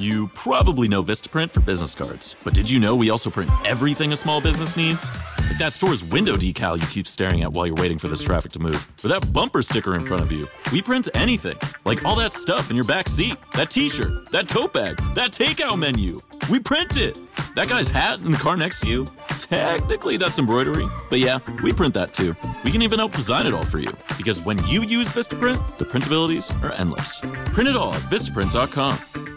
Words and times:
You 0.00 0.28
probably 0.28 0.88
know 0.88 1.02
Vistaprint 1.02 1.50
for 1.50 1.60
business 1.60 1.94
cards, 1.94 2.34
but 2.42 2.54
did 2.54 2.70
you 2.70 2.80
know 2.80 2.96
we 2.96 3.10
also 3.10 3.28
print 3.28 3.50
everything 3.66 4.14
a 4.14 4.16
small 4.16 4.40
business 4.40 4.74
needs? 4.74 5.12
Like 5.36 5.58
that 5.58 5.74
store's 5.74 6.02
window 6.02 6.36
decal 6.36 6.80
you 6.80 6.86
keep 6.86 7.06
staring 7.06 7.42
at 7.42 7.52
while 7.52 7.66
you're 7.66 7.76
waiting 7.76 7.98
for 7.98 8.08
this 8.08 8.24
traffic 8.24 8.50
to 8.52 8.60
move, 8.60 8.88
or 9.04 9.08
that 9.08 9.30
bumper 9.30 9.60
sticker 9.60 9.94
in 9.96 10.00
front 10.00 10.22
of 10.22 10.32
you. 10.32 10.48
We 10.72 10.80
print 10.80 11.10
anything, 11.12 11.58
like 11.84 12.02
all 12.02 12.16
that 12.16 12.32
stuff 12.32 12.70
in 12.70 12.76
your 12.76 12.86
back 12.86 13.08
seat, 13.08 13.36
that 13.52 13.68
t-shirt, 13.68 14.32
that 14.32 14.48
tote 14.48 14.72
bag, 14.72 14.96
that 15.14 15.32
takeout 15.32 15.78
menu. 15.78 16.18
We 16.50 16.60
print 16.60 16.96
it. 16.96 17.18
That 17.54 17.68
guy's 17.68 17.90
hat 17.90 18.20
in 18.20 18.30
the 18.30 18.38
car 18.38 18.56
next 18.56 18.80
to 18.80 18.88
you, 18.88 19.06
technically 19.38 20.16
that's 20.16 20.38
embroidery, 20.38 20.86
but 21.10 21.18
yeah, 21.18 21.40
we 21.62 21.74
print 21.74 21.92
that 21.92 22.14
too. 22.14 22.34
We 22.64 22.70
can 22.70 22.80
even 22.80 23.00
help 23.00 23.12
design 23.12 23.46
it 23.46 23.52
all 23.52 23.66
for 23.66 23.80
you, 23.80 23.92
because 24.16 24.42
when 24.46 24.56
you 24.66 24.82
use 24.82 25.12
Vistaprint, 25.12 25.76
the 25.76 25.84
printabilities 25.84 26.50
are 26.62 26.72
endless. 26.72 27.20
Print 27.52 27.68
it 27.68 27.76
all 27.76 27.92
at 27.92 28.00
Vistaprint.com. 28.04 29.29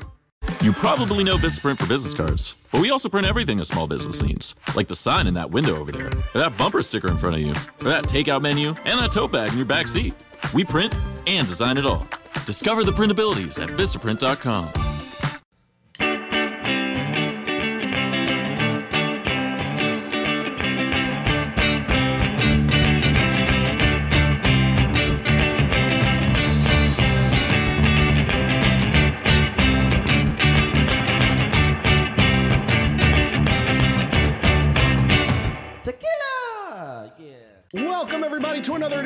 You 0.62 0.72
probably 0.74 1.24
know 1.24 1.36
Vistaprint 1.36 1.78
for 1.78 1.88
business 1.88 2.14
cards, 2.14 2.58
but 2.72 2.82
we 2.82 2.90
also 2.90 3.10
print 3.10 3.28
everything 3.28 3.60
a 3.60 3.66
small 3.66 3.88
business 3.88 4.22
needs, 4.22 4.56
like 4.76 4.88
the 4.88 4.96
sign 4.96 5.28
in 5.28 5.34
that 5.34 5.52
window 5.52 5.78
over 5.78 5.92
there, 5.92 6.08
or 6.08 6.40
that 6.40 6.58
bumper 6.58 6.82
sticker 6.82 7.10
in 7.10 7.18
front 7.18 7.36
of 7.36 7.42
you, 7.42 7.52
or 7.52 7.90
that 7.90 8.06
takeout 8.06 8.42
menu, 8.42 8.70
and 8.70 9.00
that 9.00 9.12
tote 9.12 9.32
bag 9.32 9.52
in 9.52 9.58
your 9.58 9.66
back 9.66 9.88
seat. 9.88 10.14
We 10.54 10.64
print 10.64 10.96
and 11.28 11.48
design 11.48 11.78
it 11.78 11.86
all. 11.86 12.08
Discover 12.46 12.84
the 12.84 12.92
printabilities 12.92 13.62
at 13.62 13.70
Vistaprint.com. 13.70 14.93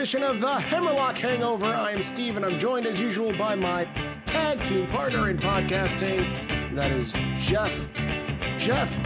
edition 0.08 0.24
of 0.24 0.40
the 0.40 0.58
Hammerlock 0.62 1.18
Hangover. 1.18 1.66
I 1.66 1.92
am 1.92 2.02
Steve, 2.02 2.38
and 2.38 2.46
I'm 2.46 2.58
joined 2.58 2.86
as 2.86 2.98
usual 2.98 3.38
by 3.38 3.56
my 3.56 3.84
tag 4.26 4.64
team 4.64 4.88
partner 4.88 5.30
in 5.30 5.38
podcasting, 5.38 6.74
that 6.74 6.92
is 6.92 7.12
Jeff. 7.38 7.90
Jeff, 8.58 8.98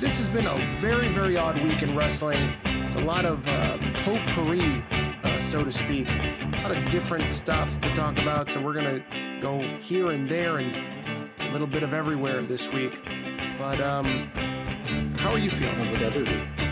this 0.00 0.18
has 0.18 0.28
been 0.28 0.46
a 0.46 0.54
very, 0.80 1.08
very 1.08 1.38
odd 1.38 1.58
week 1.62 1.82
in 1.82 1.96
wrestling. 1.96 2.52
It's 2.66 2.94
a 2.94 3.00
lot 3.00 3.24
of 3.24 3.48
uh, 3.48 3.78
potpourri, 4.02 4.84
uh, 5.22 5.40
so 5.40 5.64
to 5.64 5.72
speak, 5.72 6.10
a 6.10 6.60
lot 6.62 6.76
of 6.76 6.90
different 6.90 7.32
stuff 7.32 7.80
to 7.80 7.90
talk 7.94 8.18
about. 8.18 8.50
So 8.50 8.60
we're 8.60 8.74
gonna 8.74 9.40
go 9.40 9.60
here 9.80 10.10
and 10.10 10.28
there 10.28 10.58
and 10.58 11.30
a 11.38 11.52
little 11.52 11.66
bit 11.66 11.82
of 11.82 11.94
everywhere 11.94 12.42
this 12.42 12.70
week. 12.70 13.02
But 13.56 13.80
um, 13.80 14.30
how 15.16 15.32
are 15.32 15.38
you 15.38 15.50
feeling? 15.50 15.88
Every 16.02 16.24
week. 16.24 16.63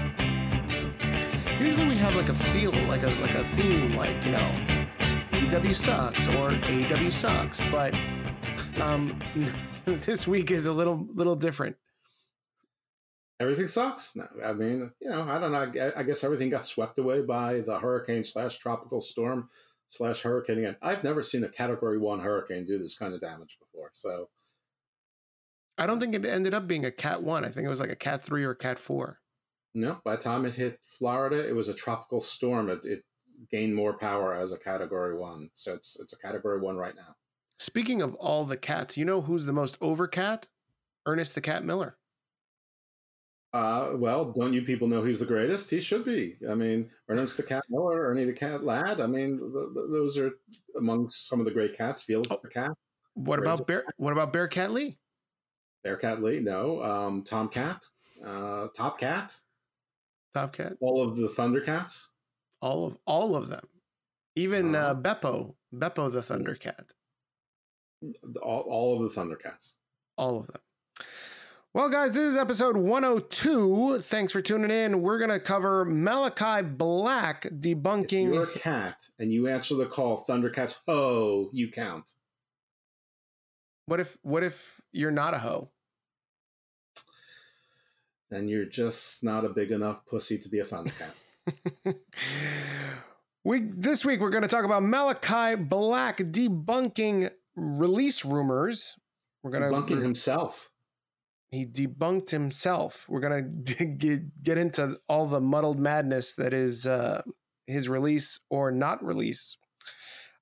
Usually 1.63 1.87
we 1.87 1.97
have 1.99 2.17
like 2.17 2.29
a 2.29 2.35
feel, 2.35 2.73
like 2.89 3.05
a 3.05 3.11
like 3.21 3.37
a 3.37 3.45
theme, 3.51 3.95
like 3.95 4.25
you 4.25 4.33
know, 4.33 4.53
AEW 5.31 5.77
sucks 5.77 6.27
or 6.27 6.51
AW 6.51 7.09
sucks. 7.09 7.61
But 7.71 7.95
um, 8.81 9.17
this 9.85 10.27
week 10.27 10.51
is 10.51 10.67
a 10.67 10.73
little 10.73 11.07
little 11.15 11.37
different. 11.37 11.77
Everything 13.39 13.69
sucks. 13.69 14.17
No, 14.17 14.27
I 14.45 14.53
mean, 14.55 14.91
you 15.01 15.09
know, 15.09 15.23
I 15.23 15.39
don't 15.39 15.53
know. 15.53 15.81
I 15.81 16.01
I 16.01 16.03
guess 16.03 16.25
everything 16.25 16.51
got 16.51 16.67
swept 16.67 16.99
away 16.99 17.23
by 17.23 17.61
the 17.61 17.79
hurricane 17.79 18.25
slash 18.25 18.59
tropical 18.59 19.01
storm 19.01 19.49
slash 19.87 20.23
hurricane 20.23 20.59
again. 20.59 20.77
I've 20.83 21.05
never 21.05 21.23
seen 21.23 21.45
a 21.45 21.49
Category 21.49 21.97
One 21.97 22.19
hurricane 22.19 22.67
do 22.67 22.77
this 22.81 22.99
kind 22.99 23.15
of 23.15 23.21
damage 23.21 23.57
before. 23.61 23.93
So 23.95 24.31
I 25.79 25.87
don't 25.87 26.01
think 26.01 26.17
it 26.17 26.27
ended 26.27 26.55
up 26.55 26.67
being 26.67 26.85
a 26.85 26.91
Cat 26.91 27.23
One. 27.23 27.45
I 27.45 27.51
think 27.51 27.67
it 27.67 27.71
was 27.71 27.81
like 27.81 27.93
a 27.93 27.97
Cat 27.97 28.25
Three 28.25 28.43
or 28.43 28.57
Cat 28.57 28.81
Four. 28.81 29.21
No, 29.75 30.01
by 30.05 30.17
the 30.17 30.23
time 30.23 30.45
it 30.45 30.55
hit 30.55 30.79
Florida, 30.85 31.47
it 31.49 31.55
was 31.55 31.69
a 31.69 31.75
tropical 31.75 32.21
storm. 32.21 32.69
It, 32.69 32.81
it 32.85 33.05
gained 33.51 33.75
more 33.75 33.97
power 33.97 34.35
as 34.35 34.53
a 34.53 34.59
Category 34.59 35.17
One. 35.17 35.51
So 35.55 35.73
it's 35.75 35.99
it's 35.99 36.13
a 36.13 36.19
Category 36.19 36.61
One 36.61 36.77
right 36.77 36.95
now. 36.95 37.17
Speaking 37.59 38.03
of 38.03 38.15
all 38.17 38.45
the 38.45 38.57
cats, 38.57 38.97
you 38.97 39.05
know 39.05 39.23
who's 39.23 39.47
the 39.47 39.53
most 39.53 39.79
over 39.81 40.07
cat? 40.09 40.49
Ernest 41.07 41.35
the 41.35 41.41
Cat 41.41 41.65
Miller. 41.65 41.97
Uh, 43.55 43.91
well, 43.97 44.33
don't 44.33 44.53
you 44.55 44.63
people 44.63 44.89
know 44.89 45.03
he's 45.03 45.19
the 45.19 45.27
greatest? 45.27 45.71
He 45.71 45.79
should 45.81 46.05
be. 46.05 46.37
I 46.49 46.55
mean, 46.55 46.91
Ernest 47.09 47.37
the 47.37 47.43
Cat 47.43 47.63
Miller, 47.69 48.01
Ernie 48.09 48.25
the 48.25 48.33
Cat 48.33 48.65
Ladd. 48.65 49.01
I 49.01 49.07
mean, 49.07 49.39
th- 49.39 49.75
th- 49.75 49.87
those 49.91 50.17
are 50.17 50.33
among 50.79 51.09
some 51.09 51.39
of 51.39 51.45
the 51.45 51.51
great 51.53 51.77
cats. 51.77 52.03
Felix 52.03 52.29
Oh. 52.31 52.41
the 52.43 52.49
Cat, 52.49 52.71
What 53.15 53.39
about 53.39 53.67
Bear? 53.67 53.85
What 53.99 54.13
about 54.13 54.33
Bearcat 54.33 54.71
Lee? 54.71 54.99
Bearcat 55.85 56.23
Lee, 56.23 56.41
no, 56.41 56.83
um, 56.83 57.23
Tom 57.25 57.49
Cat, 57.49 57.85
uh, 58.25 58.69
Top 58.75 58.99
Cat, 58.99 59.37
Top 60.35 60.53
Cat? 60.55 60.75
all 60.81 61.03
of 61.03 61.17
the 61.17 61.29
Thundercats. 61.29 62.05
All 62.61 62.87
of 62.87 62.97
all 63.07 63.37
of 63.37 63.49
them. 63.49 63.65
Even 64.37 64.75
uh. 64.75 64.95
Beppo, 64.95 65.55
Beppo 65.75 66.11
the 66.11 66.21
Thundercat. 66.21 66.91
All, 68.43 68.61
all 68.63 68.97
of 69.05 69.13
the 69.15 69.21
Thundercats. 69.21 69.75
all 70.17 70.41
of 70.41 70.47
them. 70.49 70.61
Well, 71.75 71.89
guys, 71.89 72.15
this 72.15 72.25
is 72.33 72.37
episode 72.37 72.77
102. 72.77 74.01
Thanks 74.01 74.31
for 74.33 74.43
tuning 74.43 74.71
in. 74.71 75.01
We're 75.01 75.17
going 75.19 75.31
to 75.31 75.41
cover 75.41 75.87
Malakai 75.87 76.77
Black 76.77 77.47
If 77.47 77.53
debunking. 77.53 78.33
you're 78.35 78.45
a 78.51 78.53
cat 78.59 78.97
and 79.19 79.33
you 79.33 79.49
answer 79.49 79.75
the 79.77 79.87
call, 79.87 80.23
Thundercats, 80.25 80.77
ho, 80.87 81.49
you 81.53 81.71
count. 81.71 82.11
What 83.87 84.01
if 84.01 84.17
what 84.23 84.43
if 84.45 84.81
you're 84.93 85.11
not 85.11 85.33
a 85.35 85.39
hoe? 85.39 85.71
Then 88.33 88.49
you're 88.49 88.65
just 88.65 89.23
not 89.23 89.45
a 89.45 89.51
big 89.51 89.71
enough 89.71 90.07
pussy 90.07 90.39
to 90.39 90.49
be 90.49 90.59
a 90.59 90.65
Thundercat. 90.65 91.13
we 93.45 93.61
this 93.61 94.07
week 94.07 94.21
we're 94.21 94.31
going 94.31 94.43
to 94.43 94.49
talk 94.49 94.65
about 94.65 94.83
Malakai 94.83 95.69
Black 95.69 96.17
debunking 96.17 97.31
release 97.55 98.25
rumors. 98.25 98.97
We're 99.43 99.51
going 99.51 99.87
to 99.87 99.97
himself. 99.97 100.71
he 101.51 101.67
debunked 101.67 102.31
himself. 102.31 103.05
We're 103.07 103.21
gonna 103.21 103.43
get 103.43 104.43
get 104.43 104.57
into 104.57 104.99
all 105.11 105.27
the 105.27 105.43
muddled 105.43 105.79
madness 105.79 106.33
that 106.37 106.55
is 106.55 106.87
uh, 106.87 107.21
his 107.67 107.91
release 107.91 108.41
or 108.49 108.73
not 108.73 109.05
release. 109.05 109.59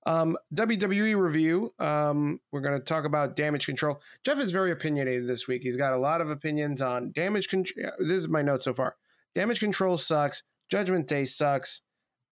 Um, 0.06 0.37
WWE 0.55 1.16
review. 1.21 1.75
Um, 1.78 2.41
we're 2.53 2.62
gonna 2.62 2.81
talk 2.81 3.05
about 3.05 3.37
damage 3.37 3.66
control. 3.66 4.00
Jeff 4.25 4.38
is 4.41 4.50
very 4.50 4.71
opinionated 4.72 5.28
this 5.28 5.47
week. 5.47 5.62
He's 5.62 5.77
got 5.77 5.93
a 5.93 5.99
lot 5.99 6.21
of 6.21 6.31
opinions 6.31 6.81
on 6.81 7.12
damage 7.12 7.49
control. 7.49 7.91
This 7.99 8.12
is 8.12 8.28
my 8.28 8.43
note 8.43 8.62
so 8.62 8.72
far. 8.72 8.97
Damage 9.34 9.60
control 9.60 9.99
sucks. 9.99 10.43
Judgment 10.71 11.06
Day 11.06 11.25
sucks. 11.25 11.83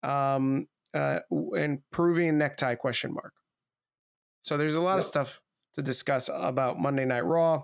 Um, 0.03 0.68
uh, 0.94 1.19
and 1.57 1.79
Peruvian 1.91 2.38
necktie 2.38 2.75
question 2.75 3.13
mark. 3.13 3.34
So 4.41 4.57
there's 4.57 4.75
a 4.75 4.81
lot 4.81 5.00
of 5.00 5.06
stuff 5.06 5.41
to 5.75 5.81
discuss 5.81 6.29
about 6.31 6.78
Monday 6.78 7.06
Night 7.06 7.25
Raw. 7.25 7.63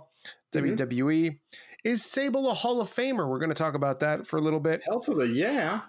Mhm. 0.53 0.77
WWE. 0.77 1.39
Is 1.83 2.03
Sable 2.03 2.49
a 2.49 2.53
Hall 2.53 2.81
of 2.81 2.89
Famer? 2.89 3.29
We're 3.29 3.39
going 3.39 3.49
to 3.49 3.55
talk 3.55 3.73
about 3.75 3.99
that 3.99 4.25
for 4.25 4.38
a 4.38 4.41
little 4.41 4.59
bit. 4.59 4.81
Hell 4.85 4.99
to 5.01 5.13
the 5.13 5.27
yeah. 5.27 5.81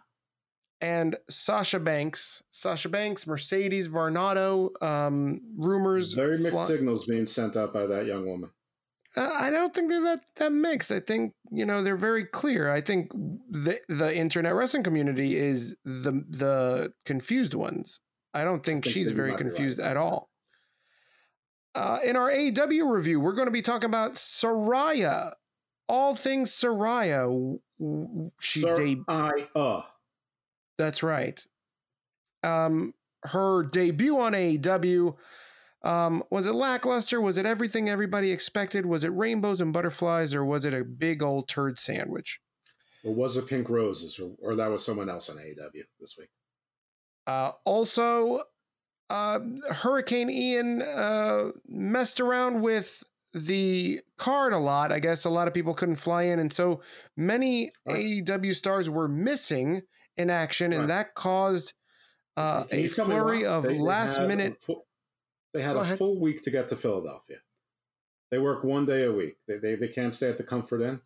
And 0.81 1.17
Sasha 1.29 1.79
Banks, 1.79 2.43
Sasha 2.51 2.89
Banks, 2.89 3.27
Mercedes 3.27 3.89
Varnado, 3.89 4.71
um, 4.83 5.41
rumors. 5.57 6.15
Very 6.15 6.39
mixed 6.39 6.53
fly- 6.53 6.67
signals 6.67 7.07
being 7.07 7.27
sent 7.27 7.57
out 7.57 7.73
by 7.73 7.87
that 7.87 8.07
young 8.07 8.27
woman. 8.27 8.51
Uh, 9.17 9.31
I 9.35 9.51
don't 9.51 9.75
think 9.75 9.89
they're 9.89 10.01
that 10.03 10.21
that 10.37 10.53
mixed. 10.53 10.93
I 10.93 11.01
think 11.01 11.35
you 11.51 11.67
know 11.67 11.83
they're 11.83 11.97
very 11.97 12.25
clear. 12.25 12.71
I 12.71 12.81
think 12.81 13.11
the 13.13 13.81
the 13.89 14.17
internet 14.17 14.55
wrestling 14.55 14.85
community 14.85 15.37
is 15.37 15.75
the 15.85 16.25
the 16.29 16.93
confused 17.05 17.55
ones. 17.55 18.01
I 18.33 18.45
don't 18.45 18.65
think, 18.65 18.85
think 18.85 18.95
she's 18.95 19.11
very 19.11 19.31
be 19.31 19.33
right 19.33 19.39
confused 19.39 19.81
at 19.81 19.97
all. 19.97 20.31
Uh, 21.75 21.99
in 22.05 22.17
our 22.17 22.31
AEW 22.31 22.91
review, 22.91 23.21
we're 23.21 23.33
going 23.33 23.47
to 23.47 23.53
be 23.53 23.63
talking 23.63 23.89
about 23.89 24.15
Saraya. 24.15 25.33
All 25.89 26.15
things 26.15 26.53
Saraya. 26.53 27.59
She 28.41 28.65
I, 29.09 29.49
uh. 29.57 29.83
That's 30.81 31.03
right. 31.03 31.45
Um, 32.43 32.95
her 33.25 33.63
debut 33.63 34.19
on 34.19 34.33
AEW 34.33 35.15
um, 35.83 36.23
was 36.31 36.47
it 36.47 36.53
lackluster? 36.53 37.21
Was 37.21 37.39
it 37.39 37.47
everything 37.47 37.89
everybody 37.89 38.31
expected? 38.33 38.85
Was 38.85 39.05
it 39.05 39.09
rainbows 39.09 39.61
and 39.61 39.73
butterflies, 39.73 40.35
or 40.35 40.45
was 40.45 40.65
it 40.65 40.75
a 40.75 40.85
big 40.85 41.23
old 41.23 41.49
turd 41.49 41.79
sandwich? 41.79 42.41
Or 43.03 43.15
was 43.15 43.37
it 43.37 43.47
Pink 43.47 43.69
Roses? 43.71 44.19
Or, 44.19 44.33
or 44.41 44.55
that 44.57 44.71
was 44.71 44.85
someone 44.85 45.09
else 45.09 45.31
on 45.31 45.37
AEW 45.37 45.83
this 45.99 46.17
week? 46.19 46.29
Uh, 47.27 47.53
also, 47.65 48.43
uh, 49.09 49.41
Hurricane 49.71 50.29
Ian 50.29 50.83
uh, 50.83 51.53
messed 51.67 52.21
around 52.21 52.61
with 52.61 53.03
the 53.33 54.01
card 54.19 54.53
a 54.53 54.59
lot. 54.59 54.93
I 54.93 54.99
guess 54.99 55.25
a 55.25 55.31
lot 55.31 55.49
of 55.49 55.55
people 55.55 55.73
couldn't 55.73 55.97
fly 55.97 56.25
in, 56.25 56.39
and 56.39 56.53
so 56.53 56.83
many 57.17 57.71
Right. 57.87 58.25
AEW 58.27 58.55
stars 58.55 58.91
were 58.91 59.09
missing 59.09 59.83
in 60.17 60.31
action, 60.31 60.73
and 60.73 60.91
that 60.91 61.15
caused 61.15 61.73
uh, 62.37 62.65
a 62.71 62.77
you 62.81 62.89
tell 62.89 63.07
me 63.07 63.15
flurry 63.15 63.45
of 63.45 63.63
They- 63.65 63.75
they 63.75 63.79
last 63.79 64.17
a 64.19 64.27
minute. 64.27 64.61
full- 64.63 64.87
they 65.53 65.63
had 65.63 65.73
Go 65.75 65.81
a 65.81 65.83
ahead. 65.83 65.99
full 65.99 66.21
week 66.21 66.43
to 66.45 66.51
get 66.51 66.69
to 66.69 66.77
Philadelphia. 66.77 67.39
They 68.31 68.39
work 68.39 68.63
one 68.63 68.87
day 68.87 69.03
a 69.05 69.13
week. 69.13 69.37
They, 69.49 69.59
they, 69.59 69.75
they 69.75 69.89
can't 69.89 70.15
stay 70.15 70.29
at 70.31 70.37
the 70.37 70.45
Comfort 70.45 70.81
Inn. 70.83 71.01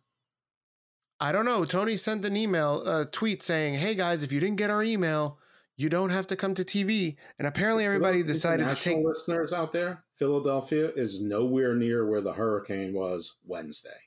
I 1.19 1.31
don't 1.31 1.45
know. 1.45 1.65
Tony 1.65 1.97
sent 1.97 2.25
an 2.25 2.37
email, 2.37 2.85
a 2.87 3.05
tweet 3.05 3.41
saying, 3.41 3.75
"Hey 3.75 3.95
guys, 3.95 4.21
if 4.21 4.31
you 4.31 4.39
didn't 4.39 4.57
get 4.57 4.69
our 4.69 4.83
email, 4.83 5.39
you 5.77 5.89
don't 5.89 6.09
have 6.11 6.27
to 6.27 6.35
come 6.35 6.53
to 6.55 6.63
TV." 6.63 7.15
And 7.39 7.47
apparently, 7.47 7.85
everybody 7.85 8.21
decided 8.21 8.67
to 8.67 8.75
take 8.75 8.97
listeners 9.03 9.51
out 9.53 9.71
there. 9.71 10.03
Philadelphia 10.19 10.91
is 10.95 11.21
nowhere 11.21 11.73
near 11.73 12.05
where 12.05 12.21
the 12.21 12.33
hurricane 12.33 12.93
was 12.93 13.37
Wednesday. 13.45 14.04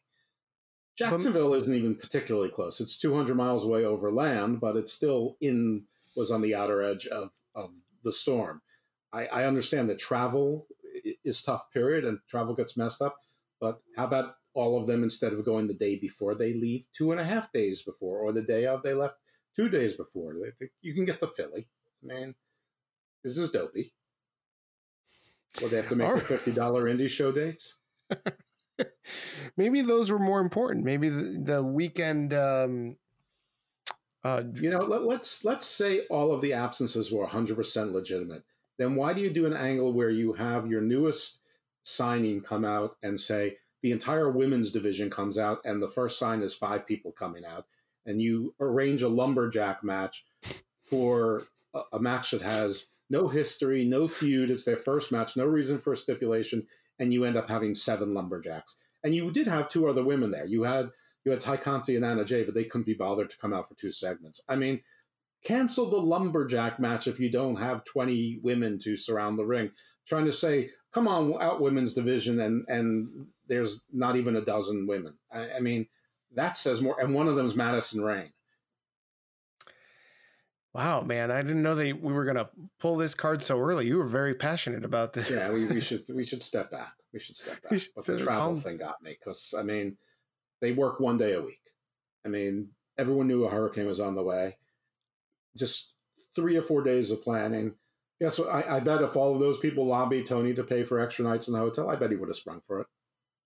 Jacksonville 0.99 1.55
isn't 1.55 1.75
even 1.75 1.95
particularly 1.95 2.49
close. 2.49 2.81
It's 2.81 2.99
200 2.99 3.37
miles 3.37 3.65
away 3.65 3.85
over 3.85 4.11
land, 4.11 4.61
but 4.61 4.77
it's 4.77 4.93
still 4.93 5.37
in 5.41 5.85
was 6.17 6.33
on 6.33 6.43
the 6.43 6.55
outer 6.57 6.83
edge 6.83 7.07
of 7.07 7.31
of 7.55 7.71
the 8.03 8.13
storm. 8.13 8.61
I, 9.13 9.27
I 9.27 9.45
understand 9.45 9.89
that 9.89 10.01
travel 10.01 10.67
is 11.25 11.43
tough 11.43 11.73
period 11.73 12.05
and 12.05 12.19
travel 12.29 12.55
gets 12.55 12.77
messed 12.77 13.01
up, 13.01 13.17
but 13.61 13.81
how 13.97 14.07
about 14.07 14.35
all 14.55 14.77
of 14.77 14.89
them 14.89 15.05
instead 15.05 15.33
of 15.33 15.45
going 15.45 15.69
the 15.69 15.75
day 15.75 15.97
before 15.97 16.35
they 16.35 16.53
leave, 16.53 16.85
two 16.93 17.13
and 17.13 17.21
a 17.21 17.25
half 17.25 17.53
days 17.53 17.83
before, 17.83 18.19
or 18.19 18.33
the 18.33 18.43
day 18.43 18.67
of 18.67 18.83
they 18.83 18.93
left 18.93 19.15
two 19.55 19.69
days 19.69 19.95
before. 19.95 20.35
You 20.83 20.95
can 20.95 21.05
get 21.05 21.21
the 21.21 21.29
Philly. 21.29 21.69
I 22.03 22.15
mean, 22.15 22.35
this 23.23 23.39
is 23.39 23.53
dopey. 23.53 23.93
Well, 25.61 25.71
they 25.71 25.77
have 25.77 25.89
to 25.89 25.97
make 25.97 26.13
the 26.13 26.21
fifty 26.21 26.51
dollar 26.51 26.85
indie 26.85 27.09
show 27.09 27.31
dates. 27.31 27.77
Maybe 29.57 29.81
those 29.81 30.11
were 30.11 30.19
more 30.19 30.41
important. 30.41 30.85
Maybe 30.85 31.09
the, 31.09 31.41
the 31.43 31.63
weekend. 31.63 32.33
Um, 32.33 32.97
uh, 34.25 34.43
you 34.55 34.71
know, 34.71 34.81
let, 34.81 35.05
let's 35.05 35.45
let's 35.45 35.67
say 35.67 36.01
all 36.11 36.33
of 36.33 36.41
the 36.41 36.53
absences 36.53 37.13
were 37.13 37.21
one 37.21 37.31
hundred 37.31 37.57
percent 37.57 37.93
legitimate. 37.93 38.45
Then 38.79 38.95
why 38.95 39.13
do 39.13 39.21
you 39.21 39.31
do 39.31 39.47
an 39.47 39.55
angle 39.55 39.93
where 39.93 40.11
you 40.11 40.35
have 40.35 40.69
your 40.69 40.81
newest 40.81 41.39
signing 41.83 42.41
come 42.41 42.65
out 42.65 42.97
and 43.03 43.21
say, 43.21 43.57
the 43.83 43.93
entire 43.93 44.31
women's 44.31 44.73
division 44.73 45.09
comes 45.11 45.39
out, 45.39 45.61
and 45.65 45.83
the 45.83 45.89
first 45.89 46.19
sign 46.19 46.43
is 46.43 46.55
five 46.55 46.87
people 46.87 47.13
coming 47.13 47.45
out, 47.45 47.67
and 48.07 48.21
you 48.21 48.55
arrange 48.61 49.03
a 49.03 49.09
lumberjack 49.09 49.83
match 49.83 50.27
for 50.81 51.45
a, 51.75 51.81
a 51.95 52.01
match 52.01 52.33
that 52.33 52.43
has 52.43 52.87
no 53.11 53.29
history, 53.29 53.85
no 53.85 54.09
feud. 54.09 54.51
It's 54.51 54.65
their 54.65 54.77
first 54.77 55.11
match, 55.13 55.37
no 55.37 55.47
reason 55.47 55.79
for 55.79 55.93
a 55.93 55.97
stipulation, 55.97 56.67
and 56.99 57.13
you 57.13 57.25
end 57.25 57.37
up 57.37 57.49
having 57.49 57.75
seven 57.75 58.15
lumberjacks. 58.15 58.77
And 59.05 59.15
you 59.15 59.31
did 59.31 59.47
have 59.47 59.69
two 59.69 59.89
other 59.89 60.05
women 60.05 60.31
there. 60.31 60.47
You 60.47 60.65
had 60.65 60.91
you 61.25 61.33
had 61.33 61.41
Tay 61.41 61.57
Conti 61.57 61.97
and 61.97 62.05
Anna 62.05 62.25
Jay, 62.25 62.43
but 62.43 62.55
they 62.55 62.65
couldn't 62.65 62.87
be 62.87 62.95
bothered 62.95 63.31
to 63.31 63.39
come 63.39 63.53
out 63.53 63.69
for 63.69 63.75
two 63.75 63.93
segments. 63.93 64.43
I 64.49 64.57
mean, 64.57 64.81
cancel 65.45 65.91
the 65.91 65.99
lumberjack 65.99 66.79
match 66.79 67.07
if 67.07 67.21
you 67.21 67.31
don't 67.31 67.57
have 67.57 67.85
20 67.85 68.41
women 68.43 68.79
to 68.81 68.97
surround 68.97 69.39
the 69.39 69.45
ring. 69.45 69.71
Trying 70.07 70.25
to 70.25 70.33
say, 70.33 70.71
come 70.93 71.07
on, 71.07 71.41
out 71.41 71.61
women's 71.61 71.95
division, 71.95 72.41
and 72.41 72.65
and 72.69 73.27
there's 73.47 73.85
not 73.93 74.17
even 74.17 74.37
a 74.37 74.45
dozen 74.45 74.87
women. 74.87 75.15
I, 75.33 75.57
I 75.57 75.61
mean, 75.61 75.87
that 76.35 76.57
says 76.57 76.81
more. 76.81 77.01
And 77.01 77.15
one 77.15 77.29
of 77.29 77.37
them 77.37 77.47
is 77.47 77.55
Madison 77.55 78.03
Rayne. 78.03 78.33
Wow, 80.75 81.01
man! 81.03 81.31
I 81.31 81.43
didn't 81.43 81.63
know 81.63 81.75
that 81.75 82.01
we 82.01 82.13
were 82.13 82.25
going 82.25 82.37
to 82.37 82.49
pull 82.79 82.97
this 82.97 83.15
card 83.15 83.43
so 83.43 83.59
early. 83.59 83.87
You 83.87 83.99
were 83.99 84.07
very 84.07 84.35
passionate 84.35 84.85
about 84.85 85.13
this. 85.13 85.31
Yeah, 85.31 85.53
we, 85.53 85.67
we 85.67 85.81
should 85.81 86.03
we 86.15 86.25
should 86.25 86.43
step 86.43 86.71
back. 86.71 86.93
We 87.13 87.19
should 87.19 87.37
step 87.37 87.63
back. 87.63 87.79
Should 87.81 87.91
but 87.97 88.07
the 88.07 88.19
travel 88.19 88.43
calm. 88.49 88.57
thing 88.61 88.77
got 88.77 89.03
me 89.03 89.17
because 89.19 89.55
I 89.59 89.63
mean, 89.63 89.97
they 90.61 90.73
work 90.73 91.01
one 91.01 91.17
day 91.19 91.33
a 91.33 91.41
week. 91.41 91.63
I 92.25 92.29
mean, 92.29 92.69
everyone 92.99 93.29
knew 93.29 93.45
a 93.45 93.51
hurricane 93.51 93.87
was 93.87 94.01
on 94.01 94.15
the 94.15 94.23
way. 94.23 94.59
Just 95.57 95.95
three 96.37 96.57
or 96.57 96.63
four 96.63 96.83
days 96.83 97.11
of 97.11 97.23
planning. 97.23 97.75
Guess 98.21 98.39
what? 98.41 98.49
I, 98.49 98.77
I 98.77 98.81
bet 98.81 99.01
if 99.03 99.17
all 99.17 99.33
of 99.35 99.41
those 99.41 99.59
people 99.59 99.87
lobbied 99.87 100.27
Tony 100.27 100.53
to 100.55 100.65
pay 100.65 100.85
for 100.85 101.01
extra 101.01 101.25
nights 101.25 101.49
in 101.49 101.55
the 101.55 101.61
hotel, 101.61 101.89
I 101.89 101.97
bet 101.97 102.11
he 102.11 102.17
would 102.17 102.29
have 102.29 102.37
sprung 102.37 102.61
for 102.61 102.81
it. 102.81 102.87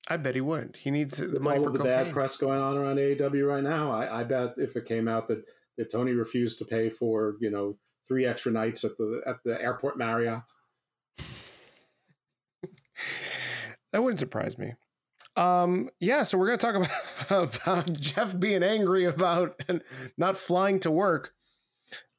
I 0.09 0.17
bet 0.17 0.35
he 0.35 0.41
wouldn't. 0.41 0.77
He 0.79 0.91
needs 0.91 1.19
the 1.19 1.29
With 1.29 1.43
money 1.43 1.59
all 1.59 1.65
for 1.65 1.69
of 1.69 1.73
the 1.75 1.79
cocaine. 1.79 2.05
bad 2.07 2.13
press 2.13 2.37
going 2.37 2.61
on 2.61 2.77
around 2.77 2.97
AEW 2.97 3.47
right 3.47 3.63
now. 3.63 3.93
I, 3.93 4.21
I 4.21 4.25
bet 4.25 4.55
if 4.57 4.75
it 4.77 4.85
came 4.87 5.07
out 5.07 5.29
that, 5.29 5.45
that 5.77 5.91
Tony 5.91 6.13
refused 6.13 6.59
to 6.59 6.65
pay 6.65 6.91
for 6.91 7.37
you 7.41 7.51
know 7.51 7.77
three 8.07 8.27
extra 8.27 8.53
nights 8.53 8.85
at 8.85 8.97
the 8.97 9.23
at 9.27 9.43
the 9.45 9.61
airport 9.61 9.97
Marriott, 9.99 10.43
that 13.93 14.03
wouldn't 14.03 14.21
surprise 14.21 14.59
me. 14.59 14.75
Um, 15.37 15.89
yeah, 15.99 16.25
so 16.25 16.37
we're 16.37 16.47
going 16.55 16.59
to 16.59 16.67
talk 16.67 16.91
about, 17.31 17.57
about 17.63 17.93
Jeff 18.01 18.39
being 18.39 18.63
angry 18.63 19.05
about 19.05 19.61
and 19.69 19.83
not 20.19 20.37
flying 20.37 20.81
to 20.81 20.91
work. 20.91 21.33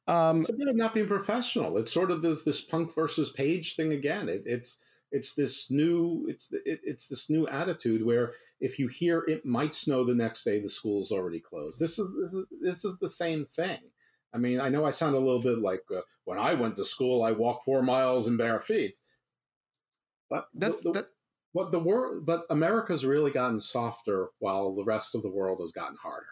Um, 0.06 0.40
it's 0.40 0.50
about 0.50 0.76
not 0.76 0.94
being 0.94 1.06
professional. 1.06 1.78
It's 1.78 1.92
sort 1.92 2.10
of 2.10 2.22
this 2.22 2.42
this 2.42 2.60
punk 2.60 2.94
versus 2.94 3.30
page 3.30 3.74
thing 3.74 3.92
again. 3.92 4.28
It, 4.28 4.42
it's 4.44 4.78
it's 5.10 5.34
this 5.34 5.70
new 5.70 6.26
it's 6.28 6.52
it, 6.52 6.80
it's 6.82 7.08
this 7.08 7.30
new 7.30 7.48
attitude 7.48 8.04
where 8.04 8.34
if 8.64 8.78
you 8.78 8.88
hear 8.88 9.24
it 9.28 9.44
might 9.44 9.74
snow 9.74 10.04
the 10.04 10.14
next 10.14 10.44
day, 10.44 10.58
the 10.58 10.68
school's 10.68 11.12
already 11.12 11.40
closed. 11.40 11.78
This 11.78 11.98
is 11.98 12.10
this 12.20 12.32
is 12.32 12.46
this 12.62 12.84
is 12.84 12.98
the 12.98 13.10
same 13.10 13.44
thing. 13.44 13.78
I 14.32 14.38
mean, 14.38 14.60
I 14.60 14.68
know 14.68 14.84
I 14.84 14.90
sound 14.90 15.14
a 15.14 15.20
little 15.20 15.40
bit 15.40 15.58
like 15.58 15.82
uh, 15.94 16.00
when 16.24 16.38
I 16.38 16.54
went 16.54 16.76
to 16.76 16.84
school, 16.84 17.22
I 17.22 17.32
walked 17.32 17.64
four 17.64 17.82
miles 17.82 18.26
in 18.26 18.36
bare 18.36 18.58
feet. 18.58 18.98
But 20.30 20.48
that, 20.54 20.82
the, 20.82 20.92
the, 20.92 21.08
what 21.52 21.70
the 21.70 21.78
world, 21.78 22.26
but 22.26 22.46
America's 22.50 23.04
really 23.04 23.30
gotten 23.30 23.60
softer 23.60 24.28
while 24.38 24.74
the 24.74 24.82
rest 24.82 25.14
of 25.14 25.22
the 25.22 25.30
world 25.30 25.60
has 25.60 25.70
gotten 25.70 25.98
harder. 26.02 26.26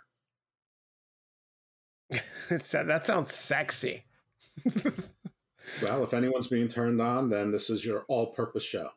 that 2.50 3.06
sounds 3.06 3.32
sexy. 3.32 4.04
Well, 5.82 6.02
if 6.04 6.12
anyone's 6.12 6.48
being 6.48 6.68
turned 6.68 7.00
on, 7.00 7.30
then 7.30 7.50
this 7.50 7.70
is 7.70 7.84
your 7.84 8.04
all-purpose 8.08 8.64
show. 8.64 8.90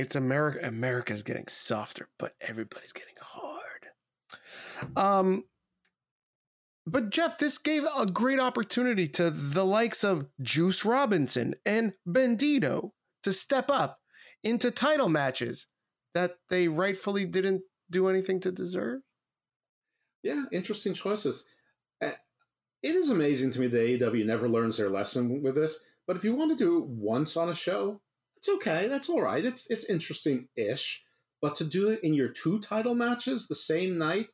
It's 0.00 0.16
America. 0.16 0.66
America's 0.66 1.22
getting 1.22 1.46
softer, 1.46 2.08
but 2.18 2.32
everybody's 2.40 2.92
getting 2.92 3.16
hard. 3.20 3.86
Um, 4.96 5.44
but 6.86 7.10
Jeff, 7.10 7.36
this 7.36 7.58
gave 7.58 7.84
a 7.84 8.06
great 8.06 8.40
opportunity 8.40 9.06
to 9.08 9.28
the 9.28 9.66
likes 9.66 10.02
of 10.02 10.26
Juice 10.40 10.86
Robinson 10.86 11.54
and 11.66 11.92
Bandido 12.08 12.92
to 13.24 13.32
step 13.34 13.68
up 13.68 13.98
into 14.42 14.70
title 14.70 15.10
matches 15.10 15.66
that 16.14 16.36
they 16.48 16.66
rightfully 16.66 17.26
didn't 17.26 17.60
do 17.90 18.08
anything 18.08 18.40
to 18.40 18.50
deserve. 18.50 19.02
Yeah, 20.22 20.44
interesting 20.50 20.94
choices. 20.94 21.44
It 22.00 22.14
is 22.82 23.10
amazing 23.10 23.50
to 23.50 23.60
me 23.60 23.66
that 23.66 24.00
AEW 24.00 24.24
never 24.24 24.48
learns 24.48 24.78
their 24.78 24.88
lesson 24.88 25.42
with 25.42 25.56
this. 25.56 25.78
But 26.06 26.16
if 26.16 26.24
you 26.24 26.34
want 26.34 26.52
to 26.52 26.56
do 26.56 26.78
it 26.78 26.86
once 26.86 27.36
on 27.36 27.50
a 27.50 27.54
show, 27.54 28.00
it's 28.40 28.48
okay. 28.48 28.88
That's 28.88 29.10
all 29.10 29.20
right. 29.20 29.44
It's 29.44 29.70
it's 29.70 29.84
interesting 29.84 30.48
ish. 30.56 31.04
But 31.42 31.54
to 31.56 31.64
do 31.64 31.90
it 31.90 32.00
in 32.02 32.14
your 32.14 32.28
two 32.28 32.58
title 32.60 32.94
matches 32.94 33.48
the 33.48 33.54
same 33.54 33.98
night 33.98 34.28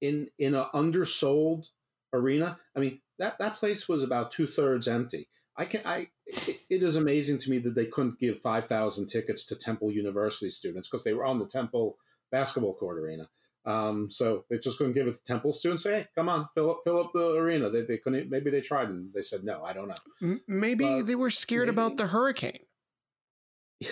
in 0.00 0.28
in 0.38 0.54
an 0.54 0.66
undersold 0.74 1.66
arena, 2.12 2.58
I 2.74 2.80
mean 2.80 3.00
that 3.18 3.38
that 3.38 3.56
place 3.56 3.88
was 3.88 4.02
about 4.02 4.32
two 4.32 4.46
thirds 4.46 4.88
empty. 4.88 5.28
I 5.56 5.66
can 5.66 5.82
I 5.84 6.08
it, 6.26 6.82
is 6.82 6.96
amazing 6.96 7.38
to 7.38 7.50
me 7.50 7.58
that 7.58 7.74
they 7.74 7.86
couldn't 7.86 8.18
give 8.18 8.40
five 8.40 8.66
thousand 8.66 9.08
tickets 9.08 9.44
to 9.46 9.56
Temple 9.56 9.92
University 9.92 10.50
students 10.50 10.88
because 10.88 11.04
they 11.04 11.12
were 11.12 11.26
on 11.26 11.38
the 11.38 11.46
Temple 11.46 11.98
basketball 12.30 12.74
court 12.74 12.98
arena. 12.98 13.28
Um, 13.64 14.10
so 14.10 14.44
they 14.50 14.58
just 14.58 14.78
couldn't 14.78 14.94
give 14.94 15.06
it 15.06 15.14
to 15.14 15.24
Temple 15.24 15.52
students. 15.52 15.82
Say, 15.84 15.92
hey, 15.92 16.06
come 16.16 16.28
on, 16.28 16.48
fill 16.54 16.70
up, 16.70 16.80
fill 16.84 17.00
up 17.00 17.12
the 17.12 17.34
arena. 17.34 17.70
They, 17.70 17.82
they 17.82 17.98
couldn't. 17.98 18.30
Maybe 18.30 18.50
they 18.50 18.62
tried 18.62 18.88
and 18.88 19.12
they 19.14 19.22
said 19.22 19.44
no. 19.44 19.62
I 19.62 19.72
don't 19.72 19.88
know. 19.88 20.38
maybe 20.48 20.84
but 20.84 21.02
they 21.02 21.14
were 21.14 21.30
scared 21.30 21.68
maybe, 21.68 21.74
about 21.74 21.96
the 21.98 22.08
hurricane. 22.08 22.64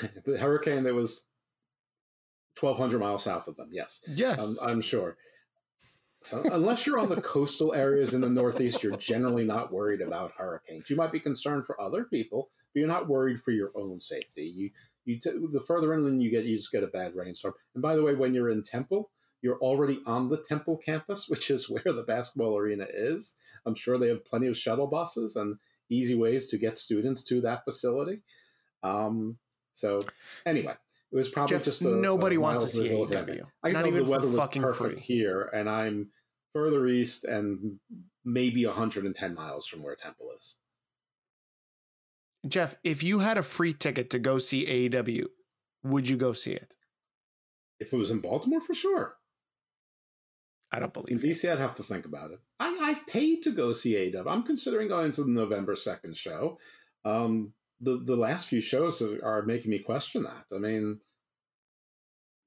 the 0.25 0.39
hurricane 0.39 0.85
that 0.85 0.95
was 0.95 1.27
twelve 2.57 2.79
hundred 2.79 3.01
miles 3.01 3.25
south 3.25 3.49
of 3.49 3.57
them. 3.57 3.71
Yes. 3.73 4.01
Yes. 4.09 4.41
Um, 4.41 4.57
I'm 4.63 4.81
sure. 4.81 5.17
So 6.23 6.43
unless 6.53 6.87
you're 6.87 6.99
on 6.99 7.09
the 7.09 7.21
coastal 7.21 7.73
areas 7.73 8.13
in 8.13 8.21
the 8.21 8.29
Northeast, 8.29 8.83
you're 8.83 8.97
generally 8.97 9.45
not 9.45 9.73
worried 9.73 10.03
about 10.03 10.33
hurricanes. 10.37 10.91
You 10.91 10.97
might 10.97 11.13
be 11.13 11.21
concerned 11.21 11.65
for 11.65 11.81
other 11.81 12.05
people, 12.05 12.51
but 12.73 12.81
you're 12.81 12.89
not 12.89 13.09
worried 13.09 13.41
for 13.41 13.53
your 13.53 13.71
own 13.75 14.01
safety. 14.01 14.45
You 14.45 14.71
you 15.05 15.19
t- 15.19 15.31
the 15.51 15.61
further 15.61 15.95
inland 15.95 16.23
you 16.23 16.31
get, 16.31 16.45
you 16.45 16.57
just 16.57 16.73
get 16.73 16.83
a 16.83 16.89
bad 16.89 17.15
rainstorm. 17.15 17.55
And 17.75 17.83
by 17.83 17.97
the 17.97 18.03
way, 18.03 18.15
when 18.15 18.35
you're 18.35 18.51
in 18.51 18.63
Temple, 18.63 19.11
you're 19.43 19.59
already 19.59 20.01
on 20.07 20.29
the 20.29 20.37
Temple 20.37 20.77
campus, 20.77 21.27
which 21.29 21.51
is 21.51 21.71
where 21.71 21.93
the 21.93 22.05
basketball 22.07 22.57
arena 22.57 22.87
is. 22.93 23.37
I'm 23.67 23.75
sure 23.75 23.99
they 23.99 24.09
have 24.09 24.25
plenty 24.25 24.47
of 24.47 24.59
shuttle 24.59 24.87
buses 24.87 25.37
and 25.37 25.57
easy 25.89 26.15
ways 26.15 26.49
to 26.49 26.59
get 26.59 26.79
students 26.79 27.25
to 27.25 27.41
that 27.41 27.65
facility. 27.65 28.21
Um, 28.83 29.39
so 29.81 30.01
anyway, 30.45 30.75
it 31.13 31.17
was 31.17 31.29
probably 31.31 31.57
Jeff, 31.57 31.65
just 31.65 31.83
a, 31.83 31.89
nobody 31.89 32.37
a 32.37 32.41
wants 32.41 32.63
to 32.63 32.69
see 32.69 32.89
AEW. 32.89 33.43
I 33.63 33.71
Not 33.71 33.83
know 33.83 33.89
even 33.89 34.05
the 34.05 34.11
weather 34.11 34.29
was 34.29 34.37
fucking 34.37 34.63
perfect 34.63 34.95
free. 34.95 35.01
here, 35.01 35.51
and 35.53 35.69
I'm 35.69 36.11
further 36.53 36.87
east 36.87 37.25
and 37.25 37.79
maybe 38.25 38.67
110 38.67 39.35
miles 39.35 39.67
from 39.67 39.83
where 39.83 39.97
Temple 39.97 40.29
is. 40.37 40.57
Jeff, 42.47 42.77
if 42.85 43.03
you 43.03 43.19
had 43.19 43.39
a 43.39 43.43
free 43.43 43.73
ticket 43.73 44.11
to 44.11 44.19
go 44.19 44.39
see 44.39 44.67
AEW, 44.67 45.25
would 45.83 46.09
you 46.09 46.17
go 46.17 46.33
see 46.33 46.53
it? 46.53 46.75
If 47.79 47.93
it 47.93 47.97
was 47.97 48.11
in 48.11 48.21
Baltimore, 48.21 48.61
for 48.61 48.75
sure. 48.75 49.17
I 50.73 50.79
don't 50.79 50.93
believe. 50.93 51.23
In 51.23 51.31
DC, 51.31 51.51
I'd 51.51 51.59
have 51.59 51.75
to 51.77 51.83
think 51.83 52.05
about 52.05 52.31
it. 52.31 52.39
I, 52.61 52.79
I've 52.81 53.07
paid 53.07 53.43
to 53.43 53.51
go 53.51 53.73
see 53.73 53.95
AEW. 53.95 54.27
I'm 54.27 54.43
considering 54.45 54.89
going 54.89 55.13
to 55.13 55.25
the 55.25 55.31
November 55.31 55.75
second 55.77 56.17
show. 56.17 56.59
Um, 57.05 57.53
the 57.81 57.99
the 57.99 58.17
last 58.17 58.47
few 58.47 58.61
shows 58.61 59.03
are, 59.03 59.43
making 59.43 59.71
me 59.71 59.79
question 59.79 60.23
that. 60.25 60.45
I 60.55 60.59
mean, 60.59 61.01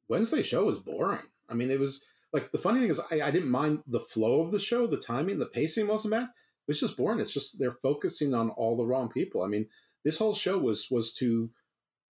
Wednesday 0.08 0.44
show 0.44 0.66
was 0.66 0.80
boring. 0.80 1.20
I 1.50 1.56
mean, 1.56 1.72
it 1.72 1.80
was 1.80 2.04
like 2.32 2.52
the 2.52 2.58
funny 2.58 2.80
thing 2.80 2.90
is 2.90 3.02
I, 3.12 3.22
I 3.22 3.32
didn't 3.32 3.50
mind 3.50 3.84
the 3.88 4.00
flow 4.00 4.42
of 4.42 4.52
the 4.52 4.60
show, 4.60 4.88
the 4.88 4.98
timing, 4.98 5.40
the 5.40 5.46
pacing 5.46 5.88
wasn't 5.88 6.14
bad. 6.14 6.30
It's 6.68 6.80
just 6.80 6.98
boring. 6.98 7.20
It's 7.20 7.34
just 7.34 7.60
they're 7.60 7.72
focusing 7.72 8.34
on 8.34 8.50
all 8.52 8.78
the 8.78 8.86
wrong 8.86 9.10
people. 9.10 9.44
I 9.44 9.48
mean, 9.48 9.68
this 10.04 10.20
whole 10.20 10.34
show 10.34 10.58
was 10.58 10.90
was 10.90 11.14
to 11.16 11.50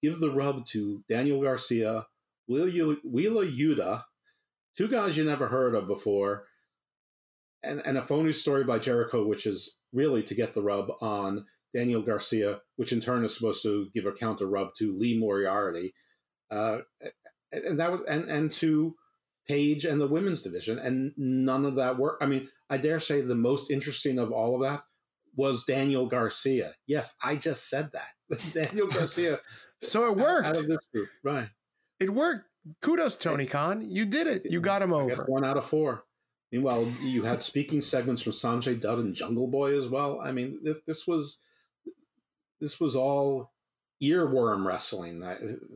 give 0.02 0.20
the 0.20 0.32
rub 0.32 0.66
to 0.68 1.04
Daniel 1.08 1.42
Garcia, 1.42 2.08
Wheeler 2.48 3.46
Yuta, 3.46 4.04
two 4.78 4.88
guys 4.90 5.18
you 5.18 5.24
never 5.24 5.48
heard 5.48 5.76
of 5.76 5.88
before, 5.88 6.46
and, 7.64 7.82
and 7.86 7.98
a 7.98 8.02
phony 8.02 8.34
story 8.34 8.66
by 8.66 8.80
Jericho, 8.80 9.26
which 9.26 9.46
is 9.46 9.78
really 9.94 10.24
to 10.24 10.36
get 10.36 10.54
the 10.54 10.62
rub 10.62 10.92
on 11.02 11.46
Daniel 11.74 12.02
Garcia, 12.02 12.62
which 12.76 12.92
in 12.92 13.02
turn 13.02 13.26
is 13.26 13.36
supposed 13.36 13.64
to 13.64 13.90
give 13.94 14.06
a 14.06 14.12
counter 14.12 14.46
rub 14.46 14.76
to 14.76 14.98
Lee 14.98 15.18
Moriarty, 15.18 15.94
uh, 16.52 16.80
and 17.52 17.80
that 17.80 17.92
was 17.92 18.02
and 18.08 18.30
and 18.30 18.52
to 18.54 18.96
Paige 19.48 19.86
and 19.86 20.00
the 20.00 20.08
women's 20.08 20.42
division, 20.42 20.80
and 20.80 21.14
none 21.18 21.66
of 21.66 21.76
that 21.76 21.98
worked. 21.98 22.24
I 22.24 22.28
mean, 22.28 22.50
I 22.70 22.78
dare 22.78 23.00
say 23.00 23.22
the 23.22 23.36
most 23.36 23.72
interesting 23.72 24.20
of 24.20 24.32
all 24.32 24.56
of 24.56 24.62
that 24.62 24.84
was 25.36 25.66
Daniel 25.66 26.06
Garcia. 26.06 26.74
Yes, 26.88 27.16
I 27.24 27.36
just 27.36 27.70
said 27.70 27.92
that. 27.94 28.54
Daniel 28.54 28.88
Garcia. 28.88 29.40
so 29.82 30.10
it 30.10 30.18
worked. 30.18 30.48
Out 30.48 30.60
of 30.60 30.68
this 30.68 30.86
group, 30.94 31.08
right? 31.24 31.50
It 32.00 32.10
worked. 32.12 32.46
Kudos, 32.82 33.18
Tony 33.18 33.46
Khan. 33.46 33.82
You 33.90 34.06
did 34.06 34.28
it. 34.28 34.46
You 34.50 34.62
got 34.62 34.82
him 34.82 34.94
over. 34.94 35.24
one 35.26 35.44
out 35.44 35.58
of 35.58 35.66
four. 35.66 36.06
Meanwhile, 36.52 36.88
you 37.02 37.24
had 37.24 37.42
speaking 37.42 37.82
segments 37.82 38.22
from 38.22 38.34
Sanjay 38.34 38.80
Dutt 38.80 39.00
and 39.00 39.16
Jungle 39.16 39.48
Boy 39.48 39.76
as 39.76 39.88
well. 39.88 40.22
I 40.22 40.32
mean, 40.32 40.60
this 40.62 40.80
this 40.86 41.08
was 41.08 41.40
this 42.60 42.80
was 42.80 42.96
all 42.96 43.52
earworm 44.02 44.66
wrestling. 44.66 45.20
That, 45.20 45.38
uh, 45.42 45.76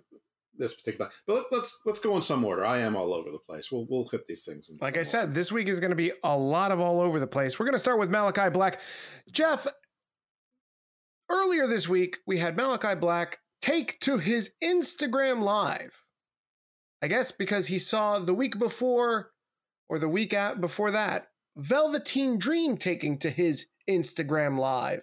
This 0.58 0.76
particular, 0.76 1.12
but 1.28 1.46
let's 1.52 1.80
let's 1.86 2.00
go 2.00 2.16
in 2.16 2.22
some 2.22 2.44
order. 2.44 2.66
I 2.66 2.80
am 2.80 2.96
all 2.96 3.14
over 3.14 3.32
the 3.32 3.40
place. 3.40 3.72
We'll 3.72 3.86
we'll 3.90 4.08
hit 4.08 4.26
these 4.26 4.44
things. 4.44 4.72
like 4.82 4.98
I 4.98 5.04
said, 5.04 5.34
this 5.34 5.52
week 5.52 5.68
is 5.68 5.80
going 5.80 5.92
to 5.92 5.96
be 5.96 6.12
a 6.24 6.38
lot 6.38 6.72
of 6.72 6.80
all 6.80 7.00
over 7.00 7.20
the 7.20 7.28
place. 7.28 7.60
We're 7.60 7.66
going 7.66 7.74
to 7.74 7.80
start 7.80 8.00
with 8.00 8.10
Malakai 8.10 8.52
Black. 8.52 8.80
Jeff, 9.32 9.68
earlier 11.30 11.68
this 11.68 11.88
week 11.88 12.18
we 12.26 12.40
had 12.40 12.58
Malakai 12.58 13.00
Black 13.00 13.40
take 13.62 14.00
to 14.02 14.18
his 14.18 14.52
Instagram 14.64 15.42
live 15.42 16.06
I 17.02 17.08
guess 17.08 17.32
because 17.32 17.68
he 17.68 17.80
saw 17.80 18.20
the 18.20 18.34
week 18.34 18.58
before 18.58 19.32
or 19.90 20.00
the 20.00 20.10
week 20.10 20.34
out 20.34 20.60
before 20.60 20.92
that, 20.92 21.28
Velveteen 21.56 22.38
Dream 22.38 22.78
taking 22.78 23.18
to 23.20 23.30
his 23.30 23.68
Instagram 23.90 24.58
live 24.58 25.02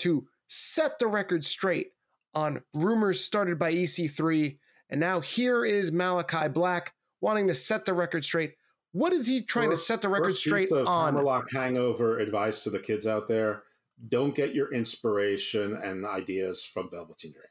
to 0.00 0.26
set 0.48 0.98
the 0.98 1.06
record 1.06 1.44
straight 1.44 1.88
on 2.34 2.62
rumors 2.74 3.24
started 3.24 3.58
by 3.58 3.72
EC3. 3.72 4.58
And 4.90 5.00
now 5.00 5.20
here 5.20 5.64
is 5.64 5.90
Malakai 5.90 6.52
Black 6.52 6.92
wanting 7.20 7.48
to 7.48 7.54
set 7.54 7.84
the 7.84 7.94
record 7.94 8.24
straight. 8.24 8.54
What 8.92 9.12
is 9.12 9.26
he 9.26 9.42
trying 9.42 9.70
first, 9.70 9.86
to 9.86 9.92
set 9.92 10.02
the 10.02 10.08
record 10.08 10.36
straight 10.36 10.70
on? 10.72 11.14
Hammerlock 11.14 11.50
hangover 11.52 12.18
advice 12.18 12.62
to 12.64 12.70
the 12.70 12.78
kids 12.78 13.06
out 13.06 13.28
there: 13.28 13.64
don't 14.08 14.34
get 14.34 14.54
your 14.54 14.72
inspiration 14.72 15.74
and 15.74 16.06
ideas 16.06 16.64
from 16.64 16.88
Velveteen 16.90 17.32
Dream 17.32 17.46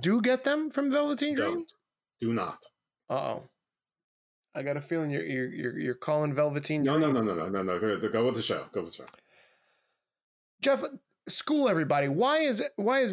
do 0.00 0.20
get 0.20 0.44
them 0.44 0.70
from 0.70 0.90
Velveteen 0.90 1.34
Dream? 1.34 1.54
Don't. 1.54 1.72
Do 2.20 2.32
not. 2.32 2.64
oh. 3.10 3.44
I 4.54 4.62
got 4.62 4.76
a 4.76 4.82
feeling 4.82 5.10
you're 5.10 5.24
you're 5.24 5.78
you're, 5.78 5.94
calling 5.94 6.34
Velveteen. 6.34 6.82
No, 6.82 6.98
no, 6.98 7.10
no, 7.10 7.22
no, 7.22 7.34
no, 7.34 7.48
no, 7.48 7.62
no. 7.62 7.78
Go 7.78 8.26
with 8.26 8.34
the 8.34 8.42
show. 8.42 8.66
Go 8.70 8.82
with 8.82 8.94
the 8.94 8.96
show. 8.98 9.04
Jeff, 10.62 10.84
school 11.28 11.68
everybody. 11.68 12.08
Why 12.08 12.38
is 12.38 12.62
why 12.76 13.00
is 13.00 13.12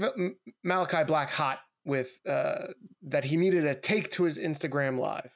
Malakai 0.65 1.05
Black 1.05 1.29
hot 1.29 1.59
with 1.85 2.19
uh, 2.27 2.67
that 3.03 3.25
he 3.25 3.37
needed 3.37 3.65
a 3.65 3.75
take 3.75 4.11
to 4.11 4.23
his 4.23 4.37
Instagram 4.37 4.99
live? 4.99 5.31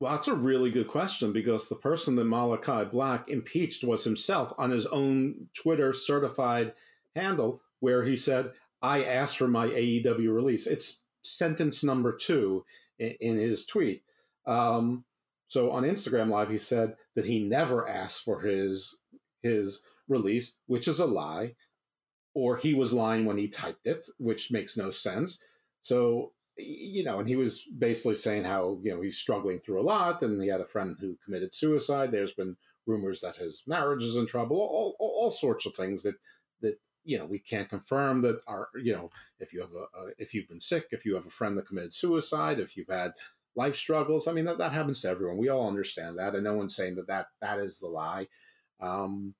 Well, 0.00 0.12
that's 0.12 0.28
a 0.28 0.34
really 0.34 0.70
good 0.70 0.88
question 0.88 1.30
because 1.30 1.68
the 1.68 1.76
person 1.76 2.16
that 2.16 2.26
Malakai 2.26 2.90
Black 2.90 3.28
impeached 3.28 3.84
was 3.84 4.04
himself 4.04 4.52
on 4.56 4.70
his 4.70 4.86
own 4.86 5.48
Twitter 5.54 5.92
certified 5.92 6.72
handle, 7.14 7.60
where 7.80 8.04
he 8.04 8.16
said, 8.16 8.52
I 8.80 9.04
asked 9.04 9.36
for 9.36 9.48
my 9.48 9.68
AEW 9.68 10.34
release. 10.34 10.66
It's 10.66 11.02
sentence 11.22 11.84
number 11.84 12.16
two 12.16 12.64
in, 12.98 13.36
his 13.38 13.66
tweet. 13.66 14.02
Um, 14.46 15.04
so 15.48 15.70
on 15.70 15.82
Instagram 15.82 16.30
Live, 16.30 16.48
he 16.48 16.56
said 16.56 16.94
that 17.14 17.26
he 17.26 17.40
never 17.40 17.86
asked 17.86 18.22
for 18.22 18.40
his 18.40 19.02
his 19.42 19.82
release, 20.10 20.58
which 20.66 20.86
is 20.86 21.00
a 21.00 21.06
lie, 21.06 21.54
or 22.34 22.56
he 22.56 22.74
was 22.74 22.92
lying 22.92 23.24
when 23.24 23.38
he 23.38 23.48
typed 23.48 23.86
it, 23.86 24.06
which 24.18 24.52
makes 24.52 24.76
no 24.76 24.90
sense. 24.90 25.40
So 25.80 26.32
you 26.56 27.04
know, 27.04 27.18
and 27.18 27.28
he 27.28 27.36
was 27.36 27.64
basically 27.78 28.16
saying 28.16 28.44
how 28.44 28.78
you 28.82 28.94
know 28.94 29.00
he's 29.00 29.16
struggling 29.16 29.60
through 29.60 29.80
a 29.80 29.82
lot, 29.82 30.22
and 30.22 30.42
he 30.42 30.48
had 30.48 30.60
a 30.60 30.66
friend 30.66 30.96
who 31.00 31.16
committed 31.24 31.54
suicide. 31.54 32.12
There's 32.12 32.34
been 32.34 32.56
rumors 32.86 33.20
that 33.20 33.36
his 33.36 33.62
marriage 33.66 34.02
is 34.02 34.16
in 34.16 34.26
trouble, 34.26 34.58
all, 34.58 34.96
all, 34.98 35.14
all 35.16 35.30
sorts 35.30 35.64
of 35.64 35.74
things 35.74 36.02
that 36.02 36.16
that 36.60 36.78
you 37.04 37.18
know 37.18 37.24
we 37.24 37.38
can't 37.38 37.68
confirm 37.68 38.22
that 38.22 38.40
our 38.46 38.68
you 38.82 38.92
know 38.92 39.10
if 39.38 39.52
you 39.52 39.60
have 39.60 39.72
a, 39.72 39.98
a, 39.98 40.10
if 40.18 40.34
you've 40.34 40.48
been 40.48 40.60
sick 40.60 40.86
if 40.90 41.04
you 41.04 41.14
have 41.14 41.26
a 41.26 41.30
friend 41.30 41.56
that 41.56 41.66
committed 41.66 41.92
suicide 41.92 42.60
if 42.60 42.76
you've 42.76 42.88
had 42.88 43.12
life 43.56 43.74
struggles 43.74 44.28
i 44.28 44.32
mean 44.32 44.44
that, 44.44 44.58
that 44.58 44.72
happens 44.72 45.00
to 45.00 45.08
everyone 45.08 45.38
we 45.38 45.48
all 45.48 45.66
understand 45.66 46.18
that 46.18 46.34
and 46.34 46.44
no 46.44 46.54
one's 46.54 46.76
saying 46.76 46.94
that 46.94 47.06
that, 47.06 47.28
that 47.40 47.58
is 47.58 47.78
the 47.78 47.88
lie 47.88 48.26
um, 48.80 49.34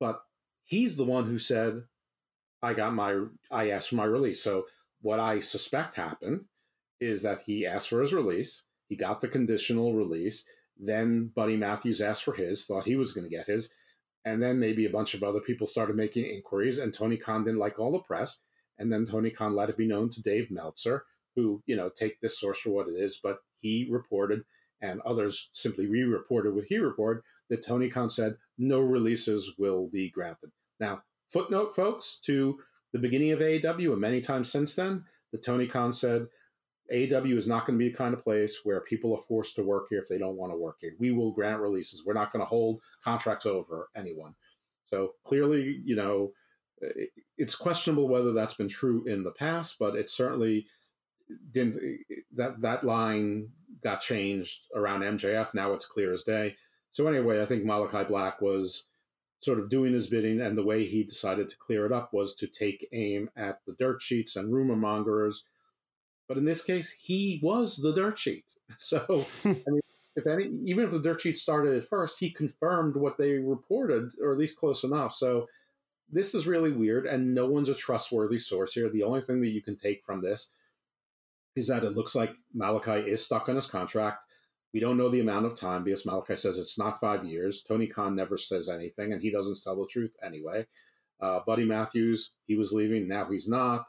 but 0.00 0.22
he's 0.64 0.96
the 0.96 1.04
one 1.04 1.26
who 1.26 1.38
said 1.38 1.84
i 2.62 2.74
got 2.74 2.94
my 2.94 3.24
i 3.50 3.70
asked 3.70 3.90
for 3.90 3.96
my 3.96 4.04
release 4.04 4.42
so 4.42 4.66
what 5.02 5.20
i 5.20 5.38
suspect 5.38 5.94
happened 5.94 6.46
is 6.98 7.22
that 7.22 7.42
he 7.46 7.66
asked 7.66 7.88
for 7.88 8.00
his 8.00 8.12
release 8.12 8.64
he 8.88 8.96
got 8.96 9.20
the 9.20 9.28
conditional 9.28 9.94
release 9.94 10.44
then 10.76 11.30
buddy 11.34 11.56
matthews 11.56 12.00
asked 12.00 12.24
for 12.24 12.34
his 12.34 12.64
thought 12.64 12.84
he 12.84 12.96
was 12.96 13.12
going 13.12 13.28
to 13.28 13.34
get 13.34 13.46
his 13.46 13.70
and 14.24 14.42
then 14.42 14.58
maybe 14.58 14.84
a 14.84 14.90
bunch 14.90 15.14
of 15.14 15.22
other 15.22 15.40
people 15.40 15.66
started 15.66 15.96
making 15.96 16.26
inquiries, 16.26 16.78
and 16.78 16.92
Tony 16.92 17.16
Khan 17.16 17.44
didn't 17.44 17.58
like 17.58 17.78
all 17.78 17.92
the 17.92 18.00
press. 18.00 18.40
And 18.78 18.92
then 18.92 19.06
Tony 19.06 19.30
Khan 19.30 19.54
let 19.54 19.70
it 19.70 19.76
be 19.76 19.86
known 19.86 20.10
to 20.10 20.22
Dave 20.22 20.50
Meltzer, 20.50 21.04
who, 21.36 21.62
you 21.66 21.76
know, 21.76 21.90
take 21.90 22.20
this 22.20 22.38
source 22.38 22.60
for 22.60 22.70
what 22.70 22.88
it 22.88 22.92
is, 22.92 23.18
but 23.22 23.38
he 23.60 23.86
reported, 23.90 24.44
and 24.80 25.00
others 25.02 25.50
simply 25.52 25.86
re 25.86 26.02
reported 26.02 26.54
what 26.54 26.64
he 26.66 26.78
reported, 26.78 27.22
that 27.50 27.64
Tony 27.64 27.90
Khan 27.90 28.08
said 28.08 28.36
no 28.56 28.80
releases 28.80 29.54
will 29.58 29.88
be 29.88 30.08
granted. 30.08 30.50
Now, 30.78 31.02
footnote, 31.28 31.74
folks, 31.74 32.18
to 32.24 32.58
the 32.92 32.98
beginning 32.98 33.32
of 33.32 33.40
AEW 33.40 33.92
and 33.92 34.00
many 34.00 34.20
times 34.20 34.50
since 34.50 34.74
then, 34.74 35.04
that 35.32 35.44
Tony 35.44 35.66
Khan 35.66 35.92
said 35.92 36.28
AEW 36.92 37.36
is 37.36 37.46
not 37.46 37.66
going 37.66 37.78
to 37.78 37.84
be 37.84 37.92
a 37.92 37.96
kind 37.96 38.14
of 38.14 38.24
place 38.24 38.60
where 38.64 38.80
people 38.80 39.12
are 39.14 39.22
forced 39.22 39.54
to 39.56 39.62
work 39.62 39.86
here 39.90 40.00
if 40.00 40.08
they 40.08 40.18
don't 40.18 40.36
want 40.36 40.52
to 40.52 40.58
work 40.58 40.78
here. 40.80 40.92
We 40.98 41.12
will 41.12 41.30
grant 41.30 41.60
releases. 41.60 42.04
We're 42.04 42.14
not 42.14 42.32
going 42.32 42.40
to 42.40 42.48
hold 42.48 42.80
contracts 43.04 43.46
over 43.46 43.88
anyone. 43.94 44.34
So 44.86 45.12
clearly, 45.24 45.80
you 45.84 45.94
know, 45.94 46.32
it's 47.36 47.54
questionable 47.54 48.08
whether 48.08 48.32
that's 48.32 48.54
been 48.54 48.68
true 48.68 49.04
in 49.06 49.22
the 49.22 49.30
past, 49.30 49.76
but 49.78 49.94
it 49.94 50.10
certainly 50.10 50.66
didn't. 51.52 52.00
That 52.34 52.60
that 52.62 52.82
line 52.82 53.50
got 53.84 54.00
changed 54.00 54.62
around 54.74 55.02
MJF. 55.02 55.54
Now 55.54 55.74
it's 55.74 55.86
clear 55.86 56.12
as 56.12 56.24
day. 56.24 56.56
So 56.92 57.06
anyway, 57.06 57.40
I 57.40 57.46
think 57.46 57.64
Malakai 57.64 58.08
Black 58.08 58.40
was 58.40 58.86
sort 59.40 59.58
of 59.58 59.70
doing 59.70 59.92
his 59.92 60.08
bidding, 60.08 60.40
and 60.40 60.56
the 60.56 60.64
way 60.64 60.84
he 60.84 61.02
decided 61.02 61.48
to 61.48 61.56
clear 61.56 61.86
it 61.86 61.92
up 61.92 62.12
was 62.12 62.34
to 62.36 62.46
take 62.46 62.88
aim 62.92 63.30
at 63.36 63.60
the 63.66 63.74
dirt 63.78 64.02
sheets 64.02 64.36
and 64.36 64.52
rumor 64.52 64.76
mongers 64.76 65.44
but 66.30 66.38
in 66.38 66.44
this 66.44 66.62
case, 66.62 66.92
he 66.92 67.40
was 67.42 67.76
the 67.76 67.92
dirt 67.92 68.16
sheet. 68.16 68.44
So, 68.78 69.26
I 69.44 69.48
mean, 69.48 69.80
if 70.14 70.28
any, 70.28 70.44
even 70.64 70.84
if 70.84 70.92
the 70.92 71.02
dirt 71.02 71.20
sheet 71.22 71.36
started 71.36 71.76
at 71.76 71.88
first, 71.88 72.20
he 72.20 72.30
confirmed 72.30 72.94
what 72.94 73.18
they 73.18 73.32
reported, 73.32 74.12
or 74.22 74.30
at 74.30 74.38
least 74.38 74.56
close 74.56 74.84
enough. 74.84 75.12
So, 75.12 75.46
this 76.08 76.36
is 76.36 76.46
really 76.46 76.70
weird, 76.70 77.04
and 77.04 77.34
no 77.34 77.46
one's 77.46 77.68
a 77.68 77.74
trustworthy 77.74 78.38
source 78.38 78.74
here. 78.74 78.88
The 78.88 79.02
only 79.02 79.22
thing 79.22 79.40
that 79.40 79.48
you 79.48 79.60
can 79.60 79.76
take 79.76 80.04
from 80.04 80.22
this 80.22 80.52
is 81.56 81.66
that 81.66 81.82
it 81.82 81.96
looks 81.96 82.14
like 82.14 82.32
Malakai 82.56 83.02
is 83.02 83.24
stuck 83.24 83.48
on 83.48 83.56
his 83.56 83.66
contract. 83.66 84.20
We 84.72 84.80
don't 84.80 84.96
know 84.96 85.08
the 85.08 85.20
amount 85.20 85.46
of 85.46 85.58
time 85.58 85.82
because 85.82 86.04
Malakai 86.04 86.38
says 86.38 86.58
it's 86.58 86.78
not 86.78 87.00
five 87.00 87.24
years. 87.24 87.62
Tony 87.62 87.86
Khan 87.86 88.14
never 88.14 88.36
says 88.36 88.68
anything, 88.68 89.12
and 89.12 89.20
he 89.20 89.30
doesn't 89.30 89.58
tell 89.62 89.76
the 89.76 89.86
truth 89.86 90.14
anyway. 90.22 90.66
Uh, 91.20 91.40
Buddy 91.46 91.64
Matthews, 91.64 92.32
he 92.46 92.56
was 92.56 92.72
leaving, 92.72 93.08
now 93.08 93.26
he's 93.28 93.48
not. 93.48 93.86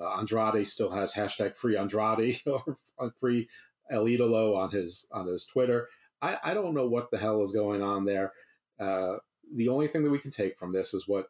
Uh, 0.00 0.18
Andrade 0.18 0.66
still 0.66 0.90
has 0.90 1.12
hashtag 1.12 1.54
free 1.54 1.76
Andrade 1.76 2.40
or 2.46 3.12
free 3.20 3.48
El 3.90 4.06
Idolo 4.06 4.56
on 4.56 4.70
his 4.70 5.06
on 5.12 5.26
his 5.26 5.46
Twitter. 5.46 5.88
I, 6.20 6.38
I 6.42 6.54
don't 6.54 6.74
know 6.74 6.86
what 6.86 7.10
the 7.10 7.18
hell 7.18 7.42
is 7.42 7.52
going 7.52 7.82
on 7.82 8.04
there. 8.04 8.32
Uh, 8.80 9.16
the 9.54 9.68
only 9.68 9.86
thing 9.86 10.02
that 10.04 10.10
we 10.10 10.18
can 10.18 10.30
take 10.30 10.58
from 10.58 10.72
this 10.72 10.94
is 10.94 11.06
what, 11.06 11.26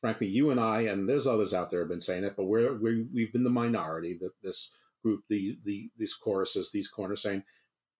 frankly, 0.00 0.28
you 0.28 0.50
and 0.50 0.60
I 0.60 0.82
and 0.82 1.08
there's 1.08 1.26
others 1.26 1.52
out 1.52 1.70
there 1.70 1.80
have 1.80 1.88
been 1.88 2.00
saying 2.00 2.24
it, 2.24 2.34
but 2.36 2.44
we're 2.44 2.74
we, 2.74 3.06
we've 3.12 3.32
been 3.32 3.44
the 3.44 3.50
minority 3.50 4.16
that 4.20 4.40
this 4.42 4.70
group, 5.02 5.24
the 5.28 5.58
the 5.64 5.90
these 5.98 6.14
choruses, 6.14 6.70
these 6.70 6.88
corners 6.88 7.22
saying 7.22 7.42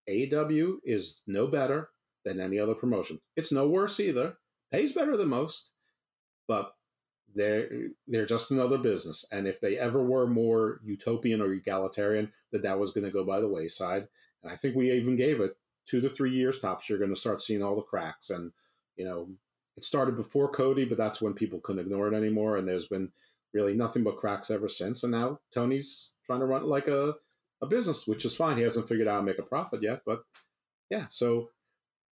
AEW 0.08 0.78
is 0.84 1.20
no 1.26 1.46
better 1.46 1.90
than 2.25 2.40
any 2.40 2.58
other 2.58 2.75
promotion. 2.75 3.20
It's 3.36 3.52
no 3.52 3.68
worse 3.68 4.00
either. 4.00 4.36
Pays 4.70 4.92
better 4.92 5.16
than 5.16 5.28
most, 5.28 5.70
but 6.48 6.75
they're 7.34 7.68
they're 8.08 8.26
just 8.26 8.50
another 8.50 8.78
business, 8.78 9.25
and 9.30 9.46
if 9.46 9.60
they 9.60 9.78
ever 9.78 10.02
were 10.02 10.26
more 10.26 10.80
utopian 10.84 11.40
or 11.40 11.52
egalitarian, 11.52 12.32
that 12.50 12.62
that 12.62 12.78
was 12.78 12.92
going 12.92 13.04
to 13.04 13.12
go 13.12 13.25
by 13.25 13.40
the 13.40 13.48
wayside. 13.48 14.08
And 14.42 14.50
I 14.50 14.56
think 14.56 14.75
we 14.75 14.90
even 14.90 15.16
gave 15.16 15.40
it 15.40 15.56
two 15.86 16.00
to 16.00 16.08
three 16.08 16.30
years 16.30 16.60
tops. 16.60 16.88
You're 16.88 16.98
going 16.98 17.10
to 17.10 17.16
start 17.16 17.42
seeing 17.42 17.62
all 17.62 17.76
the 17.76 17.82
cracks, 17.82 18.30
and 18.30 18.52
you 18.96 19.04
know, 19.04 19.28
it 19.76 19.84
started 19.84 20.16
before 20.16 20.50
Cody, 20.50 20.84
but 20.84 20.98
that's 20.98 21.20
when 21.20 21.34
people 21.34 21.60
couldn't 21.60 21.82
ignore 21.82 22.08
it 22.08 22.16
anymore, 22.16 22.56
and 22.56 22.66
there's 22.66 22.88
been 22.88 23.12
really 23.52 23.75
nothing 23.75 24.02
but 24.02 24.16
cracks 24.16 24.50
ever 24.50 24.68
since. 24.68 25.02
And 25.02 25.12
now 25.12 25.40
Tony's 25.52 26.12
trying 26.25 26.40
to 26.40 26.46
run 26.46 26.64
like 26.64 26.88
a 26.88 27.14
a 27.62 27.66
business, 27.66 28.06
which 28.06 28.25
is 28.25 28.36
fine. 28.36 28.56
He 28.56 28.62
hasn't 28.62 28.88
figured 28.88 29.08
out 29.08 29.12
how 29.12 29.20
to 29.20 29.26
make 29.26 29.38
a 29.38 29.42
profit 29.42 29.82
yet, 29.82 30.00
but 30.04 30.22
yeah. 30.90 31.06
So 31.10 31.48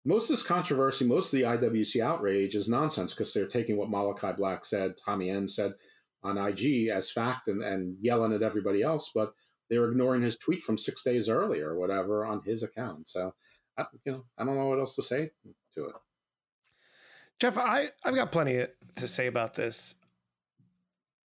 most 0.04 0.30
of 0.30 0.36
this 0.36 0.46
controversy, 0.46 1.04
most 1.04 1.32
of 1.32 1.38
the 1.38 1.44
IWC 1.44 2.00
outrage 2.02 2.54
is 2.54 2.68
nonsense 2.68 3.12
because 3.12 3.32
they're 3.32 3.46
taking 3.46 3.76
what 3.76 3.90
Malakai 3.90 4.36
Black 4.36 4.64
said, 4.64 4.94
Tommy 5.04 5.30
End 5.30 5.50
said 5.50 5.74
on 6.22 6.38
IG 6.38 6.88
as 6.88 7.12
fact 7.12 7.48
and, 7.48 7.62
and 7.62 7.96
yelling 8.00 8.32
at 8.32 8.42
everybody 8.42 8.82
else, 8.82 9.10
but 9.14 9.32
they're 9.70 9.88
ignoring 9.88 10.22
his 10.22 10.36
tweet 10.36 10.62
from 10.62 10.78
six 10.78 11.02
days 11.02 11.28
earlier 11.28 11.70
or 11.70 11.78
whatever 11.78 12.24
on 12.24 12.42
his 12.42 12.62
account. 12.62 13.06
So, 13.06 13.34
I, 13.76 13.84
you 14.04 14.12
know, 14.12 14.24
I 14.36 14.44
don't 14.44 14.56
know 14.56 14.66
what 14.66 14.80
else 14.80 14.96
to 14.96 15.02
say 15.02 15.30
to 15.74 15.84
it. 15.86 15.94
Jeff, 17.38 17.56
I, 17.56 17.88
I've 18.04 18.14
got 18.14 18.32
plenty 18.32 18.64
to 18.96 19.06
say 19.06 19.26
about 19.26 19.54
this. 19.54 19.94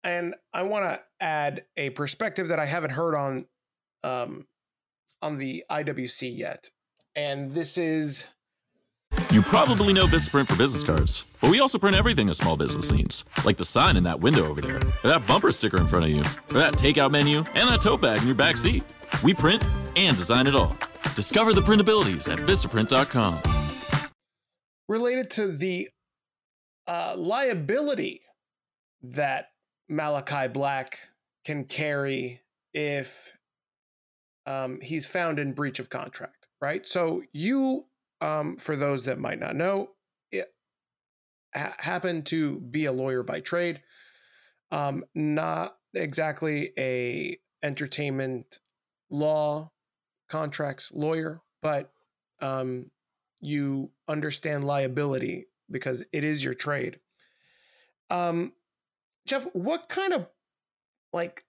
And 0.05 0.35
I 0.55 0.63
want 0.63 0.85
to 0.85 1.01
add 1.21 1.65
a 1.77 1.91
perspective 1.91 2.49
that 2.49 2.59
I 2.59 2.65
haven't 2.65 2.91
heard 2.91 3.15
on 3.15 3.47
um, 4.05 4.47
on 5.23 5.39
the 5.39 5.65
IWC 5.71 6.37
yet. 6.37 6.71
And 7.15 7.53
this 7.53 7.79
is 7.79 8.27
you 9.31 9.43
probably 9.43 9.93
know 9.93 10.07
Vistaprint 10.07 10.47
for 10.47 10.57
business 10.57 10.85
cards, 10.85 11.27
but 11.41 11.51
we 11.51 11.61
also 11.61 11.79
print 11.79 11.97
everything 11.97 12.29
a 12.29 12.35
small 12.35 12.57
business 12.57 12.93
needs, 12.93 13.25
like 13.45 13.57
the 13.57 13.65
sign 13.65 13.97
in 13.97 14.05
that 14.05 14.21
window 14.21 14.47
over 14.47 14.61
there, 14.61 14.77
or 14.77 15.09
that 15.09 15.27
bumper 15.27 15.51
sticker 15.51 15.79
in 15.79 15.87
front 15.87 16.05
of 16.05 16.11
you, 16.11 16.21
or 16.21 16.59
that 16.59 16.75
takeout 16.75 17.11
menu, 17.11 17.39
and 17.39 17.69
that 17.69 17.81
tote 17.81 18.03
bag 18.03 18.21
in 18.21 18.27
your 18.27 18.35
back 18.35 18.57
seat. 18.57 18.83
We 19.23 19.35
print 19.35 19.65
and 19.97 20.17
design 20.17 20.47
it 20.47 20.55
all. 20.55 20.77
Discover 21.15 21.55
the 21.55 21.61
printabilities 21.61 22.31
at 22.31 22.39
Vistaprint.com. 22.39 24.11
Related 24.89 25.31
to 25.31 25.53
the 25.53 25.89
uh, 26.87 27.15
liability 27.17 28.23
that 29.03 29.49
Malakai 29.91 30.53
Black 30.53 30.99
can 31.45 31.65
carry 31.65 32.41
if 32.73 33.38
um, 34.49 34.81
he's 34.81 35.07
found 35.07 35.39
in 35.39 35.53
breach 35.53 35.79
of 35.79 35.91
contract, 35.91 36.49
right? 36.61 36.89
So 36.89 37.23
you 37.33 37.85
um, 38.23 38.57
for 38.57 38.77
those 38.77 39.05
that 39.05 39.19
might 39.19 39.39
not 39.39 39.55
know, 39.55 39.91
it 40.33 40.53
ha- 41.55 41.77
happened 41.79 42.27
to 42.27 42.59
be 42.59 42.87
a 42.87 42.93
lawyer 42.93 43.23
by 43.23 43.41
trade, 43.41 43.83
um, 44.73 45.05
not 45.15 45.77
exactly 45.95 46.73
a 46.79 47.39
entertainment 47.63 48.59
law 49.11 49.71
contracts 50.31 50.91
lawyer, 50.95 51.43
but 51.63 51.93
um, 52.41 52.91
you 53.41 53.91
understand 54.09 54.65
liability 54.65 55.47
because 55.71 56.05
it 56.11 56.25
is 56.25 56.43
your 56.43 56.55
trade. 56.55 56.99
Um, 58.09 58.55
Jeff, 59.27 59.47
what 59.53 59.91
kind 59.91 60.15
of 60.15 60.27
like 61.13 61.45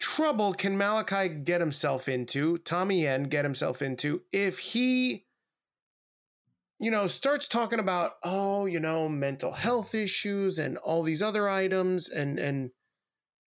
trouble 0.00 0.52
can 0.54 0.76
Malakai 0.76 1.44
get 1.44 1.60
himself 1.60 2.08
into, 2.08 2.58
Tommy 2.58 3.06
End 3.06 3.30
get 3.30 3.44
himself 3.44 3.82
into, 3.82 4.22
if 4.32 4.58
he 4.58 5.26
you 6.80 6.90
know, 6.90 7.06
starts 7.06 7.46
talking 7.46 7.78
about, 7.78 8.12
oh, 8.24 8.64
you 8.64 8.80
know, 8.80 9.06
mental 9.06 9.52
health 9.52 9.94
issues 9.94 10.58
and 10.58 10.78
all 10.78 11.02
these 11.02 11.20
other 11.20 11.46
items 11.48 12.08
and 12.08 12.38
and 12.38 12.70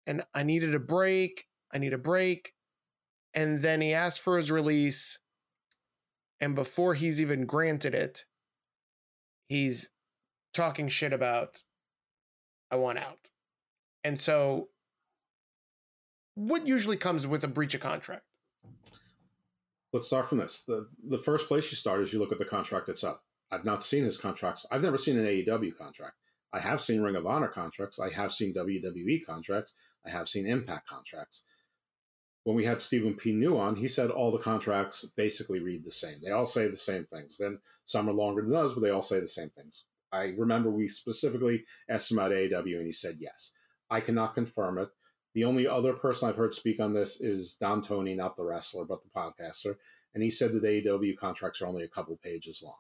and 0.05 0.23
I 0.35 0.43
needed 0.43 0.75
a 0.75 0.79
break. 0.79 1.47
I 1.73 1.79
need 1.79 1.93
a 1.93 1.97
break. 1.97 2.53
And 3.33 3.59
then 3.59 3.81
he 3.81 3.93
asked 3.93 4.21
for 4.21 4.37
his 4.37 4.51
release. 4.51 5.17
And 6.39 6.53
before 6.53 6.93
he's 6.93 7.19
even 7.21 7.47
granted 7.47 7.95
it, 7.95 8.25
he's 9.47 9.89
talking 10.53 10.87
shit 10.87 11.13
about 11.13 11.63
I 12.69 12.75
want 12.75 12.99
out. 12.99 13.29
And 14.03 14.21
so 14.21 14.67
what 16.35 16.67
usually 16.67 16.97
comes 16.97 17.27
with 17.27 17.43
a 17.43 17.47
breach 17.47 17.73
of 17.73 17.81
contract? 17.81 18.23
let's 19.93 20.07
start 20.07 20.25
from 20.25 20.39
this. 20.39 20.63
The 20.63 20.87
the 21.07 21.17
first 21.17 21.47
place 21.47 21.71
you 21.71 21.77
start 21.77 22.01
is 22.01 22.11
you 22.11 22.19
look 22.19 22.31
at 22.31 22.39
the 22.39 22.45
contract 22.45 22.89
itself. 22.89 23.19
I've 23.51 23.65
not 23.65 23.83
seen 23.83 24.03
his 24.03 24.17
contracts. 24.17 24.65
I've 24.71 24.81
never 24.81 24.97
seen 24.97 25.17
an 25.17 25.25
AEW 25.25 25.77
contract. 25.77 26.15
I 26.51 26.59
have 26.59 26.81
seen 26.81 27.01
Ring 27.01 27.15
of 27.15 27.25
Honor 27.25 27.47
contracts. 27.47 27.99
I 27.99 28.09
have 28.09 28.31
seen 28.31 28.53
WWE 28.53 29.25
contracts. 29.25 29.73
I 30.05 30.09
have 30.09 30.27
seen 30.27 30.47
Impact 30.47 30.87
contracts. 30.87 31.43
When 32.43 32.55
we 32.55 32.65
had 32.65 32.81
Stephen 32.81 33.13
P. 33.13 33.31
New 33.31 33.57
on, 33.57 33.77
he 33.77 33.87
said 33.87 34.09
all 34.09 34.29
the 34.29 34.37
contracts 34.37 35.05
basically 35.15 35.59
read 35.59 35.85
the 35.85 35.91
same. 35.91 36.17
They 36.21 36.31
all 36.31 36.45
say 36.45 36.67
the 36.67 36.75
same 36.75 37.05
things. 37.05 37.37
Then 37.37 37.59
some 37.85 38.09
are 38.09 38.13
longer 38.13 38.41
than 38.41 38.53
others, 38.53 38.73
but 38.73 38.81
they 38.81 38.89
all 38.89 39.01
say 39.01 39.19
the 39.19 39.27
same 39.27 39.49
things. 39.49 39.85
I 40.11 40.33
remember 40.37 40.69
we 40.69 40.89
specifically 40.89 41.63
asked 41.87 42.11
him 42.11 42.17
about 42.17 42.31
AEW, 42.31 42.77
and 42.77 42.85
he 42.85 42.91
said 42.91 43.15
yes. 43.19 43.51
I 43.89 44.01
cannot 44.01 44.35
confirm 44.35 44.77
it. 44.77 44.89
The 45.33 45.45
only 45.45 45.67
other 45.67 45.93
person 45.93 46.29
I've 46.29 46.35
heard 46.35 46.53
speak 46.53 46.79
on 46.79 46.93
this 46.93 47.19
is 47.19 47.55
Don 47.55 47.81
Tony, 47.81 48.13
not 48.13 48.35
the 48.35 48.43
wrestler, 48.43 48.85
but 48.85 48.99
the 49.03 49.09
podcaster. 49.09 49.75
And 50.13 50.21
he 50.23 50.29
said 50.29 50.53
that 50.53 50.63
AEW 50.63 51.17
contracts 51.17 51.61
are 51.61 51.67
only 51.67 51.83
a 51.83 51.87
couple 51.87 52.15
pages 52.17 52.61
long. 52.63 52.75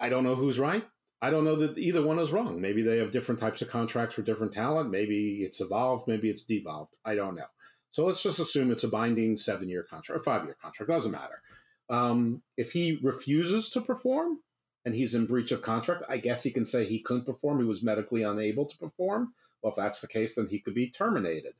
I 0.00 0.08
don't 0.08 0.24
know 0.24 0.34
who's 0.34 0.58
right. 0.58 0.84
I 1.20 1.30
don't 1.30 1.44
know 1.44 1.54
that 1.54 1.78
either 1.78 2.04
one 2.04 2.18
is 2.18 2.32
wrong. 2.32 2.60
Maybe 2.60 2.82
they 2.82 2.98
have 2.98 3.12
different 3.12 3.40
types 3.40 3.62
of 3.62 3.68
contracts 3.68 4.16
for 4.16 4.22
different 4.22 4.52
talent. 4.52 4.90
Maybe 4.90 5.44
it's 5.44 5.60
evolved. 5.60 6.08
Maybe 6.08 6.28
it's 6.28 6.42
devolved. 6.42 6.96
I 7.04 7.14
don't 7.14 7.36
know. 7.36 7.46
So 7.90 8.04
let's 8.04 8.22
just 8.22 8.40
assume 8.40 8.72
it's 8.72 8.82
a 8.82 8.88
binding 8.88 9.36
seven 9.36 9.68
year 9.68 9.84
contract 9.84 10.20
or 10.20 10.24
five 10.24 10.44
year 10.44 10.56
contract. 10.60 10.90
Doesn't 10.90 11.12
matter. 11.12 11.42
Um, 11.88 12.42
if 12.56 12.72
he 12.72 12.98
refuses 13.02 13.70
to 13.70 13.80
perform 13.80 14.40
and 14.84 14.94
he's 14.94 15.14
in 15.14 15.26
breach 15.26 15.52
of 15.52 15.62
contract, 15.62 16.02
I 16.08 16.16
guess 16.16 16.42
he 16.42 16.50
can 16.50 16.64
say 16.64 16.84
he 16.84 17.00
couldn't 17.00 17.26
perform. 17.26 17.60
He 17.60 17.66
was 17.66 17.84
medically 17.84 18.22
unable 18.22 18.64
to 18.64 18.76
perform. 18.78 19.34
Well, 19.62 19.70
if 19.70 19.76
that's 19.76 20.00
the 20.00 20.08
case, 20.08 20.34
then 20.34 20.48
he 20.48 20.58
could 20.58 20.74
be 20.74 20.90
terminated. 20.90 21.54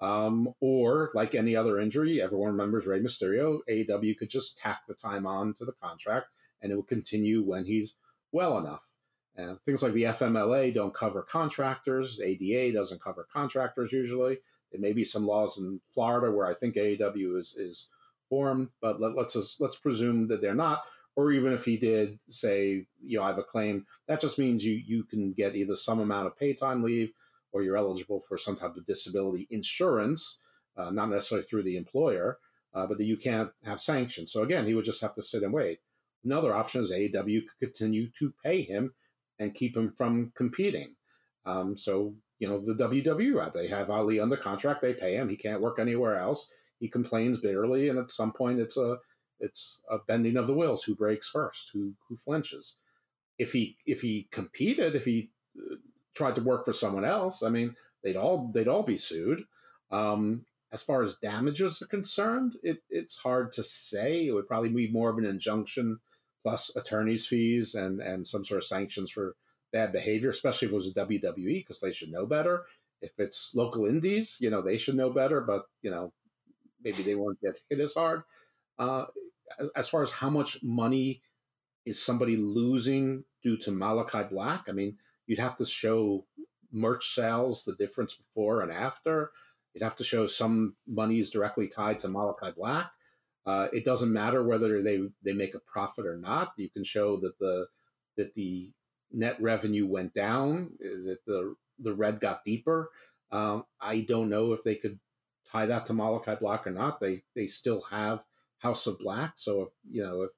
Um, 0.00 0.52
or, 0.60 1.10
like 1.14 1.34
any 1.34 1.54
other 1.54 1.78
injury, 1.78 2.20
everyone 2.20 2.50
remembers 2.52 2.86
Rey 2.86 2.98
Mysterio, 2.98 3.60
AEW 3.70 4.18
could 4.18 4.30
just 4.30 4.58
tack 4.58 4.80
the 4.88 4.94
time 4.94 5.26
on 5.26 5.54
to 5.54 5.64
the 5.64 5.74
contract 5.80 6.26
and 6.60 6.72
it 6.72 6.74
will 6.74 6.82
continue 6.82 7.42
when 7.42 7.66
he's 7.66 7.94
well 8.32 8.58
enough. 8.58 8.88
And 9.36 9.60
things 9.62 9.82
like 9.82 9.92
the 9.92 10.04
FMLA 10.04 10.74
don't 10.74 10.94
cover 10.94 11.22
contractors, 11.22 12.20
ADA 12.20 12.76
doesn't 12.76 13.00
cover 13.00 13.26
contractors 13.32 13.92
usually. 13.92 14.38
There 14.70 14.80
may 14.80 14.92
be 14.92 15.04
some 15.04 15.26
laws 15.26 15.58
in 15.58 15.80
Florida 15.86 16.30
where 16.30 16.46
I 16.46 16.54
think 16.54 16.74
AEW 16.74 17.38
is, 17.38 17.54
is 17.56 17.88
formed, 18.28 18.70
but 18.80 19.00
let, 19.00 19.16
us 19.16 19.36
let's, 19.36 19.60
let's 19.60 19.76
presume 19.76 20.28
that 20.28 20.40
they're 20.40 20.54
not. 20.54 20.82
Or 21.14 21.30
even 21.30 21.52
if 21.52 21.64
he 21.64 21.76
did 21.76 22.18
say, 22.26 22.86
you 23.02 23.18
know, 23.18 23.24
I 23.24 23.28
have 23.28 23.38
a 23.38 23.42
claim, 23.42 23.86
that 24.08 24.20
just 24.20 24.38
means 24.38 24.64
you 24.64 24.80
you 24.84 25.04
can 25.04 25.34
get 25.34 25.54
either 25.54 25.76
some 25.76 26.00
amount 26.00 26.26
of 26.26 26.38
pay 26.38 26.54
time 26.54 26.82
leave 26.82 27.12
or 27.52 27.62
you're 27.62 27.76
eligible 27.76 28.20
for 28.20 28.38
some 28.38 28.56
type 28.56 28.76
of 28.76 28.86
disability 28.86 29.46
insurance, 29.50 30.38
uh, 30.76 30.90
not 30.90 31.10
necessarily 31.10 31.46
through 31.46 31.62
the 31.62 31.76
employer, 31.76 32.38
uh, 32.74 32.86
but 32.86 32.98
that 32.98 33.04
you 33.04 33.16
can't 33.16 33.50
have 33.64 33.80
sanctions. 33.80 34.32
So 34.32 34.42
again, 34.42 34.66
he 34.66 34.74
would 34.74 34.84
just 34.84 35.02
have 35.02 35.14
to 35.14 35.22
sit 35.22 35.42
and 35.42 35.52
wait. 35.52 35.80
Another 36.24 36.54
option 36.54 36.80
is 36.80 36.92
AEW 36.92 37.42
could 37.46 37.58
continue 37.58 38.08
to 38.18 38.32
pay 38.44 38.62
him 38.62 38.94
and 39.38 39.54
keep 39.54 39.76
him 39.76 39.92
from 39.92 40.32
competing. 40.36 40.94
Um, 41.44 41.76
so 41.76 42.14
you 42.38 42.48
know 42.48 42.58
the 42.58 42.74
WWE 42.74 43.52
they 43.52 43.68
have 43.68 43.90
Ali 43.90 44.20
under 44.20 44.36
contract, 44.36 44.82
they 44.82 44.94
pay 44.94 45.14
him, 45.16 45.28
he 45.28 45.36
can't 45.36 45.60
work 45.60 45.78
anywhere 45.78 46.16
else. 46.16 46.48
He 46.78 46.88
complains 46.88 47.38
bitterly, 47.38 47.88
and 47.88 47.98
at 47.98 48.10
some 48.10 48.32
point, 48.32 48.58
it's 48.58 48.76
a 48.76 48.98
it's 49.38 49.80
a 49.88 49.98
bending 50.06 50.36
of 50.36 50.46
the 50.46 50.54
wills. 50.54 50.84
Who 50.84 50.96
breaks 50.96 51.28
first? 51.28 51.70
Who 51.72 51.94
who 52.08 52.16
flinches? 52.16 52.76
If 53.38 53.52
he 53.52 53.76
if 53.86 54.00
he 54.00 54.28
competed, 54.30 54.96
if 54.96 55.04
he 55.04 55.30
uh, 55.56 55.76
tried 56.14 56.34
to 56.36 56.42
work 56.42 56.64
for 56.64 56.72
someone 56.72 57.04
else, 57.04 57.42
I 57.42 57.48
mean, 57.48 57.74
they'd 58.02 58.16
all 58.16 58.50
they'd 58.52 58.68
all 58.68 58.82
be 58.82 58.96
sued. 58.96 59.44
Um, 59.90 60.44
as 60.72 60.82
far 60.82 61.02
as 61.02 61.16
damages 61.16 61.82
are 61.82 61.86
concerned, 61.86 62.56
it, 62.62 62.78
it's 62.88 63.18
hard 63.18 63.52
to 63.52 63.62
say. 63.62 64.26
It 64.26 64.32
would 64.32 64.48
probably 64.48 64.70
be 64.70 64.90
more 64.90 65.10
of 65.10 65.18
an 65.18 65.26
injunction 65.26 66.00
plus 66.42 66.74
attorney's 66.74 67.26
fees 67.26 67.74
and 67.74 68.00
and 68.00 68.26
some 68.26 68.44
sort 68.44 68.58
of 68.58 68.64
sanctions 68.64 69.10
for 69.10 69.36
bad 69.72 69.92
behavior, 69.92 70.30
especially 70.30 70.66
if 70.66 70.72
it 70.72 70.76
was 70.76 70.88
a 70.88 70.94
WWE 70.94 71.60
because 71.60 71.80
they 71.80 71.92
should 71.92 72.10
know 72.10 72.26
better. 72.26 72.64
If 73.00 73.12
it's 73.18 73.52
local 73.54 73.86
indies, 73.86 74.38
you 74.40 74.50
know 74.50 74.62
they 74.62 74.78
should 74.78 74.96
know 74.96 75.10
better, 75.10 75.40
but 75.40 75.66
you 75.82 75.90
know 75.90 76.12
maybe 76.82 77.02
they 77.02 77.14
won't 77.14 77.40
get 77.40 77.60
hit 77.68 77.80
as 77.80 77.94
hard. 77.94 78.22
Uh, 78.78 79.06
as, 79.58 79.68
as 79.76 79.88
far 79.88 80.02
as 80.02 80.10
how 80.10 80.30
much 80.30 80.62
money 80.62 81.22
is 81.84 82.02
somebody 82.02 82.36
losing 82.36 83.24
due 83.42 83.56
to 83.58 83.70
Malakai 83.70 84.30
Black, 84.30 84.66
I 84.68 84.72
mean, 84.72 84.96
you'd 85.26 85.38
have 85.38 85.56
to 85.56 85.66
show 85.66 86.26
merch 86.72 87.14
sales, 87.14 87.64
the 87.64 87.74
difference 87.74 88.14
before 88.14 88.62
and 88.62 88.72
after. 88.72 89.30
You'd 89.74 89.84
have 89.84 89.96
to 89.96 90.04
show 90.04 90.26
some 90.26 90.76
money 90.86 91.18
is 91.18 91.30
directly 91.30 91.68
tied 91.68 92.00
to 92.00 92.08
Malakai 92.08 92.54
Black. 92.54 92.90
Uh, 93.44 93.68
it 93.72 93.84
doesn't 93.84 94.12
matter 94.12 94.42
whether 94.42 94.82
they 94.82 95.00
they 95.22 95.32
make 95.32 95.54
a 95.54 95.60
profit 95.60 96.06
or 96.06 96.16
not. 96.16 96.52
You 96.56 96.70
can 96.70 96.84
show 96.84 97.16
that 97.18 97.38
the 97.38 97.66
that 98.16 98.34
the 98.34 98.70
net 99.10 99.36
revenue 99.40 99.86
went 99.86 100.14
down, 100.14 100.72
that 100.80 101.18
the 101.26 101.54
the 101.78 101.94
red 101.94 102.20
got 102.20 102.44
deeper. 102.44 102.90
Um, 103.32 103.64
I 103.80 104.00
don't 104.00 104.28
know 104.28 104.52
if 104.52 104.62
they 104.62 104.76
could 104.76 105.00
tie 105.50 105.66
that 105.66 105.86
to 105.86 105.92
Malakai 105.92 106.38
Black 106.38 106.66
or 106.66 106.70
not. 106.70 107.00
They 107.00 107.22
they 107.34 107.46
still 107.46 107.80
have 107.90 108.24
House 108.58 108.86
of 108.86 108.98
Black, 108.98 109.32
so 109.36 109.62
if 109.62 109.68
you 109.90 110.02
know 110.02 110.22
if 110.22 110.30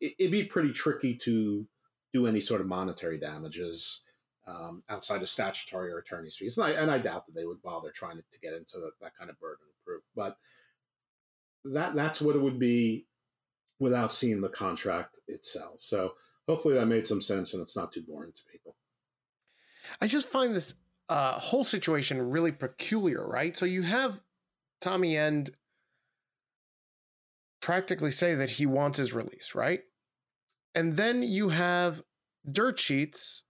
it, 0.00 0.14
it'd 0.18 0.32
be 0.32 0.44
pretty 0.44 0.72
tricky 0.72 1.14
to 1.14 1.66
do 2.16 2.26
any 2.26 2.40
sort 2.40 2.60
of 2.60 2.66
monetary 2.66 3.18
damages 3.18 4.02
um, 4.46 4.82
outside 4.88 5.22
of 5.22 5.28
statutory 5.28 5.90
or 5.90 5.98
attorney's 5.98 6.36
fees, 6.36 6.56
and 6.56 6.66
I, 6.66 6.70
and 6.70 6.90
I 6.90 6.98
doubt 6.98 7.26
that 7.26 7.34
they 7.34 7.46
would 7.46 7.62
bother 7.62 7.90
trying 7.90 8.16
to, 8.16 8.22
to 8.32 8.40
get 8.40 8.54
into 8.54 8.78
the, 8.78 8.90
that 9.00 9.16
kind 9.18 9.28
of 9.28 9.38
burden 9.40 9.66
of 9.68 9.84
proof. 9.84 10.02
But 10.14 10.36
that 11.64 11.94
that's 11.94 12.22
what 12.22 12.36
it 12.36 12.42
would 12.42 12.58
be 12.58 13.06
without 13.78 14.12
seeing 14.12 14.40
the 14.40 14.48
contract 14.48 15.18
itself. 15.28 15.76
So 15.80 16.14
hopefully 16.48 16.74
that 16.74 16.86
made 16.86 17.06
some 17.06 17.20
sense 17.20 17.52
and 17.52 17.62
it's 17.62 17.76
not 17.76 17.92
too 17.92 18.02
boring 18.02 18.32
to 18.32 18.42
people. 18.50 18.76
I 20.00 20.06
just 20.06 20.28
find 20.28 20.54
this 20.54 20.74
uh, 21.08 21.32
whole 21.32 21.64
situation 21.64 22.30
really 22.30 22.52
peculiar, 22.52 23.26
right? 23.26 23.56
So 23.56 23.66
you 23.66 23.82
have 23.82 24.20
Tommy 24.80 25.16
End 25.16 25.50
practically 27.60 28.10
say 28.10 28.34
that 28.34 28.50
he 28.50 28.66
wants 28.66 28.98
his 28.98 29.12
release, 29.12 29.54
right? 29.54 29.82
And 30.76 30.94
then 30.94 31.22
you 31.22 31.48
have 31.48 32.02
dirt 32.52 32.78
sheets 32.78 33.42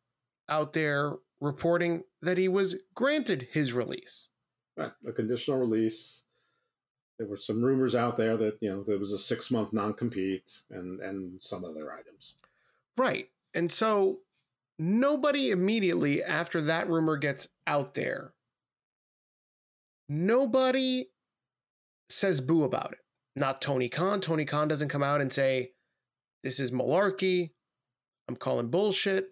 out 0.49 0.73
there 0.73 1.15
reporting 1.41 2.05
that 2.23 2.39
he 2.39 2.47
was 2.47 2.77
granted 2.95 3.49
his 3.51 3.73
release. 3.75 4.29
Right, 4.77 4.93
a 5.05 5.13
conditional 5.13 5.59
release. 5.59 6.23
There 7.19 7.27
were 7.27 7.37
some 7.37 7.63
rumors 7.63 7.97
out 7.97 8.17
there 8.17 8.37
that 8.37 8.59
you 8.61 8.71
know 8.71 8.85
there 8.85 8.99
was 8.99 9.13
a 9.13 9.19
six 9.19 9.51
month 9.51 9.73
non 9.73 9.93
compete 9.95 10.63
and 10.71 11.01
and 11.01 11.43
some 11.43 11.65
other 11.65 11.93
items. 11.93 12.35
Right, 12.97 13.29
and 13.55 13.73
so 13.73 14.21
nobody 14.79 15.51
immediately 15.51 16.23
after 16.23 16.61
that 16.63 16.89
rumor 16.89 17.17
gets 17.17 17.49
out 17.67 17.95
there, 17.95 18.35
nobody 20.09 21.07
says 22.09 22.41
boo 22.41 22.63
about 22.63 22.93
it. 22.93 22.99
Not 23.35 23.61
Tony 23.61 23.89
Khan. 23.89 24.21
Tony 24.21 24.45
Khan 24.45 24.69
doesn't 24.69 24.89
come 24.89 25.03
out 25.03 25.21
and 25.21 25.33
say, 25.33 25.73
this 26.47 26.61
is 26.61 26.71
malarkey. 26.71 27.51
I'm 28.29 28.37
calling 28.37 28.69
bullshit. 28.69 29.31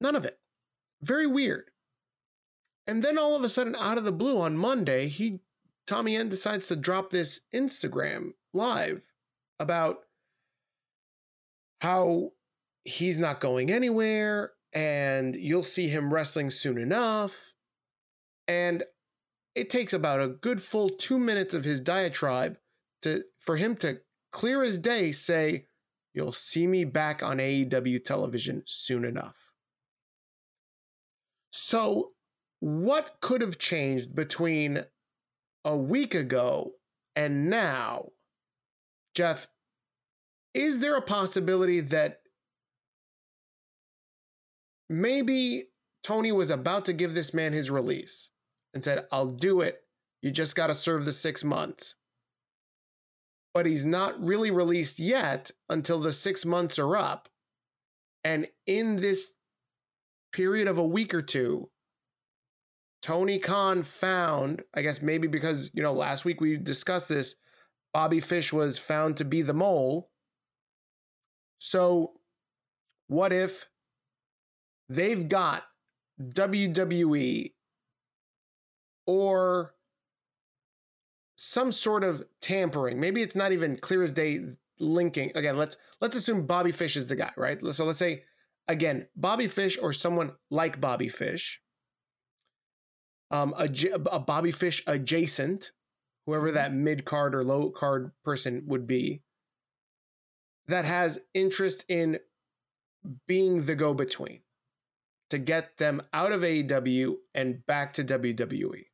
None 0.00 0.16
of 0.16 0.24
it. 0.24 0.36
Very 1.00 1.28
weird. 1.28 1.70
And 2.88 3.04
then 3.04 3.18
all 3.18 3.36
of 3.36 3.44
a 3.44 3.48
sudden, 3.48 3.76
out 3.76 3.98
of 3.98 4.04
the 4.04 4.10
blue 4.10 4.40
on 4.40 4.56
Monday, 4.56 5.06
he 5.06 5.38
Tommy 5.86 6.16
End 6.16 6.28
decides 6.28 6.66
to 6.66 6.74
drop 6.74 7.10
this 7.10 7.42
Instagram 7.54 8.32
live 8.52 9.04
about 9.60 10.00
how 11.82 12.32
he's 12.82 13.16
not 13.16 13.40
going 13.40 13.70
anywhere 13.70 14.50
and 14.72 15.36
you'll 15.36 15.62
see 15.62 15.86
him 15.86 16.12
wrestling 16.12 16.50
soon 16.50 16.78
enough. 16.78 17.54
And 18.48 18.82
it 19.54 19.70
takes 19.70 19.92
about 19.92 20.20
a 20.20 20.26
good 20.26 20.60
full 20.60 20.88
two 20.88 21.18
minutes 21.18 21.54
of 21.54 21.62
his 21.62 21.80
diatribe 21.80 22.58
to 23.02 23.22
for 23.38 23.56
him 23.56 23.76
to 23.76 24.00
clear 24.32 24.64
as 24.64 24.80
day 24.80 25.12
say, 25.12 25.66
You'll 26.14 26.32
see 26.32 26.66
me 26.66 26.84
back 26.84 27.22
on 27.22 27.38
AEW 27.38 28.04
television 28.04 28.62
soon 28.66 29.04
enough. 29.04 29.36
So, 31.52 32.12
what 32.60 33.20
could 33.20 33.40
have 33.40 33.58
changed 33.58 34.14
between 34.14 34.84
a 35.64 35.76
week 35.76 36.14
ago 36.14 36.72
and 37.16 37.48
now? 37.48 38.10
Jeff, 39.14 39.48
is 40.54 40.80
there 40.80 40.96
a 40.96 41.02
possibility 41.02 41.80
that 41.80 42.20
maybe 44.88 45.64
Tony 46.02 46.32
was 46.32 46.50
about 46.50 46.84
to 46.86 46.92
give 46.92 47.14
this 47.14 47.32
man 47.32 47.52
his 47.52 47.70
release 47.70 48.30
and 48.74 48.82
said, 48.82 49.06
I'll 49.12 49.28
do 49.28 49.60
it. 49.60 49.80
You 50.22 50.30
just 50.30 50.56
got 50.56 50.66
to 50.68 50.74
serve 50.74 51.04
the 51.04 51.12
six 51.12 51.44
months 51.44 51.96
but 53.52 53.66
he's 53.66 53.84
not 53.84 54.20
really 54.24 54.50
released 54.50 54.98
yet 54.98 55.50
until 55.68 56.00
the 56.00 56.12
six 56.12 56.44
months 56.44 56.78
are 56.78 56.96
up. 56.96 57.28
And 58.22 58.46
in 58.66 58.96
this 58.96 59.34
period 60.32 60.68
of 60.68 60.78
a 60.78 60.86
week 60.86 61.14
or 61.14 61.22
two, 61.22 61.66
Tony 63.02 63.38
Khan 63.38 63.82
found, 63.82 64.62
I 64.74 64.82
guess 64.82 65.00
maybe 65.00 65.26
because, 65.26 65.70
you 65.72 65.82
know, 65.82 65.92
last 65.92 66.24
week 66.24 66.40
we 66.40 66.56
discussed 66.56 67.08
this, 67.08 67.34
Bobby 67.94 68.20
Fish 68.20 68.52
was 68.52 68.78
found 68.78 69.16
to 69.16 69.24
be 69.24 69.42
the 69.42 69.54
mole. 69.54 70.10
So, 71.58 72.12
what 73.08 73.32
if 73.32 73.68
they've 74.88 75.28
got 75.28 75.64
WWE 76.22 77.52
or 79.06 79.74
some 81.42 81.72
sort 81.72 82.04
of 82.04 82.22
tampering. 82.42 83.00
Maybe 83.00 83.22
it's 83.22 83.34
not 83.34 83.52
even 83.52 83.78
clear 83.78 84.02
as 84.02 84.12
day 84.12 84.40
linking. 84.78 85.32
Again, 85.34 85.56
let's 85.56 85.78
let's 86.02 86.14
assume 86.14 86.46
Bobby 86.46 86.70
Fish 86.70 86.98
is 86.98 87.06
the 87.06 87.16
guy, 87.16 87.32
right? 87.34 87.58
So 87.72 87.86
let's 87.86 87.98
say 87.98 88.24
again, 88.68 89.08
Bobby 89.16 89.46
Fish 89.46 89.78
or 89.80 89.94
someone 89.94 90.32
like 90.50 90.82
Bobby 90.82 91.08
Fish, 91.08 91.62
um, 93.30 93.54
a, 93.56 93.70
a 94.12 94.20
Bobby 94.20 94.50
Fish 94.50 94.82
adjacent, 94.86 95.72
whoever 96.26 96.48
mm-hmm. 96.48 96.56
that 96.56 96.74
mid 96.74 97.06
card 97.06 97.34
or 97.34 97.42
low 97.42 97.70
card 97.70 98.12
person 98.22 98.64
would 98.66 98.86
be, 98.86 99.22
that 100.66 100.84
has 100.84 101.20
interest 101.32 101.86
in 101.88 102.18
being 103.26 103.64
the 103.64 103.74
go 103.74 103.94
between 103.94 104.40
to 105.30 105.38
get 105.38 105.78
them 105.78 106.02
out 106.12 106.32
of 106.32 106.42
AEW 106.42 107.14
and 107.34 107.64
back 107.64 107.94
to 107.94 108.04
WWE. 108.04 108.89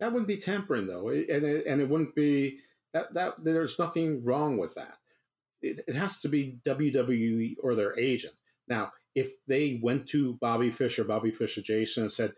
That 0.00 0.12
wouldn't 0.12 0.28
be 0.28 0.36
tampering, 0.36 0.86
though, 0.86 1.08
eh, 1.08 1.24
and 1.30 1.44
it, 1.44 1.66
and 1.66 1.80
it 1.80 1.88
wouldn't 1.88 2.14
be 2.14 2.58
that 2.92 3.14
that 3.14 3.34
there's 3.42 3.78
nothing 3.78 4.24
wrong 4.24 4.56
with 4.56 4.74
that. 4.74 4.98
It, 5.62 5.80
it 5.86 5.94
has 5.94 6.20
to 6.20 6.28
be 6.28 6.58
WWE 6.64 7.56
or 7.62 7.74
their 7.74 7.98
agent. 7.98 8.34
Now, 8.68 8.92
if 9.14 9.30
they 9.46 9.78
went 9.82 10.08
to 10.08 10.34
Bobby 10.34 10.70
Fisher, 10.70 11.04
Bobby 11.04 11.30
Fisher, 11.30 11.62
Jason, 11.62 12.04
and 12.04 12.12
said, 12.12 12.34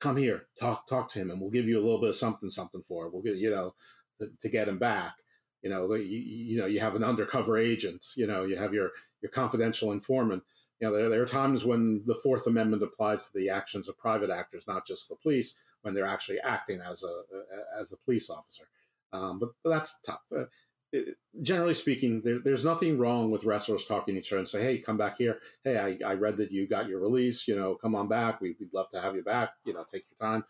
"Come 0.00 0.16
here, 0.16 0.46
talk 0.58 0.86
talk 0.88 1.08
to 1.10 1.20
him, 1.20 1.30
and 1.30 1.40
we'll 1.40 1.50
give 1.50 1.68
you 1.68 1.78
a 1.78 1.82
little 1.82 2.00
bit 2.00 2.10
of 2.10 2.16
something 2.16 2.50
something 2.50 2.82
for 2.82 3.06
it. 3.06 3.12
We'll 3.12 3.22
get 3.22 3.36
you 3.36 3.50
know 3.50 3.74
to, 4.20 4.30
to 4.40 4.48
get 4.48 4.68
him 4.68 4.78
back." 4.78 5.14
You 5.62 5.70
know, 5.70 5.94
you, 5.94 6.18
you 6.18 6.58
know, 6.58 6.66
you 6.66 6.80
have 6.80 6.96
an 6.96 7.04
undercover 7.04 7.56
agent. 7.56 8.04
You 8.16 8.26
know, 8.26 8.42
you 8.44 8.56
have 8.56 8.74
your 8.74 8.90
your 9.20 9.30
confidential 9.30 9.92
informant. 9.92 10.42
You 10.80 10.88
know, 10.88 10.96
there, 10.96 11.08
there 11.08 11.22
are 11.22 11.26
times 11.26 11.64
when 11.64 12.02
the 12.06 12.16
Fourth 12.16 12.48
Amendment 12.48 12.82
applies 12.82 13.26
to 13.26 13.38
the 13.38 13.48
actions 13.50 13.88
of 13.88 13.96
private 13.96 14.30
actors, 14.30 14.64
not 14.66 14.84
just 14.84 15.08
the 15.08 15.14
police 15.22 15.56
when 15.82 15.94
they're 15.94 16.06
actually 16.06 16.40
acting 16.40 16.80
as 16.80 17.02
a 17.02 17.80
as 17.80 17.92
a 17.92 17.96
police 17.98 18.30
officer. 18.30 18.64
Um, 19.12 19.38
but, 19.38 19.50
but, 19.62 19.70
that's 19.70 20.00
tough. 20.00 20.22
Uh, 20.34 20.44
it, 20.92 21.16
generally 21.42 21.74
speaking, 21.74 22.22
there, 22.22 22.38
there's 22.38 22.64
nothing 22.64 22.98
wrong 22.98 23.30
with 23.30 23.44
wrestlers 23.44 23.84
talking 23.84 24.14
to 24.14 24.20
each 24.20 24.32
other 24.32 24.38
and 24.38 24.48
say, 24.48 24.62
"Hey, 24.62 24.78
come 24.78 24.96
back 24.96 25.18
here. 25.18 25.40
Hey, 25.64 25.78
I, 25.78 26.10
I 26.10 26.14
read 26.14 26.38
that 26.38 26.52
you 26.52 26.66
got 26.66 26.88
your 26.88 27.00
release. 27.00 27.46
You 27.46 27.56
know, 27.56 27.74
come 27.74 27.94
on 27.94 28.08
back. 28.08 28.40
We, 28.40 28.56
would 28.58 28.72
love 28.72 28.90
to 28.90 29.00
have 29.00 29.14
you 29.14 29.22
back. 29.22 29.50
You 29.64 29.74
know, 29.74 29.84
take 29.84 30.04
your 30.10 30.28
time." 30.28 30.44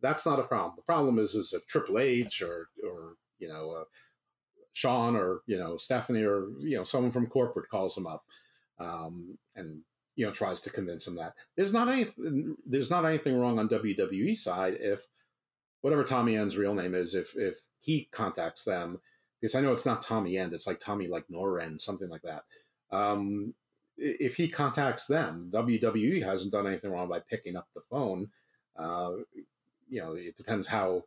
That's 0.00 0.26
not 0.26 0.38
a 0.38 0.44
problem. 0.44 0.74
The 0.76 0.82
problem 0.82 1.18
is 1.18 1.34
is 1.34 1.52
if 1.52 1.66
Triple 1.66 1.98
H 1.98 2.42
or 2.42 2.68
or 2.84 3.14
you 3.38 3.48
know 3.48 3.72
uh, 3.72 3.84
Shawn 4.72 5.16
or 5.16 5.40
you 5.46 5.58
know 5.58 5.76
Stephanie 5.76 6.22
or 6.22 6.48
you 6.60 6.76
know 6.76 6.84
someone 6.84 7.10
from 7.10 7.26
corporate 7.26 7.68
calls 7.68 7.94
them 7.94 8.06
up 8.06 8.24
um, 8.78 9.38
and 9.56 9.82
you 10.18 10.26
know 10.26 10.32
tries 10.32 10.60
to 10.60 10.70
convince 10.70 11.06
him 11.06 11.14
that. 11.14 11.34
There's 11.56 11.72
not 11.72 11.88
anything 11.88 12.56
there's 12.66 12.90
not 12.90 13.06
anything 13.06 13.38
wrong 13.38 13.60
on 13.60 13.68
WWE 13.68 14.36
side 14.36 14.76
if 14.80 15.06
whatever 15.80 16.02
Tommy 16.02 16.36
End's 16.36 16.58
real 16.58 16.74
name 16.74 16.92
is 16.92 17.14
if 17.14 17.36
if 17.36 17.60
he 17.78 18.08
contacts 18.10 18.64
them 18.64 18.98
because 19.40 19.54
I 19.54 19.60
know 19.60 19.72
it's 19.72 19.86
not 19.86 20.02
Tommy 20.02 20.36
End 20.36 20.52
it's 20.52 20.66
like 20.66 20.80
Tommy 20.80 21.06
like 21.06 21.28
Noren 21.28 21.80
something 21.80 22.08
like 22.08 22.22
that. 22.22 22.42
Um, 22.90 23.54
if 23.96 24.34
he 24.34 24.48
contacts 24.48 25.06
them 25.06 25.50
WWE 25.54 26.24
hasn't 26.24 26.52
done 26.52 26.66
anything 26.66 26.90
wrong 26.90 27.08
by 27.08 27.20
picking 27.20 27.56
up 27.56 27.68
the 27.74 27.82
phone. 27.88 28.28
Uh, 28.76 29.12
you 29.88 30.02
know 30.02 30.14
it 30.14 30.36
depends 30.36 30.66
how 30.66 31.04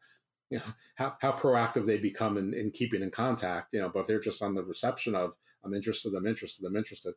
you 0.49 0.59
know 0.59 0.63
how, 0.95 1.17
how 1.19 1.33
proactive 1.33 1.85
they 1.85 1.97
become 1.97 2.37
in, 2.37 2.53
in 2.53 2.71
keeping 2.71 3.01
in 3.01 3.11
contact 3.11 3.73
you 3.73 3.81
know 3.81 3.89
but 3.89 3.99
if 3.99 4.07
they're 4.07 4.21
just 4.21 4.41
on 4.41 4.55
the 4.55 4.63
reception 4.63 5.15
of 5.15 5.35
I'm 5.65 5.73
interested 5.73 6.13
I'm 6.13 6.27
interested 6.27 6.65
I'm 6.65 6.77
interested 6.77 7.13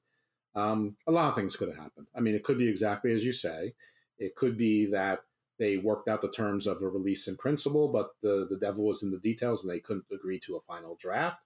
um, 0.55 0.97
a 1.07 1.13
lot 1.13 1.29
of 1.29 1.35
things 1.35 1.57
could 1.57 1.69
have 1.69 1.79
happened. 1.79 2.07
I 2.15 2.21
mean, 2.21 2.35
it 2.35 2.45
could 2.45 2.59
be 2.59 2.69
exactly 2.69 3.13
as 3.13 3.25
you 3.25 3.33
say. 3.33 3.75
It 4.19 4.37
could 4.37 4.57
be 4.57 4.87
that 4.87 5.21
they 5.59 5.77
worked 5.77 6.09
out 6.09 6.21
the 6.21 6.31
terms 6.31 6.67
of 6.67 6.83
a 6.83 6.89
release 6.89 7.29
in 7.29 7.37
principle, 7.37 7.89
but 7.89 8.11
the, 8.23 8.47
the 8.49 8.59
devil 8.59 8.87
was 8.87 9.03
in 9.03 9.11
the 9.11 9.19
details 9.19 9.63
and 9.63 9.73
they 9.73 9.81
couldn't 9.81 10.07
agree 10.13 10.39
to 10.41 10.57
a 10.57 10.61
final 10.61 10.97
draft. 10.97 11.43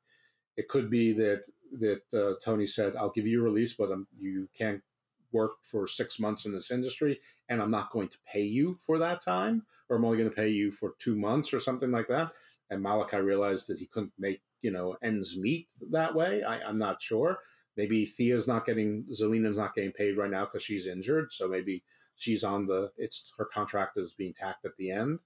It 0.57 0.69
could 0.69 0.91
be 0.91 1.13
that 1.13 1.45
that 1.81 2.03
uh, 2.13 2.35
Tony 2.43 2.67
said, 2.67 2.97
"I'll 2.97 3.11
give 3.11 3.27
you 3.27 3.41
a 3.41 3.45
release, 3.45 3.75
but 3.75 3.93
um, 3.93 4.09
you 4.19 4.49
can't 4.57 4.83
work 5.31 5.53
for 5.63 5.87
six 5.87 6.19
months 6.19 6.47
in 6.47 6.53
this 6.53 6.71
industry, 6.71 7.21
and 7.49 7.63
I'm 7.63 7.71
not 7.71 7.91
going 7.91 8.09
to 8.09 8.19
pay 8.27 8.43
you 8.43 8.77
for 8.85 8.99
that 8.99 9.23
time, 9.23 9.67
or 9.89 9.97
I'm 9.97 10.05
only 10.05 10.17
going 10.17 10.31
to 10.31 10.35
pay 10.35 10.49
you 10.49 10.71
for 10.73 10.95
two 10.99 11.15
months 11.15 11.53
or 11.55 11.61
something 11.61 11.93
like 11.93 12.09
that." 12.09 12.33
And 12.71 12.85
Malakai 12.85 13.23
realized 13.25 13.69
that 13.69 13.79
he 13.79 13.87
couldn't 13.87 14.13
make 14.19 14.41
you 14.61 14.73
know 14.73 14.97
ends 15.01 15.39
meet 15.39 15.69
that 15.91 16.15
way. 16.15 16.43
I, 16.43 16.61
I'm 16.63 16.79
not 16.79 17.01
sure 17.01 17.39
maybe 17.79 18.05
Thea's 18.05 18.49
not 18.49 18.67
getting 18.67 19.07
Zelina's 19.11 19.57
not 19.57 19.75
getting 19.75 19.93
paid 19.93 20.19
right 20.19 20.31
now 20.31 20.45
because 20.45 20.63
she's 20.63 20.87
injured, 20.87 21.33
so 21.33 21.49
maybe 21.49 21.85
she's 22.17 22.45
on 22.45 22.67
the 22.67 22.91
it's 22.99 23.33
her 23.39 23.47
contract 23.47 23.97
is 23.97 24.13
being 24.13 24.35
tacked 24.35 24.67
at 24.67 24.77
the 24.77 24.91
end. 24.91 25.21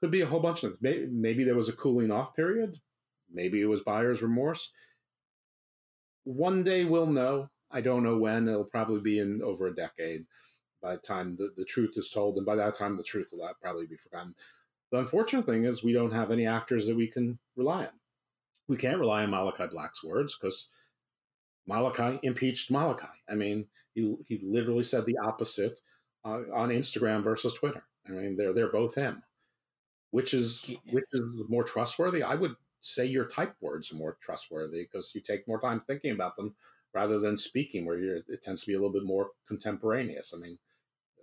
Could 0.00 0.12
be 0.12 0.20
a 0.20 0.26
whole 0.26 0.40
bunch 0.40 0.62
of 0.62 0.72
things. 0.72 0.82
Maybe, 0.82 1.06
maybe 1.10 1.44
there 1.44 1.56
was 1.56 1.70
a 1.70 1.72
cooling 1.72 2.12
off 2.12 2.36
period. 2.36 2.76
Maybe 3.32 3.62
it 3.62 3.68
was 3.68 3.80
buyer's 3.80 4.22
remorse. 4.22 4.70
One 6.24 6.62
day 6.62 6.84
we'll 6.84 7.06
know. 7.06 7.48
I 7.70 7.80
don't 7.80 8.02
know 8.02 8.18
when. 8.18 8.46
It'll 8.46 8.64
probably 8.64 9.00
be 9.00 9.18
in 9.18 9.42
over 9.42 9.66
a 9.66 9.74
decade 9.74 10.26
by 10.82 10.92
the 10.92 11.00
time 11.00 11.36
the, 11.36 11.50
the 11.56 11.64
truth 11.64 11.94
is 11.96 12.10
told, 12.10 12.36
and 12.36 12.44
by 12.44 12.54
that 12.56 12.74
time 12.74 12.98
the 12.98 13.02
truth 13.02 13.28
will 13.32 13.48
probably 13.62 13.86
be 13.86 13.96
forgotten. 13.96 14.34
The 14.92 14.98
unfortunate 14.98 15.46
thing 15.46 15.64
is 15.64 15.82
we 15.82 15.94
don't 15.94 16.12
have 16.12 16.30
any 16.30 16.46
actors 16.46 16.86
that 16.86 16.96
we 16.96 17.08
can 17.08 17.38
rely 17.56 17.86
on. 17.86 18.00
We 18.68 18.76
can't 18.76 18.98
rely 18.98 19.24
on 19.24 19.30
Malakai 19.30 19.70
Black's 19.70 20.04
words 20.04 20.36
because 20.38 20.68
Malakai 21.68 22.18
impeached 22.22 22.70
Malakai. 22.70 23.10
I 23.28 23.34
mean, 23.34 23.66
he, 23.94 24.16
he 24.26 24.38
literally 24.38 24.84
said 24.84 25.06
the 25.06 25.18
opposite 25.24 25.80
uh, 26.24 26.40
on 26.52 26.70
Instagram 26.70 27.22
versus 27.22 27.54
Twitter. 27.54 27.84
I 28.06 28.12
mean, 28.12 28.36
they're 28.36 28.52
they're 28.52 28.72
both 28.72 28.94
him. 28.94 29.22
Which 30.10 30.34
is 30.34 30.76
which 30.90 31.04
is 31.12 31.22
more 31.48 31.64
trustworthy? 31.64 32.22
I 32.22 32.34
would 32.34 32.54
say 32.80 33.06
your 33.06 33.26
type 33.26 33.56
words 33.60 33.90
are 33.92 33.96
more 33.96 34.16
trustworthy 34.20 34.82
because 34.82 35.12
you 35.14 35.20
take 35.20 35.48
more 35.48 35.60
time 35.60 35.80
thinking 35.80 36.12
about 36.12 36.36
them 36.36 36.54
rather 36.92 37.18
than 37.18 37.36
speaking, 37.36 37.84
where 37.86 37.96
it 37.96 38.42
tends 38.42 38.60
to 38.60 38.66
be 38.66 38.74
a 38.74 38.76
little 38.76 38.92
bit 38.92 39.04
more 39.04 39.30
contemporaneous. 39.48 40.32
I 40.34 40.38
mean, 40.38 40.58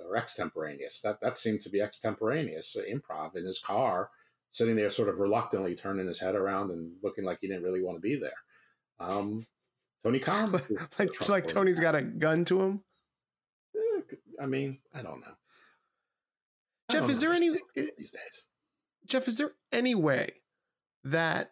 or 0.04 0.17
extemporaneous. 0.17 1.01
That 1.01 1.21
that 1.21 1.38
seemed 1.38 1.62
to 1.62 1.69
be 1.69 1.82
extemporaneous 1.82 2.75
uh, 2.75 2.82
improv 2.91 3.36
in 3.36 3.45
his 3.45 3.60
car, 3.60 4.10
sitting 4.49 4.75
there 4.75 4.89
sort 4.89 5.10
of 5.10 5.19
reluctantly 5.19 5.75
turning 5.75 6.08
his 6.08 6.19
head 6.19 6.36
around 6.36 6.71
and 6.71 6.93
looking 7.04 7.23
like 7.23 7.39
he 7.41 7.47
didn't 7.47 7.63
really 7.63 7.84
want 7.84 7.97
to 7.97 8.01
be 8.01 8.15
there. 8.15 8.32
Um, 8.99 9.45
Tony 10.03 10.19
Khan, 10.19 10.51
like 10.99 11.29
like 11.29 11.47
Tony's 11.47 11.79
got 11.79 11.95
a 11.95 12.01
gun 12.01 12.45
to 12.45 12.61
him. 12.61 12.83
I 14.41 14.47
mean, 14.47 14.79
I 14.93 15.01
don't 15.01 15.19
know. 15.19 15.33
Jeff, 16.89 17.09
is 17.09 17.21
there 17.21 17.31
any 17.31 17.49
these 17.75 18.11
days? 18.11 18.47
Jeff, 19.05 19.27
is 19.27 19.37
there 19.37 19.51
any 19.71 19.95
way 19.95 20.33
that 21.03 21.51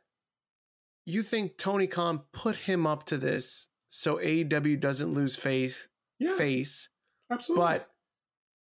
you 1.05 1.23
think 1.23 1.57
Tony 1.57 1.87
Khan 1.87 2.21
put 2.33 2.55
him 2.55 2.85
up 2.85 3.05
to 3.05 3.17
this 3.17 3.67
so 3.87 4.17
AEW 4.17 4.79
doesn't 4.79 5.13
lose 5.13 5.35
face? 5.35 5.87
Yes, 6.19 6.37
face, 6.37 6.89
absolutely. 7.31 7.65
But 7.65 7.89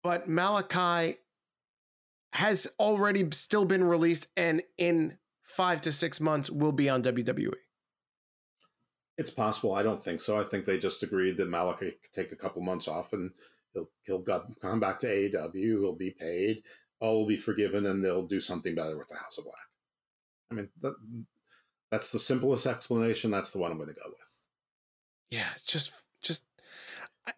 but 0.02 0.28
Malakai 0.28 1.16
has 2.32 2.66
already 2.78 3.28
still 3.32 3.64
been 3.64 3.84
released 3.84 4.28
and 4.36 4.62
in 4.78 5.18
five 5.42 5.80
to 5.82 5.92
six 5.92 6.20
months 6.20 6.50
will 6.50 6.72
be 6.72 6.88
on 6.88 7.02
WWE. 7.02 7.52
It's 9.18 9.30
possible. 9.30 9.74
I 9.74 9.82
don't 9.82 10.02
think 10.02 10.20
so. 10.20 10.38
I 10.38 10.44
think 10.44 10.64
they 10.64 10.78
just 10.78 11.02
agreed 11.02 11.36
that 11.38 11.48
Malakai 11.48 11.78
could 11.78 12.12
take 12.12 12.32
a 12.32 12.36
couple 12.36 12.62
months 12.62 12.86
off 12.86 13.12
and 13.12 13.30
he'll 13.76 13.90
he'll 14.04 14.22
come 14.60 14.80
back 14.80 14.98
to 15.00 15.06
AEW. 15.06 15.54
He'll 15.54 15.94
be 15.94 16.10
paid. 16.10 16.62
All 17.00 17.18
will 17.20 17.26
be 17.26 17.36
forgiven, 17.36 17.86
and 17.86 18.04
they'll 18.04 18.26
do 18.26 18.40
something 18.40 18.74
better 18.74 18.96
with 18.96 19.08
the 19.08 19.16
House 19.16 19.36
of 19.36 19.44
Black. 19.44 19.56
I 20.50 20.54
mean, 20.54 20.68
that, 20.80 20.94
that's 21.90 22.10
the 22.10 22.18
simplest 22.18 22.66
explanation. 22.66 23.30
That's 23.30 23.50
the 23.50 23.58
one 23.58 23.70
I'm 23.70 23.78
going 23.78 23.90
to 23.90 23.94
go 23.94 24.08
with. 24.08 24.46
Yeah, 25.30 25.48
just 25.66 25.92
just. 26.22 26.42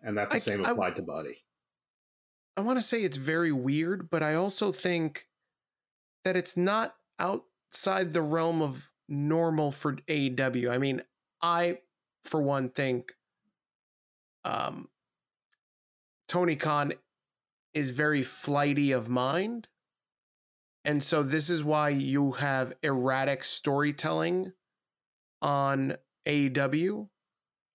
And 0.03 0.17
that 0.19 0.31
the 0.31 0.37
I, 0.37 0.39
same 0.39 0.65
applied 0.65 0.93
I, 0.93 0.97
to 0.97 1.03
Buddy. 1.03 1.37
I 2.57 2.61
want 2.61 2.79
to 2.79 2.83
say 2.83 3.03
it's 3.03 3.17
very 3.17 3.53
weird, 3.53 4.11
but 4.11 4.23
I 4.23 4.35
also 4.35 4.71
think 4.71 5.27
that 6.25 6.37
it's 6.37 6.57
not 6.57 6.95
outside 7.19 8.13
the 8.13 8.23
realm 8.23 8.63
of 8.63 8.91
normal 9.09 9.73
for 9.73 9.95
AEW. 9.95 10.71
I 10.71 10.79
mean, 10.79 11.03
I, 11.41 11.79
for 12.25 12.41
one, 12.43 12.71
think 12.71 13.13
um, 14.45 14.89
Tony 16.27 16.57
Khan 16.57 16.93
is 17.75 17.91
very 17.91 18.23
flighty 18.23 18.93
of 18.93 19.09
mind. 19.09 19.69
And 20.85 21.03
so 21.03 21.23
this 21.23 21.51
is 21.51 21.63
why 21.63 21.91
you 21.91 22.33
have 22.33 22.73
erratic 22.83 23.45
storytelling 23.45 24.53
on 25.43 25.97
AEW. 26.27 27.09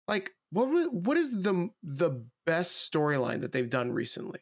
Like, 0.07 0.31
what 0.51 0.93
what 0.93 1.17
is 1.17 1.43
the 1.43 1.69
the 1.81 2.25
best 2.45 2.91
storyline 2.91 3.41
that 3.41 3.51
they've 3.51 3.69
done 3.69 3.91
recently? 3.91 4.39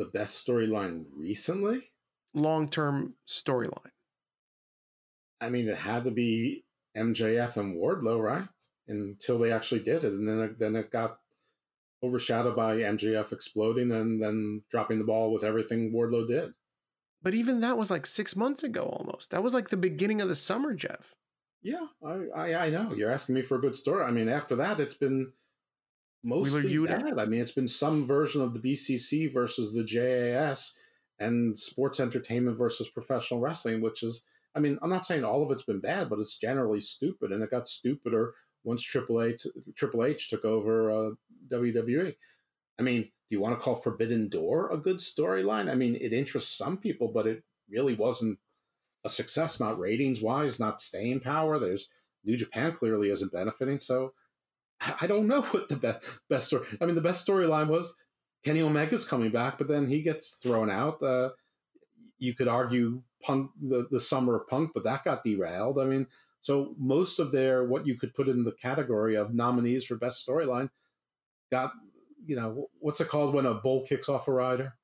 the 0.00 0.06
best 0.06 0.44
storyline 0.44 1.04
recently? 1.14 1.92
Long 2.34 2.68
term 2.68 3.14
storyline. 3.28 3.92
I 5.40 5.50
mean, 5.50 5.68
it 5.68 5.76
had 5.76 6.04
to 6.04 6.10
be 6.10 6.64
MJF 6.96 7.56
and 7.56 7.76
Wardlow, 7.76 8.20
right? 8.22 8.48
Until 8.88 9.38
they 9.38 9.52
actually 9.52 9.80
did 9.80 10.04
it, 10.04 10.12
and 10.12 10.28
then 10.28 10.40
it, 10.40 10.58
then 10.58 10.76
it 10.76 10.90
got 10.90 11.18
overshadowed 12.02 12.56
by 12.56 12.76
MJF 12.78 13.32
exploding 13.32 13.92
and 13.92 14.22
then 14.22 14.62
dropping 14.70 14.98
the 14.98 15.04
ball 15.04 15.32
with 15.32 15.44
everything 15.44 15.92
Wardlow 15.92 16.26
did. 16.26 16.52
But 17.22 17.34
even 17.34 17.60
that 17.60 17.76
was 17.76 17.90
like 17.90 18.06
six 18.06 18.34
months 18.34 18.62
ago, 18.62 18.84
almost. 18.84 19.30
That 19.30 19.42
was 19.42 19.52
like 19.52 19.68
the 19.68 19.76
beginning 19.76 20.20
of 20.20 20.28
the 20.28 20.34
summer, 20.34 20.72
Jeff. 20.74 21.14
Yeah, 21.62 21.86
I, 22.04 22.26
I, 22.34 22.66
I 22.66 22.70
know. 22.70 22.94
You're 22.94 23.10
asking 23.10 23.34
me 23.34 23.42
for 23.42 23.56
a 23.56 23.60
good 23.60 23.76
story. 23.76 24.02
I 24.02 24.10
mean, 24.10 24.28
after 24.28 24.56
that, 24.56 24.80
it's 24.80 24.94
been 24.94 25.32
mostly 26.24 26.78
bad. 26.86 27.18
I 27.18 27.26
mean, 27.26 27.42
it's 27.42 27.50
been 27.50 27.68
some 27.68 28.06
version 28.06 28.40
of 28.40 28.54
the 28.54 28.60
BCC 28.60 29.32
versus 29.32 29.74
the 29.74 29.84
JAS 29.84 30.74
and 31.18 31.56
sports 31.58 32.00
entertainment 32.00 32.56
versus 32.56 32.88
professional 32.88 33.40
wrestling, 33.40 33.82
which 33.82 34.02
is, 34.02 34.22
I 34.54 34.60
mean, 34.60 34.78
I'm 34.82 34.90
not 34.90 35.06
saying 35.06 35.24
all 35.24 35.42
of 35.42 35.50
it's 35.50 35.62
been 35.62 35.80
bad, 35.80 36.08
but 36.08 36.18
it's 36.18 36.36
generally 36.36 36.80
stupid, 36.80 37.32
and 37.32 37.42
it 37.42 37.50
got 37.50 37.68
stupider 37.68 38.34
once 38.64 38.82
Triple 38.82 39.22
H, 39.22 39.46
Triple 39.76 40.04
H 40.04 40.28
took 40.28 40.44
over 40.44 40.90
uh, 40.90 41.10
WWE. 41.48 42.14
I 42.78 42.82
mean, 42.82 43.02
do 43.02 43.10
you 43.28 43.40
want 43.40 43.58
to 43.58 43.62
call 43.62 43.76
Forbidden 43.76 44.28
Door 44.28 44.70
a 44.72 44.76
good 44.76 44.98
storyline? 44.98 45.70
I 45.70 45.74
mean, 45.74 45.96
it 46.00 46.12
interests 46.12 46.56
some 46.56 46.76
people, 46.76 47.08
but 47.08 47.26
it 47.26 47.44
really 47.70 47.94
wasn't 47.94 48.38
a 49.04 49.08
success, 49.08 49.60
not 49.60 49.78
ratings 49.78 50.20
wise, 50.20 50.58
not 50.58 50.80
staying 50.80 51.20
power. 51.20 51.58
There's 51.58 51.88
New 52.24 52.36
Japan 52.36 52.72
clearly 52.72 53.10
isn't 53.10 53.32
benefiting. 53.32 53.80
So 53.80 54.12
I 55.00 55.06
don't 55.06 55.26
know 55.28 55.42
what 55.42 55.68
the 55.68 55.76
best 55.76 56.20
best 56.28 56.46
story. 56.48 56.66
I 56.80 56.86
mean, 56.86 56.94
the 56.94 57.00
best 57.00 57.26
storyline 57.26 57.68
was 57.68 57.94
Kenny 58.44 58.62
Omega's 58.62 59.04
coming 59.04 59.30
back, 59.30 59.58
but 59.58 59.68
then 59.68 59.86
he 59.86 60.02
gets 60.02 60.36
thrown 60.36 60.70
out. 60.70 61.02
Uh, 61.02 61.30
you 62.20 62.34
could 62.34 62.48
argue 62.48 63.02
Punk 63.22 63.50
the 63.60 63.88
the 63.90 64.00
summer 64.00 64.36
of 64.36 64.48
Punk, 64.48 64.70
but 64.72 64.84
that 64.84 65.04
got 65.04 65.24
derailed. 65.24 65.78
I 65.78 65.84
mean, 65.84 66.06
so 66.40 66.74
most 66.78 67.18
of 67.18 67.32
their 67.32 67.64
what 67.64 67.86
you 67.86 67.96
could 67.96 68.14
put 68.14 68.28
in 68.28 68.44
the 68.44 68.52
category 68.52 69.16
of 69.16 69.34
nominees 69.34 69.84
for 69.84 69.96
best 69.96 70.26
storyline 70.26 70.70
got 71.50 71.72
you 72.24 72.36
know 72.36 72.68
what's 72.78 73.00
it 73.00 73.08
called 73.08 73.34
when 73.34 73.46
a 73.46 73.54
bull 73.54 73.82
kicks 73.82 74.08
off 74.08 74.28
a 74.28 74.32
rider. 74.32 74.74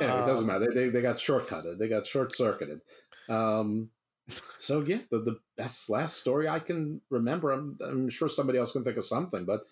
Anyway, 0.00 0.22
it 0.22 0.26
doesn't 0.26 0.48
uh, 0.48 0.52
matter. 0.52 0.72
They, 0.72 0.84
they, 0.84 0.88
they 0.88 1.02
got 1.02 1.16
shortcutted. 1.16 1.78
They 1.78 1.86
got 1.86 2.06
short 2.06 2.34
circuited. 2.34 2.80
Um, 3.28 3.90
so 4.56 4.80
yeah, 4.80 5.00
the, 5.10 5.18
the 5.18 5.38
best 5.56 5.90
last 5.90 6.16
story 6.16 6.48
I 6.48 6.58
can 6.58 7.02
remember. 7.10 7.50
I'm, 7.50 7.78
I'm 7.84 8.08
sure 8.08 8.28
somebody 8.28 8.58
else 8.58 8.72
can 8.72 8.84
think 8.84 8.96
of 8.96 9.04
something, 9.04 9.44
but 9.44 9.62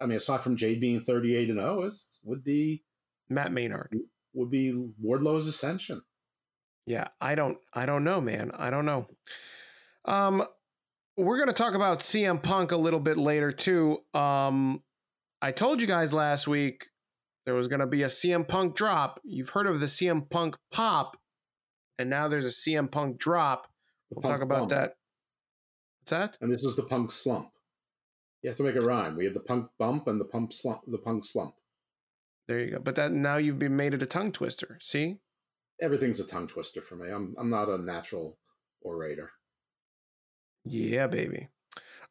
I 0.00 0.06
mean, 0.06 0.16
aside 0.16 0.42
from 0.42 0.56
Jade 0.56 0.80
being 0.80 1.00
38 1.00 1.50
and 1.50 1.58
0, 1.58 1.82
is 1.82 2.18
would 2.24 2.44
be 2.44 2.84
Matt 3.28 3.52
Maynard 3.52 3.94
would 4.34 4.50
be 4.50 4.72
Wardlow's 5.02 5.46
ascension. 5.46 6.02
Yeah, 6.86 7.08
I 7.20 7.34
don't, 7.34 7.58
I 7.74 7.86
don't 7.86 8.04
know, 8.04 8.20
man. 8.20 8.50
I 8.56 8.70
don't 8.70 8.86
know. 8.86 9.06
Um, 10.04 10.42
we're 11.16 11.38
gonna 11.38 11.52
talk 11.52 11.74
about 11.74 11.98
CM 12.00 12.42
Punk 12.42 12.72
a 12.72 12.76
little 12.76 13.00
bit 13.00 13.16
later 13.16 13.52
too. 13.52 13.98
Um, 14.14 14.82
I 15.42 15.52
told 15.52 15.80
you 15.80 15.86
guys 15.86 16.12
last 16.12 16.48
week 16.48 16.86
there 17.44 17.54
was 17.54 17.68
gonna 17.68 17.86
be 17.86 18.02
a 18.02 18.06
CM 18.06 18.46
Punk 18.46 18.74
drop. 18.74 19.20
You've 19.24 19.50
heard 19.50 19.66
of 19.66 19.80
the 19.80 19.86
CM 19.86 20.28
Punk 20.28 20.56
pop, 20.72 21.16
and 21.98 22.08
now 22.08 22.28
there's 22.28 22.46
a 22.46 22.48
CM 22.48 22.90
Punk 22.90 23.18
drop. 23.18 23.66
We'll 24.10 24.22
talk 24.22 24.42
about 24.42 24.60
bump. 24.60 24.70
that. 24.70 24.94
What's 26.00 26.10
that? 26.10 26.38
And 26.40 26.50
this 26.50 26.64
is 26.64 26.76
the 26.76 26.82
Punk 26.82 27.10
slump. 27.10 27.50
You 28.42 28.48
have 28.48 28.56
to 28.56 28.62
make 28.62 28.76
a 28.76 28.80
rhyme. 28.80 29.16
We 29.16 29.24
had 29.24 29.34
the 29.34 29.40
Punk 29.40 29.68
bump 29.78 30.08
and 30.08 30.20
the 30.20 30.24
Punk 30.24 30.52
slump. 30.52 30.80
The 30.86 30.98
Punk 30.98 31.24
slump. 31.24 31.54
There 32.50 32.58
you 32.58 32.70
go. 32.72 32.78
But 32.80 32.96
that 32.96 33.12
now 33.12 33.36
you've 33.36 33.60
been 33.60 33.76
made 33.76 33.94
it 33.94 34.02
a 34.02 34.06
tongue 34.06 34.32
twister. 34.32 34.76
See? 34.80 35.18
Everything's 35.80 36.18
a 36.18 36.24
tongue 36.24 36.48
twister 36.48 36.82
for 36.82 36.96
me. 36.96 37.08
I'm 37.08 37.32
I'm 37.38 37.48
not 37.48 37.68
a 37.68 37.78
natural 37.78 38.38
orator. 38.82 39.30
Yeah, 40.64 41.06
baby. 41.06 41.46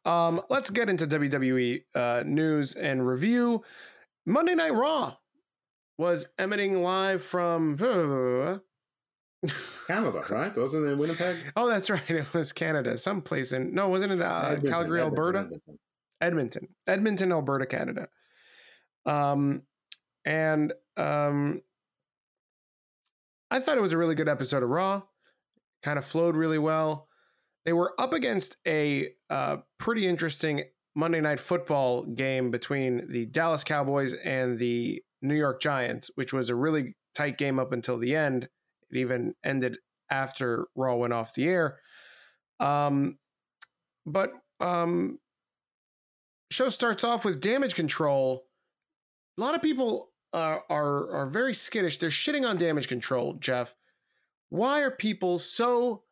Um, 0.06 0.40
let's 0.48 0.70
get 0.70 0.88
into 0.88 1.06
WWE 1.06 1.82
uh, 1.94 2.22
news 2.24 2.74
and 2.74 3.06
review. 3.06 3.62
Monday 4.24 4.54
Night 4.54 4.72
Raw 4.72 5.16
was 5.98 6.24
emitting 6.38 6.82
live 6.82 7.22
from 7.22 7.76
Canada, 9.86 10.24
right? 10.30 10.56
Wasn't 10.56 10.86
it 10.86 10.96
Winnipeg? 10.96 11.36
Oh, 11.54 11.68
that's 11.68 11.90
right. 11.90 12.02
It 12.08 12.32
was 12.32 12.54
Canada. 12.54 12.96
Someplace 12.96 13.52
in 13.52 13.74
no, 13.74 13.90
wasn't 13.90 14.12
it 14.14 14.22
uh, 14.22 14.40
Edmonton, 14.46 14.70
Calgary, 14.70 15.00
Edmonton, 15.02 15.20
Alberta? 15.20 15.38
Edmonton. 15.40 15.78
Edmonton, 16.22 16.68
Edmonton, 16.86 17.30
Alberta, 17.30 17.66
Canada. 17.66 18.08
Um, 19.04 19.64
and 20.24 20.72
um, 20.96 21.62
I 23.50 23.58
thought 23.60 23.78
it 23.78 23.82
was 23.82 23.92
a 23.92 23.98
really 23.98 24.14
good 24.14 24.28
episode 24.28 24.62
of 24.62 24.68
Raw. 24.68 25.02
Kind 25.82 25.98
of 25.98 26.04
flowed 26.04 26.36
really 26.36 26.58
well. 26.58 27.08
they 27.64 27.72
were 27.72 27.94
up 27.98 28.12
against 28.12 28.56
a 28.66 29.08
uh, 29.28 29.58
pretty 29.78 30.06
interesting 30.06 30.62
Monday 30.94 31.20
Night 31.20 31.40
Football 31.40 32.04
game 32.04 32.50
between 32.50 33.08
the 33.10 33.26
Dallas 33.26 33.64
Cowboys 33.64 34.12
and 34.12 34.58
the 34.58 35.02
New 35.22 35.34
York 35.34 35.60
Giants, 35.60 36.10
which 36.14 36.32
was 36.32 36.50
a 36.50 36.54
really 36.54 36.96
tight 37.14 37.38
game 37.38 37.58
up 37.58 37.72
until 37.72 37.98
the 37.98 38.14
end. 38.14 38.48
It 38.90 38.98
even 38.98 39.34
ended 39.44 39.78
after 40.10 40.66
Raw 40.74 40.96
went 40.96 41.12
off 41.12 41.34
the 41.34 41.46
air. 41.46 41.78
Um, 42.58 43.18
but 44.06 44.32
um, 44.60 45.18
show 46.50 46.68
starts 46.68 47.04
off 47.04 47.24
with 47.24 47.40
damage 47.40 47.74
control. 47.74 48.46
A 49.38 49.40
lot 49.40 49.54
of 49.54 49.62
people 49.62 50.09
are, 50.32 50.64
are 50.70 51.10
are 51.10 51.26
very 51.26 51.54
skittish. 51.54 51.98
They're 51.98 52.10
shitting 52.10 52.48
on 52.48 52.56
damage 52.56 52.88
control, 52.88 53.34
Jeff. 53.34 53.74
Why 54.48 54.82
are 54.82 54.90
people 54.90 55.38
so 55.38 56.02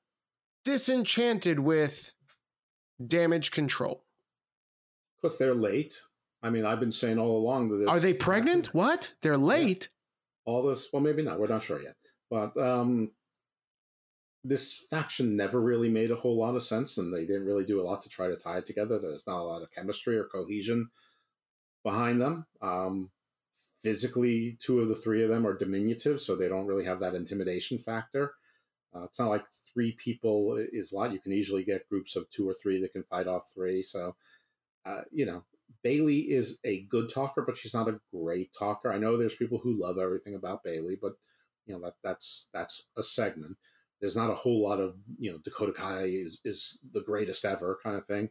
disenchanted 0.65 1.59
with 1.61 2.13
damage 3.05 3.51
control? 3.51 4.05
Because 5.21 5.39
they're 5.39 5.55
late. 5.55 6.01
I 6.43 6.51
mean, 6.51 6.65
I've 6.65 6.81
been 6.81 6.93
saying 6.93 7.19
all 7.19 7.37
along 7.37 7.71
that. 7.71 7.89
Are 7.89 7.99
they 7.99 8.15
pregnant? 8.15 8.73
What? 8.73 9.13
They're 9.23 9.37
late. 9.37 9.89
Yeah. 10.47 10.53
All 10.53 10.63
this. 10.63 10.89
Well, 10.93 11.03
maybe 11.03 11.23
not. 11.23 11.41
We're 11.41 11.49
not 11.49 11.65
sure 11.65 11.83
yet. 11.83 11.97
But 12.31 12.57
um, 12.57 13.11
this 14.45 14.87
faction 14.89 15.37
never 15.37 15.61
really 15.61 15.89
made 15.89 16.11
a 16.11 16.17
whole 16.17 16.37
lot 16.37 16.55
of 16.55 16.63
sense, 16.63 16.99
and 16.99 17.13
they 17.13 17.27
didn't 17.27 17.47
really 17.47 17.65
do 17.65 17.81
a 17.81 17.83
lot 17.83 18.03
to 18.03 18.09
try 18.09 18.29
to 18.29 18.37
tie 18.37 18.59
it 18.59 18.67
together. 18.67 18.99
There's 18.99 19.27
not 19.27 19.41
a 19.41 19.43
lot 19.43 19.63
of 19.63 19.71
chemistry 19.73 20.17
or 20.17 20.25
cohesion 20.25 20.91
behind 21.83 22.21
them. 22.21 22.47
Um, 22.63 23.11
physically, 23.83 24.57
two 24.61 24.81
of 24.81 24.89
the 24.89 24.95
three 24.95 25.23
of 25.23 25.31
them 25.31 25.47
are 25.47 25.57
diminutive, 25.57 26.21
so 26.21 26.37
they 26.37 26.49
don't 26.49 26.67
really 26.67 26.85
have 26.85 27.01
that 27.01 27.15
intimidation 27.15 27.79
factor. 27.79 28.35
Uh, 28.95 29.05
it's 29.05 29.19
not 29.19 29.31
like 29.31 29.45
three 29.73 29.93
people 29.93 30.57
is 30.57 30.93
a 30.93 30.97
lot. 30.97 31.13
You 31.13 31.21
can 31.21 31.33
easily 31.33 31.65
get 31.65 31.89
groups 31.89 32.17
of 32.17 32.29
two 32.31 32.49
or 32.49 32.55
three 32.55 32.81
that 32.81 32.93
can 32.93 33.05
fight 33.05 33.27
off 33.27 33.53
three. 33.55 33.83
So, 33.83 34.17
uh, 34.87 35.03
you 35.13 35.27
know, 35.27 35.45
Bayley 35.83 36.21
is 36.21 36.59
a 36.65 36.83
good 36.85 37.09
talker, 37.13 37.43
but 37.43 37.57
she's 37.57 37.75
not 37.75 37.89
a 37.89 38.01
great 38.13 38.53
talker. 38.59 38.93
I 38.93 38.99
know 38.99 39.17
there's 39.17 39.35
people 39.35 39.59
who 39.59 39.81
love 39.81 39.99
everything 39.99 40.35
about 40.35 40.65
Bayley 40.65 40.97
but 41.01 41.13
you 41.69 41.75
know 41.75 41.81
that 41.83 41.95
that's 42.03 42.49
that's 42.53 42.89
a 42.97 43.03
segment. 43.03 43.57
There's 44.01 44.17
not 44.17 44.31
a 44.31 44.35
whole 44.35 44.63
lot 44.63 44.81
of 44.81 44.97
you 45.19 45.31
know 45.31 45.39
Dakota 45.39 45.73
Kai 45.73 46.05
is 46.05 46.41
is 46.45 46.81
the 46.93 47.03
greatest 47.03 47.45
ever 47.45 47.79
kind 47.83 47.97
of 47.97 48.07
thing. 48.07 48.31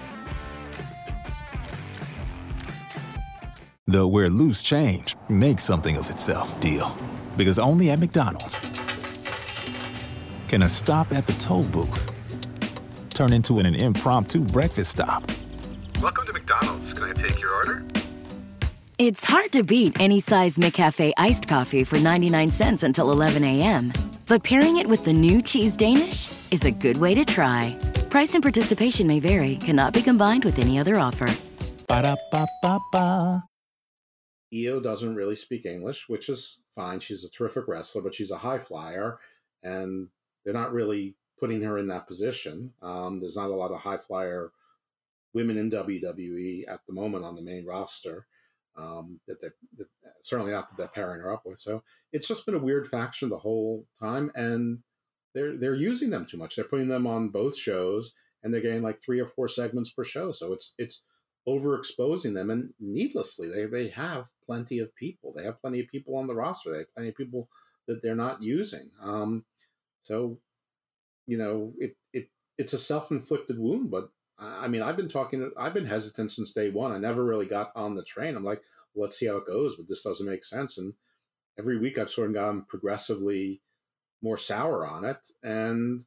The 3.91 4.07
where 4.07 4.29
loose 4.29 4.63
change 4.63 5.17
makes 5.27 5.65
something 5.65 5.97
of 5.97 6.09
itself 6.09 6.57
deal. 6.61 6.95
Because 7.35 7.59
only 7.59 7.89
at 7.89 7.99
McDonald's 7.99 8.57
can 10.47 10.61
a 10.61 10.69
stop 10.69 11.11
at 11.11 11.27
the 11.27 11.33
toll 11.33 11.63
booth 11.63 12.09
turn 13.13 13.33
into 13.33 13.59
an, 13.59 13.65
an 13.65 13.75
impromptu 13.75 14.39
breakfast 14.39 14.91
stop. 14.91 15.29
Welcome 16.01 16.25
to 16.25 16.31
McDonald's. 16.31 16.93
Can 16.93 17.03
I 17.03 17.11
take 17.11 17.41
your 17.41 17.53
order? 17.53 17.83
It's 18.97 19.25
hard 19.25 19.51
to 19.51 19.61
beat 19.61 19.99
any 19.99 20.21
size 20.21 20.55
McCafe 20.55 21.11
iced 21.17 21.49
coffee 21.49 21.83
for 21.83 21.99
99 21.99 22.49
cents 22.51 22.83
until 22.83 23.11
11 23.11 23.43
a.m. 23.43 23.91
But 24.25 24.41
pairing 24.41 24.77
it 24.77 24.87
with 24.87 25.03
the 25.03 25.11
new 25.11 25.41
Cheese 25.41 25.75
Danish 25.75 26.31
is 26.49 26.63
a 26.63 26.71
good 26.71 26.95
way 26.95 27.13
to 27.13 27.25
try. 27.25 27.77
Price 28.09 28.35
and 28.35 28.41
participation 28.41 29.05
may 29.05 29.19
vary, 29.19 29.57
cannot 29.57 29.91
be 29.91 30.01
combined 30.01 30.45
with 30.45 30.59
any 30.59 30.79
other 30.79 30.97
offer. 30.97 31.27
Ba-da-ba-ba-ba. 31.89 33.50
Io 34.53 34.79
doesn't 34.79 35.15
really 35.15 35.35
speak 35.35 35.65
English, 35.65 36.09
which 36.09 36.29
is 36.29 36.59
fine. 36.75 36.99
She's 36.99 37.23
a 37.23 37.29
terrific 37.29 37.67
wrestler, 37.67 38.01
but 38.01 38.13
she's 38.13 38.31
a 38.31 38.37
high 38.37 38.59
flyer, 38.59 39.19
and 39.63 40.09
they're 40.43 40.53
not 40.53 40.73
really 40.73 41.15
putting 41.39 41.61
her 41.61 41.77
in 41.77 41.87
that 41.87 42.07
position. 42.07 42.73
Um, 42.81 43.19
there's 43.19 43.37
not 43.37 43.49
a 43.49 43.55
lot 43.55 43.71
of 43.71 43.79
high 43.79 43.97
flyer 43.97 44.51
women 45.33 45.57
in 45.57 45.69
WWE 45.69 46.63
at 46.67 46.81
the 46.85 46.93
moment 46.93 47.23
on 47.23 47.35
the 47.35 47.41
main 47.41 47.65
roster 47.65 48.27
um, 48.77 49.19
that 49.27 49.41
they're 49.41 49.55
that, 49.77 49.87
certainly 50.21 50.51
not 50.51 50.69
that 50.69 50.77
they're 50.77 50.87
pairing 50.87 51.21
her 51.21 51.33
up 51.33 51.43
with. 51.45 51.59
So 51.59 51.83
it's 52.11 52.27
just 52.27 52.45
been 52.45 52.55
a 52.55 52.59
weird 52.59 52.87
faction 52.87 53.29
the 53.29 53.37
whole 53.37 53.85
time, 53.99 54.31
and 54.35 54.79
they're 55.33 55.57
they're 55.57 55.75
using 55.75 56.09
them 56.09 56.25
too 56.25 56.37
much. 56.37 56.55
They're 56.55 56.65
putting 56.65 56.87
them 56.87 57.07
on 57.07 57.29
both 57.29 57.57
shows, 57.57 58.13
and 58.43 58.53
they're 58.53 58.61
getting 58.61 58.83
like 58.83 59.01
three 59.01 59.19
or 59.19 59.25
four 59.25 59.47
segments 59.47 59.89
per 59.89 60.03
show. 60.03 60.31
So 60.31 60.53
it's 60.53 60.73
it's 60.77 61.03
overexposing 61.47 62.33
them, 62.33 62.49
and 62.49 62.73
needlessly, 62.79 63.49
they 63.49 63.65
they 63.65 63.89
have 63.89 64.29
plenty 64.45 64.79
of 64.79 64.95
people. 64.95 65.33
They 65.33 65.43
have 65.43 65.61
plenty 65.61 65.79
of 65.79 65.87
people 65.87 66.17
on 66.17 66.27
the 66.27 66.35
roster. 66.35 66.71
They 66.71 66.79
have 66.79 66.93
plenty 66.93 67.09
of 67.09 67.15
people 67.15 67.49
that 67.87 68.01
they're 68.01 68.15
not 68.15 68.41
using. 68.43 68.91
Um, 69.01 69.45
so 70.01 70.39
you 71.27 71.37
know, 71.37 71.73
it 71.77 71.95
it 72.13 72.29
it's 72.57 72.73
a 72.73 72.77
self 72.77 73.11
inflicted 73.11 73.59
wound, 73.59 73.91
but 73.91 74.09
I 74.41 74.67
mean, 74.67 74.81
I've 74.81 74.97
been 74.97 75.07
talking, 75.07 75.51
I've 75.55 75.73
been 75.73 75.85
hesitant 75.85 76.31
since 76.31 76.51
day 76.51 76.71
one. 76.71 76.91
I 76.91 76.97
never 76.97 77.23
really 77.23 77.45
got 77.45 77.71
on 77.75 77.93
the 77.93 78.03
train. 78.03 78.35
I'm 78.35 78.43
like, 78.43 78.63
well, 78.93 79.03
let's 79.03 79.17
see 79.17 79.27
how 79.27 79.37
it 79.37 79.45
goes, 79.45 79.75
but 79.75 79.87
this 79.87 80.01
doesn't 80.01 80.25
make 80.25 80.43
sense. 80.43 80.79
And 80.79 80.93
every 81.59 81.77
week 81.77 81.99
I've 81.99 82.09
sort 82.09 82.29
of 82.29 82.33
gotten 82.33 82.63
progressively 82.63 83.61
more 84.23 84.37
sour 84.37 84.85
on 84.85 85.05
it. 85.05 85.29
And 85.43 86.03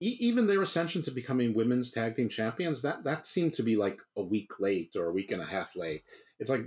e- 0.00 0.16
even 0.20 0.46
their 0.46 0.62
ascension 0.62 1.02
to 1.02 1.10
becoming 1.10 1.54
women's 1.54 1.90
tag 1.90 2.16
team 2.16 2.28
champions, 2.28 2.82
that, 2.82 3.04
that 3.04 3.26
seemed 3.26 3.54
to 3.54 3.62
be 3.62 3.76
like 3.76 4.00
a 4.16 4.22
week 4.22 4.58
late 4.60 4.94
or 4.96 5.06
a 5.06 5.12
week 5.12 5.30
and 5.30 5.42
a 5.42 5.46
half 5.46 5.76
late. 5.76 6.02
It's 6.38 6.50
like 6.50 6.64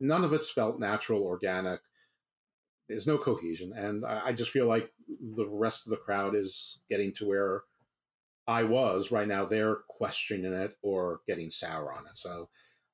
none 0.00 0.24
of 0.24 0.32
it's 0.32 0.50
felt 0.50 0.78
natural, 0.78 1.22
organic. 1.22 1.80
There's 2.88 3.06
no 3.06 3.18
cohesion. 3.18 3.72
And 3.74 4.04
I, 4.04 4.26
I 4.26 4.32
just 4.32 4.50
feel 4.50 4.66
like 4.66 4.92
the 5.08 5.46
rest 5.48 5.86
of 5.86 5.90
the 5.90 5.96
crowd 5.96 6.34
is 6.34 6.78
getting 6.90 7.12
to 7.14 7.26
where 7.26 7.62
I 8.46 8.64
was 8.64 9.12
right 9.12 9.28
now, 9.28 9.44
they're 9.44 9.78
questioning 9.88 10.52
it 10.52 10.76
or 10.82 11.20
getting 11.28 11.50
sour 11.50 11.92
on 11.92 12.06
it. 12.06 12.18
So 12.18 12.48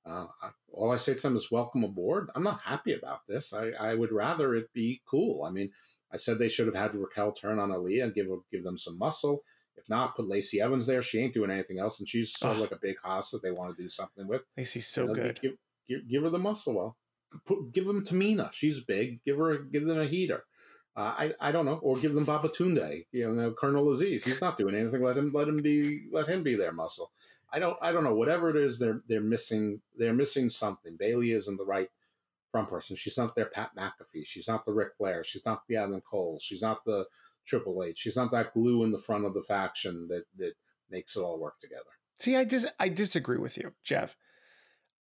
uh, 0.05 0.27
all 0.73 0.93
I 0.93 0.97
say 0.97 1.14
to 1.14 1.21
them 1.21 1.37
is 1.37 1.51
welcome 1.51 1.85
aboard. 1.85 2.31
I'm 2.35 2.43
not 2.43 2.61
happy 2.62 2.93
about 2.93 3.27
this. 3.27 3.53
I, 3.53 3.71
I 3.81 3.95
would 3.95 4.12
rather 4.12 4.55
it 4.55 4.73
be 4.73 5.01
cool. 5.07 5.45
I 5.45 5.51
mean, 5.51 5.71
I 6.12 6.16
said 6.16 6.38
they 6.38 6.49
should 6.49 6.66
have 6.66 6.75
had 6.75 6.94
Raquel 6.94 7.33
turn 7.33 7.59
on 7.59 7.71
Aliyah 7.71 8.05
and 8.05 8.14
give 8.14 8.29
give 8.51 8.64
them 8.64 8.79
some 8.79 8.99
muscle. 8.99 9.42
If 9.77 9.88
not, 9.88 10.16
put 10.16 10.29
Lacey 10.29 10.61
Evans 10.61 10.87
there. 10.87 11.03
She 11.03 11.21
ain't 11.21 11.35
doing 11.35 11.51
anything 11.51 11.79
else, 11.79 12.01
and 12.01 12.09
she's 12.09 12.37
sort 12.37 12.57
of 12.57 12.61
like 12.61 12.73
a 12.73 12.79
big 12.81 12.97
hoss 13.03 13.31
that 13.31 13.42
they 13.42 13.53
want 13.53 13.77
to 13.77 13.83
do 13.83 13.88
something 13.88 14.27
with. 14.27 14.42
Lacey's 14.57 14.88
so 14.88 15.03
You 15.03 15.09
know, 15.09 15.14
good. 15.14 15.40
Give, 15.40 15.53
give, 15.88 16.09
give 16.09 16.23
her 16.25 16.31
the 16.31 16.38
muscle. 16.38 16.75
Well, 16.75 16.97
put, 17.47 17.73
give 17.73 17.87
them 17.87 18.05
Tamina. 18.05 18.53
She's 18.53 18.81
big. 18.81 19.23
Give 19.25 19.38
her 19.38 19.59
give 19.59 19.87
them 19.87 20.01
a 20.01 20.07
heater. 20.07 20.44
Uh, 20.97 21.14
I 21.16 21.35
I 21.40 21.53
don't 21.53 21.64
know, 21.64 21.79
or 21.83 21.97
give 21.97 22.14
them 22.14 22.27
Babatunde. 22.27 23.07
You 23.12 23.33
know, 23.33 23.53
Colonel 23.53 23.90
Aziz. 23.90 24.25
He's 24.25 24.40
not 24.40 24.59
doing 24.59 24.75
anything. 24.75 25.03
Let 25.03 25.16
him 25.16 25.31
let 25.33 25.47
him 25.49 25.62
be 25.62 26.07
let 26.11 26.27
him 26.27 26.42
be 26.42 26.57
their 26.57 26.73
muscle. 26.73 27.12
I 27.53 27.61
don't 27.61 27.77
I 27.81 27.92
don't 27.92 28.05
know. 28.05 28.14
Whatever 28.14 28.51
it 28.51 28.57
is, 28.57 28.79
they're 28.79 29.03
they're 29.09 29.21
missing 29.21 29.81
they're 29.97 30.12
missing 30.12 30.49
something. 30.49 30.97
Bayley 30.99 31.33
isn't 31.33 31.57
the 31.57 31.64
right 31.64 31.88
front 32.50 32.68
person. 32.68 32.96
She's 32.96 33.18
not 33.18 33.34
their 33.34 33.46
Pat 33.46 33.70
McAfee. 33.76 34.24
She's 34.24 34.48
not 34.48 34.64
the 34.64 34.72
Ric 34.72 34.90
Flair. 34.96 35.24
She's 35.24 35.44
not 35.44 35.62
the 35.68 35.76
Adam 35.76 36.00
Cole. 36.00 36.38
She's 36.40 36.62
not 36.62 36.84
the 36.84 37.06
Triple 37.46 37.82
H. 37.82 37.98
She's 37.98 38.16
not 38.16 38.30
that 38.32 38.52
glue 38.52 38.84
in 38.84 38.92
the 38.92 38.98
front 38.98 39.24
of 39.24 39.34
the 39.34 39.42
faction 39.42 40.06
that 40.08 40.24
that 40.37 40.52
makes 40.90 41.16
it 41.16 41.20
all 41.20 41.40
work 41.40 41.58
together. 41.61 41.82
See, 42.18 42.37
I 42.37 42.44
dis- 42.44 42.66
I 42.78 42.88
disagree 42.88 43.38
with 43.38 43.56
you, 43.56 43.72
Jeff. 43.84 44.16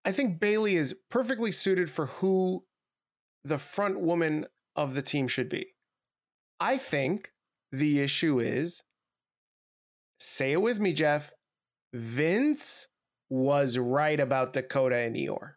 I 0.04 0.12
think 0.12 0.40
Bayley 0.40 0.76
is 0.76 0.94
perfectly 1.10 1.52
suited 1.52 1.90
for 1.90 2.06
who 2.06 2.64
the 3.44 3.58
front 3.58 4.00
woman 4.00 4.46
of 4.76 4.94
the 4.94 5.02
team 5.02 5.28
should 5.28 5.48
be. 5.48 5.74
I 6.60 6.78
think 6.78 7.32
the 7.72 8.00
issue 8.00 8.40
is 8.40 8.82
say 10.18 10.52
it 10.52 10.62
with 10.62 10.80
me, 10.80 10.92
Jeff. 10.92 11.32
Vince 11.92 12.88
was 13.30 13.78
right 13.78 14.18
about 14.18 14.52
Dakota 14.52 14.96
and 14.96 15.16
Eeyore. 15.16 15.54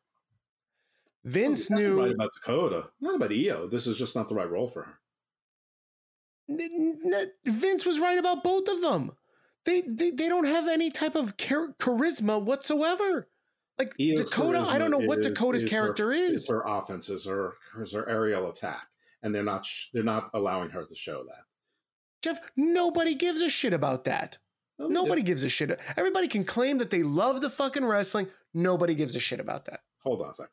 Vince 1.23 1.69
Well, 1.69 1.79
knew 1.79 1.95
not 1.97 2.03
right 2.03 2.13
about 2.13 2.29
Dakota, 2.33 2.89
not 2.99 3.15
about 3.15 3.31
Io. 3.31 3.67
This 3.67 3.85
is 3.87 3.97
just 3.97 4.15
not 4.15 4.27
the 4.29 4.35
right 4.35 4.49
role 4.49 4.67
for 4.67 4.83
her. 4.83 4.97
Vince 7.45 7.85
was 7.85 7.99
right 7.99 8.17
about 8.17 8.43
both 8.43 8.67
of 8.67 8.81
them. 8.81 9.11
They 9.65 9.81
they, 9.81 10.11
they 10.11 10.27
don't 10.27 10.45
have 10.45 10.67
any 10.67 10.89
type 10.89 11.15
of 11.15 11.37
char- 11.37 11.75
charisma 11.79 12.41
whatsoever. 12.41 13.27
Like 13.77 13.93
Io's 13.99 14.21
Dakota, 14.21 14.59
I 14.59 14.77
don't 14.77 14.91
know 14.91 14.97
what 14.99 15.19
is- 15.19 15.27
Dakota's 15.27 15.63
is 15.63 15.69
character 15.69 16.07
her, 16.07 16.13
is. 16.13 16.49
her 16.49 16.63
offense, 16.65 17.09
is 17.09 17.25
her, 17.25 17.53
is 17.79 17.93
her 17.93 18.07
aerial 18.09 18.49
attack, 18.49 18.87
and 19.23 19.33
they're 19.33 19.43
not 19.43 19.65
sh- 19.65 19.87
they're 19.93 20.03
not 20.03 20.29
allowing 20.33 20.71
her 20.71 20.83
to 20.85 20.95
show 20.95 21.23
that. 21.23 21.43
Jeff, 22.21 22.39
nobody 22.55 23.15
gives 23.15 23.41
a 23.41 23.49
shit 23.49 23.73
about 23.73 24.03
that. 24.05 24.37
Nobody 24.77 25.21
gives 25.21 25.43
a 25.43 25.49
shit. 25.49 25.79
Everybody 25.95 26.27
can 26.27 26.43
claim 26.43 26.79
that 26.79 26.89
they 26.89 27.03
love 27.03 27.41
the 27.41 27.49
fucking 27.51 27.85
wrestling. 27.85 28.27
Nobody 28.53 28.95
gives 28.95 29.15
a 29.15 29.19
shit 29.19 29.39
about 29.39 29.65
that. 29.65 29.81
Hold 29.99 30.21
on 30.23 30.31
a 30.31 30.33
second. 30.33 30.51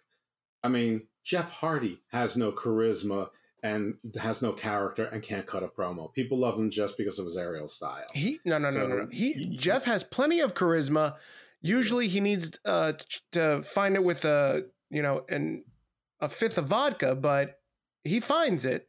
I 0.62 0.68
mean, 0.68 1.06
Jeff 1.24 1.52
Hardy 1.52 2.00
has 2.10 2.36
no 2.36 2.52
charisma 2.52 3.28
and 3.62 3.94
has 4.20 4.40
no 4.40 4.52
character 4.52 5.04
and 5.06 5.22
can't 5.22 5.46
cut 5.46 5.62
a 5.62 5.68
promo. 5.68 6.12
People 6.14 6.38
love 6.38 6.58
him 6.58 6.70
just 6.70 6.96
because 6.96 7.18
of 7.18 7.26
his 7.26 7.36
aerial 7.36 7.68
style. 7.68 8.06
He 8.14 8.38
no 8.44 8.58
no 8.58 8.70
no 8.70 8.74
So, 8.74 8.86
no 8.86 8.96
no. 8.96 9.08
He 9.10 9.32
he- 9.32 9.56
Jeff 9.56 9.84
has 9.84 10.04
plenty 10.04 10.40
of 10.40 10.54
charisma. 10.54 11.16
Usually 11.60 12.08
he 12.08 12.20
needs 12.20 12.58
uh 12.64 12.92
to 13.32 13.62
find 13.62 13.96
it 13.96 14.04
with 14.04 14.24
a 14.24 14.66
you 14.90 15.02
know 15.02 15.24
an 15.28 15.64
a 16.20 16.28
fifth 16.28 16.58
of 16.58 16.66
vodka, 16.66 17.14
but 17.14 17.60
he 18.04 18.20
finds 18.20 18.64
it. 18.64 18.88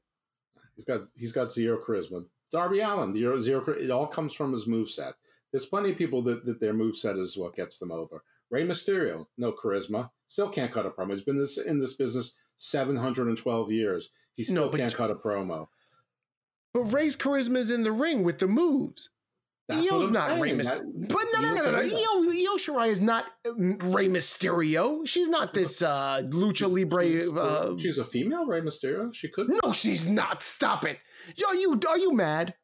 He's 0.76 0.86
got 0.86 1.02
he's 1.16 1.32
got 1.32 1.52
zero 1.52 1.80
charisma. 1.84 2.26
Darby 2.52 2.80
Allin, 2.80 3.14
zero, 3.14 3.40
zero 3.40 3.64
it 3.70 3.92
all 3.92 4.08
comes 4.08 4.34
from 4.34 4.52
his 4.54 4.66
moveset. 4.68 5.14
There's 5.52 5.66
plenty 5.66 5.92
of 5.92 5.98
people 5.98 6.22
that, 6.24 6.46
that 6.46 6.60
their 6.60 6.74
moveset 6.74 7.20
is 7.20 7.38
what 7.38 7.56
gets 7.56 7.80
them 7.80 7.92
over. 7.92 8.24
Rey 8.52 8.66
Mysterio, 8.66 9.26
no 9.38 9.52
charisma, 9.52 10.10
still 10.30 10.48
can't 10.48 10.72
cut 10.72 10.86
a 10.86 10.90
promo. 10.90 11.10
He's 11.10 11.22
been 11.22 11.38
this 11.38 11.58
in 11.58 11.80
this 11.80 11.96
business 11.96 12.36
712 12.56 13.72
years. 13.72 14.12
He 14.36 14.44
still 14.44 14.66
No, 14.66 14.70
but 14.70 14.78
can't 14.80 14.96
cut 14.96 15.12
a 15.12 15.16
promo. 15.16 15.68
But 16.74 16.84
Rey's 16.94 17.18
charisma 17.18 17.58
is 17.58 17.72
in 17.72 17.84
the 17.84 17.92
ring 17.92 18.24
with 18.24 18.40
the 18.40 18.48
moves. 18.48 19.10
That's 19.68 19.92
Io's 19.92 20.10
not 20.10 20.40
Rey. 20.40 20.52
Mysterio. 20.52 21.10
But 21.10 21.26
no, 21.34 21.42
no, 21.42 21.56
no, 21.56 21.64
no, 21.64 21.72
no. 21.72 21.78
Io, 21.80 22.32
Io 22.32 22.58
Shirai 22.58 22.88
is 22.88 23.02
not 23.02 23.26
um, 23.48 23.78
Rey 23.78 24.08
Mysterio. 24.08 25.08
She's 25.08 25.28
not 25.28 25.54
this 25.54 25.84
uh, 25.84 26.22
lucha 26.26 26.68
libre. 26.68 27.30
Uh, 27.32 27.78
She's 27.78 28.00
a 28.00 28.06
female 28.06 28.48
Rey 28.48 28.62
Mysterio. 28.62 29.14
She 29.14 29.28
could. 29.28 29.48
no, 29.64 29.72
she's 29.72 30.08
not. 30.08 30.42
Stop 30.42 30.86
it. 30.86 30.98
Are 31.48 31.56
you 31.56 31.80
are 31.88 32.00
you 32.00 32.14
mad? 32.14 32.56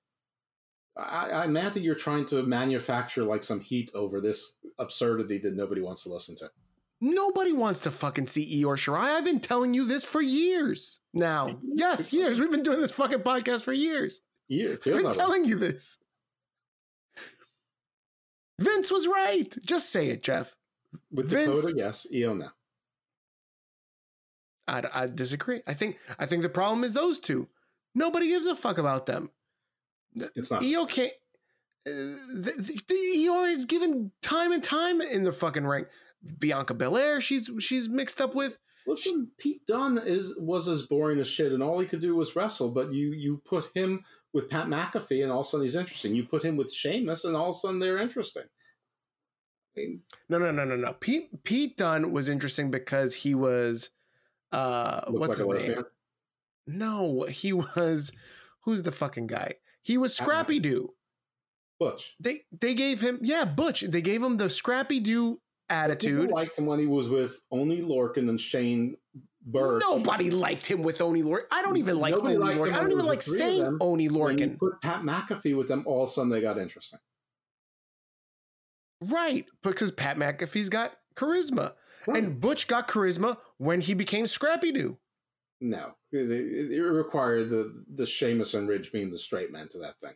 I, 0.97 1.43
I'm 1.43 1.53
mad 1.53 1.73
that 1.73 1.81
you're 1.81 1.93
trying 1.93 2.25
to 2.27 2.41
manufacture 2.43 3.23
like 3.23 3.43
some 3.43 3.59
heat 3.59 3.91
over 3.93 4.19
this 4.19 4.55
absurdity 4.79 5.37
that 5.39 5.55
nobody 5.55 5.81
wants 5.81 6.03
to 6.03 6.09
listen 6.09 6.35
to. 6.37 6.49
Nobody 7.01 7.51
wants 7.53 7.81
to 7.81 7.91
fucking 7.91 8.27
see 8.27 8.63
Eeyore 8.63 8.77
Shirai. 8.77 9.15
I've 9.17 9.25
been 9.25 9.39
telling 9.41 9.73
you 9.73 9.85
this 9.85 10.03
for 10.03 10.21
years 10.21 10.99
now. 11.13 11.59
Yes, 11.77 12.13
years. 12.13 12.39
We've 12.39 12.51
been 12.51 12.63
doing 12.63 12.79
this 12.81 12.91
fucking 12.91 13.19
podcast 13.19 13.63
for 13.63 13.73
years. 13.73 14.21
Yeah, 14.47 14.71
I've 14.73 14.83
been 14.83 15.11
telling 15.11 15.43
you 15.45 15.57
this. 15.57 15.99
Vince 18.59 18.91
was 18.91 19.07
right. 19.07 19.53
Just 19.65 19.91
say 19.91 20.09
it, 20.09 20.23
Jeff. 20.23 20.55
With 21.11 21.29
Vince- 21.29 21.61
Dakota, 21.61 21.73
yes. 21.77 22.07
Io, 22.15 22.33
no. 22.33 22.47
I, 24.67 24.83
I 24.93 25.07
disagree. 25.07 25.61
I 25.67 25.73
think 25.73 25.97
I 26.17 26.25
think 26.25 26.41
the 26.41 26.49
problem 26.49 26.83
is 26.83 26.93
those 26.93 27.19
two. 27.19 27.47
Nobody 27.93 28.27
gives 28.27 28.47
a 28.47 28.55
fuck 28.55 28.77
about 28.77 29.05
them. 29.05 29.29
It's 30.15 30.49
not. 30.51 30.63
Io 30.63 30.85
can't. 30.85 31.11
Uh, 31.87 31.91
the, 32.33 32.51
the, 32.57 32.81
the 32.87 32.95
Eeyore 33.17 33.51
is 33.51 33.65
given 33.65 34.11
time 34.23 34.51
and 34.53 34.63
time 34.63 35.01
in 35.01 35.23
the 35.23 35.31
fucking 35.31 35.65
ring. 35.67 35.85
Bianca 36.39 36.73
Belair, 36.73 37.21
she's 37.21 37.49
she's 37.59 37.89
mixed 37.89 38.21
up 38.21 38.35
with. 38.35 38.57
Listen, 38.87 39.31
Pete 39.39 39.65
Dunne 39.65 39.97
is 39.97 40.35
was 40.37 40.67
as 40.67 40.83
boring 40.83 41.19
as 41.19 41.27
shit, 41.27 41.51
and 41.51 41.63
all 41.63 41.79
he 41.79 41.87
could 41.87 42.01
do 42.01 42.15
was 42.15 42.35
wrestle. 42.35 42.69
But 42.69 42.93
you 42.93 43.11
you 43.11 43.41
put 43.45 43.69
him 43.73 44.03
with 44.33 44.49
Pat 44.49 44.67
McAfee, 44.67 45.23
and 45.23 45.31
all 45.31 45.39
of 45.39 45.45
a 45.45 45.49
sudden 45.49 45.65
he's 45.65 45.75
interesting. 45.75 46.13
You 46.15 46.25
put 46.25 46.43
him 46.43 46.55
with 46.55 46.71
Sheamus, 46.71 47.25
and 47.25 47.35
all 47.35 47.49
of 47.49 47.55
a 47.55 47.59
sudden 47.59 47.79
they're 47.79 47.97
interesting. 47.97 48.43
I 49.75 49.79
mean, 49.79 50.01
No, 50.29 50.37
no, 50.37 50.51
no, 50.51 50.65
no, 50.65 50.75
no. 50.75 50.93
Pete 50.93 51.43
Pete 51.43 51.77
Dunne 51.77 52.11
was 52.11 52.29
interesting 52.29 52.71
because 52.71 53.15
he 53.15 53.35
was 53.35 53.89
uh 54.51 55.01
what's 55.07 55.39
like 55.39 55.61
his 55.61 55.75
name? 55.75 55.83
No, 56.67 57.23
he 57.23 57.53
was 57.53 58.11
who's 58.61 58.83
the 58.83 58.91
fucking 58.91 59.27
guy? 59.27 59.55
He 59.81 59.97
was 59.97 60.15
Scrappy 60.15 60.59
Doo. 60.59 60.93
Butch. 61.79 62.15
They 62.19 62.45
they 62.51 62.73
gave 62.73 63.01
him 63.01 63.19
yeah, 63.21 63.45
Butch. 63.45 63.81
They 63.81 64.01
gave 64.01 64.23
him 64.23 64.37
the 64.37 64.49
Scrappy 64.49 64.99
Doo 64.99 65.39
attitude. 65.69 66.21
People 66.21 66.35
liked 66.35 66.57
him 66.57 66.65
when 66.65 66.79
he 66.79 66.85
was 66.87 67.09
with 67.09 67.39
Oney 67.51 67.81
Lorcan 67.81 68.29
and 68.29 68.39
Shane 68.39 68.95
Burke. 69.45 69.81
Nobody 69.81 70.29
liked 70.31 70.65
him 70.65 70.83
with 70.83 71.01
Oney 71.01 71.23
Lorcan. 71.23 71.45
I 71.51 71.61
don't 71.61 71.77
even 71.77 71.97
like 71.99 72.13
Nobody 72.13 72.35
Oney 72.35 72.55
Lorcan. 72.55 72.73
I 72.73 72.79
don't 72.81 72.91
even 72.91 73.05
like 73.05 73.19
the 73.19 73.25
three 73.31 73.41
of 73.41 73.45
saying. 73.47 73.77
Oni 73.81 74.03
you 74.05 74.57
put 74.59 74.81
Pat 74.81 75.01
McAfee 75.03 75.55
with 75.57 75.67
them, 75.67 75.83
all 75.85 76.03
of 76.03 76.09
a 76.09 76.11
sudden 76.11 76.29
they 76.29 76.41
got 76.41 76.57
interesting. 76.57 76.99
Right, 79.01 79.45
because 79.61 79.91
Pat 79.91 80.17
McAfee's 80.17 80.69
got 80.69 80.93
charisma, 81.15 81.73
Right. 82.07 82.23
and 82.23 82.39
Butch 82.39 82.67
got 82.67 82.87
charisma 82.87 83.37
when 83.57 83.81
he 83.81 83.93
became 83.93 84.25
Scrappy 84.27 84.71
Doo. 84.71 84.97
No, 85.61 85.95
it, 86.11 86.29
it- 86.31 86.71
it 86.71 86.81
required 86.81 87.49
the 87.49 87.83
the 87.95 88.05
Sheamus 88.05 88.53
and 88.53 88.67
Ridge 88.67 88.91
being 88.91 89.11
the 89.11 89.17
straight 89.17 89.51
men 89.51 89.67
to 89.69 89.79
that 89.79 89.99
thing. 89.99 90.13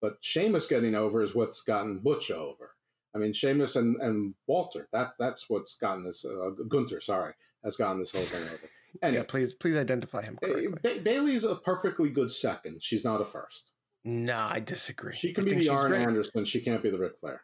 But 0.00 0.18
Sheamus 0.20 0.66
getting 0.66 0.94
over 0.94 1.22
is 1.22 1.34
what's 1.34 1.62
gotten 1.62 1.98
Butch 2.00 2.30
over. 2.30 2.76
I 3.18 3.20
mean, 3.20 3.32
Sheamus 3.32 3.74
and, 3.74 4.00
and 4.00 4.32
Walter, 4.46 4.88
that 4.92 5.14
that's 5.18 5.50
what's 5.50 5.76
gotten 5.76 6.04
this, 6.04 6.24
uh, 6.24 6.50
Gunther, 6.68 7.00
sorry, 7.00 7.32
has 7.64 7.74
gotten 7.76 7.98
this 7.98 8.12
whole 8.12 8.22
thing 8.22 8.42
over. 8.48 8.58
Anyway, 9.02 9.18
Yeah, 9.20 9.26
please, 9.28 9.54
please 9.54 9.76
identify 9.76 10.22
him 10.22 10.38
correctly. 10.42 10.68
ba- 10.82 11.00
Bayley's 11.02 11.44
a 11.44 11.56
perfectly 11.56 12.08
good 12.08 12.30
second. 12.30 12.82
She's 12.82 13.04
not 13.04 13.20
a 13.20 13.24
first. 13.24 13.72
No, 14.06 14.34
I 14.38 14.60
disagree. 14.60 15.12
She 15.14 15.34
can 15.34 15.44
I 15.44 15.50
be 15.50 15.56
the 15.56 15.68
Arn 15.68 15.90
great. 15.90 16.00
Anderson. 16.00 16.46
She 16.46 16.60
can't 16.60 16.82
be 16.82 16.88
the 16.88 16.98
Ric 16.98 17.12
Flair. 17.20 17.42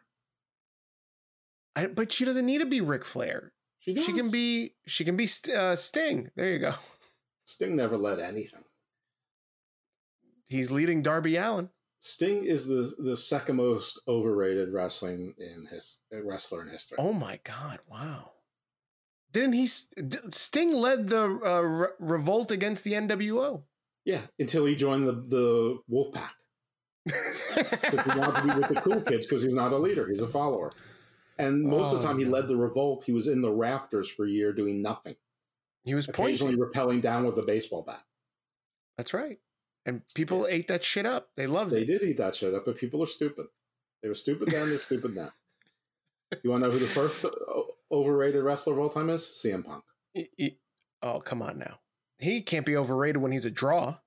I, 1.75 1.85
but 1.85 2.11
she 2.11 2.25
doesn't 2.25 2.47
need 2.47 2.61
to 2.61 2.65
be 2.65 2.81
Ric 2.81 3.05
Flair. 3.05 3.53
She, 3.77 3.93
She 3.95 4.11
can 4.11 4.31
be 4.31 4.73
she 4.87 5.05
can 5.05 5.15
be 5.15 5.27
St- 5.27 5.55
uh, 5.55 5.75
Sting. 5.75 6.31
There 6.35 6.51
you 6.51 6.57
go. 6.59 6.73
Sting 7.45 7.75
never 7.75 7.95
led 7.95 8.19
anything. 8.19 8.63
He's 10.47 10.71
leading 10.71 11.03
Darby 11.03 11.35
Allin. 11.37 11.69
Sting 12.07 12.45
is 12.45 12.67
the 12.67 12.93
the 12.99 13.17
second 13.17 13.55
most 13.55 13.99
overrated 14.07 14.71
wrestling 14.71 15.33
in 15.39 15.65
his 15.65 16.01
wrestler 16.11 16.61
in 16.61 16.67
history. 16.69 16.97
Oh 16.99 17.13
my 17.13 17.39
God! 17.43 17.79
Wow. 17.89 18.33
Didn't 19.31 19.53
he? 19.53 19.65
Sting 19.65 20.71
led 20.71 21.07
the 21.07 21.23
uh, 21.23 21.61
re- 21.61 21.87
revolt 21.99 22.51
against 22.51 22.83
the 22.83 22.93
NWO. 22.93 23.63
Yeah, 24.05 24.21
until 24.37 24.67
he 24.67 24.75
joined 24.75 25.07
the 25.07 25.13
the 25.13 25.79
Wolfpack. 25.91 26.29
Because 27.05 28.03
he 28.13 28.19
wanted 28.19 28.35
to 28.35 28.53
be 28.53 28.59
with 28.59 28.69
the 28.69 28.81
cool 28.81 29.01
kids 29.01 29.25
because 29.25 29.41
he's 29.41 29.55
not 29.55 29.73
a 29.73 29.77
leader; 29.77 30.07
he's 30.07 30.21
a 30.21 30.27
follower. 30.27 30.71
And 31.39 31.63
most 31.63 31.91
of 31.91 32.01
the 32.01 32.07
Oh, 32.07 32.11
time, 32.11 32.19
he 32.19 32.25
led 32.25 32.47
the 32.47 32.55
revolt. 32.55 33.03
He 33.03 33.13
was 33.13 33.27
in 33.27 33.41
the 33.41 33.51
rafters 33.51 34.09
for 34.11 34.25
a 34.27 34.29
year 34.29 34.53
doing 34.53 34.79
nothing, 34.83 35.15
he 35.83 35.95
was 35.95 36.07
occasionally 36.07 36.55
pointing. 36.55 36.71
rappelling 36.71 37.01
down 37.01 37.25
with 37.25 37.35
a 37.39 37.41
baseball 37.43 37.81
bat. 37.81 38.03
That's 38.97 39.11
right. 39.13 39.39
And 39.85 40.01
people 40.15 40.47
ate 40.49 40.67
that 40.67 40.83
shit 40.83 41.05
up. 41.05 41.29
They 41.37 41.45
loved 41.47 41.71
They 41.71 41.81
it. 41.81 41.87
They 41.87 41.93
did 41.99 42.03
eat 42.03 42.17
that 42.17 42.35
shit 42.35 42.53
up, 42.53 42.65
but 42.65 42.77
people 42.77 43.03
are 43.03 43.07
stupid. 43.07 43.45
They 44.01 44.09
were 44.09 44.15
stupid 44.15 44.49
then. 44.49 44.69
They're 44.69 44.77
stupid 44.79 45.15
now. 45.15 45.29
You 46.43 46.49
want 46.49 46.63
to 46.63 46.67
know 46.67 46.73
who 46.73 46.79
the 46.79 46.87
first 46.87 47.23
uh, 47.23 47.29
overrated 47.91 48.43
wrestler 48.43 48.73
of 48.73 48.79
all 48.79 48.89
time 48.89 49.11
is? 49.11 49.21
CM 49.21 49.63
Punk. 49.63 49.83
E- 50.15 50.25
e- 50.39 50.57
oh 51.03 51.19
come 51.19 51.41
on 51.43 51.59
now. 51.59 51.79
He 52.17 52.41
can't 52.41 52.65
be 52.65 52.75
overrated 52.75 53.21
when 53.21 53.31
he's 53.31 53.45
a 53.45 53.51
draw. 53.51 53.97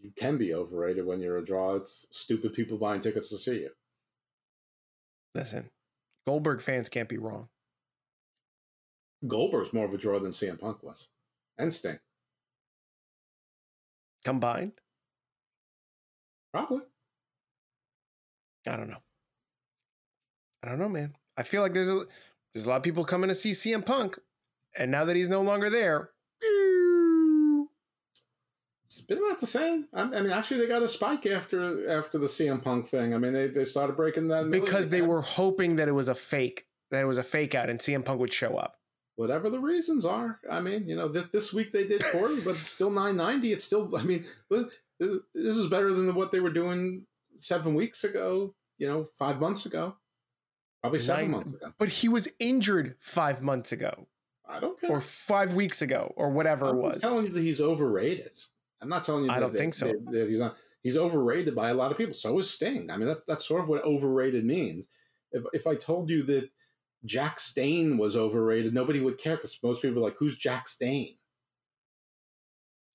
You 0.00 0.10
can 0.16 0.38
be 0.38 0.54
overrated 0.54 1.04
when 1.04 1.20
you're 1.20 1.36
a 1.36 1.44
draw. 1.44 1.74
It's 1.76 2.06
stupid 2.10 2.54
people 2.54 2.78
buying 2.78 3.02
tickets 3.02 3.28
to 3.28 3.36
see 3.36 3.60
you. 3.60 3.70
Listen, 5.34 5.68
Goldberg 6.26 6.62
fans 6.62 6.88
can't 6.88 7.08
be 7.08 7.18
wrong. 7.18 7.48
Goldberg's 9.28 9.74
more 9.74 9.84
of 9.84 9.92
a 9.94 9.98
draw 9.98 10.18
than 10.18 10.32
CM 10.32 10.58
Punk 10.58 10.82
was, 10.82 11.08
and 11.58 11.72
Sting 11.72 11.98
Combined, 14.24 14.72
probably. 16.52 16.80
I 18.68 18.76
don't 18.76 18.90
know. 18.90 19.02
I 20.62 20.68
don't 20.68 20.78
know, 20.78 20.88
man. 20.88 21.16
I 21.36 21.42
feel 21.42 21.62
like 21.62 21.72
there's 21.72 21.88
a 21.88 22.04
there's 22.54 22.66
a 22.66 22.68
lot 22.68 22.76
of 22.76 22.82
people 22.82 23.04
coming 23.04 23.28
to 23.28 23.34
see 23.34 23.52
CM 23.52 23.84
Punk, 23.84 24.18
and 24.76 24.90
now 24.90 25.04
that 25.04 25.16
he's 25.16 25.28
no 25.28 25.40
longer 25.40 25.70
there, 25.70 26.10
It's 28.90 29.02
been 29.02 29.18
about 29.18 29.38
the 29.38 29.46
same. 29.46 29.86
I, 29.94 30.02
I 30.02 30.20
mean, 30.20 30.32
actually, 30.32 30.58
they 30.58 30.66
got 30.66 30.82
a 30.82 30.88
spike 30.88 31.24
after 31.24 31.88
after 31.88 32.18
the 32.18 32.26
CM 32.26 32.60
Punk 32.60 32.88
thing. 32.88 33.14
I 33.14 33.18
mean, 33.18 33.32
they, 33.32 33.46
they 33.46 33.64
started 33.64 33.96
breaking 33.96 34.26
that 34.28 34.50
because 34.50 34.88
they 34.88 35.00
were 35.00 35.22
hoping 35.22 35.76
that 35.76 35.86
it 35.86 35.92
was 35.92 36.08
a 36.08 36.14
fake, 36.14 36.66
that 36.90 37.00
it 37.00 37.06
was 37.06 37.16
a 37.16 37.22
fake 37.22 37.54
out, 37.54 37.70
and 37.70 37.78
CM 37.78 38.04
Punk 38.04 38.18
would 38.18 38.32
show 38.32 38.56
up. 38.56 38.79
Whatever 39.20 39.50
the 39.50 39.60
reasons 39.60 40.06
are. 40.06 40.40
I 40.50 40.60
mean, 40.60 40.88
you 40.88 40.96
know, 40.96 41.08
th- 41.12 41.30
this 41.30 41.52
week 41.52 41.72
they 41.72 41.86
did 41.86 42.02
forty, 42.02 42.36
but 42.44 42.52
it's 42.52 42.70
still 42.70 42.90
nine 42.90 43.16
ninety. 43.16 43.52
It's 43.52 43.64
still. 43.64 43.94
I 43.96 44.02
mean, 44.02 44.24
this 44.98 45.56
is 45.56 45.66
better 45.68 45.92
than 45.92 46.14
what 46.14 46.32
they 46.32 46.40
were 46.40 46.50
doing 46.50 47.06
seven 47.36 47.74
weeks 47.74 48.02
ago. 48.04 48.54
You 48.78 48.88
know, 48.88 49.02
five 49.04 49.38
months 49.40 49.66
ago, 49.66 49.96
probably 50.80 51.00
seven 51.00 51.24
Nine- 51.24 51.30
months 51.32 51.52
ago. 51.52 51.72
But 51.78 51.90
he 51.90 52.08
was 52.08 52.32
injured 52.38 52.96
five 52.98 53.42
months 53.42 53.72
ago, 53.72 54.06
I 54.48 54.58
don't 54.58 54.80
care. 54.80 54.90
or 54.90 55.00
five 55.02 55.52
weeks 55.52 55.82
ago, 55.82 56.14
or 56.16 56.30
whatever 56.30 56.66
it 56.66 56.70
I'm 56.70 56.76
was. 56.78 56.92
just 56.94 57.02
telling 57.02 57.26
you 57.26 57.32
that 57.32 57.40
he's 57.42 57.60
overrated. 57.60 58.32
I'm 58.80 58.88
not 58.88 59.04
telling 59.04 59.24
you. 59.24 59.30
I 59.30 59.38
don't 59.38 59.52
that- 59.52 59.58
think 59.58 59.74
so. 59.74 59.88
That, 59.88 60.12
that 60.12 60.28
he's 60.30 60.40
not. 60.40 60.56
He's 60.82 60.96
overrated 60.96 61.54
by 61.54 61.68
a 61.68 61.74
lot 61.74 61.92
of 61.92 61.98
people. 61.98 62.14
So 62.14 62.38
is 62.38 62.48
Sting. 62.50 62.90
I 62.90 62.96
mean, 62.96 63.06
that, 63.08 63.26
that's 63.26 63.46
sort 63.46 63.60
of 63.60 63.68
what 63.68 63.84
overrated 63.84 64.46
means. 64.46 64.88
If 65.30 65.44
if 65.52 65.66
I 65.66 65.74
told 65.74 66.08
you 66.08 66.22
that 66.22 66.48
Jack 67.04 67.40
Stain 67.40 67.96
was 67.98 68.16
overrated, 68.16 68.74
nobody 68.74 69.00
would 69.00 69.18
care 69.18 69.36
because 69.36 69.58
most 69.62 69.80
people 69.82 69.98
are 69.98 70.02
like, 70.08 70.16
"Who's 70.18 70.36
Jack 70.36 70.68
Stain?" 70.68 71.16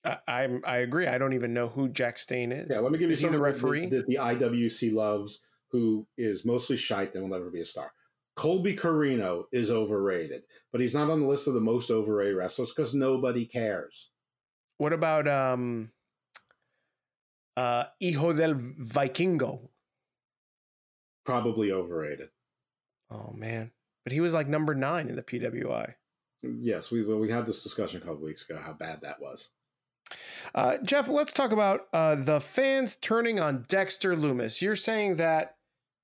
I, 0.04 0.18
I'm 0.28 0.62
I 0.66 0.78
agree. 0.78 1.08
I 1.08 1.18
don't 1.18 1.34
even 1.34 1.54
know 1.54 1.68
who 1.68 1.90
Jack 1.90 2.18
Stain 2.20 2.52
is. 2.52 2.68
Yeah, 2.70 2.80
let 2.80 2.92
me 2.92 3.00
give 3.00 3.10
you 3.10 3.14
Is 3.14 3.22
some 3.22 3.32
the 3.32 3.38
that- 3.38 3.44
referee? 3.44 3.88
that, 3.88 4.06
the 4.08 4.18
IWC 4.18 4.94
loves. 4.94 5.42
who 5.72 6.08
is 6.18 6.46
mostly 6.46 6.78
shite 6.78 7.14
and 7.16 7.24
will 7.24 7.30
never 7.38 7.50
be 7.50 7.60
a 7.60 7.66
star. 7.66 7.92
Colby 8.38 8.76
Corino 8.78 9.46
is 9.52 9.70
overrated, 9.72 10.44
but 10.72 10.80
he's 10.80 10.94
not 10.94 11.10
on 11.10 11.20
the 11.22 11.28
list 11.28 11.48
of 11.50 11.54
the 11.54 11.60
most 11.60 11.90
overrated 11.90 12.36
wrestlers 12.38 12.72
because 12.72 12.94
nobody 12.94 13.46
cares. 13.46 14.10
What 14.78 14.94
about 14.94 15.28
um 15.28 15.92
uh 17.58 17.86
Hijo 18.02 18.34
del 18.34 18.54
Vikingo? 18.54 19.70
Probably 21.26 21.72
overrated. 21.72 22.30
Oh 23.10 23.32
man. 23.34 23.72
But 24.06 24.14
he 24.14 24.22
was 24.22 24.32
like 24.32 24.48
number 24.48 24.74
nine 24.74 25.10
in 25.10 25.18
the 25.18 25.24
PWI. 25.24 25.96
Yes, 26.44 26.92
we 26.92 27.04
we 27.04 27.30
had 27.30 27.46
this 27.46 27.64
discussion 27.64 28.02
a 28.02 28.06
couple 28.06 28.24
weeks 28.24 28.48
ago 28.48 28.60
how 28.64 28.74
bad 28.74 29.02
that 29.02 29.20
was. 29.20 29.52
Uh, 30.54 30.78
Jeff, 30.84 31.08
let's 31.10 31.34
talk 31.34 31.52
about 31.52 31.88
uh, 31.92 32.16
the 32.16 32.40
fans 32.40 32.96
turning 32.96 33.40
on 33.40 33.66
Dexter 33.68 34.16
Lumis. 34.16 34.62
You're 34.62 34.76
saying 34.76 35.18
that 35.18 35.56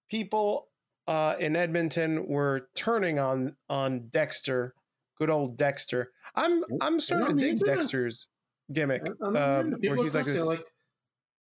people 0.10 0.68
uh, 1.08 1.36
in 1.40 1.56
Edmonton 1.56 2.28
were 2.28 2.70
turning 2.76 3.20
on 3.20 3.56
on 3.70 4.10
Dexter, 4.12 4.74
good 5.18 5.30
old 5.30 5.58
Dexter. 5.58 6.12
I'm 6.36 6.64
I'm 6.82 7.00
starting 7.00 7.38
to 7.38 7.46
dig 7.46 7.60
Dexter's 7.60 8.28
gimmick, 8.72 9.04
um, 9.22 9.76
where 9.82 9.96
he's 9.98 10.16
like 10.16 10.26
this. 10.26 10.44
Like, 10.44 10.66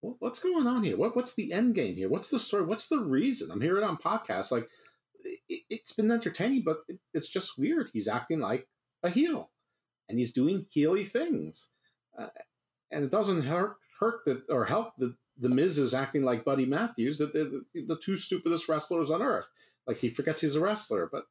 what's 0.00 0.38
going 0.38 0.66
on 0.66 0.84
here? 0.84 0.96
What 0.96 1.16
what's 1.16 1.34
the 1.34 1.52
end 1.52 1.74
game 1.74 1.96
here? 1.96 2.08
What's 2.08 2.28
the 2.28 2.38
story? 2.38 2.64
What's 2.64 2.88
the 2.88 2.98
reason? 2.98 3.50
I'm 3.50 3.60
hearing 3.60 3.84
on 3.84 3.96
podcasts 3.96 4.50
like 4.50 4.68
it, 5.24 5.62
has 5.70 5.94
been 5.94 6.10
entertaining, 6.10 6.62
but 6.64 6.78
it, 6.88 6.98
it's 7.14 7.28
just 7.28 7.58
weird. 7.58 7.90
He's 7.92 8.08
acting 8.08 8.40
like 8.40 8.66
a 9.02 9.10
heel, 9.10 9.50
and 10.08 10.18
he's 10.18 10.32
doing 10.32 10.66
heely 10.74 11.06
things, 11.06 11.70
uh, 12.18 12.28
and 12.90 13.04
it 13.04 13.10
doesn't 13.10 13.44
hurt 13.44 13.76
hurt 13.98 14.20
that 14.26 14.42
or 14.48 14.64
help 14.64 14.96
that 14.96 15.14
the 15.38 15.48
Miz 15.48 15.78
is 15.78 15.94
acting 15.94 16.22
like 16.22 16.44
Buddy 16.44 16.66
Matthews, 16.66 17.18
that 17.18 17.32
the, 17.32 17.64
the 17.74 17.96
two 17.96 18.16
stupidest 18.16 18.68
wrestlers 18.68 19.10
on 19.10 19.22
earth. 19.22 19.48
Like 19.86 19.98
he 19.98 20.10
forgets 20.10 20.42
he's 20.42 20.56
a 20.56 20.60
wrestler, 20.60 21.08
but 21.10 21.24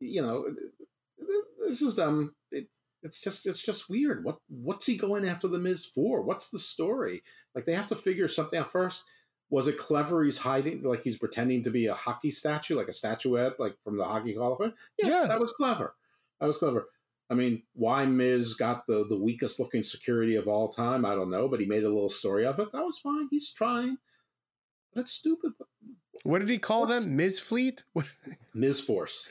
you 0.00 0.20
know, 0.20 0.46
this 1.64 1.80
is 1.80 1.98
um, 1.98 2.34
it, 2.50 2.66
it's 3.02 3.20
just 3.20 3.46
it's 3.46 3.62
just 3.62 3.88
weird. 3.88 4.24
What 4.24 4.38
what's 4.48 4.86
he 4.86 4.96
going 4.96 5.26
after 5.26 5.48
the 5.48 5.58
Miz 5.58 5.86
for? 5.86 6.22
What's 6.22 6.50
the 6.50 6.58
story? 6.58 7.22
Like 7.54 7.64
they 7.64 7.74
have 7.74 7.88
to 7.88 7.96
figure 7.96 8.28
something 8.28 8.58
out 8.58 8.72
first. 8.72 9.04
Was 9.52 9.68
it 9.68 9.76
clever? 9.76 10.24
He's 10.24 10.38
hiding, 10.38 10.82
like 10.82 11.04
he's 11.04 11.18
pretending 11.18 11.62
to 11.64 11.70
be 11.70 11.84
a 11.84 11.92
hockey 11.92 12.30
statue, 12.30 12.74
like 12.74 12.88
a 12.88 12.92
statuette, 12.92 13.60
like 13.60 13.76
from 13.84 13.98
the 13.98 14.04
Hockey 14.04 14.34
Hall 14.34 14.54
of 14.54 14.58
Fame. 14.60 14.72
Yeah, 14.96 15.08
yeah. 15.08 15.26
that 15.26 15.38
was 15.38 15.52
clever. 15.52 15.94
That 16.40 16.46
was 16.46 16.56
clever. 16.56 16.88
I 17.28 17.34
mean, 17.34 17.62
why 17.74 18.06
Miz 18.06 18.54
got 18.54 18.86
the 18.86 19.06
the 19.06 19.18
weakest 19.18 19.60
looking 19.60 19.82
security 19.82 20.36
of 20.36 20.48
all 20.48 20.70
time, 20.70 21.04
I 21.04 21.14
don't 21.14 21.30
know, 21.30 21.48
but 21.48 21.60
he 21.60 21.66
made 21.66 21.84
a 21.84 21.92
little 21.92 22.08
story 22.08 22.46
of 22.46 22.60
it. 22.60 22.72
That 22.72 22.82
was 22.82 22.98
fine. 22.98 23.28
He's 23.30 23.52
trying, 23.52 23.98
but 24.94 25.02
it's 25.02 25.12
stupid. 25.12 25.52
What 26.22 26.38
did 26.38 26.48
he 26.48 26.56
call 26.56 26.86
What's, 26.86 27.04
them? 27.04 27.16
Miz 27.16 27.38
Fleet? 27.38 27.84
Miz 28.54 28.80
Force. 28.80 29.28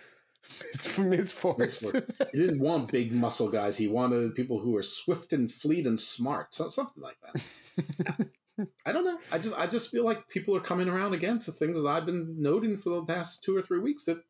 Miz, 0.77 0.99
Miz 0.99 1.31
Force. 1.31 1.91
he 2.31 2.37
didn't 2.37 2.59
want 2.59 2.91
big 2.91 3.11
muscle 3.11 3.49
guys. 3.49 3.75
He 3.75 3.87
wanted 3.87 4.35
people 4.35 4.59
who 4.59 4.73
were 4.73 4.83
swift 4.83 5.33
and 5.33 5.51
fleet 5.51 5.87
and 5.87 5.99
smart. 5.99 6.53
So, 6.53 6.67
something 6.67 7.01
like 7.01 7.17
that. 7.21 8.27
I 8.85 8.91
don't 8.91 9.05
know. 9.05 9.19
I 9.31 9.37
just 9.37 9.57
I 9.57 9.67
just 9.67 9.91
feel 9.91 10.05
like 10.05 10.27
people 10.29 10.55
are 10.55 10.61
coming 10.61 10.89
around 10.89 11.13
again 11.13 11.39
to 11.39 11.51
things 11.51 11.81
that 11.81 11.87
I've 11.87 12.05
been 12.05 12.41
noting 12.41 12.77
for 12.77 12.89
the 12.89 13.03
past 13.03 13.43
two 13.43 13.55
or 13.55 13.61
three 13.61 13.79
weeks 13.79 14.05
that 14.05 14.23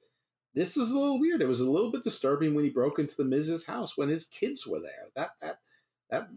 this 0.53 0.75
is 0.77 0.91
a 0.91 0.97
little 0.97 1.19
weird. 1.19 1.41
It 1.41 1.47
was 1.47 1.61
a 1.61 1.69
little 1.69 1.91
bit 1.91 2.03
disturbing 2.03 2.53
when 2.53 2.63
he 2.63 2.69
broke 2.69 2.99
into 2.99 3.15
the 3.15 3.23
Miz's 3.23 3.65
house 3.65 3.97
when 3.97 4.09
his 4.09 4.25
kids 4.25 4.67
were 4.67 4.79
there. 4.79 5.09
That 5.15 5.31
that 5.41 5.59
that 6.09 6.27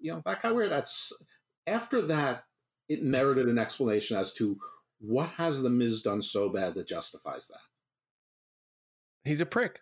you 0.00 0.12
know 0.12 0.22
that 0.24 0.42
got 0.42 0.54
weird. 0.54 0.70
That's 0.70 1.12
after 1.66 2.02
that 2.02 2.44
it 2.88 3.02
merited 3.02 3.48
an 3.48 3.58
explanation 3.58 4.16
as 4.16 4.34
to 4.34 4.58
what 5.00 5.30
has 5.30 5.62
the 5.62 5.70
Miz 5.70 6.02
done 6.02 6.22
so 6.22 6.48
bad 6.48 6.74
that 6.74 6.88
justifies 6.88 7.48
that. 7.48 7.60
He's 9.24 9.40
a 9.40 9.46
prick. 9.46 9.80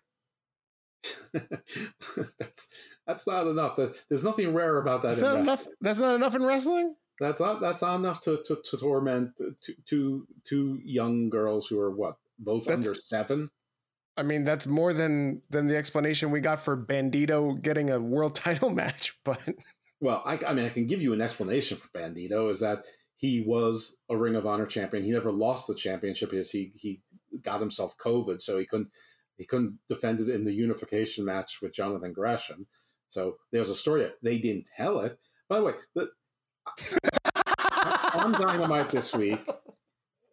that's 1.33 2.69
that's 3.07 3.25
not 3.25 3.47
enough. 3.47 3.79
There's 4.09 4.23
nothing 4.23 4.53
rare 4.53 4.77
about 4.77 5.01
that. 5.03 5.09
That's 5.09 5.21
not 5.21 5.37
enough. 5.37 5.67
That's 5.81 5.99
not 5.99 6.15
enough 6.15 6.35
in 6.35 6.45
wrestling. 6.45 6.95
That's 7.19 7.41
not. 7.41 7.59
That's 7.59 7.81
not 7.81 7.95
enough 7.95 8.21
to 8.21 8.41
to, 8.45 8.57
to 8.63 8.77
torment 8.77 9.39
two 9.85 10.79
young 10.83 11.29
girls 11.29 11.67
who 11.67 11.79
are 11.79 11.91
what 11.91 12.17
both 12.37 12.65
that's, 12.65 12.87
under 12.87 12.95
seven. 12.95 13.49
I 14.15 14.23
mean, 14.23 14.43
that's 14.43 14.67
more 14.67 14.93
than 14.93 15.41
than 15.49 15.67
the 15.67 15.77
explanation 15.77 16.31
we 16.31 16.41
got 16.41 16.59
for 16.59 16.77
Bandido 16.77 17.61
getting 17.61 17.89
a 17.89 17.99
world 17.99 18.35
title 18.35 18.69
match. 18.69 19.17
But 19.23 19.41
well, 19.99 20.21
I, 20.25 20.39
I 20.47 20.53
mean, 20.53 20.65
I 20.65 20.69
can 20.69 20.87
give 20.87 21.01
you 21.01 21.13
an 21.13 21.21
explanation 21.21 21.77
for 21.77 21.89
Bandido 21.89 22.49
is 22.49 22.61
that 22.61 22.85
he 23.17 23.41
was 23.41 23.97
a 24.09 24.15
Ring 24.15 24.35
of 24.35 24.45
Honor 24.45 24.65
champion. 24.65 25.03
He 25.03 25.11
never 25.11 25.31
lost 25.31 25.67
the 25.67 25.75
championship 25.75 26.31
because 26.31 26.51
he 26.51 26.71
he 26.75 27.01
got 27.41 27.59
himself 27.59 27.97
COVID, 27.97 28.41
so 28.41 28.57
he 28.57 28.65
couldn't 28.65 28.89
he 29.37 29.45
couldn't 29.45 29.77
defend 29.89 30.21
it 30.21 30.29
in 30.29 30.45
the 30.45 30.53
unification 30.53 31.25
match 31.25 31.59
with 31.61 31.73
Jonathan 31.73 32.13
Gresham. 32.13 32.67
So 33.09 33.37
there's 33.51 33.69
a 33.69 33.75
story. 33.75 34.09
They 34.21 34.37
didn't 34.37 34.69
tell 34.75 34.99
it. 34.99 35.17
By 35.47 35.57
the 35.57 35.63
way, 35.63 35.73
the, 35.95 36.09
on 38.15 38.31
Dynamite 38.33 38.89
this 38.89 39.15
week, 39.15 39.39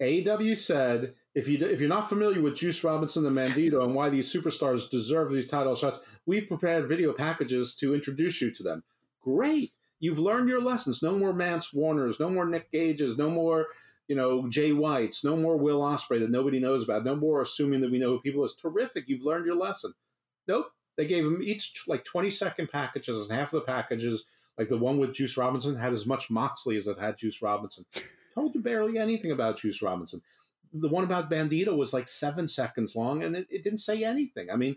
AEW 0.00 0.56
said 0.56 1.14
if 1.34 1.48
you 1.48 1.58
if 1.66 1.80
you're 1.80 1.88
not 1.88 2.08
familiar 2.08 2.40
with 2.40 2.56
Juice 2.56 2.82
Robinson 2.82 3.26
and 3.26 3.36
Bandido 3.36 3.84
and 3.84 3.94
why 3.94 4.08
these 4.08 4.32
superstars 4.32 4.90
deserve 4.90 5.32
these 5.32 5.48
title 5.48 5.74
shots, 5.74 6.00
we've 6.26 6.48
prepared 6.48 6.88
video 6.88 7.12
packages 7.12 7.74
to 7.76 7.94
introduce 7.94 8.40
you 8.40 8.50
to 8.52 8.62
them. 8.62 8.82
Great, 9.20 9.72
you've 10.00 10.18
learned 10.18 10.48
your 10.48 10.60
lessons. 10.60 11.02
No 11.02 11.16
more 11.16 11.32
Mance 11.32 11.72
Warners, 11.72 12.20
no 12.20 12.30
more 12.30 12.46
Nick 12.46 12.70
Gages, 12.72 13.18
no 13.18 13.30
more 13.30 13.66
you 14.08 14.16
know 14.16 14.48
Jay 14.48 14.72
Whites, 14.72 15.24
no 15.24 15.36
more 15.36 15.56
Will 15.56 15.80
Ospreay 15.80 16.20
that 16.20 16.30
nobody 16.30 16.58
knows 16.58 16.84
about, 16.84 17.04
no 17.04 17.16
more 17.16 17.40
assuming 17.40 17.80
that 17.80 17.90
we 17.90 17.98
know 17.98 18.10
who 18.10 18.20
people 18.20 18.44
is. 18.44 18.54
Terrific, 18.54 19.04
you've 19.08 19.24
learned 19.24 19.46
your 19.46 19.56
lesson. 19.56 19.92
Nope, 20.48 20.66
they 20.96 21.06
gave 21.06 21.24
them 21.24 21.42
each 21.42 21.84
like 21.86 22.04
20 22.04 22.30
second 22.30 22.70
packages, 22.70 23.28
and 23.28 23.38
half 23.38 23.52
of 23.52 23.60
the 23.60 23.66
packages, 23.66 24.24
like 24.58 24.68
the 24.68 24.78
one 24.78 24.98
with 24.98 25.14
Juice 25.14 25.36
Robinson, 25.36 25.76
had 25.76 25.92
as 25.92 26.06
much 26.06 26.30
Moxley 26.30 26.76
as 26.76 26.86
it 26.86 26.98
had 26.98 27.18
Juice 27.18 27.42
Robinson. 27.42 27.84
Told 28.34 28.54
you 28.54 28.60
barely 28.60 28.98
anything 28.98 29.30
about 29.30 29.58
Juice 29.58 29.80
Robinson. 29.82 30.22
The 30.72 30.88
one 30.88 31.04
about 31.04 31.30
Bandido 31.30 31.76
was 31.76 31.92
like 31.92 32.08
seven 32.08 32.48
seconds 32.48 32.94
long, 32.94 33.22
and 33.22 33.34
it, 33.36 33.46
it 33.50 33.64
didn't 33.64 33.78
say 33.80 34.04
anything. 34.04 34.50
I 34.50 34.56
mean, 34.56 34.76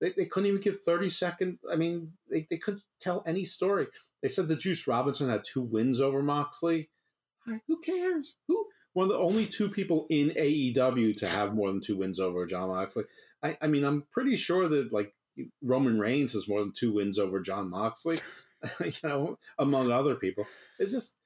they, 0.00 0.12
they 0.16 0.26
couldn't 0.26 0.48
even 0.48 0.60
give 0.60 0.80
30 0.80 1.08
second. 1.08 1.58
I 1.70 1.76
mean, 1.76 2.12
they, 2.30 2.46
they 2.48 2.56
couldn't 2.56 2.82
tell 3.00 3.22
any 3.26 3.44
story. 3.44 3.88
They 4.22 4.28
said 4.28 4.48
the 4.48 4.56
Juice 4.56 4.86
Robinson 4.86 5.28
had 5.28 5.44
two 5.44 5.62
wins 5.62 6.00
over 6.00 6.22
Moxley. 6.22 6.90
Who 7.66 7.80
cares? 7.80 8.36
Who 8.46 8.66
one 8.92 9.04
of 9.04 9.10
the 9.10 9.18
only 9.18 9.46
two 9.46 9.68
people 9.68 10.06
in 10.10 10.30
AEW 10.30 11.16
to 11.18 11.28
have 11.28 11.54
more 11.54 11.68
than 11.68 11.80
two 11.80 11.96
wins 11.96 12.18
over 12.18 12.46
John 12.46 12.68
Moxley. 12.68 13.04
I, 13.42 13.56
I 13.62 13.66
mean, 13.66 13.84
I'm 13.84 14.02
pretty 14.10 14.36
sure 14.36 14.68
that 14.68 14.92
like 14.92 15.14
Roman 15.62 15.98
Reigns 15.98 16.32
has 16.32 16.48
more 16.48 16.60
than 16.60 16.72
two 16.72 16.92
wins 16.92 17.18
over 17.18 17.40
John 17.40 17.70
Moxley, 17.70 18.20
you 18.84 18.92
know, 19.02 19.38
among 19.58 19.90
other 19.90 20.14
people. 20.14 20.46
It's 20.78 20.92
just, 20.92 21.16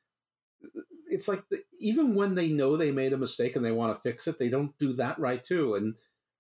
it's 1.09 1.29
like 1.29 1.43
the, 1.51 1.63
even 1.79 2.15
when 2.15 2.35
they 2.35 2.49
know 2.49 2.77
they 2.77 2.91
made 2.91 3.13
a 3.13 3.19
mistake 3.19 3.57
and 3.57 3.65
they 3.65 3.73
want 3.73 3.95
to 3.95 4.01
fix 4.01 4.27
it, 4.27 4.39
they 4.39 4.49
don't 4.49 4.77
do 4.79 4.93
that 4.95 5.19
right 5.19 5.43
too. 5.43 5.75
And 5.75 5.95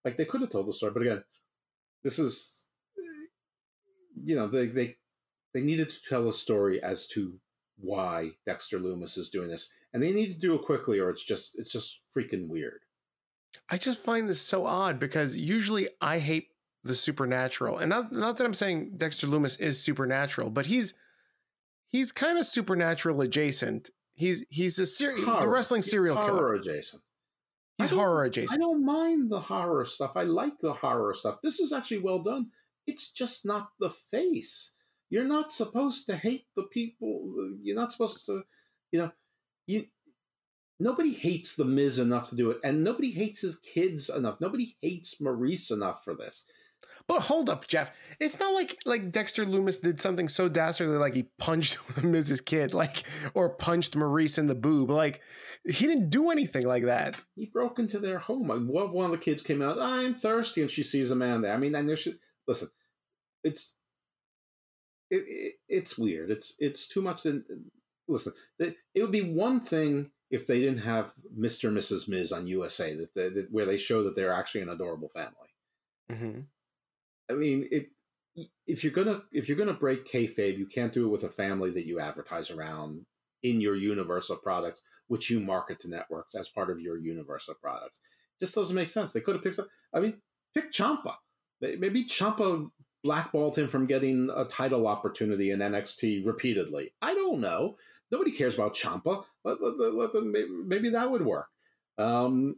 like 0.05 0.17
they 0.17 0.25
could 0.25 0.41
have 0.41 0.51
told 0.51 0.69
the 0.69 0.73
story, 0.73 0.93
but 0.93 1.03
again, 1.03 1.25
this 2.03 2.19
is, 2.19 2.67
you 4.23 4.37
know, 4.37 4.47
they 4.47 4.67
they 4.67 4.97
they 5.53 5.63
needed 5.63 5.91
to 5.91 6.03
tell 6.03 6.29
a 6.29 6.33
story 6.33 6.83
as 6.83 7.07
to 7.09 7.39
why 7.79 8.31
Dexter 8.47 8.79
Lumis 8.79 9.19
is 9.19 9.31
doing 9.31 9.49
this, 9.49 9.73
and 9.93 10.03
they 10.03 10.13
need 10.13 10.31
to 10.31 10.39
do 10.39 10.55
it 10.55 10.63
quickly, 10.63 11.01
or 11.01 11.11
it's 11.11 11.25
just 11.25 11.59
it's 11.59 11.71
just 11.73 12.01
freaking 12.15 12.49
weird. 12.49 12.81
I 13.71 13.79
just 13.79 14.01
find 14.01 14.29
this 14.29 14.41
so 14.41 14.67
odd 14.67 14.99
because 14.99 15.37
usually 15.37 15.89
I 16.01 16.19
hate 16.19 16.49
the 16.85 16.95
supernatural. 16.95 17.79
And 17.79 17.91
not 17.91 18.13
not 18.13 18.37
that 18.37 18.45
I'm 18.45 18.55
saying 18.55 18.93
Dexter 18.97 19.27
Lumis 19.27 19.61
is 19.61 19.83
supernatural, 19.83 20.51
but 20.51 20.67
he's 20.67 20.95
he's 21.89 22.13
kind 22.13 22.39
of 22.39 22.45
supernatural 22.45 23.21
adjacent. 23.23 23.91
He's 24.15 24.45
he's 24.51 24.79
a 24.79 24.87
ser- 24.87 25.17
the 25.17 25.49
wrestling 25.49 25.83
serial 25.83 26.15
horror 26.15 26.29
killer. 26.29 26.39
Horror 26.39 26.55
adjacent. 26.55 27.03
He's 27.79 27.91
horror 27.91 28.25
adjacent. 28.25 28.61
I 28.61 28.65
don't 28.65 28.85
mind 28.85 29.31
the 29.31 29.41
horror 29.41 29.85
stuff. 29.85 30.13
I 30.15 30.23
like 30.23 30.61
the 30.61 30.75
horror 30.75 31.15
stuff. 31.15 31.41
This 31.43 31.59
is 31.59 31.73
actually 31.73 31.99
well 31.99 32.21
done. 32.21 32.51
It's 32.87 33.11
just 33.11 33.45
not 33.45 33.71
the 33.81 33.91
face. 33.91 34.73
You're 35.11 35.25
not 35.25 35.53
supposed 35.53 36.07
to 36.07 36.17
hate 36.17 36.47
the 36.55 36.65
people. 36.65 37.35
You're 37.63 37.77
not 37.77 37.93
supposed 37.93 38.27
to, 38.27 38.45
you 38.93 39.01
know, 39.01 39.13
you 39.67 39.87
nobody 40.79 41.13
hates 41.13 41.57
the 41.57 41.65
Miz 41.65 41.99
enough 41.99 42.29
to 42.31 42.37
do 42.37 42.51
it, 42.51 42.59
and 42.63 42.85
nobody 42.85 43.11
hates 43.11 43.41
his 43.41 43.57
kids 43.57 44.09
enough. 44.09 44.41
Nobody 44.41 44.77
hates 44.81 45.21
Maryse 45.21 45.71
enough 45.71 46.05
for 46.05 46.15
this. 46.15 46.47
But 47.07 47.21
hold 47.21 47.51
up, 47.51 47.67
Jeff. 47.67 47.91
It's 48.21 48.39
not 48.39 48.55
like 48.55 48.79
like 48.85 49.13
Dexter 49.13 49.45
Lumis 49.45 49.81
did 49.81 50.01
something 50.01 50.29
so 50.29 50.49
dastardly 50.49 50.97
like 50.97 51.15
he 51.15 51.25
punched 51.39 51.77
Mrs. 51.97 52.45
Kid, 52.45 52.75
like 52.75 53.05
or 53.35 53.51
punched 53.51 53.95
Maryse 53.95 54.39
in 54.39 54.47
the 54.47 54.55
boob. 54.55 54.91
Like 54.91 55.21
he 55.65 55.87
didn't 55.87 56.11
do 56.11 56.31
anything 56.31 56.67
like 56.67 56.85
that. 56.85 57.23
He 57.35 57.47
broke 57.47 57.79
into 57.79 57.99
their 57.99 58.19
home. 58.19 58.49
Like, 58.49 58.91
one 58.93 59.07
of 59.07 59.11
the 59.11 59.19
kids 59.19 59.43
came 59.43 59.63
out, 59.63 59.79
I'm 59.81 60.15
thirsty, 60.15 60.61
and 60.61 60.71
she 60.71 60.83
sees 60.83 61.11
a 61.11 61.17
man 61.17 61.41
there. 61.41 61.55
I 61.55 61.57
mean, 61.57 61.75
and 61.75 61.89
there 61.89 61.97
should 61.97 62.19
listen. 62.47 62.69
It's 63.43 63.77
it, 65.11 65.25
it, 65.27 65.55
it's 65.69 65.99
weird. 65.99 66.31
It's 66.31 66.57
it's 66.59 66.89
too 66.89 67.03
much. 67.03 67.23
To, 67.23 67.43
listen, 68.09 68.33
it, 68.59 68.77
it 68.95 69.03
would 69.03 69.13
be 69.13 69.35
one 69.35 69.61
thing 69.61 70.11
if 70.31 70.47
they 70.47 70.61
didn't 70.61 70.79
have 70.79 71.13
Mr. 71.39 71.69
and 71.69 71.77
Mrs. 71.77 72.09
Miz 72.09 72.33
on 72.33 72.47
USA, 72.47 72.95
that, 72.97 73.15
that, 73.15 73.35
that 73.35 73.49
where 73.53 73.67
they 73.67 73.77
show 73.77 74.03
that 74.03 74.17
they're 74.17 74.33
actually 74.33 74.63
an 74.63 74.69
adorable 74.69 75.09
family. 75.09 75.55
Mm-hmm. 76.11 76.41
I 77.31 77.35
mean, 77.35 77.69
it. 77.71 77.89
If 78.67 78.83
you're 78.83 78.93
gonna 78.93 79.23
if 79.31 79.49
you're 79.49 79.57
gonna 79.57 79.73
break 79.73 80.11
kayfabe, 80.11 80.59
you 80.59 80.67
can't 80.67 80.93
do 80.93 81.07
it 81.07 81.11
with 81.11 81.23
a 81.23 81.29
family 81.29 81.71
that 81.71 81.87
you 81.87 82.01
advertise 82.01 82.51
around 82.51 83.07
in 83.45 83.61
your 83.61 83.77
universe 83.77 84.29
of 84.31 84.43
products, 84.43 84.83
which 85.07 85.31
you 85.31 85.39
market 85.39 85.79
to 85.81 85.89
networks 85.89 86.35
as 86.35 86.49
part 86.49 86.71
of 86.71 86.81
your 86.81 86.99
universe 86.99 87.49
of 87.49 87.61
products. 87.61 88.01
It 88.37 88.45
just 88.45 88.57
doesn't 88.57 88.75
make 88.75 88.91
sense. 88.91 89.13
They 89.13 89.21
could 89.21 89.37
have 89.37 89.45
picked. 89.45 89.55
Some, 89.55 89.69
I 89.93 90.01
mean, 90.01 90.21
pick 90.55 90.73
Ciampa. 90.73 91.15
Maybe 91.61 92.05
Ciampa 92.05 92.69
blackballed 93.05 93.57
him 93.57 93.69
from 93.69 93.87
getting 93.87 94.31
a 94.35 94.45
title 94.47 94.89
opportunity 94.89 95.51
in 95.51 95.61
NXT 95.61 96.27
repeatedly. 96.27 96.93
I 97.03 97.15
don't 97.15 97.41
know. 97.41 97.77
Nobody 98.11 98.33
cares 98.33 98.55
about 98.55 98.75
Ciampa. 98.75 99.25
Let, 99.45 99.63
let, 99.63 99.95
let 99.95 100.13
them, 100.13 100.33
maybe, 100.33 100.49
maybe, 100.49 100.89
that 100.91 101.11
would 101.11 101.25
work. 101.25 101.49
Um, 101.99 102.57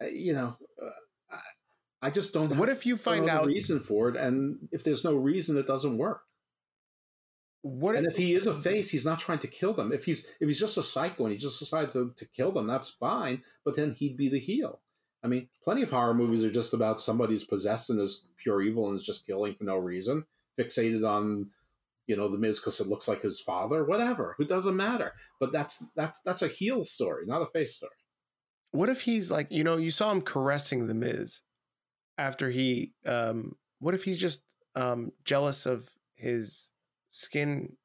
you 0.00 0.34
know, 0.34 0.56
uh, 0.82 0.90
I, 2.02 2.10
just 2.10 2.32
don't. 2.32 2.56
What 2.56 2.68
if 2.68 2.86
you 2.86 2.96
find 2.96 3.28
out 3.28 3.46
reason 3.46 3.80
for 3.80 4.08
it, 4.08 4.16
and 4.16 4.68
if 4.72 4.84
there's 4.84 5.04
no 5.04 5.14
reason, 5.14 5.56
it 5.56 5.66
doesn't 5.66 5.98
work. 5.98 6.22
What 7.62 7.96
and 7.96 8.06
if, 8.06 8.12
if 8.12 8.18
he 8.18 8.34
is 8.34 8.46
a 8.46 8.54
face, 8.54 8.90
he's 8.90 9.04
not 9.04 9.18
trying 9.18 9.40
to 9.40 9.48
kill 9.48 9.72
them. 9.72 9.92
If 9.92 10.04
he's 10.04 10.26
if 10.40 10.48
he's 10.48 10.60
just 10.60 10.78
a 10.78 10.82
psycho 10.82 11.24
and 11.24 11.32
he 11.32 11.38
just 11.38 11.58
decided 11.58 11.90
to, 11.92 12.12
to 12.16 12.26
kill 12.28 12.52
them, 12.52 12.66
that's 12.66 12.90
fine. 12.90 13.42
But 13.64 13.74
then 13.74 13.92
he'd 13.92 14.16
be 14.16 14.28
the 14.28 14.38
heel. 14.38 14.80
I 15.24 15.28
mean, 15.28 15.48
plenty 15.64 15.82
of 15.82 15.90
horror 15.90 16.14
movies 16.14 16.44
are 16.44 16.50
just 16.50 16.74
about 16.74 17.00
somebody's 17.00 17.44
possessed 17.44 17.90
and 17.90 18.00
is 18.00 18.28
pure 18.36 18.62
evil 18.62 18.88
and 18.88 18.96
is 18.96 19.04
just 19.04 19.26
killing 19.26 19.54
for 19.54 19.64
no 19.64 19.76
reason, 19.76 20.24
fixated 20.56 21.08
on, 21.08 21.50
you 22.06 22.16
know, 22.16 22.28
the 22.28 22.38
Miz 22.38 22.60
because 22.60 22.78
it 22.78 22.86
looks 22.86 23.08
like 23.08 23.22
his 23.22 23.40
father. 23.40 23.84
Whatever, 23.84 24.36
who 24.38 24.44
doesn't 24.44 24.76
matter. 24.76 25.14
But 25.40 25.52
that's 25.52 25.84
that's 25.96 26.20
that's 26.20 26.42
a 26.42 26.48
heel 26.48 26.84
story, 26.84 27.24
not 27.26 27.42
a 27.42 27.46
face 27.46 27.74
story. 27.74 27.90
What 28.70 28.88
if 28.88 29.00
he's 29.00 29.30
like, 29.30 29.48
you 29.50 29.64
know, 29.64 29.76
you 29.76 29.90
saw 29.90 30.12
him 30.12 30.20
caressing 30.20 30.86
the 30.86 30.94
Miz 30.94 31.40
after 32.18 32.50
he. 32.50 32.92
um 33.04 33.56
What 33.78 33.94
if 33.94 34.04
he's 34.04 34.18
just 34.18 34.42
um 34.74 35.12
jealous 35.24 35.66
of 35.66 35.90
his 36.14 36.70
skin 37.08 37.76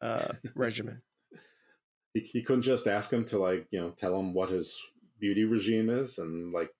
uh 0.00 0.32
regimen? 0.54 1.02
He, 2.14 2.20
he 2.20 2.42
couldn't 2.42 2.62
just 2.62 2.86
ask 2.86 3.12
him 3.12 3.24
to 3.26 3.38
like 3.38 3.66
you 3.70 3.80
know 3.80 3.90
tell 3.90 4.18
him 4.18 4.34
what 4.34 4.50
his 4.50 4.78
beauty 5.18 5.44
regime 5.44 5.90
is 5.90 6.18
and 6.18 6.52
like 6.52 6.70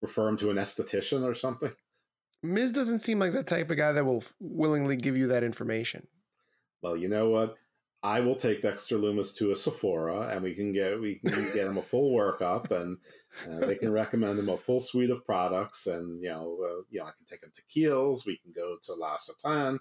refer 0.00 0.28
him 0.28 0.36
to 0.38 0.50
an 0.50 0.56
esthetician 0.56 1.22
or 1.24 1.34
something. 1.34 1.72
Miz 2.42 2.72
doesn't 2.72 2.98
seem 2.98 3.20
like 3.20 3.32
the 3.32 3.44
type 3.44 3.70
of 3.70 3.76
guy 3.76 3.92
that 3.92 4.04
will 4.04 4.16
f- 4.16 4.34
willingly 4.40 4.96
give 4.96 5.16
you 5.16 5.28
that 5.28 5.44
information. 5.44 6.08
Well, 6.82 6.96
you 6.96 7.08
know 7.08 7.28
what? 7.28 7.56
I 8.04 8.18
will 8.20 8.34
take 8.34 8.62
Dexter 8.62 8.98
Lumis 8.98 9.36
to 9.36 9.52
a 9.52 9.56
Sephora, 9.56 10.28
and 10.28 10.42
we 10.42 10.54
can 10.54 10.72
get 10.72 11.00
we 11.00 11.16
can 11.16 11.44
get 11.54 11.68
him 11.68 11.78
a 11.78 11.82
full 11.82 12.12
workup, 12.12 12.70
and 12.72 12.98
uh, 13.48 13.64
they 13.66 13.76
can 13.76 13.92
recommend 13.92 14.38
him 14.38 14.48
a 14.48 14.56
full 14.56 14.80
suite 14.80 15.10
of 15.10 15.24
products. 15.24 15.86
And 15.86 16.20
you 16.20 16.28
know, 16.28 16.58
uh, 16.60 16.82
you 16.90 16.98
know, 17.00 17.06
I 17.06 17.12
can 17.16 17.26
take 17.26 17.42
him 17.44 17.52
to 17.54 17.62
Kiehl's. 17.62 18.26
We 18.26 18.38
can 18.38 18.52
go 18.52 18.76
to 18.82 18.94
La 18.94 19.16
Satan. 19.16 19.78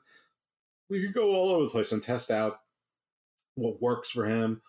We 0.90 1.02
can 1.04 1.14
go 1.14 1.34
all 1.34 1.50
over 1.50 1.64
the 1.64 1.70
place 1.72 1.92
and 1.92 2.04
test 2.04 2.30
out 2.30 2.60
what 3.56 3.82
works 3.82 4.12
for 4.12 4.26
him, 4.26 4.62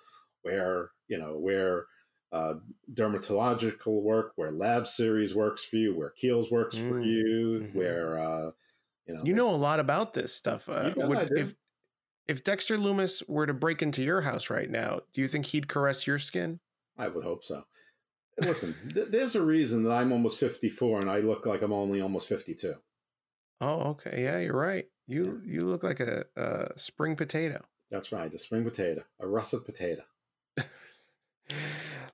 where 0.43 0.89
you 1.09 1.19
know 1.19 1.37
where 1.39 1.87
uh, 2.33 2.55
dermatological 2.95 4.03
work, 4.03 4.33
where 4.37 4.51
Lab 4.51 4.87
Series 4.87 5.35
works 5.35 5.63
for 5.63 5.77
you, 5.77 5.95
where 5.95 6.15
Kiehl's 6.21 6.51
works 6.51 6.79
mm. 6.79 6.89
for 6.89 7.01
you, 7.01 7.61
mm-hmm. 7.65 7.79
where 7.79 8.19
uh, 8.19 8.51
you 9.07 9.15
know 9.15 9.21
you 9.25 9.35
know 9.35 9.51
a 9.51 9.57
lot 9.57 9.79
about 9.79 10.15
this 10.15 10.35
stuff. 10.35 10.71
Uh, 10.71 10.93
would, 10.97 11.29
if 11.33 11.55
if 12.29 12.45
Dexter 12.45 12.77
Lumis 12.79 13.29
were 13.29 13.47
to 13.47 13.55
break 13.55 13.83
into 13.83 14.03
your 14.03 14.21
house 14.21 14.51
right 14.51 14.71
now, 14.71 15.01
do 15.13 15.21
you 15.21 15.29
think 15.29 15.47
he'd 15.47 15.69
caress 15.69 16.07
your 16.07 16.19
skin? 16.19 16.61
I 16.99 17.09
would 17.09 17.25
hope 17.25 17.43
so. 17.43 17.65
Listen, 18.41 18.75
th- 18.95 19.09
there's 19.09 19.35
a 19.35 19.43
reason 19.43 19.83
that 19.85 19.93
I'm 19.93 20.13
almost 20.13 20.39
54 20.39 21.01
and 21.03 21.11
I 21.11 21.19
look 21.19 21.47
like 21.47 21.63
I'm 21.63 21.73
only 21.73 22.01
almost 22.01 22.29
52. 22.29 22.75
Oh, 23.61 23.81
okay. 23.91 24.23
Yeah, 24.23 24.39
you're 24.39 24.57
right. 24.57 24.87
You 25.07 25.43
you 25.45 25.63
look 25.63 25.83
like 25.83 26.01
a, 26.01 26.25
a 26.37 26.69
spring 26.77 27.17
potato. 27.17 27.63
That's 27.91 28.11
right, 28.13 28.33
a 28.33 28.39
spring 28.39 28.65
potato, 28.65 29.03
a 29.21 29.27
russet 29.27 29.67
potato. 29.67 30.03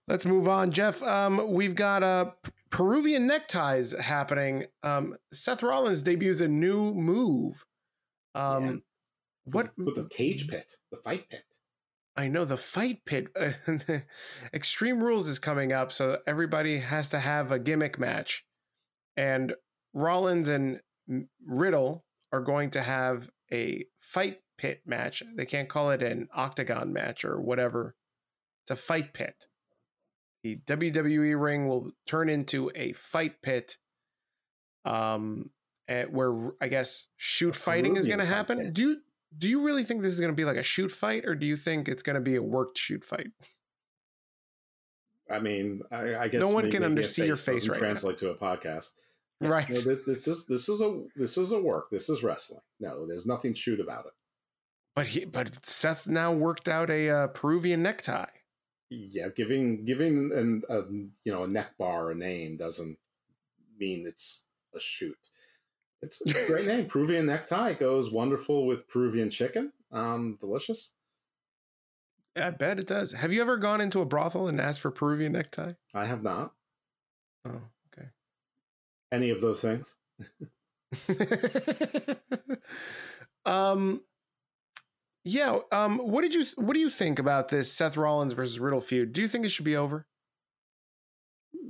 Let's 0.09 0.27
move 0.27 0.49
on, 0.49 0.73
Jeff. 0.73 1.03
Um, 1.03 1.53
we've 1.53 1.77
got 1.77 2.03
uh, 2.03 2.33
Peruvian 2.71 3.27
neckties 3.29 3.97
happening. 3.99 4.65
Um, 4.83 5.17
Seth 5.33 5.63
Rollins 5.63 6.03
debuts 6.03 6.41
a 6.41 6.49
new 6.49 6.93
move. 6.93 7.65
Um. 8.35 8.83
What 9.53 9.71
with 9.77 9.95
the 9.97 10.09
cage 10.09 10.49
pit, 10.49 10.77
the 10.91 10.99
fight 10.99 11.29
pit? 11.29 11.45
I 12.17 12.29
know 12.29 12.45
the 12.45 12.57
fight 12.57 13.05
pit. 13.05 13.29
Extreme 14.55 15.03
Rules 15.03 15.29
is 15.29 15.39
coming 15.39 15.73
up, 15.73 15.93
so 15.93 16.19
everybody 16.27 16.79
has 16.79 17.11
to 17.11 17.19
have 17.19 17.53
a 17.53 17.59
gimmick 17.59 17.99
match, 17.99 18.45
and 19.17 19.55
Rollins 19.95 20.49
and 20.49 20.81
Riddle 21.47 22.05
are 22.33 22.41
going 22.41 22.71
to 22.73 22.83
have 22.83 23.31
a 23.53 23.85
fight 24.01 24.39
pit 24.57 24.83
match. 24.85 25.23
They 25.37 25.47
can't 25.47 25.69
call 25.69 25.91
it 25.91 26.03
an 26.03 26.29
octagon 26.35 26.93
match 26.93 27.25
or 27.25 27.41
whatever. 27.41 27.95
It's 28.65 28.73
a 28.73 28.77
fight 28.77 29.15
pit 29.15 29.47
the 30.43 30.57
WWE 30.57 31.41
ring 31.41 31.69
will 31.69 31.91
turn 32.07 32.29
into 32.29 32.71
a 32.75 32.93
fight 32.93 33.43
pit, 33.43 33.77
um, 34.85 35.51
where 36.11 36.35
I 36.61 36.69
guess 36.69 37.07
shoot 37.17 37.55
fighting 37.55 37.97
is 37.97 38.07
going 38.07 38.19
to 38.21 38.27
happen. 38.27 38.59
Pit. 38.59 38.75
Do 38.75 38.83
you 38.83 38.97
do 39.37 39.49
you 39.49 39.61
really 39.61 39.85
think 39.85 40.03
this 40.03 40.13
is 40.13 40.21
going 40.21 40.33
to 40.33 40.37
be 40.37 40.45
like 40.45 40.57
a 40.57 40.63
shoot 40.63 40.91
fight, 40.91 41.25
or 41.25 41.35
do 41.35 41.47
you 41.47 41.57
think 41.57 41.89
it's 41.89 42.03
going 42.03 42.15
to 42.15 42.21
be 42.21 42.37
a 42.37 42.43
worked 42.43 42.79
shoot 42.79 43.05
fight? 43.05 43.29
I 45.31 45.41
mean, 45.41 45.83
I, 45.91 46.17
I 46.17 46.29
guess 46.29 46.41
no 46.41 46.49
one 46.49 46.71
can 46.71 47.03
see 47.05 47.27
your 47.27 47.37
face 47.37 47.69
right 47.69 47.79
Translate 47.79 48.23
now. 48.23 48.29
to 48.29 48.31
a 48.31 48.35
podcast, 48.35 48.93
right? 49.41 49.69
No, 49.69 49.81
this 49.81 50.27
is 50.27 50.47
this 50.47 50.69
is 50.69 50.81
a 50.81 51.03
this 51.17 51.37
is 51.37 51.53
a 51.53 51.61
work. 51.61 51.91
This 51.91 52.09
is 52.09 52.23
wrestling. 52.23 52.63
No, 52.81 53.07
there's 53.07 53.27
nothing 53.27 53.53
shoot 53.53 53.81
about 53.81 54.07
it. 54.07 54.13
But 54.97 55.07
he, 55.09 55.25
but 55.27 55.65
Seth 55.65 56.07
now 56.07 56.33
worked 56.33 56.67
out 56.69 56.91
a 56.91 57.11
uh, 57.11 57.27
Peruvian 57.29 57.83
necktie 57.83 58.27
yeah, 58.91 59.29
giving 59.35 59.85
giving 59.85 60.33
an 60.33 60.63
a, 60.69 60.83
you 61.25 61.33
know 61.33 61.45
a 61.45 61.49
neck 61.49 61.77
bar 61.79 62.11
a 62.11 62.15
name 62.15 62.57
doesn't 62.57 62.99
mean 63.79 64.05
it's 64.07 64.45
a 64.75 64.81
shoot. 64.81 65.19
It's, 66.03 66.21
a 66.25 66.47
great 66.47 66.67
name. 66.67 66.87
Peruvian 66.87 67.27
necktie 67.27 67.73
goes 67.73 68.13
wonderful 68.13 68.67
with 68.67 68.87
Peruvian 68.89 69.31
chicken. 69.31 69.73
Um, 69.91 70.37
delicious. 70.39 70.93
I 72.37 72.51
bet 72.51 72.79
it 72.79 72.87
does. 72.87 73.13
Have 73.13 73.33
you 73.33 73.41
ever 73.41 73.57
gone 73.57 73.81
into 73.81 74.01
a 74.01 74.07
brothel 74.07 74.47
and 74.49 74.61
asked 74.61 74.81
for 74.81 74.91
Peruvian 74.91 75.33
necktie? 75.33 75.73
I 75.95 76.05
have 76.05 76.23
not. 76.23 76.53
Oh, 77.45 77.63
okay. 77.93 78.09
Any 79.11 79.31
of 79.31 79.41
those 79.41 79.61
things? 79.61 79.97
um, 83.47 84.03
yeah. 85.25 85.59
Um, 85.73 85.99
what 85.99 86.23
did 86.23 86.35
you 86.35 86.47
What 86.57 86.75
do 86.75 86.81
you 86.81 86.91
think 86.91 87.19
about 87.19 87.49
this 87.49 87.73
Seth 87.73 87.97
Rollins 87.97 88.33
versus 88.35 88.61
Riddle 88.61 88.81
feud? 88.81 89.13
Do 89.13 89.21
you 89.21 89.29
think 89.29 89.45
it 89.45 89.51
should 89.51 89.65
be 89.65 89.77
over? 89.77 90.07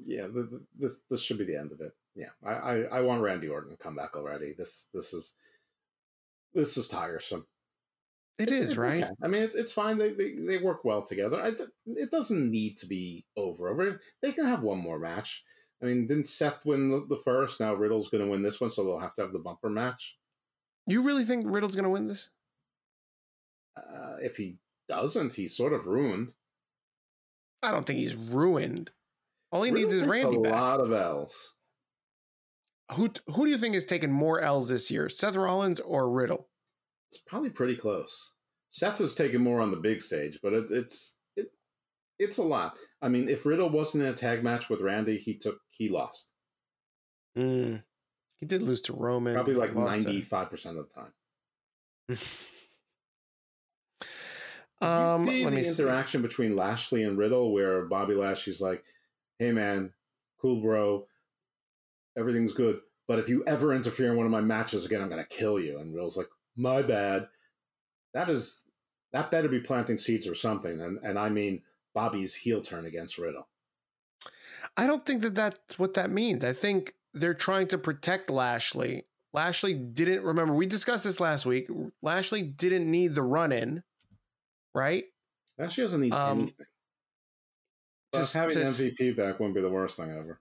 Yeah, 0.04 0.26
the, 0.26 0.42
the, 0.42 0.64
this 0.76 1.02
this 1.10 1.22
should 1.22 1.38
be 1.38 1.44
the 1.44 1.56
end 1.56 1.72
of 1.72 1.80
it. 1.80 1.92
Yeah, 2.18 2.30
I, 2.44 2.52
I, 2.52 2.74
I 2.98 3.00
want 3.02 3.22
Randy 3.22 3.48
Orton 3.48 3.70
to 3.70 3.76
come 3.76 3.94
back 3.94 4.16
already. 4.16 4.52
This 4.58 4.88
this 4.92 5.12
is 5.12 5.34
this 6.52 6.76
is 6.76 6.88
tiresome. 6.88 7.46
It 8.38 8.50
it's, 8.50 8.58
is, 8.58 8.70
it's 8.70 8.76
right? 8.76 9.04
Okay. 9.04 9.12
I 9.22 9.28
mean, 9.28 9.42
it's 9.44 9.54
it's 9.54 9.72
fine. 9.72 9.98
They, 9.98 10.12
they 10.12 10.34
they 10.34 10.58
work 10.58 10.84
well 10.84 11.02
together. 11.02 11.40
I, 11.40 11.52
it 11.86 12.10
doesn't 12.10 12.50
need 12.50 12.76
to 12.78 12.86
be 12.86 13.24
over. 13.36 13.68
Over. 13.68 14.00
They 14.20 14.32
can 14.32 14.46
have 14.46 14.64
one 14.64 14.78
more 14.78 14.98
match. 14.98 15.44
I 15.80 15.86
mean, 15.86 16.08
didn't 16.08 16.26
Seth 16.26 16.66
win 16.66 16.90
the, 16.90 17.06
the 17.08 17.16
first? 17.16 17.60
Now 17.60 17.74
Riddle's 17.74 18.08
going 18.08 18.24
to 18.24 18.30
win 18.30 18.42
this 18.42 18.60
one, 18.60 18.70
so 18.70 18.82
they'll 18.82 18.98
have 18.98 19.14
to 19.14 19.22
have 19.22 19.32
the 19.32 19.38
bumper 19.38 19.70
match. 19.70 20.18
You 20.88 21.02
really 21.02 21.24
think 21.24 21.44
Riddle's 21.46 21.76
going 21.76 21.84
to 21.84 21.90
win 21.90 22.08
this? 22.08 22.30
Uh, 23.76 24.16
if 24.20 24.36
he 24.36 24.56
doesn't, 24.88 25.34
he's 25.34 25.56
sort 25.56 25.72
of 25.72 25.86
ruined. 25.86 26.32
I 27.62 27.70
don't 27.70 27.86
think 27.86 28.00
he's 28.00 28.16
ruined. 28.16 28.90
All 29.52 29.62
he 29.62 29.70
needs 29.70 29.94
is 29.94 30.02
Randy 30.02 30.36
a 30.36 30.40
back. 30.40 30.52
lot 30.52 30.80
of 30.80 30.92
L's. 30.92 31.54
Who 32.94 33.10
who 33.26 33.44
do 33.44 33.50
you 33.50 33.58
think 33.58 33.74
has 33.74 33.84
taken 33.84 34.10
more 34.10 34.40
L's 34.40 34.68
this 34.68 34.90
year, 34.90 35.08
Seth 35.08 35.36
Rollins 35.36 35.80
or 35.80 36.10
Riddle? 36.10 36.48
It's 37.10 37.18
probably 37.18 37.50
pretty 37.50 37.76
close. 37.76 38.32
Seth 38.70 38.98
has 38.98 39.14
taken 39.14 39.42
more 39.42 39.60
on 39.60 39.70
the 39.70 39.76
big 39.76 40.00
stage, 40.02 40.38
but 40.42 40.52
it, 40.52 40.70
it's 40.70 41.18
it 41.36 41.52
it's 42.18 42.38
a 42.38 42.42
lot. 42.42 42.76
I 43.02 43.08
mean, 43.08 43.28
if 43.28 43.44
Riddle 43.46 43.70
wasn't 43.70 44.04
in 44.04 44.10
a 44.10 44.14
tag 44.14 44.42
match 44.42 44.68
with 44.70 44.80
Randy, 44.80 45.18
he 45.18 45.36
took 45.36 45.58
he 45.70 45.88
lost. 45.88 46.32
Mm. 47.36 47.82
He 48.40 48.46
did 48.46 48.62
lose 48.62 48.80
to 48.82 48.92
Roman. 48.94 49.34
Probably 49.34 49.54
like 49.54 49.74
ninety 49.74 50.22
five 50.22 50.48
percent 50.50 50.78
of 50.78 50.86
the 50.88 52.14
time. 52.14 52.18
Um, 54.80 55.26
you 55.26 55.32
see 55.32 55.44
let 55.44 55.50
the 55.50 55.56
me 55.56 55.66
interaction 55.66 56.20
see. 56.20 56.28
between 56.28 56.54
Lashley 56.54 57.02
and 57.02 57.18
Riddle, 57.18 57.52
where 57.52 57.86
Bobby 57.86 58.14
Lashley's 58.14 58.60
like, 58.60 58.84
"Hey 59.40 59.50
man, 59.50 59.92
cool 60.40 60.60
bro, 60.60 61.07
everything's 62.18 62.52
good, 62.52 62.80
but 63.06 63.18
if 63.18 63.28
you 63.28 63.44
ever 63.46 63.72
interfere 63.74 64.10
in 64.10 64.16
one 64.16 64.26
of 64.26 64.32
my 64.32 64.40
matches 64.40 64.84
again, 64.84 65.00
I'm 65.00 65.08
gonna 65.08 65.24
kill 65.24 65.58
you." 65.60 65.78
And 65.78 65.94
Riddle's 65.94 66.16
like, 66.16 66.28
"My 66.56 66.82
bad." 66.82 67.28
That 68.14 68.28
is 68.28 68.64
that 69.12 69.30
better 69.30 69.48
be 69.48 69.60
planting 69.60 69.96
seeds 69.98 70.26
or 70.26 70.34
something, 70.34 70.80
and 70.80 70.98
and 71.02 71.18
I 71.18 71.28
mean 71.30 71.62
Bobby's 71.94 72.34
heel 72.34 72.60
turn 72.60 72.84
against 72.84 73.18
Riddle. 73.18 73.48
I 74.76 74.86
don't 74.86 75.04
think 75.06 75.22
that 75.22 75.34
that's 75.34 75.78
what 75.78 75.94
that 75.94 76.10
means. 76.10 76.44
I 76.44 76.52
think 76.52 76.94
they're 77.14 77.34
trying 77.34 77.68
to 77.68 77.78
protect 77.78 78.30
Lashley. 78.30 79.04
Lashley 79.32 79.74
didn't 79.74 80.22
remember. 80.22 80.54
We 80.54 80.66
discussed 80.66 81.04
this 81.04 81.20
last 81.20 81.46
week. 81.46 81.68
Lashley 82.02 82.42
didn't 82.42 82.90
need 82.90 83.14
the 83.14 83.22
run 83.22 83.52
in, 83.52 83.82
right? 84.74 85.04
Lashley 85.58 85.84
doesn't 85.84 86.00
need 86.00 86.12
Um, 86.12 86.40
anything. 86.40 86.66
But 88.12 88.32
having 88.32 88.54
to- 88.54 88.60
MVP 88.64 89.10
back 89.16 89.38
wouldn't 89.38 89.54
be 89.54 89.60
the 89.60 89.70
worst 89.70 89.96
thing 89.96 90.10
ever. 90.10 90.40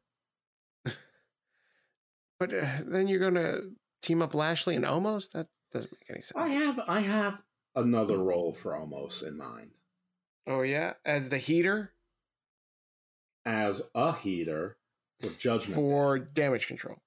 But 2.39 2.53
uh, 2.53 2.65
then 2.85 3.07
you're 3.07 3.19
going 3.19 3.35
to 3.35 3.71
team 4.01 4.21
up 4.21 4.33
Lashley 4.33 4.75
and 4.75 4.85
Omos? 4.85 5.31
That 5.31 5.47
doesn't 5.73 5.91
make 5.91 6.09
any 6.09 6.21
sense. 6.21 6.33
I 6.35 6.49
have 6.49 6.79
I 6.87 7.01
have 7.01 7.39
another 7.75 8.17
role 8.17 8.53
for 8.53 8.73
Omos 8.73 9.25
in 9.25 9.37
mind 9.37 9.71
oh, 10.47 10.61
yeah? 10.61 10.93
As 11.05 11.29
the 11.29 11.37
heater 11.37 11.93
as 13.45 13.81
a 13.95 14.13
heater 14.13 14.77
for 15.21 15.29
Judgment 15.29 15.75
for 15.75 16.19
Day. 16.19 16.25
damage 16.33 16.67
control. 16.67 16.97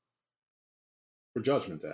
For 1.35 1.41
Judgment 1.41 1.83
Day. 1.83 1.93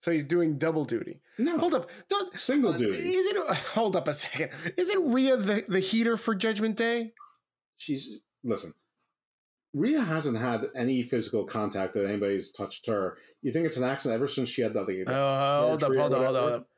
So 0.00 0.12
he's 0.12 0.24
doing 0.24 0.58
double 0.58 0.84
duty. 0.84 1.20
No, 1.38 1.58
Hold 1.58 1.74
up. 1.74 1.90
Don't, 2.08 2.36
single 2.36 2.72
uh, 2.72 2.78
duty. 2.78 2.98
Is 2.98 3.26
it? 3.26 3.56
hold 3.74 3.96
up 3.96 4.06
a 4.06 4.12
second? 4.12 4.50
Isn't 4.76 5.12
Rhea 5.12 5.36
the, 5.36 5.64
the 5.66 5.80
heater 5.80 6.16
for 6.16 6.34
Judgment 6.34 6.76
Day? 6.76 7.14
She's 7.78 8.08
listen. 8.44 8.74
Rhea 9.74 10.00
hasn't 10.00 10.38
had 10.38 10.66
any 10.76 11.02
physical 11.02 11.44
contact 11.44 11.94
that 11.94 12.06
anybody's 12.08 12.52
touched 12.52 12.86
her. 12.86 13.18
You 13.42 13.52
think 13.52 13.66
it's 13.66 13.76
an 13.76 13.84
accident 13.84 14.14
ever 14.14 14.28
since 14.28 14.48
she 14.48 14.62
had 14.62 14.72
that? 14.74 14.86
the- 14.86 15.04
Oh, 15.06 15.68
hold 15.68 15.82
up, 15.84 15.92
hold 15.94 15.98
up, 15.98 15.98
hold 15.98 16.12
up, 16.12 16.18
hold 16.22 16.34
whatever? 16.34 16.54
up. 16.56 16.68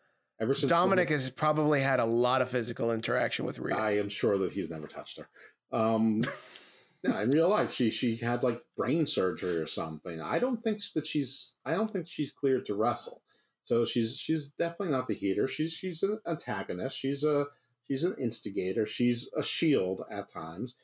Ever 0.41 0.55
since 0.55 0.71
Dominic 0.71 1.09
has 1.11 1.31
probably 1.31 1.81
had 1.81 2.01
a 2.01 2.05
lot 2.05 2.43
of 2.43 2.49
physical 2.49 2.93
interaction 2.93 3.45
with 3.47 3.59
Rhea. 3.59 3.77
I 3.77 3.93
am 3.93 4.09
sure 4.09 4.37
that 4.39 4.53
he's 4.53 4.71
never 4.71 4.87
touched 4.87 5.19
her. 5.19 5.29
Um, 5.73 6.23
no, 7.05 7.19
in 7.21 7.31
real 7.31 7.49
life, 7.49 7.73
she 7.73 7.91
she 7.91 8.17
had 8.17 8.43
like 8.43 8.63
brain 8.77 9.07
surgery 9.07 9.57
or 9.57 9.67
something. 9.67 10.21
I 10.21 10.39
don't 10.39 10.63
think 10.63 10.81
that 10.95 11.07
she's. 11.07 11.55
I 11.65 11.73
don't 11.73 11.91
think 11.91 12.07
she's 12.07 12.33
cleared 12.33 12.67
to 12.67 12.75
wrestle. 12.75 13.23
So 13.63 13.85
she's 13.85 14.19
she's 14.19 14.49
definitely 14.49 14.93
not 14.95 15.09
the 15.09 15.15
heater. 15.15 15.49
She's 15.49 15.73
she's 15.73 16.03
an 16.03 16.19
antagonist. 16.27 16.97
She's 16.99 17.25
a 17.25 17.47
she's 17.89 18.05
an 18.05 18.15
instigator. 18.19 18.85
She's 18.87 19.31
a 19.37 19.43
shield 19.43 20.03
at 20.11 20.31
times. 20.31 20.75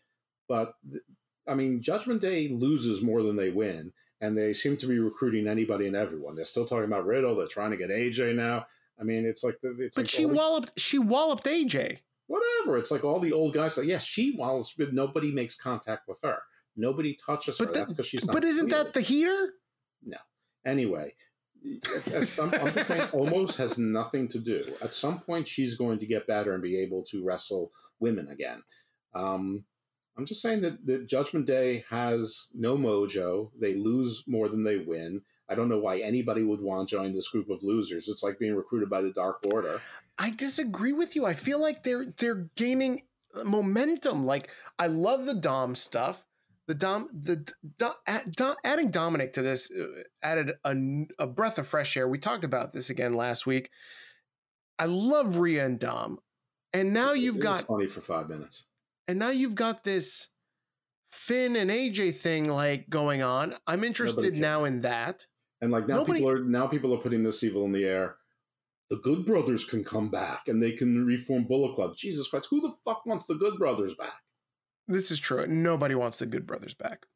But 0.48 0.74
I 1.49 1.55
mean, 1.55 1.80
Judgment 1.82 2.20
Day 2.20 2.49
loses 2.49 3.03
more 3.03 3.22
than 3.22 3.36
they 3.36 3.51
win, 3.51 3.93
and 4.20 4.36
they 4.38 4.53
seem 4.53 4.76
to 4.78 4.86
be 4.86 4.99
recruiting 4.99 5.49
anybody 5.49 5.86
and 5.86 5.97
everyone. 5.97 6.36
They're 6.36 6.45
still 6.45 6.66
talking 6.66 6.84
about 6.84 7.05
Riddle. 7.07 7.34
They're 7.36 7.47
trying 7.49 7.72
to 7.72 7.76
get 7.76 7.90
AJ 7.90 8.36
now. 8.36 8.66
I 9.01 9.05
mean, 9.05 9.24
it's 9.24 9.43
like 9.43 9.59
the, 9.62 9.74
it's 9.80 9.97
but 9.97 10.03
like 10.03 10.09
she 10.11 10.22
the- 10.24 10.28
walloped 10.34 10.72
she 10.78 10.99
walloped 10.99 11.45
AJ. 11.45 11.99
whatever. 12.26 12.78
It's 12.78 12.90
like 12.90 13.03
all 13.05 13.18
the 13.20 13.32
old 13.32 13.55
guys 13.55 13.76
Like, 13.76 13.86
yeah, 13.88 13.99
she 13.99 14.36
wallows, 14.36 14.72
but 14.78 14.93
nobody 14.95 15.32
makes 15.32 15.57
contact 15.57 16.07
with 16.09 16.18
her. 16.22 16.38
Nobody 16.76 17.14
touches 17.26 17.59
her. 17.59 17.64
But 17.66 17.74
That's 17.74 17.93
because 17.93 18.07
she's 18.07 18.24
not. 18.24 18.34
but 18.34 18.45
isn't 18.45 18.68
cleared. 18.68 18.86
that 18.86 18.95
the 18.95 19.01
heater? 19.01 19.55
no? 20.05 20.16
Anyway, 20.64 21.12
at- 22.14 22.28
some- 22.28 22.51
saying, 22.51 22.62
Omos 23.12 23.57
has 23.57 23.78
nothing 23.78 24.28
to 24.28 24.38
do. 24.38 24.72
At 24.80 24.95
some 24.95 25.18
point, 25.20 25.49
she's 25.49 25.74
going 25.74 25.99
to 25.99 26.07
get 26.07 26.26
better 26.28 26.53
and 26.55 26.62
be 26.62 26.78
able 26.78 27.03
to 27.11 27.24
wrestle 27.24 27.72
women 27.99 28.28
again. 28.28 28.62
Um, 29.14 29.64
I'm 30.16 30.26
just 30.26 30.42
saying 30.42 30.60
that, 30.62 30.84
that 30.86 31.06
Judgment 31.06 31.46
Day 31.46 31.84
has 31.88 32.48
no 32.54 32.76
mojo. 32.76 33.50
They 33.58 33.74
lose 33.74 34.24
more 34.26 34.48
than 34.48 34.62
they 34.62 34.76
win. 34.76 35.22
I 35.48 35.54
don't 35.54 35.68
know 35.68 35.78
why 35.78 35.98
anybody 35.98 36.42
would 36.42 36.60
want 36.60 36.88
to 36.88 36.96
join 36.96 37.14
this 37.14 37.28
group 37.28 37.50
of 37.50 37.62
losers. 37.62 38.08
It's 38.08 38.22
like 38.22 38.38
being 38.38 38.54
recruited 38.54 38.88
by 38.88 39.02
the 39.02 39.12
Dark 39.12 39.44
Order. 39.52 39.80
I 40.18 40.30
disagree 40.30 40.92
with 40.92 41.16
you. 41.16 41.24
I 41.24 41.34
feel 41.34 41.60
like 41.60 41.82
they're 41.82 42.06
they're 42.06 42.48
gaining 42.56 43.02
momentum. 43.44 44.24
Like 44.24 44.48
I 44.78 44.86
love 44.86 45.26
the 45.26 45.34
Dom 45.34 45.74
stuff. 45.74 46.24
The 46.68 46.74
Dom 46.74 47.08
the 47.12 47.52
Dom, 47.78 47.94
add- 48.06 48.32
Dom- 48.32 48.56
adding 48.64 48.90
Dominic 48.90 49.32
to 49.34 49.42
this 49.42 49.70
uh, 49.70 50.02
added 50.22 50.52
a 51.18 51.26
breath 51.26 51.58
of 51.58 51.66
fresh 51.66 51.96
air. 51.96 52.08
We 52.08 52.18
talked 52.18 52.44
about 52.44 52.72
this 52.72 52.88
again 52.88 53.14
last 53.14 53.46
week. 53.46 53.70
I 54.78 54.86
love 54.86 55.38
Rhea 55.38 55.66
and 55.66 55.78
Dom, 55.78 56.18
and 56.72 56.92
now 56.92 57.12
you've 57.12 57.36
It 57.36 57.42
got 57.42 57.66
funny 57.66 57.88
for 57.88 58.00
five 58.00 58.28
minutes. 58.28 58.64
And 59.09 59.18
now 59.18 59.30
you've 59.30 59.55
got 59.55 59.84
this 59.84 60.28
Finn 61.11 61.57
and 61.57 61.70
AJ 61.70 62.16
thing 62.16 62.48
like 62.48 62.88
going 62.88 63.22
on. 63.22 63.55
I'm 63.66 63.84
interested 63.84 64.34
now 64.34 64.64
in 64.64 64.80
that. 64.82 65.26
And 65.61 65.70
like 65.70 65.86
now 65.86 65.96
Nobody- 65.98 66.20
people 66.20 66.30
are 66.32 66.42
now 66.44 66.66
people 66.66 66.92
are 66.94 66.98
putting 66.98 67.22
this 67.22 67.42
evil 67.42 67.64
in 67.64 67.72
the 67.72 67.84
air. 67.84 68.16
The 68.90 68.96
Good 68.98 69.24
Brothers 69.26 69.64
can 69.64 69.84
come 69.84 70.11
back 70.11 70.48
and 70.48 70.62
they 70.62 70.72
can 70.72 71.05
reform 71.07 71.44
Bullet 71.44 71.74
Club. 71.74 71.96
Jesus 71.96 72.28
Christ, 72.28 72.48
who 72.50 72.61
the 72.61 72.72
fuck 72.84 73.07
wants 73.07 73.26
the 73.26 73.34
Good 73.34 73.59
Brothers 73.59 73.94
back? 73.94 74.20
This 74.88 75.11
is 75.11 75.20
true. 75.20 75.46
Nobody 75.46 75.94
wants 75.94 76.18
the 76.18 76.26
Good 76.26 76.46
Brothers 76.46 76.74
back. 76.74 77.07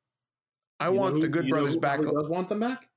I 0.79 0.87
You 0.89 0.93
want 0.95 1.15
who- 1.17 1.21
the 1.23 1.29
Good 1.29 1.49
Brothers 1.49 1.77
back. 1.77 2.01
does 2.03 2.29
want 2.29 2.49
them 2.49 2.61
back? 2.61 2.89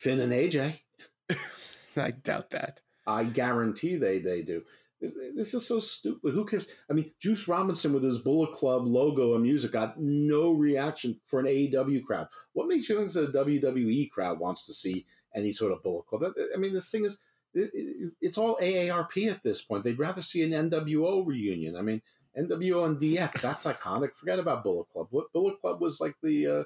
Finn 0.00 0.18
and 0.20 0.32
AJ. 0.32 0.80
I 1.96 2.10
doubt 2.12 2.50
that. 2.50 2.82
I 3.06 3.24
guarantee 3.24 3.96
they 3.96 4.18
they 4.18 4.42
do. 4.42 4.62
This, 5.00 5.54
is 5.54 5.66
so 5.66 5.80
stupid. 5.80 6.34
Who 6.34 6.44
cares? 6.44 6.66
I 6.90 6.92
mean, 6.92 7.12
Juice 7.18 7.48
Robinson 7.48 7.94
with 7.94 8.02
his 8.02 8.18
Bullet 8.18 8.52
Club 8.52 8.86
logo 8.86 9.34
and 9.34 9.42
music 9.42 9.72
got 9.72 9.98
no 9.98 10.52
reaction 10.52 11.18
for 11.24 11.40
an 11.40 11.46
AEW 11.46 12.04
crowd. 12.04 12.28
What 12.52 12.68
makes 12.68 12.88
you 12.88 12.98
think 12.98 13.10
a 13.10 13.32
WWE 13.32 14.10
crowd 14.10 14.38
wants 14.38 14.66
to 14.66 14.74
see 14.74 15.06
any 15.34 15.52
sort 15.52 15.72
of 15.72 15.82
Bullet 15.82 16.06
Club? 16.06 16.34
I 16.54 16.58
mean, 16.58 16.74
this 16.74 16.90
thing 16.90 17.06
is 17.06 17.18
it, 17.54 17.70
it, 17.72 18.12
it's 18.20 18.38
all 18.38 18.58
AARP 18.58 19.30
at 19.30 19.42
this 19.42 19.62
point. 19.62 19.84
They'd 19.84 19.98
rather 19.98 20.22
see 20.22 20.42
an 20.42 20.70
NWO 20.70 21.26
reunion. 21.26 21.76
I 21.76 21.82
mean, 21.82 22.02
NWO 22.38 22.86
and 22.86 23.00
DX 23.00 23.40
that's 23.40 23.64
iconic. 23.64 24.16
Forget 24.16 24.38
about 24.38 24.62
Bullet 24.62 24.88
Club. 24.90 25.08
What 25.10 25.32
Bullet 25.32 25.60
Club 25.60 25.80
was 25.80 26.00
like 26.00 26.16
the 26.22 26.46
uh, 26.46 26.64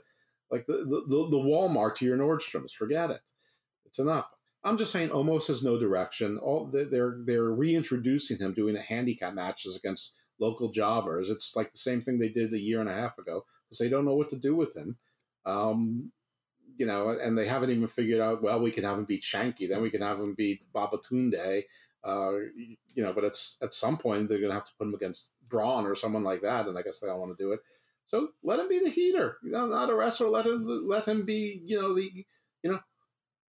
like 0.50 0.66
the, 0.66 0.78
the 0.78 1.04
the 1.06 1.28
the 1.30 1.38
Walmart 1.38 1.94
to 1.96 2.04
your 2.04 2.18
Nordstroms. 2.18 2.72
Forget 2.72 3.10
it. 3.10 3.20
It's 3.86 3.98
enough. 3.98 4.28
I'm 4.64 4.78
just 4.78 4.92
saying, 4.92 5.10
Omos 5.10 5.48
has 5.48 5.62
no 5.62 5.78
direction. 5.78 6.38
All 6.38 6.66
they're 6.66 7.18
they're, 7.24 7.50
reintroducing 7.50 8.38
him, 8.38 8.54
doing 8.54 8.76
a 8.76 8.80
handicap 8.80 9.34
matches 9.34 9.76
against 9.76 10.14
local 10.40 10.70
jobbers. 10.70 11.30
It's 11.30 11.54
like 11.54 11.72
the 11.72 11.78
same 11.78 12.00
thing 12.00 12.18
they 12.18 12.30
did 12.30 12.52
a 12.52 12.58
year 12.58 12.80
and 12.80 12.88
a 12.88 12.94
half 12.94 13.18
ago 13.18 13.44
because 13.64 13.78
they 13.78 13.88
don't 13.88 14.06
know 14.06 14.14
what 14.14 14.30
to 14.30 14.36
do 14.36 14.56
with 14.56 14.74
him. 14.74 14.96
Um, 15.44 16.12
you 16.78 16.86
know, 16.86 17.10
and 17.10 17.36
they 17.36 17.46
haven't 17.46 17.70
even 17.70 17.86
figured 17.86 18.20
out. 18.20 18.42
Well, 18.42 18.60
we 18.60 18.70
can 18.70 18.84
have 18.84 18.98
him 18.98 19.04
beat 19.04 19.22
Shanky, 19.22 19.68
then 19.68 19.82
we 19.82 19.90
can 19.90 20.00
have 20.00 20.18
him 20.18 20.34
beat 20.34 20.62
Babatunde. 20.72 21.64
Uh, 22.02 22.32
you 22.94 23.02
know, 23.02 23.12
but 23.12 23.24
it's 23.24 23.58
at 23.62 23.72
some 23.72 23.96
point 23.96 24.28
they're 24.28 24.38
going 24.38 24.50
to 24.50 24.54
have 24.54 24.64
to 24.64 24.74
put 24.78 24.88
him 24.88 24.94
against 24.94 25.30
Braun 25.48 25.86
or 25.86 25.94
someone 25.94 26.24
like 26.24 26.42
that, 26.42 26.66
and 26.66 26.76
I 26.78 26.82
guess 26.82 27.00
they 27.00 27.06
don't 27.06 27.20
want 27.20 27.36
to 27.36 27.42
do 27.42 27.52
it. 27.52 27.60
So 28.06 28.28
let 28.42 28.60
him 28.60 28.68
be 28.68 28.80
the 28.80 28.90
heater. 28.90 29.38
You 29.42 29.52
know, 29.52 29.66
not 29.66 29.90
a 29.90 29.94
wrestler. 29.94 30.28
Let 30.28 30.46
him 30.46 30.86
let 30.86 31.06
him 31.06 31.24
be. 31.24 31.62
You 31.64 31.78
know 31.78 31.94
the 31.94 32.10
you 32.62 32.72
know 32.72 32.80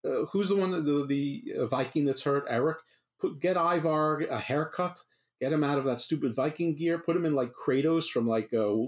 uh, 0.06 0.26
who's 0.32 0.50
the 0.50 0.56
one 0.56 0.72
the 0.72 1.06
the 1.06 1.68
Viking 1.68 2.06
that's 2.06 2.24
hurt? 2.24 2.46
Erik. 2.50 2.78
Put 3.20 3.40
get 3.40 3.58
Ivar 3.58 4.22
a 4.30 4.40
haircut. 4.40 5.00
Get 5.42 5.54
him 5.54 5.64
out 5.64 5.78
of 5.78 5.86
that 5.86 6.02
stupid 6.02 6.36
Viking 6.36 6.76
gear. 6.76 6.98
Put 7.00 7.16
him 7.16 7.26
in 7.26 7.36
like 7.36 7.52
Kratos 7.54 8.10
from 8.10 8.28
like 8.28 8.54
a 8.54 8.88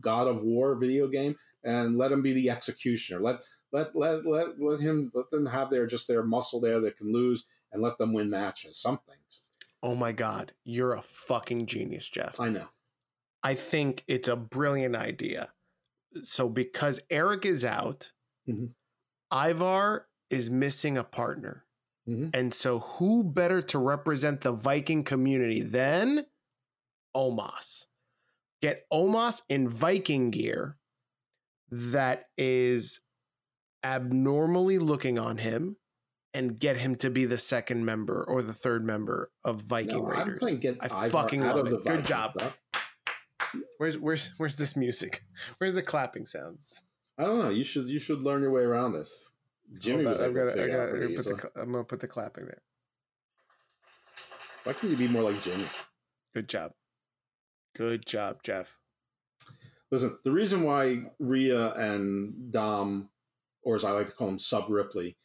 God 0.00 0.28
of 0.28 0.42
War 0.42 0.76
video 0.76 1.08
game, 1.08 1.36
and 1.64 1.96
let 1.96 2.12
him 2.12 2.22
be 2.22 2.32
the 2.32 2.50
executioner. 2.50 3.20
Let 3.20 3.40
let 3.72 3.94
let 3.96 4.24
let 4.26 4.60
let 4.60 4.80
him 4.80 5.10
let 5.14 5.30
them 5.30 5.46
have 5.46 5.70
their 5.70 5.86
just 5.86 6.08
their 6.08 6.22
muscle 6.22 6.60
there 6.60 6.80
that 6.80 6.96
can 6.96 7.12
lose, 7.12 7.46
and 7.72 7.82
let 7.82 7.98
them 7.98 8.12
win 8.12 8.30
matches. 8.30 8.80
Something. 8.80 9.16
Oh 9.82 9.94
my 9.94 10.12
God, 10.12 10.52
you're 10.64 10.94
a 10.94 11.02
fucking 11.02 11.66
genius, 11.66 12.08
Jeff. 12.08 12.40
I 12.40 12.48
know. 12.48 12.68
I 13.44 13.54
think 13.54 14.02
it's 14.08 14.28
a 14.28 14.34
brilliant 14.36 14.96
idea. 14.96 15.52
So 16.22 16.48
because 16.48 17.00
Erik 17.10 17.44
is 17.46 17.64
out, 17.64 18.12
Mhm. 18.48 18.74
Ivar 19.32 20.07
is 20.30 20.50
missing 20.50 20.96
a 20.98 21.04
partner. 21.04 21.64
Mhm. 22.08 22.30
And 22.34 22.52
so 22.54 22.80
who 22.80 23.22
better 23.24 23.60
to 23.62 23.78
represent 23.78 24.40
the 24.40 24.52
Viking 24.52 25.04
community 25.04 25.60
than 25.60 26.26
Omos? 27.16 27.86
Get 28.62 28.86
Omos 28.92 29.42
in 29.48 29.68
Viking 29.68 30.30
gear 30.30 30.78
that 31.70 32.28
is 32.36 33.00
abnormally 33.84 34.78
looking 34.78 35.18
on 35.18 35.38
him 35.38 35.76
and 36.34 36.58
get 36.58 36.76
him 36.76 36.96
to 36.96 37.10
be 37.10 37.24
the 37.24 37.38
second 37.38 37.84
member 37.84 38.24
or 38.24 38.42
the 38.42 38.52
third 38.54 38.84
member 38.84 39.30
of 39.44 39.60
Viking 39.62 40.02
No, 40.02 40.10
I'm 40.12 40.28
Raiders. 40.28 40.58
get 40.60 40.78
I 40.80 40.86
Ivar 41.06 41.10
fucking 41.10 41.42
out 41.42 41.56
love 41.56 41.66
of 41.66 41.72
it. 41.72 41.84
the 41.84 41.90
Good 41.90 42.06
job. 42.06 42.32
stuff. 42.38 42.58
Where's 43.78 43.96
where's 43.96 44.28
where's 44.38 44.56
this 44.56 44.76
music? 44.76 45.22
Where's 45.58 45.74
the 45.74 45.82
clapping 45.82 46.26
sounds? 46.26 46.82
I 47.16 47.24
don't 47.24 47.38
know. 47.38 47.48
You 47.50 47.64
should 47.64 47.86
you 47.88 47.98
should 47.98 48.20
learn 48.22 48.42
your 48.42 48.50
way 48.50 48.62
around 48.62 48.92
this. 48.92 49.32
Jimmy 49.78 50.04
was 50.04 50.20
able 50.20 50.34
to 50.34 50.48
figure 50.48 50.68
got, 50.68 50.76
out 50.76 50.82
I'm, 50.84 50.90
pretty 50.90 51.14
gonna 51.16 51.36
put 51.36 51.54
the, 51.54 51.60
I'm 51.60 51.72
gonna 51.72 51.84
put 51.84 52.00
the 52.00 52.08
clapping 52.08 52.46
there. 52.46 52.62
Why 54.64 54.72
can't 54.72 54.90
you 54.90 54.96
be 54.96 55.08
more 55.08 55.22
like 55.22 55.42
Jimmy? 55.42 55.64
Good 56.34 56.48
job. 56.48 56.72
Good 57.76 58.06
job, 58.06 58.42
Jeff. 58.42 58.76
Listen, 59.90 60.18
the 60.24 60.32
reason 60.32 60.62
why 60.62 61.02
Rhea 61.18 61.72
and 61.74 62.52
Dom, 62.52 63.08
or 63.62 63.76
as 63.76 63.84
I 63.84 63.92
like 63.92 64.08
to 64.08 64.12
call 64.12 64.28
him, 64.28 64.38
Sub 64.38 64.66
Ripley, 64.68 65.16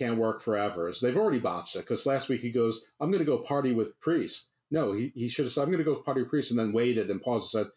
can't 0.00 0.16
work 0.16 0.40
forever 0.40 0.88
is 0.88 1.00
they've 1.00 1.16
already 1.16 1.40
botched 1.40 1.76
it. 1.76 1.80
Because 1.80 2.06
last 2.06 2.28
week 2.28 2.40
he 2.40 2.50
goes, 2.50 2.82
"I'm 3.00 3.10
going 3.10 3.18
to 3.18 3.24
go 3.24 3.38
party 3.38 3.72
with 3.72 3.98
Priest." 4.00 4.50
No, 4.70 4.92
he, 4.92 5.12
he 5.14 5.28
should 5.28 5.46
have 5.46 5.52
said, 5.52 5.62
I'm 5.62 5.68
going 5.68 5.78
to 5.78 5.84
go 5.84 5.96
party 5.96 6.20
with 6.20 6.30
priest 6.30 6.50
and 6.50 6.58
then 6.58 6.72
waited 6.72 7.10
and 7.10 7.22
paused 7.22 7.54
and 7.54 7.66
said, 7.66 7.72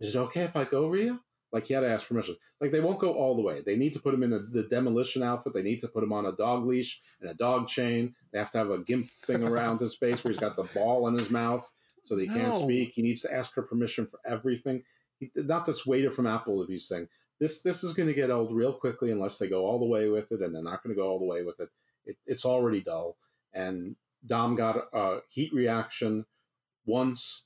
Is 0.00 0.14
it 0.14 0.18
okay 0.18 0.42
if 0.42 0.56
I 0.56 0.64
go, 0.64 0.88
Rhea? 0.88 1.18
Like 1.52 1.66
he 1.66 1.74
had 1.74 1.80
to 1.80 1.88
ask 1.88 2.08
permission. 2.08 2.36
Like 2.60 2.70
they 2.70 2.80
won't 2.80 2.98
go 2.98 3.12
all 3.12 3.36
the 3.36 3.42
way. 3.42 3.60
They 3.60 3.76
need 3.76 3.92
to 3.92 4.00
put 4.00 4.14
him 4.14 4.22
in 4.22 4.30
the, 4.30 4.38
the 4.38 4.62
demolition 4.62 5.22
outfit. 5.22 5.52
They 5.52 5.62
need 5.62 5.80
to 5.80 5.88
put 5.88 6.02
him 6.02 6.12
on 6.12 6.24
a 6.26 6.32
dog 6.32 6.64
leash 6.66 7.02
and 7.20 7.28
a 7.30 7.34
dog 7.34 7.68
chain. 7.68 8.14
They 8.32 8.38
have 8.38 8.50
to 8.52 8.58
have 8.58 8.70
a 8.70 8.78
gimp 8.78 9.10
thing 9.22 9.42
around 9.48 9.80
his 9.80 9.94
face 9.94 10.24
where 10.24 10.32
he's 10.32 10.40
got 10.40 10.56
the 10.56 10.64
ball 10.74 11.06
in 11.08 11.14
his 11.14 11.30
mouth 11.30 11.70
so 12.04 12.16
that 12.16 12.22
he 12.22 12.28
can't 12.28 12.54
No. 12.54 12.62
speak. 12.62 12.94
He 12.94 13.02
needs 13.02 13.20
to 13.22 13.32
ask 13.32 13.54
her 13.54 13.62
permission 13.62 14.06
for 14.06 14.18
everything. 14.24 14.82
He, 15.20 15.30
not 15.36 15.66
this 15.66 15.86
waiter 15.86 16.10
from 16.10 16.26
Apple 16.26 16.64
Applebee's 16.64 16.88
thing. 16.88 17.08
This 17.38 17.62
this 17.62 17.82
is 17.84 17.92
going 17.92 18.08
to 18.08 18.14
get 18.14 18.30
old 18.30 18.54
real 18.54 18.72
quickly 18.72 19.10
unless 19.10 19.38
they 19.38 19.48
go 19.48 19.66
all 19.66 19.78
the 19.78 19.84
way 19.86 20.08
with 20.08 20.32
it, 20.32 20.40
and 20.40 20.54
they're 20.54 20.62
not 20.62 20.82
going 20.82 20.94
to 20.94 21.00
go 21.00 21.08
all 21.08 21.18
the 21.18 21.24
way 21.24 21.42
with 21.42 21.60
it. 21.60 21.68
it 22.06 22.16
it's 22.26 22.44
already 22.44 22.80
dull. 22.80 23.16
And 23.52 23.96
Dom 24.24 24.54
got 24.54 24.88
a 24.92 25.18
heat 25.28 25.52
reaction 25.52 26.24
once. 26.86 27.44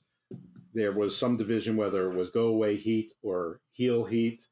There 0.73 0.91
was 0.91 1.17
some 1.17 1.37
division 1.37 1.75
whether 1.75 2.11
it 2.11 2.15
was 2.15 2.29
go 2.29 2.47
away 2.47 2.75
heat 2.75 3.13
or 3.21 3.61
heel 3.71 4.05
heat. 4.05 4.47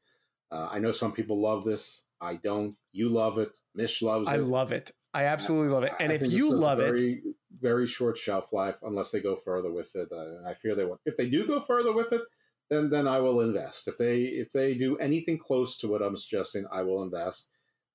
Uh, 0.50 0.68
I 0.70 0.78
know 0.78 0.92
some 0.92 1.12
people 1.12 1.40
love 1.40 1.64
this. 1.64 2.04
I 2.20 2.36
don't. 2.36 2.76
You 2.92 3.08
love 3.08 3.38
it. 3.38 3.50
Mish 3.74 4.02
loves 4.02 4.28
it. 4.28 4.32
I 4.32 4.36
love 4.36 4.72
it. 4.72 4.92
I 5.12 5.24
absolutely 5.24 5.68
love 5.68 5.84
it. 5.84 5.92
And 6.00 6.12
I 6.12 6.16
if 6.16 6.30
you 6.30 6.52
love 6.52 6.78
it, 6.78 6.90
very, 6.90 7.22
very 7.60 7.86
short 7.86 8.18
shelf 8.18 8.52
life 8.52 8.76
unless 8.82 9.10
they 9.10 9.20
go 9.20 9.36
further 9.36 9.72
with 9.72 9.94
it. 9.94 10.08
Uh, 10.12 10.46
I 10.48 10.54
fear 10.54 10.74
they 10.74 10.84
won't. 10.84 11.00
If 11.06 11.16
they 11.16 11.28
do 11.28 11.46
go 11.46 11.60
further 11.60 11.92
with 11.92 12.12
it, 12.12 12.22
then 12.68 12.90
then 12.90 13.06
I 13.06 13.20
will 13.20 13.40
invest. 13.40 13.88
If 13.88 13.98
they 13.98 14.22
if 14.22 14.52
they 14.52 14.74
do 14.74 14.96
anything 14.98 15.38
close 15.38 15.76
to 15.78 15.88
what 15.88 16.02
I'm 16.02 16.16
suggesting, 16.16 16.66
I 16.70 16.82
will 16.82 17.02
invest. 17.02 17.50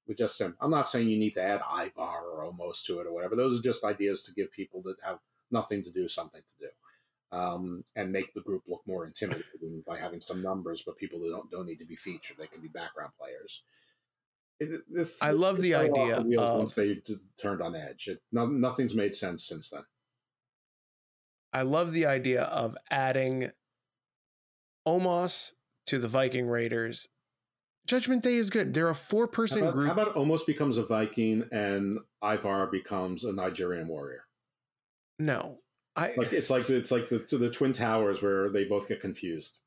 With 0.08 0.18
just 0.18 0.38
sim, 0.38 0.56
I'm 0.60 0.72
not 0.72 0.90
saying 0.90 1.10
you 1.10 1.20
need 1.20 1.34
to 1.34 1.44
add 1.44 1.62
Ivar 1.72 2.24
or 2.24 2.52
Omos 2.52 2.84
to 2.86 3.00
it 3.00 3.08
or 3.08 3.14
whatever. 3.14 3.36
Those 3.36 3.60
are 3.60 3.64
just 3.64 3.84
ideas 3.84 4.24
to 4.24 4.34
give 4.34 4.52
people 4.52 4.82
that 4.84 4.98
have 5.04 5.20
nothing 5.52 5.84
to 5.84 5.92
do 5.92 6.08
something 6.08 6.42
to 6.42 6.66
do, 6.66 6.70
um, 7.32 7.84
and 7.96 8.12
make 8.12 8.34
the 8.34 8.42
group 8.42 8.64
look 8.68 8.82
more 8.86 9.06
intimidating 9.06 9.84
by 9.88 9.98
having 9.98 10.22
some 10.22 10.42
numbers. 10.42 10.84
But 10.86 10.98
people 10.98 11.20
who 11.20 11.30
don't 11.32 11.50
don't 11.52 11.66
need 11.66 11.80
to 11.80 11.86
be 11.86 11.96
featured; 11.96 12.38
they 12.38 12.48
can 12.48 12.62
be 12.62 12.68
background 12.68 13.12
players. 13.20 13.64
It, 14.60 14.82
this, 14.94 15.22
I 15.22 15.32
love 15.32 15.60
the 15.62 15.74
idea 15.76 16.18
of- 16.18 16.26
once 16.28 16.74
they 16.74 16.96
d- 16.96 17.18
turned 17.42 17.62
on 17.62 17.76
edge. 17.76 18.08
It, 18.08 18.20
no, 18.32 18.46
nothing's 18.46 18.94
made 18.94 19.16
sense 19.16 19.44
since 19.48 19.70
then. 19.70 19.82
I 21.54 21.64
love 21.64 21.92
the 21.94 22.06
idea 22.06 22.44
of 22.44 22.78
adding 22.92 23.52
Omos 24.88 25.54
to 25.88 25.98
the 25.98 26.08
Viking 26.08 26.48
Raiders. 26.48 27.08
Judgment 27.88 28.22
Day 28.24 28.36
is 28.36 28.50
good. 28.52 28.74
They're 28.76 28.90
a 28.90 28.96
four 28.96 29.26
How 29.26 29.32
person 29.32 29.62
about, 29.64 29.74
group. 29.74 29.88
how 29.88 29.94
about 29.94 30.16
Omos 30.16 30.46
becomes 30.46 30.78
a 30.78 30.84
Viking 30.84 31.44
and 31.52 31.98
Ivar 32.24 32.68
becomes 32.68 33.24
a 33.24 33.34
Nigerian 33.34 33.88
warrior? 33.88 34.26
no. 35.18 35.61
I 35.96 36.08
It's 36.08 36.18
like 36.18 36.34
it's 36.34 36.50
like 36.50 36.68
the, 36.68 36.76
it's 36.78 36.92
like 36.92 37.10
the 37.10 37.20
the 37.38 37.50
twin 37.50 37.74
towers 37.74 38.22
where 38.22 38.50
they 38.50 38.64
both 38.66 38.88
get 38.88 39.02
confused. 39.02 39.60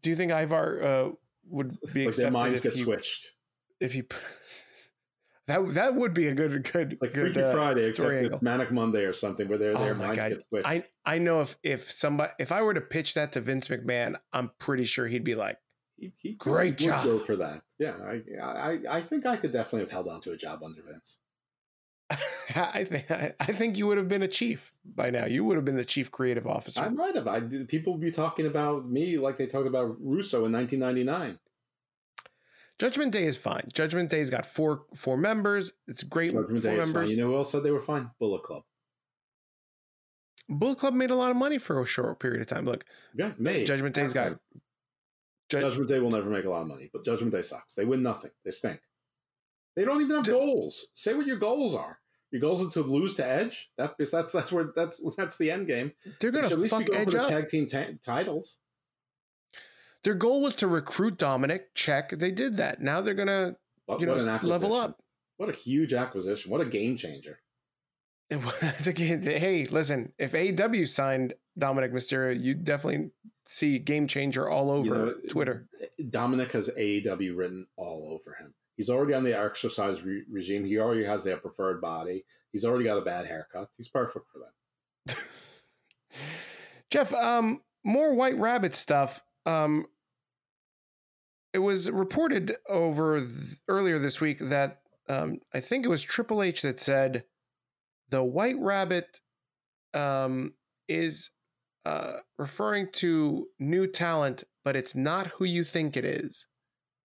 do 0.00 0.10
you 0.10 0.16
think 0.16 0.32
Ivar 0.32 0.82
uh, 0.82 1.10
would 1.48 1.68
It's 1.82 1.92
be 1.92 2.06
like 2.06 2.16
their 2.16 2.30
minds 2.30 2.60
get 2.60 2.76
he, 2.76 2.82
switched. 2.82 3.32
if 3.80 3.92
he 3.92 4.02
that 5.48 5.68
that 5.74 5.94
would 5.94 6.14
be 6.14 6.28
a 6.28 6.34
good 6.34 6.62
good 6.64 6.92
It's 6.92 7.02
like 7.02 7.12
good, 7.12 7.34
Freaky 7.34 7.42
uh, 7.42 7.52
Friday, 7.52 7.80
except 7.88 7.96
story 7.96 8.18
it's. 8.26 8.42
Manic 8.42 8.70
Monday 8.70 9.04
or 9.04 9.12
something, 9.12 9.48
where 9.48 9.58
their 9.58 9.76
their 9.76 9.92
Oh 9.92 9.94
my 9.94 10.06
minds 10.06 10.18
God. 10.22 10.28
get 10.30 10.42
switched. 10.48 10.66
I 10.68 10.84
I 11.04 11.18
know 11.18 11.40
if 11.40 11.56
if 11.62 11.90
somebody 11.90 12.32
if 12.38 12.52
I 12.52 12.62
were 12.62 12.74
to 12.74 12.80
pitch 12.80 13.14
that 13.14 13.32
to 13.32 13.40
Vince 13.40 13.68
McMahon, 13.68 14.16
I'm 14.32 14.50
pretty 14.58 14.84
sure 14.84 15.06
he'd 15.08 15.24
be 15.24 15.34
like, 15.34 15.58
he, 15.96 16.12
he 16.16 16.32
Great 16.34 16.78
job. 16.78 17.04
go 17.04 17.18
for 17.18 17.36
that. 17.36 17.62
Yeah, 17.78 17.96
I, 18.04 18.22
I 18.40 18.78
I 18.88 19.00
think 19.00 19.26
I 19.26 19.36
could 19.36 19.52
definitely 19.52 19.80
have 19.80 19.90
held 19.90 20.08
on 20.08 20.20
to 20.22 20.32
a 20.32 20.36
job 20.36 20.62
under 20.64 20.80
Vince. 20.82 21.18
I 22.56 22.84
think 22.84 23.10
I, 23.10 23.52
think 23.52 23.78
you 23.78 23.86
would 23.86 23.98
have 23.98 24.08
been 24.08 24.22
a 24.22 24.28
chief 24.28 24.72
by 24.84 25.10
now. 25.10 25.26
You 25.26 25.44
would 25.44 25.56
have 25.56 25.64
been 25.64 25.76
the 25.76 25.84
chief 25.84 26.10
creative 26.10 26.46
officer. 26.46 26.80
I 26.80 26.88
might 26.88 27.14
have. 27.14 27.28
I 27.28 27.40
people 27.68 27.92
would 27.92 28.02
be 28.02 28.10
talking 28.10 28.46
about 28.46 28.88
me 28.88 29.18
like 29.18 29.36
they 29.36 29.46
talked 29.46 29.66
about 29.66 29.96
Russo 30.00 30.44
in 30.44 30.52
1999. 30.52 31.38
Judgment 32.78 33.12
Day 33.12 33.24
is 33.24 33.36
fine. 33.36 33.68
Judgment 33.72 34.10
Day's 34.10 34.30
got 34.30 34.46
four 34.46 34.84
four 34.94 35.16
members. 35.16 35.72
It's 35.86 36.02
great. 36.02 36.32
Judgment 36.32 36.62
four 36.62 36.70
Day 36.72 36.76
members. 36.78 37.10
You 37.10 37.18
know 37.18 37.28
who 37.28 37.36
else 37.36 37.52
said 37.52 37.62
they 37.62 37.70
were 37.70 37.80
fine? 37.80 38.10
Bullet 38.18 38.42
Club. 38.42 38.62
Bullet 40.48 40.78
Club 40.78 40.94
made 40.94 41.10
a 41.10 41.14
lot 41.14 41.30
of 41.30 41.36
money 41.36 41.58
for 41.58 41.80
a 41.80 41.86
short 41.86 42.18
period 42.18 42.40
of 42.40 42.46
time. 42.46 42.64
Look, 42.66 42.84
Yeah, 43.14 43.32
made. 43.38 43.66
Judgment 43.66 43.94
Day's 43.94 44.12
got- 44.12 44.32
Assets. 44.32 44.42
Ju- 45.48 45.60
Judgment 45.60 45.88
Day 45.88 45.98
will 45.98 46.10
never 46.10 46.30
make 46.30 46.44
a 46.44 46.50
lot 46.50 46.62
of 46.62 46.68
money, 46.68 46.88
but 46.92 47.04
Judgment 47.04 47.32
Day 47.32 47.42
sucks. 47.42 47.74
They 47.74 47.84
win 47.84 48.02
nothing. 48.02 48.30
They 48.44 48.50
stink. 48.50 48.80
They 49.76 49.84
don't 49.84 50.00
even 50.00 50.16
have 50.16 50.26
goals. 50.26 50.88
Say 50.94 51.14
what 51.14 51.26
your 51.26 51.36
goals 51.36 51.74
are. 51.74 51.98
Your 52.32 52.40
goals 52.40 52.66
are 52.66 52.70
to 52.70 52.88
lose 52.88 53.14
to 53.16 53.26
Edge. 53.26 53.70
That 53.76 53.94
is 53.98 54.10
that's 54.10 54.32
that's 54.32 54.50
where 54.50 54.72
that's 54.74 55.00
that's 55.16 55.36
the 55.36 55.50
end 55.50 55.66
game. 55.66 55.92
they're 56.18 56.30
gonna 56.30 56.48
should 56.48 56.54
at 56.54 56.58
least 56.60 56.78
be 56.78 56.84
going 56.84 56.98
Edge 57.00 57.04
for 57.04 57.10
the 57.12 57.22
up. 57.24 57.28
tag 57.28 57.48
team 57.48 57.66
ta- 57.66 57.92
titles. 58.02 58.58
Their 60.04 60.14
goal 60.14 60.40
was 60.42 60.54
to 60.56 60.66
recruit 60.66 61.18
Dominic. 61.18 61.74
Check. 61.74 62.10
They 62.10 62.30
did 62.32 62.56
that. 62.56 62.80
Now 62.80 63.00
they're 63.02 63.14
gonna 63.14 63.56
What, 63.86 64.00
you 64.00 64.06
know 64.06 64.14
level 64.42 64.74
up. 64.74 65.02
What 65.36 65.48
a 65.50 65.52
huge 65.52 65.92
acquisition. 65.92 66.50
What 66.50 66.60
a 66.60 66.64
game 66.64 66.96
changer. 66.96 67.40
It 68.30 68.42
was- 68.42 68.86
again, 68.86 69.20
hey, 69.22 69.66
listen. 69.66 70.12
If 70.18 70.32
AEW 70.32 70.88
signed 70.88 71.34
Dominic 71.58 71.92
Mysterio, 71.92 72.40
you 72.40 72.54
definitely 72.54 73.10
see 73.46 73.78
game 73.78 74.06
changer 74.06 74.48
all 74.48 74.70
over 74.70 74.86
You 74.88 74.94
know, 74.94 75.14
Twitter. 75.28 75.68
Eh, 75.82 75.86
Dominic 76.08 76.52
has 76.52 76.70
AEW 76.70 77.36
written 77.36 77.66
all 77.76 78.08
over 78.18 78.34
him. 78.40 78.54
He's 78.76 78.90
already 78.90 79.14
on 79.14 79.24
the 79.24 79.38
exercise 79.38 80.02
re- 80.02 80.24
regime. 80.30 80.64
He 80.64 80.78
already 80.78 81.04
has 81.04 81.24
their 81.24 81.36
preferred 81.36 81.80
body. 81.80 82.24
He's 82.52 82.64
already 82.64 82.84
got 82.84 82.98
a 82.98 83.02
bad 83.02 83.26
haircut. 83.26 83.68
He's 83.76 83.88
perfect 83.88 84.26
for 84.32 84.38
them. 84.38 85.16
Jeff, 86.90 87.12
um, 87.14 87.62
more 87.84 88.14
White 88.14 88.38
Rabbit 88.38 88.74
stuff. 88.74 89.22
Um, 89.46 89.86
it 91.52 91.58
was 91.58 91.90
reported 91.90 92.56
over 92.68 93.20
th- 93.20 93.30
earlier 93.68 93.98
this 93.98 94.20
week 94.20 94.38
that 94.38 94.80
um, 95.08 95.40
I 95.52 95.60
think 95.60 95.84
it 95.84 95.88
was 95.88 96.02
Triple 96.02 96.42
H 96.42 96.62
that 96.62 96.80
said 96.80 97.24
the 98.08 98.22
White 98.22 98.56
Rabbit 98.58 99.20
um, 99.94 100.54
is 100.88 101.30
uh, 101.84 102.18
referring 102.38 102.88
to 102.92 103.48
new 103.58 103.86
talent, 103.86 104.44
but 104.64 104.76
it's 104.76 104.94
not 104.94 105.28
who 105.28 105.44
you 105.44 105.64
think 105.64 105.96
it 105.96 106.04
is. 106.04 106.46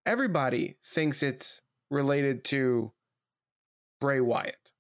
Everybody 0.08 0.78
thinks 0.86 1.22
it's 1.22 1.62
related 1.91 2.45
to 2.45 2.93
Bray 3.99 4.22
Wyatt. 4.22 4.72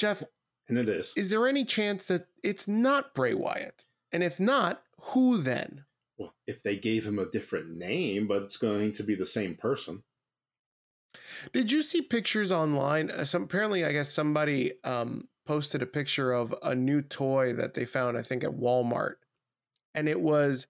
Jeff, 0.00 0.24
And 0.68 0.76
it 0.76 0.88
is. 0.88 1.12
is 1.16 1.30
there 1.30 1.46
any 1.46 1.64
chance 1.64 2.06
that 2.06 2.26
it's 2.42 2.66
not 2.66 3.14
Bray 3.14 3.34
Wyatt? 3.34 3.84
And 4.10 4.24
if 4.24 4.40
not, 4.40 4.82
who 5.00 5.40
then? 5.40 5.84
Well, 6.18 6.34
if 6.46 6.62
they 6.62 6.76
gave 6.76 7.06
him 7.06 7.20
a 7.20 7.30
different 7.30 7.70
name, 7.76 8.26
but 8.26 8.42
it's 8.42 8.56
going 8.56 8.92
to 8.94 9.04
be 9.04 9.14
the 9.14 9.24
same 9.26 9.54
person. 9.54 10.02
Did 11.52 11.70
you 11.70 11.82
see 11.82 12.02
pictures 12.02 12.50
online? 12.50 13.12
Uh, 13.12 13.24
Some 13.24 13.44
apparently, 13.44 13.84
I 13.84 13.92
guess 13.92 14.12
somebody 14.12 14.72
um, 14.82 15.28
posted 15.46 15.82
a 15.82 15.86
picture 15.86 16.32
of 16.32 16.52
a 16.64 16.74
new 16.74 17.00
toy 17.00 17.52
that 17.52 17.74
they 17.74 17.84
found, 17.86 18.18
I 18.18 18.22
think, 18.22 18.42
at 18.42 18.50
Walmart, 18.50 19.14
and 19.94 20.08
it 20.08 20.20
was 20.20 20.66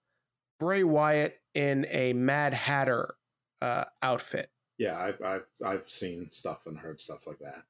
Bray 0.60 0.84
Wyatt 0.84 1.38
in 1.54 1.86
a 1.90 2.12
Mad 2.12 2.52
Hatter 2.54 3.14
uh, 3.62 3.84
outfit. 4.02 4.50
Yeah, 4.78 4.98
I've, 4.98 5.20
I've 5.22 5.44
I've 5.64 5.88
seen 5.88 6.30
stuff 6.30 6.62
and 6.66 6.76
heard 6.76 7.00
stuff 7.00 7.26
like 7.26 7.38
that. 7.38 7.62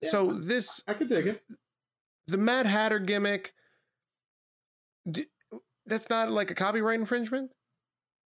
Yeah, 0.00 0.08
So 0.10 0.32
this, 0.32 0.82
I 0.88 0.94
could 0.94 1.08
dig 1.08 1.26
it. 1.26 1.42
the 2.26 2.38
Mad 2.38 2.66
Hatter 2.66 2.98
gimmick, 2.98 3.52
d- 5.10 5.26
that's 5.86 6.08
not 6.08 6.30
like 6.30 6.50
a 6.50 6.54
copyright 6.54 6.98
infringement, 6.98 7.50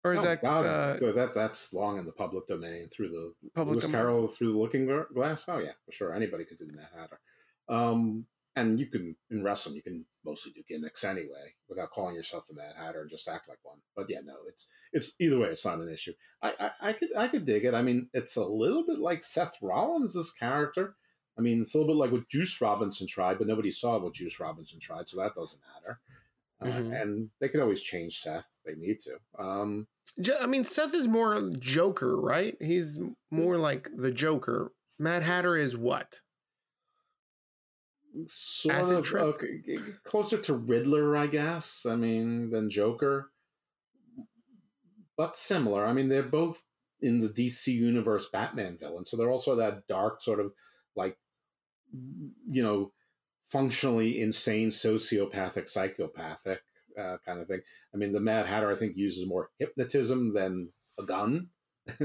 or 0.06 0.14
is 0.14 0.22
Oh, 0.22 0.24
that 0.24 0.42
God, 0.42 0.66
uh, 0.66 0.98
so 0.98 1.12
that 1.12 1.34
that's 1.34 1.74
long 1.74 1.98
in 1.98 2.06
the 2.06 2.14
public 2.14 2.48
domain 2.48 2.88
through 2.90 3.10
the 3.10 3.34
Public 3.54 3.74
Lewis 3.74 3.84
domain. 3.86 4.02
Carroll 4.02 4.28
through 4.28 4.54
the 4.54 4.58
Looking 4.58 4.86
Glass. 5.14 5.46
Oh 5.48 5.60
yeah, 5.60 5.74
for 5.86 5.92
sure. 5.92 6.14
Anybody 6.14 6.46
could 6.46 6.58
do 6.58 6.66
the 6.66 6.74
Mad 6.74 6.88
Hatter. 6.98 7.20
Um, 7.68 8.26
and 8.60 8.80
you 8.80 8.86
can 8.86 9.16
in 9.32 9.44
wrestling, 9.44 9.76
you 9.76 9.82
can 9.82 10.06
mostly 10.26 10.52
do 10.52 10.62
gimmicks 10.68 11.04
anyway 11.04 11.54
without 11.68 11.92
calling 11.92 12.16
yourself 12.16 12.46
the 12.48 12.54
Mad 12.54 12.74
Hatter 12.78 13.02
and 13.02 13.10
just 13.10 13.28
act 13.28 13.48
like 13.50 13.60
one. 13.64 13.80
But 13.96 14.08
yeah, 14.10 14.20
no, 14.24 14.36
it's 14.48 14.68
it's 14.94 15.16
either 15.20 15.40
way, 15.40 15.50
it's 15.50 15.66
not 15.66 15.80
an 15.82 15.90
issue. 15.92 16.14
I 16.42 16.54
I, 16.60 16.72
I 16.90 16.94
could 16.94 17.16
I 17.18 17.28
could 17.28 17.46
dig 17.46 17.66
it. 17.66 17.74
I 17.74 17.82
mean, 17.82 18.10
it's 18.14 18.36
a 18.36 18.46
little 18.46 18.86
bit 18.86 19.00
like 19.00 19.24
Seth 19.24 19.58
Rollins' 19.62 20.32
character. 20.38 20.96
I 21.38 21.42
mean, 21.42 21.62
it's 21.62 21.74
a 21.74 21.78
little 21.78 21.94
bit 21.94 22.00
like 22.00 22.12
what 22.12 22.28
Juice 22.28 22.60
Robinson 22.60 23.08
tried, 23.08 23.38
but 23.38 23.48
nobody 23.48 23.72
saw 23.72 23.98
what 23.98 24.14
Juice 24.14 24.40
Robinson 24.40 24.80
tried, 24.80 25.08
so 25.08 25.22
that 25.22 25.36
doesn't 25.36 25.62
matter. 25.74 26.00
Uh, 26.62 26.66
Mhm. 26.66 27.02
And 27.02 27.30
they 27.40 27.48
could 27.48 27.62
always 27.62 27.82
change 27.82 28.20
Seth. 28.20 28.58
They 28.66 28.76
need 28.76 29.00
to. 29.00 29.18
Um, 29.38 29.88
I 30.42 30.46
mean, 30.48 30.66
Seth 30.66 30.94
is 30.94 31.08
more 31.08 31.40
Joker, 31.58 32.20
right? 32.20 32.58
He's 32.60 33.00
more 33.32 33.56
like 33.56 33.90
the 33.96 34.12
Joker. 34.12 34.74
Mad 35.00 35.24
Hatter 35.24 35.56
is 35.56 35.78
what? 35.78 36.20
Sort 38.28 38.76
Acid 38.78 38.92
of 38.92 39.06
trip? 39.06 39.30
okay, 39.36 39.62
closer 40.04 40.42
to 40.42 40.54
Riddler, 40.56 41.16
I 41.18 41.28
guess. 41.28 41.86
I 41.86 41.96
mean, 41.96 42.50
than 42.52 42.70
Joker, 42.70 43.32
but 45.18 45.36
similar. 45.36 45.86
I 45.86 45.94
mean, 45.94 46.10
they're 46.10 46.24
both 46.24 46.64
in 47.02 47.22
the 47.22 47.30
DC 47.30 47.72
universe 47.74 48.30
Batman 48.30 48.78
villain, 48.78 49.06
so 49.06 49.18
they're 49.18 49.32
also 49.32 49.56
that 49.56 49.88
dark 49.88 50.22
sort 50.22 50.40
of 50.40 50.54
like 50.96 51.18
you 52.50 52.64
know 52.64 52.94
functionally 53.48 54.22
insane, 54.22 54.70
sociopathic, 54.70 55.70
psychopathic 55.70 56.64
uh, 57.00 57.18
kind 57.26 57.40
of 57.40 57.48
thing. 57.48 57.62
I 57.94 57.98
mean, 57.98 58.14
the 58.14 58.22
Mad 58.22 58.48
Hatter, 58.48 58.72
I 58.72 58.76
think, 58.76 58.98
uses 58.98 59.28
more 59.28 59.52
hypnotism 59.60 60.34
than 60.34 60.74
a 61.00 61.04
gun 61.06 61.52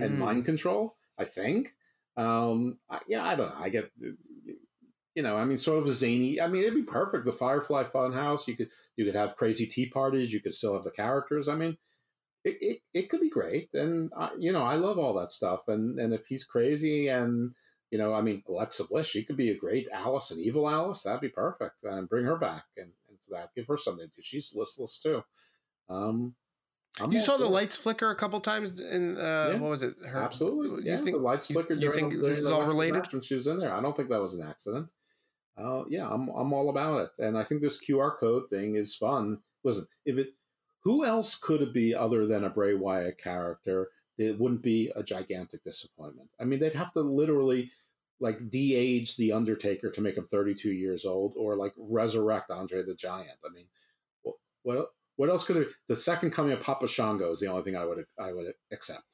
and 0.00 0.18
Mm. 0.18 0.18
mind 0.18 0.44
control. 0.46 0.96
I 1.18 1.24
think. 1.26 1.76
Um, 2.16 2.80
I, 2.90 3.00
yeah, 3.08 3.24
I 3.24 3.36
don't 3.36 3.50
know. 3.54 3.62
I 3.64 3.68
get, 3.70 3.92
you 5.14 5.22
know, 5.22 5.36
I 5.36 5.44
mean, 5.44 5.56
sort 5.56 5.78
of 5.78 5.86
a 5.86 5.92
zany. 5.92 6.40
I 6.40 6.46
mean, 6.46 6.62
it'd 6.62 6.74
be 6.74 6.82
perfect. 6.82 7.24
The 7.24 7.32
Firefly 7.32 7.84
Funhouse. 7.84 8.46
You 8.46 8.56
could 8.56 8.70
you 8.96 9.04
could 9.04 9.14
have 9.14 9.36
crazy 9.36 9.66
tea 9.66 9.86
parties. 9.86 10.32
You 10.32 10.40
could 10.40 10.54
still 10.54 10.74
have 10.74 10.84
the 10.84 10.90
characters. 10.90 11.48
I 11.48 11.56
mean, 11.56 11.76
it 12.44 12.56
it, 12.60 12.78
it 12.94 13.10
could 13.10 13.20
be 13.20 13.30
great. 13.30 13.70
And 13.74 14.12
I, 14.16 14.30
you 14.38 14.52
know, 14.52 14.64
I 14.64 14.76
love 14.76 14.98
all 14.98 15.14
that 15.14 15.32
stuff. 15.32 15.68
And 15.68 15.98
and 15.98 16.12
if 16.12 16.26
he's 16.26 16.44
crazy 16.44 17.08
and 17.08 17.52
you 17.90 17.98
know, 17.98 18.12
I 18.12 18.20
mean, 18.20 18.42
Alexa 18.46 18.84
Bliss, 18.84 19.06
she 19.06 19.24
could 19.24 19.36
be 19.36 19.50
a 19.50 19.56
great 19.56 19.88
Alice, 19.92 20.30
an 20.30 20.38
evil 20.38 20.68
Alice. 20.68 21.02
That'd 21.02 21.22
be 21.22 21.28
perfect. 21.28 21.76
And 21.84 22.08
bring 22.08 22.26
her 22.26 22.36
back 22.36 22.64
and 22.76 22.92
into 23.08 23.30
that. 23.30 23.54
Give 23.54 23.66
her 23.66 23.78
something. 23.78 24.10
She's 24.20 24.54
listless 24.54 24.98
too. 24.98 25.22
Um, 25.88 26.34
I'm 27.00 27.12
You 27.12 27.20
saw 27.20 27.36
the 27.36 27.44
it. 27.46 27.50
lights 27.50 27.76
flicker 27.76 28.10
a 28.10 28.16
couple 28.16 28.40
times 28.40 28.80
in 28.80 29.16
uh, 29.18 29.50
Yeah. 29.52 29.58
what 29.60 29.70
was 29.70 29.82
it? 29.82 29.94
Her, 30.04 30.22
Absolutely. 30.22 30.84
You 30.84 30.90
yeah, 30.90 30.96
think 30.98 31.16
the 31.16 31.22
lights 31.22 31.46
flickered. 31.46 31.80
You, 31.82 31.88
during 31.90 32.10
think 32.10 32.20
the, 32.20 32.28
this 32.28 32.38
is 32.38 32.46
all 32.46 32.66
related? 32.66 33.06
when 33.12 33.22
she 33.22 33.34
was 33.34 33.46
in 33.46 33.58
there. 33.58 33.72
I 33.72 33.80
don't 33.80 33.96
think 33.96 34.08
that 34.08 34.20
was 34.20 34.34
an 34.34 34.46
accident. 34.46 34.92
Uh, 35.56 35.84
yeah, 35.88 36.08
I'm 36.08 36.28
I'm 36.28 36.52
all 36.52 36.70
about 36.70 37.00
it, 37.02 37.10
and 37.18 37.36
I 37.36 37.42
think 37.42 37.60
this 37.62 37.80
QR 37.80 38.16
code 38.16 38.44
thing 38.48 38.76
is 38.76 38.94
fun. 38.94 39.38
Listen, 39.64 39.86
if 40.06 40.16
it, 40.16 40.28
who 40.84 41.04
else 41.04 41.36
could 41.36 41.62
it 41.62 41.72
be 41.74 41.94
other 41.94 42.26
than 42.26 42.44
a 42.44 42.50
Bray 42.50 42.74
Wyatt 42.74 43.18
character? 43.18 43.88
It 44.18 44.38
wouldn't 44.38 44.62
be 44.62 44.90
a 44.96 45.02
gigantic 45.02 45.62
disappointment. 45.64 46.28
I 46.40 46.44
mean, 46.44 46.58
they'd 46.60 46.72
have 46.74 46.92
to 46.94 47.00
literally 47.00 47.70
like 48.20 48.50
de-age 48.50 49.16
the 49.16 49.32
Undertaker 49.32 49.90
to 49.92 50.00
make 50.00 50.16
him 50.16 50.24
32 50.24 50.70
years 50.72 51.04
old, 51.04 51.34
or 51.36 51.54
like 51.56 51.72
resurrect 51.76 52.50
Andre 52.50 52.82
the 52.84 52.94
Giant. 52.96 53.38
I 53.44 53.48
mean, 53.52 53.66
what 54.62 54.88
what, 55.18 55.28
else 55.28 55.44
could 55.44 55.56
it? 55.58 55.68
be? 55.68 55.74
The 55.88 55.96
second 55.96 56.30
coming 56.30 56.52
of 56.52 56.60
Papa 56.62 56.88
Shango 56.88 57.30
is 57.30 57.40
the 57.40 57.46
only 57.48 57.62
thing 57.62 57.76
I 57.76 57.84
would 57.84 58.04
I 58.18 58.32
would 58.32 58.46
accept. 58.72 59.04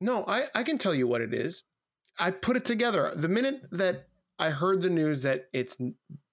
No, 0.00 0.24
I, 0.28 0.44
I 0.54 0.62
can 0.62 0.76
tell 0.78 0.94
you 0.94 1.06
what 1.06 1.20
it 1.22 1.32
is. 1.32 1.62
I 2.18 2.30
put 2.30 2.56
it 2.56 2.64
together. 2.64 3.12
The 3.14 3.28
minute 3.28 3.62
that 3.70 4.08
I 4.38 4.50
heard 4.50 4.82
the 4.82 4.90
news 4.90 5.22
that 5.22 5.46
it's 5.52 5.76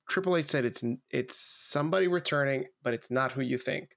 Triple 0.10 0.36
H 0.38 0.48
said 0.48 0.66
it's 0.66 0.84
it's 1.10 1.40
somebody 1.40 2.08
returning, 2.08 2.66
but 2.84 2.94
it's 2.94 3.10
not 3.10 3.32
who 3.34 3.42
you 3.42 3.58
think. 3.58 3.90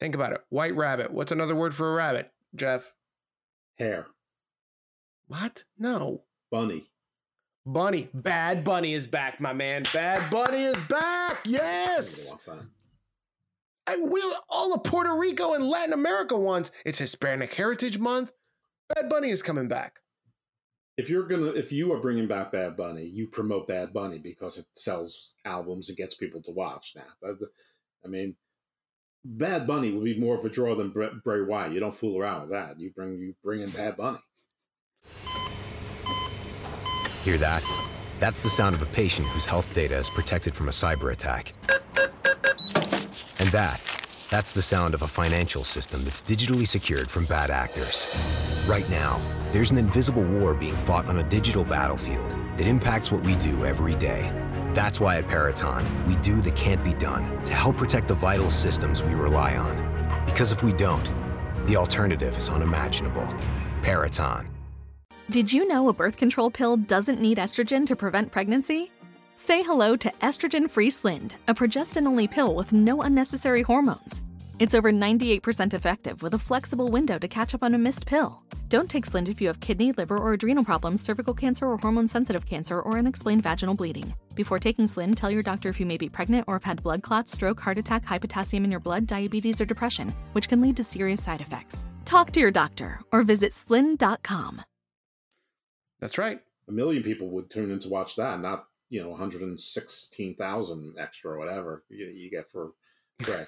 Think 0.00 0.14
about 0.16 0.32
it. 0.32 0.40
White 0.48 0.74
rabbit. 0.74 1.12
What's 1.12 1.30
another 1.32 1.54
word 1.54 1.74
for 1.74 1.92
a 1.92 1.94
rabbit, 1.94 2.30
Jeff? 2.56 2.92
Hair, 3.78 4.06
What? 5.28 5.64
No. 5.78 6.24
bunny. 6.50 6.84
Bunny. 7.64 8.08
Bad 8.12 8.64
Bunny 8.64 8.92
is 8.92 9.06
back, 9.06 9.40
my 9.40 9.52
man. 9.52 9.84
Bad 9.92 10.28
Bunny 10.30 10.64
is 10.64 10.80
back. 10.82 11.38
Yes. 11.44 12.48
Wants 13.86 14.00
that. 14.00 14.06
I, 14.08 14.10
we 14.10 14.36
all 14.48 14.74
of 14.74 14.84
Puerto 14.84 15.16
Rico 15.18 15.54
and 15.54 15.64
Latin 15.68 15.92
America 15.92 16.38
wants. 16.38 16.70
It's 16.84 16.98
Hispanic 16.98 17.52
Heritage 17.54 17.98
Month. 17.98 18.32
Bad 18.94 19.08
Bunny 19.08 19.30
is 19.30 19.42
coming 19.42 19.68
back. 19.68 20.00
if 20.98 21.08
you're 21.08 21.26
gonna 21.26 21.46
if 21.46 21.72
you 21.72 21.92
are 21.92 22.00
bringing 22.00 22.26
back 22.26 22.52
Bad 22.52 22.76
Bunny, 22.76 23.04
you 23.04 23.26
promote 23.26 23.66
Bad 23.68 23.92
Bunny 23.92 24.18
because 24.18 24.58
it 24.58 24.66
sells 24.74 25.34
albums 25.44 25.88
and 25.88 25.96
gets 25.96 26.14
people 26.14 26.42
to 26.42 26.50
watch. 26.50 26.92
Now, 26.94 27.02
That- 27.22 27.48
I 28.04 28.08
mean, 28.08 28.34
Bad 29.24 29.66
Bunny 29.66 29.92
would 29.92 30.04
be 30.04 30.18
more 30.18 30.36
of 30.36 30.44
a 30.44 30.48
draw 30.48 30.74
than 30.74 30.90
Bray 30.90 31.08
Bray 31.24 31.42
Wyatt. 31.42 31.72
You 31.72 31.80
don't 31.80 31.94
fool 31.94 32.18
around 32.20 32.42
with 32.42 32.50
that. 32.50 32.78
You 32.80 32.90
bring 32.94 33.18
you 33.20 33.34
bring 33.42 33.60
in 33.60 33.70
Bad 33.70 33.96
Bunny. 33.96 34.18
Hear 37.24 37.36
that? 37.38 37.62
That's 38.18 38.42
the 38.42 38.48
sound 38.48 38.74
of 38.74 38.82
a 38.82 38.86
patient 38.86 39.28
whose 39.28 39.44
health 39.44 39.72
data 39.74 39.96
is 39.96 40.10
protected 40.10 40.54
from 40.54 40.66
a 40.68 40.72
cyber 40.72 41.12
attack. 41.12 41.52
And 43.42 43.50
that, 43.50 43.80
that's 44.30 44.52
the 44.52 44.62
sound 44.62 44.94
of 44.94 45.02
a 45.02 45.08
financial 45.08 45.64
system 45.64 46.04
that's 46.04 46.22
digitally 46.22 46.64
secured 46.64 47.10
from 47.10 47.24
bad 47.24 47.50
actors. 47.50 48.06
Right 48.68 48.88
now, 48.88 49.20
there's 49.50 49.72
an 49.72 49.78
invisible 49.78 50.22
war 50.22 50.54
being 50.54 50.76
fought 50.86 51.06
on 51.06 51.18
a 51.18 51.24
digital 51.24 51.64
battlefield 51.64 52.30
that 52.56 52.68
impacts 52.68 53.10
what 53.10 53.26
we 53.26 53.34
do 53.34 53.66
every 53.66 53.96
day. 53.96 54.30
That's 54.74 55.00
why 55.00 55.16
at 55.16 55.26
Peraton, 55.26 55.84
we 56.06 56.14
do 56.18 56.40
the 56.40 56.52
can't 56.52 56.84
be 56.84 56.94
done 56.94 57.42
to 57.42 57.52
help 57.52 57.78
protect 57.78 58.06
the 58.06 58.14
vital 58.14 58.48
systems 58.48 59.02
we 59.02 59.14
rely 59.14 59.56
on. 59.56 60.24
Because 60.24 60.52
if 60.52 60.62
we 60.62 60.72
don't, 60.72 61.10
the 61.66 61.74
alternative 61.74 62.38
is 62.38 62.48
unimaginable. 62.48 63.26
Peraton. 63.82 64.48
Did 65.30 65.52
you 65.52 65.66
know 65.66 65.88
a 65.88 65.92
birth 65.92 66.16
control 66.16 66.48
pill 66.48 66.76
doesn't 66.76 67.20
need 67.20 67.38
estrogen 67.38 67.88
to 67.88 67.96
prevent 67.96 68.30
pregnancy? 68.30 68.92
Say 69.44 69.64
hello 69.64 69.96
to 69.96 70.12
estrogen 70.22 70.70
free 70.70 70.88
Slynd, 70.88 71.34
a 71.48 71.52
progestin 71.52 72.06
only 72.06 72.28
pill 72.28 72.54
with 72.54 72.72
no 72.72 73.02
unnecessary 73.02 73.62
hormones. 73.62 74.22
It's 74.60 74.72
over 74.72 74.92
98% 74.92 75.74
effective 75.74 76.22
with 76.22 76.34
a 76.34 76.38
flexible 76.38 76.92
window 76.92 77.18
to 77.18 77.26
catch 77.26 77.52
up 77.52 77.64
on 77.64 77.74
a 77.74 77.78
missed 77.78 78.06
pill. 78.06 78.44
Don't 78.68 78.88
take 78.88 79.04
Slynd 79.04 79.28
if 79.28 79.40
you 79.40 79.48
have 79.48 79.58
kidney, 79.58 79.90
liver, 79.90 80.16
or 80.16 80.32
adrenal 80.32 80.62
problems, 80.62 81.02
cervical 81.02 81.34
cancer, 81.34 81.66
or 81.66 81.76
hormone 81.76 82.06
sensitive 82.06 82.46
cancer, 82.46 82.80
or 82.80 82.98
unexplained 82.98 83.42
vaginal 83.42 83.74
bleeding. 83.74 84.14
Before 84.36 84.60
taking 84.60 84.84
Slynd, 84.84 85.16
tell 85.16 85.28
your 85.32 85.42
doctor 85.42 85.68
if 85.68 85.80
you 85.80 85.86
may 85.86 85.96
be 85.96 86.08
pregnant 86.08 86.44
or 86.46 86.54
have 86.54 86.62
had 86.62 86.80
blood 86.80 87.02
clots, 87.02 87.32
stroke, 87.32 87.58
heart 87.58 87.78
attack, 87.78 88.04
high 88.04 88.20
potassium 88.20 88.62
in 88.62 88.70
your 88.70 88.78
blood, 88.78 89.08
diabetes, 89.08 89.60
or 89.60 89.64
depression, 89.64 90.14
which 90.34 90.48
can 90.48 90.60
lead 90.60 90.76
to 90.76 90.84
serious 90.84 91.20
side 91.20 91.40
effects. 91.40 91.84
Talk 92.04 92.30
to 92.30 92.38
your 92.38 92.52
doctor 92.52 93.00
or 93.10 93.24
visit 93.24 93.50
slynd.com. 93.50 94.62
That's 95.98 96.16
right. 96.16 96.40
A 96.68 96.72
million 96.72 97.02
people 97.02 97.28
would 97.30 97.50
tune 97.50 97.72
in 97.72 97.80
to 97.80 97.88
watch 97.88 98.14
that, 98.14 98.40
not 98.40 98.66
you 98.92 99.02
know 99.02 99.08
116,000 99.08 100.94
extra 100.98 101.30
or 101.30 101.38
whatever 101.38 101.82
you, 101.88 102.06
you 102.06 102.30
get 102.30 102.46
for 102.46 102.72
Bray. 103.20 103.46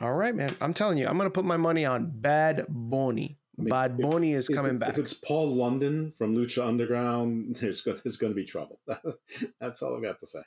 All 0.00 0.14
right, 0.14 0.34
man. 0.34 0.56
I'm 0.62 0.72
telling 0.72 0.96
you, 0.96 1.06
I'm 1.06 1.18
gonna 1.18 1.28
put 1.28 1.44
my 1.44 1.58
money 1.58 1.84
on 1.84 2.10
Bad 2.10 2.64
Bunny. 2.68 3.38
I 3.58 3.62
mean, 3.62 3.68
Bad 3.68 3.98
Bunny 3.98 4.32
is 4.32 4.48
coming 4.48 4.78
back. 4.78 4.88
If 4.88 4.98
it's 4.98 5.12
Paul 5.12 5.48
London 5.48 6.12
from 6.12 6.34
Lucha 6.34 6.66
Underground, 6.66 7.56
there's 7.60 7.82
going, 7.82 7.98
there's 8.02 8.16
going 8.16 8.32
to 8.32 8.36
be 8.36 8.46
trouble. 8.46 8.80
That's 9.60 9.82
all 9.82 9.94
I've 9.94 10.02
got 10.02 10.18
to 10.20 10.26
say. 10.26 10.40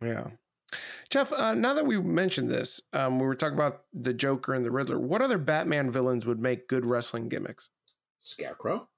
Yeah. 0.00 0.28
Jeff, 1.10 1.32
uh, 1.32 1.54
now 1.54 1.74
that 1.74 1.86
we 1.86 2.00
mentioned 2.00 2.48
this, 2.48 2.80
um, 2.92 3.18
we 3.18 3.26
were 3.26 3.34
talking 3.34 3.58
about 3.58 3.82
the 3.92 4.12
Joker 4.12 4.54
and 4.54 4.64
the 4.64 4.70
Riddler. 4.70 5.00
What 5.00 5.22
other 5.22 5.38
Batman 5.38 5.90
villains 5.90 6.24
would 6.24 6.38
make 6.38 6.68
good 6.68 6.86
wrestling 6.86 7.28
gimmicks? 7.28 7.70
Scarecrow, 8.20 8.88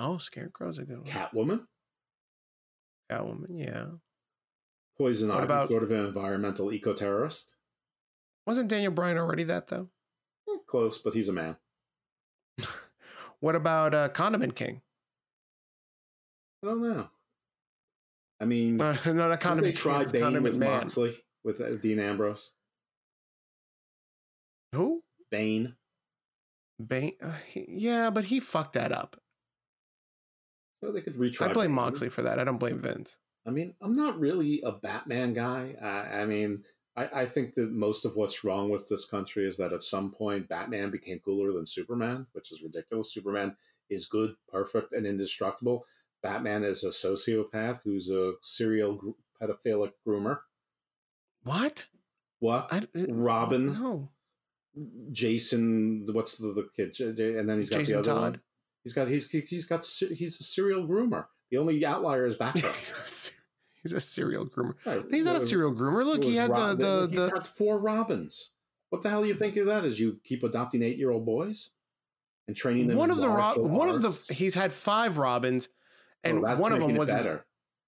Oh, 0.00 0.18
Scarecrow's 0.18 0.78
a 0.78 0.84
good 0.84 0.98
one. 0.98 1.06
Catwoman, 1.06 1.66
Catwoman, 3.10 3.46
yeah. 3.50 3.86
Poison 4.96 5.30
Ivy, 5.30 5.44
about- 5.44 5.68
sort 5.68 5.82
of 5.82 5.90
an 5.90 6.04
environmental 6.06 6.72
eco 6.72 6.92
terrorist. 6.94 7.54
Wasn't 8.46 8.68
Daniel 8.68 8.92
Bryan 8.92 9.18
already 9.18 9.44
that 9.44 9.66
though? 9.68 9.88
Close, 10.66 10.98
but 10.98 11.14
he's 11.14 11.28
a 11.28 11.32
man. 11.32 11.56
What 13.40 13.54
about 13.54 13.94
uh, 13.94 14.08
Condiment 14.08 14.56
King? 14.56 14.80
I 16.62 16.66
don't 16.66 16.82
know. 16.82 17.08
I 18.40 18.44
mean, 18.46 18.80
Uh, 18.80 18.96
no, 19.06 19.12
not 19.12 19.28
they 19.30 19.36
Condiment 19.36 19.74
King. 19.76 19.82
tried 19.82 20.10
Bane 20.12 20.22
Condiment 20.22 20.42
with 20.54 20.58
Man. 20.58 20.70
Moxley 20.70 21.16
with 21.44 21.60
uh, 21.60 21.76
Dean 21.76 22.00
Ambrose? 22.00 22.50
Who? 24.74 25.02
Bane. 25.30 25.76
Bane? 26.84 27.12
Uh, 27.22 27.32
he- 27.46 27.66
yeah, 27.68 28.10
but 28.10 28.24
he 28.24 28.40
fucked 28.40 28.72
that 28.72 28.90
up. 28.90 29.20
So 30.82 30.92
they 30.92 31.00
could 31.00 31.16
retry. 31.16 31.48
I 31.48 31.52
blame. 31.52 31.72
Moxley 31.72 32.08
for 32.08 32.22
that. 32.22 32.38
I 32.38 32.44
don't 32.44 32.58
blame 32.58 32.78
Vince. 32.78 33.18
I 33.46 33.50
mean, 33.50 33.74
I'm 33.80 33.96
not 33.96 34.18
really 34.18 34.60
a 34.64 34.72
Batman 34.72 35.32
guy. 35.34 35.74
I, 35.80 36.20
I 36.22 36.24
mean, 36.26 36.62
I, 36.96 37.22
I 37.22 37.26
think 37.26 37.54
that 37.54 37.70
most 37.72 38.04
of 38.04 38.14
what's 38.14 38.44
wrong 38.44 38.70
with 38.70 38.88
this 38.88 39.04
country 39.06 39.46
is 39.46 39.56
that 39.56 39.72
at 39.72 39.82
some 39.82 40.10
point 40.12 40.48
Batman 40.48 40.90
became 40.90 41.18
cooler 41.24 41.52
than 41.52 41.66
Superman, 41.66 42.26
which 42.32 42.52
is 42.52 42.62
ridiculous. 42.62 43.12
Superman 43.12 43.56
is 43.90 44.06
good, 44.06 44.34
perfect, 44.48 44.92
and 44.92 45.06
indestructible. 45.06 45.84
Batman 46.22 46.62
is 46.64 46.84
a 46.84 46.88
sociopath 46.88 47.80
who's 47.84 48.10
a 48.10 48.32
serial 48.42 48.94
gr- 48.94 49.10
pedophilic 49.40 49.92
groomer. 50.06 50.40
What? 51.44 51.86
What? 52.40 52.68
I, 52.70 52.86
Robin, 53.08 53.66
No. 53.72 54.10
Jason, 55.10 56.06
what's 56.12 56.36
the, 56.38 56.52
the 56.52 56.68
kid? 56.76 56.94
And 57.18 57.48
then 57.48 57.58
he's 57.58 57.70
got 57.70 57.78
Jason 57.78 57.94
the 57.94 57.98
other 58.00 58.12
Todd. 58.12 58.32
one. 58.32 58.40
He's 58.88 58.94
got 58.94 59.08
he's 59.08 59.30
he's 59.30 59.64
got 59.66 59.86
he's 59.86 60.40
a 60.40 60.42
serial 60.42 60.86
groomer. 60.86 61.26
The 61.50 61.58
only 61.58 61.84
outlier 61.84 62.26
is 62.26 62.36
Batgirl. 62.38 62.54
he's, 62.62 62.96
a, 62.96 63.08
ser- 63.08 63.32
he's 63.82 63.92
a 63.92 64.00
serial 64.00 64.46
groomer. 64.46 64.74
Right. 64.86 65.04
He's 65.10 65.24
not 65.24 65.36
a 65.36 65.40
serial 65.40 65.74
groomer. 65.74 66.04
Look, 66.04 66.24
he 66.24 66.36
had 66.36 66.50
the 66.50 66.54
Rob- 66.54 66.78
the 66.78 67.06
he's 67.10 67.18
the. 67.18 67.30
had 67.30 67.46
four 67.46 67.78
Robins. 67.78 68.50
What 68.90 69.02
the 69.02 69.10
hell 69.10 69.22
do 69.22 69.28
you 69.28 69.34
think 69.34 69.56
of 69.56 69.66
that? 69.66 69.84
Is 69.84 70.00
you 70.00 70.18
keep 70.24 70.42
adopting 70.42 70.82
eight 70.82 70.96
year 70.96 71.10
old 71.10 71.26
boys 71.26 71.70
and 72.46 72.56
training 72.56 72.86
them? 72.88 72.96
one 72.96 73.10
of 73.10 73.18
the 73.18 73.28
Ro- 73.28 73.36
martial 73.36 73.68
one 73.68 73.88
of 73.90 74.00
the 74.02 74.10
he's 74.32 74.54
had 74.54 74.72
five 74.72 75.18
Robins, 75.18 75.68
and 76.24 76.38
Oh, 76.44 76.56
one 76.56 76.72
of 76.72 76.80
them 76.80 76.96
was 76.96 77.08
his, 77.10 77.18
better. 77.18 77.44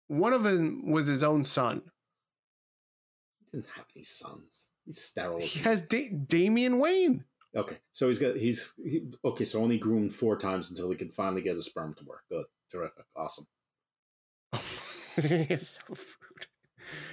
one 0.09 0.33
of 0.35 0.43
them 0.43 0.91
was 0.91 1.07
his 1.07 1.25
own 1.25 1.45
son. 1.45 1.81
He 3.51 3.59
didn't 3.59 3.71
have 3.75 3.87
any 3.97 4.05
sons. 4.05 4.71
He's 4.85 5.01
sterile. 5.01 5.41
He 5.41 5.61
has 5.61 5.83
da- 5.83 6.11
Damian 6.11 6.79
Wayne. 6.79 7.25
Okay, 7.55 7.79
so 7.91 8.07
he's 8.07 8.21
got 8.21 8.37
he's 8.37 8.73
he, 8.77 9.03
okay. 9.25 9.45
So 9.45 9.61
only 9.61 9.79
groomed 9.79 10.15
four 10.15 10.37
times 10.37 10.71
until 10.71 10.89
he 10.91 10.97
can 10.97 11.11
finally 11.11 11.43
get 11.43 11.57
his 11.57 11.67
sperm 11.67 11.95
to 11.95 12.05
work. 12.05 12.23
Good, 12.31 12.45
terrific, 12.71 13.05
awesome. 13.17 13.47
so 14.55 15.81
rude. 15.89 16.47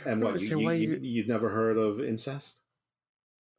And 0.05 0.21
what 0.21 0.39
you, 0.39 0.59
you, 0.59 0.71
you, 0.71 0.99
you- 1.01 1.27
never 1.27 1.49
heard 1.49 1.77
of 1.77 2.01
incest? 2.01 2.61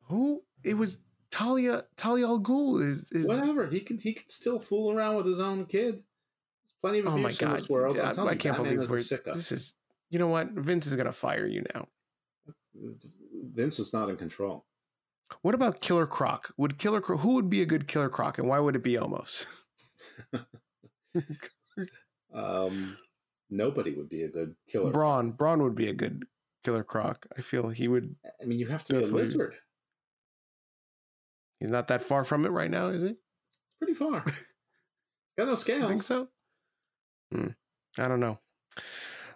Who? 0.03 0.43
It 0.64 0.74
was 0.74 1.01
Talia 1.31 1.85
Talia 1.97 2.26
al 2.26 2.41
Ghul. 2.41 2.81
Is 2.83 3.11
is 3.12 3.26
Whatever. 3.26 3.66
He 3.66 3.81
can 3.81 3.99
he 3.99 4.12
can 4.12 4.29
still 4.29 4.61
fool 4.61 4.97
around 4.97 5.16
with 5.16 5.26
his 5.26 5.41
own 5.41 5.66
kid. 5.66 5.95
There's 5.95 6.74
plenty 6.81 7.01
of 7.01 7.07
Oh 7.07 7.18
my 7.18 7.33
god! 7.33 7.59
this 7.59 7.68
world. 7.68 7.99
I, 7.99 8.12
I 8.24 8.35
can't 8.37 8.57
believe 8.57 8.89
we're. 8.89 8.99
This 8.99 9.53
is. 9.53 9.76
You 10.11 10.18
know 10.18 10.29
what? 10.29 10.51
Vince 10.53 10.87
is 10.87 10.97
gonna 10.97 11.12
fire 11.12 11.47
you 11.47 11.64
now. 11.74 11.89
Vince 12.74 13.79
is 13.79 13.93
not 13.93 14.09
in 14.09 14.16
control. 14.16 14.64
What 15.43 15.55
about 15.55 15.81
Killer 15.81 16.07
Croc? 16.07 16.53
Would 16.57 16.79
Killer 16.79 17.01
Croc? 17.01 17.20
Who 17.20 17.35
would 17.35 17.51
be 17.51 17.62
a 17.62 17.66
good 17.66 17.87
Killer 17.89 18.09
Croc, 18.09 18.39
and 18.39 18.49
why 18.49 18.59
would 18.59 18.76
it 18.76 18.83
be 18.83 18.95
Omos? 18.95 19.47
Um, 22.35 22.97
nobody 23.51 23.95
would 23.95 24.09
be 24.09 24.22
a 24.22 24.29
good 24.29 24.55
killer. 24.68 24.91
Croc. 24.91 24.95
Braun. 24.95 25.31
Braun 25.33 25.62
would 25.62 25.74
be 25.74 25.89
a 25.89 25.95
good 25.95 26.24
Killer 26.64 26.85
Croc. 26.85 27.26
I 27.37 27.41
feel 27.41 27.70
he 27.70 27.89
would. 27.89 28.14
I 28.41 28.45
mean, 28.45 28.59
you 28.59 28.66
have 28.66 28.85
to 28.85 28.95
be 28.95 29.05
a 29.05 29.07
lizard. 29.07 29.55
He's 31.61 31.70
not 31.70 31.89
that 31.89 32.03
far 32.03 32.24
from 32.24 32.45
it 32.45 32.51
right 32.51 32.70
now, 32.70 32.89
is 32.89 33.03
he? 33.03 33.09
It's 33.09 33.18
pretty 33.79 33.95
far. 33.95 34.24
Got 35.39 35.49
no 35.49 35.55
scales. 35.55 35.85
I 35.85 35.89
think 35.89 36.03
so. 36.03 36.29
Hmm. 37.33 37.49
I 37.99 38.07
don't 38.07 38.20
know. 38.20 38.39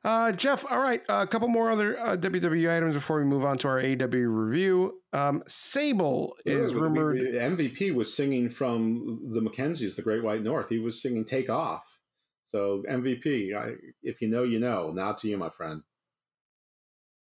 Uh, 0.04 0.32
Jeff, 0.32 0.64
all 0.68 0.80
right. 0.80 1.00
a 1.08 1.26
couple 1.28 1.46
more 1.46 1.70
other 1.70 1.96
uh, 2.00 2.16
WWE 2.16 2.74
items 2.76 2.94
before 2.94 3.18
we 3.18 3.24
move 3.24 3.44
on 3.44 3.56
to 3.58 3.68
our 3.68 3.80
AEW 3.80 4.26
review. 4.26 5.00
Um, 5.12 5.44
Sable 5.46 6.34
is 6.44 6.72
Yeah, 6.72 6.78
rumored. 6.80 7.18
MVP 7.18 7.94
was 7.94 8.12
singing 8.12 8.50
from 8.50 9.20
the 9.32 9.40
McKenzies, 9.40 9.94
the 9.94 10.02
Great 10.02 10.24
White 10.24 10.42
North. 10.42 10.68
He 10.70 10.80
was 10.80 11.00
singing 11.00 11.24
"Take 11.24 11.48
Off." 11.48 12.00
So 12.46 12.82
MVP, 12.90 13.54
I, 13.56 13.74
if 14.02 14.20
you 14.20 14.28
know, 14.28 14.42
you 14.42 14.58
know. 14.58 14.90
Nod 14.90 15.18
to 15.18 15.28
you, 15.28 15.38
my 15.38 15.50
friend. 15.50 15.82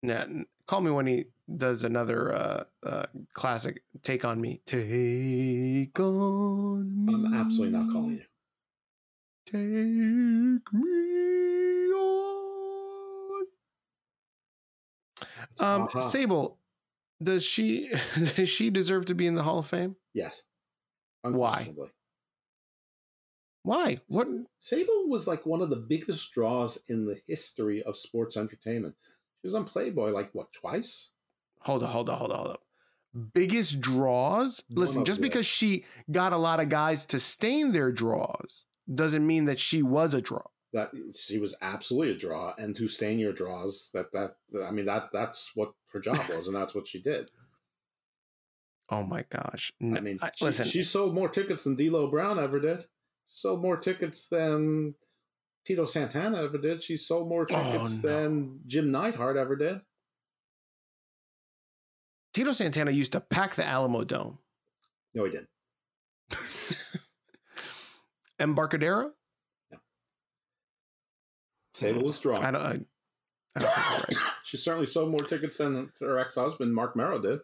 N- 0.04 0.48
call 0.66 0.82
me 0.82 0.90
when 0.92 1.06
he 1.08 1.26
does 1.56 1.84
another 1.84 2.34
uh, 2.34 2.64
uh, 2.84 3.06
classic 3.34 3.84
"Take 4.02 4.26
on 4.26 4.42
Me." 4.42 4.62
Take 4.66 6.00
on 6.00 7.06
me. 7.06 7.14
I'm 7.14 7.34
absolutely 7.36 7.78
not 7.78 7.92
calling 7.92 8.14
you. 8.16 8.24
Take 9.46 10.74
me 10.74 11.94
on. 11.94 13.46
It's 15.22 15.43
Um, 15.60 15.84
aha. 15.84 16.00
Sable, 16.00 16.58
does 17.22 17.44
she 17.46 17.90
does 18.36 18.50
she 18.50 18.70
deserve 18.70 19.06
to 19.06 19.16
be 19.16 19.28
in 19.28 19.36
the 19.36 19.44
Hall 19.44 19.60
of 19.60 19.68
Fame? 19.68 19.96
yes. 20.14 20.44
Why? 21.22 21.74
Why? 23.64 24.02
What? 24.08 24.28
Sable 24.60 25.08
was 25.08 25.26
like 25.26 25.46
one 25.46 25.62
of 25.62 25.70
the 25.70 25.78
biggest 25.78 26.32
draws 26.34 26.78
in 26.90 27.06
the 27.06 27.22
history 27.28 27.82
of 27.84 27.96
sports 27.96 28.36
entertainment. 28.36 28.96
She 29.42 29.48
was 29.48 29.56
on 29.56 29.64
Playboy 29.64 30.10
like 30.12 30.32
what 30.34 30.52
twice? 30.52 31.12
Hold 31.62 31.84
on, 31.84 31.90
hold 31.92 32.10
on, 32.10 32.18
hold 32.18 32.32
on, 32.32 32.38
hold 32.38 32.50
on. 32.52 32.58
Biggest 33.34 33.80
draws? 33.80 34.64
One 34.70 34.82
Listen, 34.82 35.06
just 35.06 35.22
the- 35.22 35.28
because 35.28 35.46
she 35.46 35.86
got 36.12 36.34
a 36.34 36.38
lot 36.38 36.60
of 36.60 36.68
guys 36.68 37.06
to 37.08 37.20
stain 37.20 37.72
their 37.72 37.92
draws 37.92 38.66
doesn't 38.94 39.26
mean 39.26 39.46
that 39.46 39.60
she 39.60 39.82
was 39.82 40.14
a 40.14 40.22
draw. 40.22 40.42
That 40.74 40.90
she 41.16 41.38
was 41.38 41.56
absolutely 41.62 42.14
a 42.16 42.18
draw, 42.18 42.54
and 42.58 42.76
to 42.76 42.88
stain 42.88 43.20
your 43.20 43.32
draws. 43.34 43.92
That 43.94 44.12
that 44.14 44.36
I 44.66 44.72
mean 44.72 44.86
that 44.86 45.10
that's 45.14 45.52
what 45.56 45.74
her 45.92 46.00
job 46.00 46.18
was, 46.30 46.48
and 46.48 46.56
that's 46.56 46.74
what 46.74 46.88
she 46.88 47.00
did. 47.02 47.30
Oh 48.90 49.04
my 49.04 49.24
gosh! 49.32 49.72
I 49.82 50.00
mean, 50.02 50.18
I- 50.22 50.32
she, 50.36 50.46
listen, 50.46 50.66
she 50.66 50.84
sold 50.84 51.14
more 51.14 51.30
tickets 51.30 51.64
than 51.64 51.76
D'Lo 51.76 52.08
Brown 52.08 52.40
ever 52.40 52.60
did. 52.60 52.82
She 53.30 53.38
sold 53.40 53.62
more 53.62 53.78
tickets 53.78 54.28
than 54.28 54.96
Tito 55.64 55.86
Santana 55.86 56.42
ever 56.44 56.58
did. 56.58 56.82
She 56.84 56.98
sold 56.98 57.30
more 57.30 57.44
Oh, 57.52 57.72
tickets 57.72 58.04
no. 58.04 58.10
than 58.10 58.60
Jim 58.68 58.92
Neidhart 58.92 59.38
ever 59.38 59.56
did. 59.56 59.82
Tito 62.34 62.52
Santana 62.52 62.90
used 62.92 63.12
to 63.12 63.20
pack 63.22 63.54
the 63.56 63.66
Alamo 63.66 64.04
Dome. 64.04 64.40
No, 65.14 65.26
he 65.26 65.32
didn't. 65.32 65.50
Embarcadero? 68.40 69.12
Sable 71.74 72.04
was 72.04 72.16
strong. 72.16 72.44
I 72.44 72.52
don't. 72.52 72.62
I, 72.62 72.70
I 73.56 73.60
don't 73.60 73.72
think 73.74 73.88
you're 73.90 73.98
right. 73.98 74.16
She 74.44 74.58
certainly 74.58 74.86
sold 74.86 75.10
more 75.10 75.20
tickets 75.22 75.58
than 75.58 75.90
her 76.00 76.20
ex-husband 76.20 76.74
Marc 76.76 76.96
Mero 76.96 77.18
did. 77.20 77.40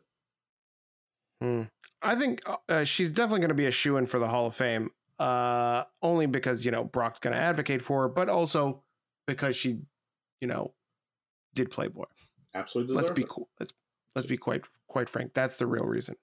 Hmm. 1.42 1.64
I 2.02 2.16
think 2.16 2.42
uh, 2.68 2.84
she's 2.84 3.10
definitely 3.10 3.40
going 3.40 3.50
to 3.50 3.56
be 3.56 3.66
a 3.66 3.72
shoe 3.72 3.98
in 3.98 4.06
for 4.06 4.20
the 4.20 4.28
Hall 4.28 4.46
of 4.48 4.56
Fame. 4.56 4.92
Uh, 5.18 5.84
only 6.02 6.26
because 6.28 6.64
you 6.66 6.72
know 6.72 6.84
Brock's 6.84 7.20
going 7.20 7.34
to 7.34 7.40
advocate 7.42 7.82
for 7.82 8.04
her, 8.04 8.10
but 8.10 8.30
also 8.30 8.84
because 9.28 9.56
she, 9.56 9.80
you 10.42 10.48
know, 10.48 10.74
did 11.56 11.72
Playboy. 11.72 12.06
Absolutely 12.54 12.96
Let's 12.96 13.10
be 13.12 13.24
it. 13.24 13.30
cool. 13.30 13.50
Let's 13.60 13.74
let's 14.16 14.28
be 14.28 14.38
quite 14.38 14.66
quite 14.88 15.10
frank. 15.10 15.34
That's 15.34 15.56
the 15.56 15.68
real 15.68 15.86
reason. 15.86 16.16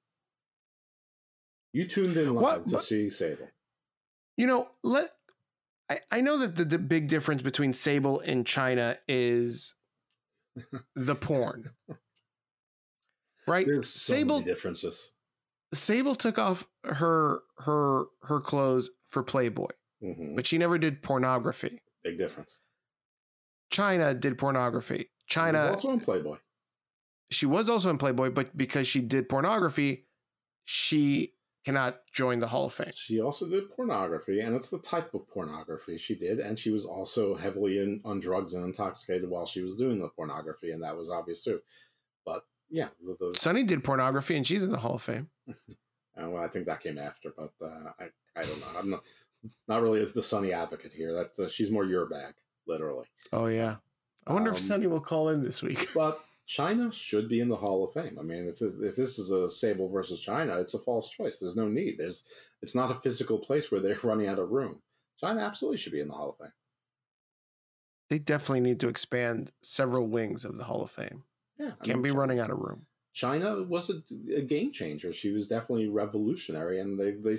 You 1.72 1.86
tuned 1.86 2.16
in 2.16 2.34
live 2.34 2.42
What- 2.42 2.66
to 2.68 2.74
but- 2.74 2.82
see 2.84 3.10
Sable. 3.10 3.50
You 4.36 4.46
know, 4.46 4.68
let 4.82 5.10
I, 5.88 6.00
I 6.10 6.20
know 6.20 6.38
that 6.38 6.56
the, 6.56 6.64
the 6.64 6.78
big 6.78 7.08
difference 7.08 7.42
between 7.42 7.72
Sable 7.72 8.20
and 8.20 8.44
Chyna 8.44 8.98
is 9.08 9.74
the 10.94 11.14
porn. 11.14 11.70
Right? 13.48 13.64
There's 13.64 13.88
so 13.88 14.14
Sable 14.14 14.40
many 14.40 14.50
differences. 14.50 15.12
Sable 15.72 16.16
took 16.16 16.36
off 16.36 16.66
her 16.82 17.42
her 17.58 18.06
her 18.22 18.40
clothes 18.40 18.90
for 19.06 19.22
Playboy, 19.22 19.68
hmm 20.02 20.34
but 20.34 20.48
she 20.48 20.58
never 20.58 20.78
did 20.78 21.00
pornography. 21.00 21.80
Big 22.02 22.18
difference. 22.18 22.58
Chyna 23.72 24.18
did 24.18 24.36
pornography. 24.36 25.10
Chyna 25.30 25.70
also 25.70 25.92
in 25.92 26.00
Playboy. 26.00 26.38
she 27.30 27.46
was 27.46 27.70
also 27.70 27.88
in 27.88 27.98
Playboy, 27.98 28.30
but 28.30 28.56
because 28.56 28.88
she 28.88 29.00
did 29.00 29.28
pornography, 29.28 30.06
she 30.64 31.34
cannot 31.66 31.98
join 32.12 32.38
the 32.38 32.46
Hall 32.46 32.66
of 32.66 32.74
Fame. 32.74 32.92
She 32.94 33.20
also 33.20 33.48
did 33.48 33.68
pornography, 33.70 34.38
and 34.40 34.54
it's 34.54 34.70
the 34.70 34.78
type 34.78 35.12
of 35.14 35.28
pornography 35.28 35.98
she 35.98 36.14
did. 36.14 36.38
And 36.38 36.56
she 36.56 36.70
was 36.70 36.84
also 36.84 37.34
heavily 37.34 37.80
in, 37.80 38.00
on 38.04 38.20
drugs 38.20 38.54
and 38.54 38.64
intoxicated 38.64 39.28
while 39.28 39.46
she 39.46 39.62
was 39.62 39.74
doing 39.74 40.00
the 40.00 40.08
pornography, 40.08 40.70
and 40.70 40.82
that 40.84 40.96
was 40.96 41.10
obvious 41.10 41.42
too. 41.42 41.60
But 42.24 42.44
yeah, 42.70 42.88
the, 43.04 43.16
the, 43.18 43.36
Sunny 43.36 43.64
did 43.64 43.82
pornography, 43.82 44.36
and 44.36 44.46
she's 44.46 44.62
in 44.62 44.70
the 44.70 44.78
Hall 44.78 44.94
of 44.94 45.02
Fame. 45.02 45.28
uh, 45.48 45.52
well, 46.16 46.42
I 46.42 46.46
think 46.46 46.66
that 46.66 46.80
came 46.80 46.98
after, 46.98 47.32
but 47.36 47.52
uh, 47.60 47.90
I 47.98 48.04
I 48.36 48.42
don't 48.42 48.60
know. 48.60 48.78
I'm 48.78 48.90
not 48.90 49.02
not 49.66 49.82
really 49.82 50.04
the 50.04 50.22
Sunny 50.22 50.52
advocate 50.52 50.92
here. 50.92 51.12
That 51.14 51.44
uh, 51.44 51.48
she's 51.48 51.72
more 51.72 51.84
your 51.84 52.06
bag, 52.06 52.34
literally. 52.68 53.06
Oh 53.32 53.46
yeah, 53.46 53.76
I 54.24 54.32
wonder 54.32 54.50
if 54.50 54.56
Um, 54.56 54.62
Sunny 54.62 54.86
will 54.86 55.00
call 55.00 55.30
in 55.30 55.42
this 55.42 55.62
week. 55.62 55.88
But 55.96 56.20
Chyna 56.48 56.92
should 56.92 57.28
be 57.28 57.40
in 57.40 57.48
the 57.48 57.56
Hall 57.56 57.84
of 57.84 57.92
Fame. 57.92 58.18
I 58.20 58.22
mean, 58.22 58.46
if 58.48 58.58
this, 58.60 58.74
if 58.80 58.96
this 58.96 59.18
is 59.18 59.30
a 59.32 59.50
Sable 59.50 59.88
versus 59.88 60.24
Chyna, 60.24 60.60
it's 60.60 60.74
a 60.74 60.78
false 60.78 61.10
choice. 61.10 61.38
There's 61.38 61.56
no 61.56 61.66
need. 61.68 61.98
There's 61.98 62.24
it's 62.62 62.74
not 62.74 62.90
a 62.90 62.94
physical 62.94 63.38
place 63.38 63.70
where 63.70 63.80
they're 63.80 63.98
running 64.02 64.28
out 64.28 64.38
of 64.38 64.50
room. 64.50 64.80
Chyna 65.22 65.44
absolutely 65.44 65.78
should 65.78 65.92
be 65.92 66.00
in 66.00 66.08
the 66.08 66.14
Hall 66.14 66.30
of 66.30 66.36
Fame. 66.38 66.52
They 68.10 68.18
definitely 68.20 68.60
need 68.60 68.78
to 68.80 68.88
expand 68.88 69.50
several 69.62 70.06
wings 70.06 70.44
of 70.44 70.56
the 70.56 70.64
Hall 70.64 70.82
of 70.82 70.90
Fame. 70.90 71.24
Yeah, 71.58 71.72
I 71.80 71.84
Can't 71.84 71.98
mean, 71.98 72.02
be 72.02 72.10
Chi- 72.10 72.16
running 72.16 72.38
out 72.38 72.50
of 72.50 72.58
room. 72.58 72.86
Chyna 73.14 73.66
was 73.66 73.90
a, 73.90 74.02
a 74.34 74.42
game 74.42 74.70
changer. 74.70 75.12
She 75.12 75.32
was 75.32 75.48
definitely 75.48 75.88
revolutionary, 75.88 76.78
and 76.80 77.00
they 77.00 77.12
they 77.12 77.36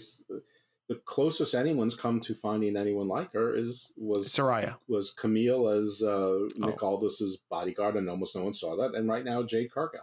the 0.89 0.95
closest 1.05 1.53
anyone's 1.53 1.95
come 1.95 2.19
to 2.21 2.33
finding 2.33 2.77
anyone 2.77 3.07
like 3.07 3.33
her 3.33 3.53
is 3.53 3.91
was 3.97 4.27
Saraya. 4.29 4.77
was 4.87 5.11
Camille 5.11 5.67
as 5.67 6.01
uh, 6.01 6.47
Nick 6.57 6.81
Oh. 6.81 6.87
Aldis's 6.87 7.37
bodyguard, 7.49 7.95
and 7.95 8.09
almost 8.09 8.35
no 8.35 8.43
one 8.43 8.53
saw 8.53 8.75
that. 8.77 8.95
And 8.95 9.09
right 9.09 9.25
now, 9.25 9.43
Jade 9.43 9.71
Cargill. 9.71 10.01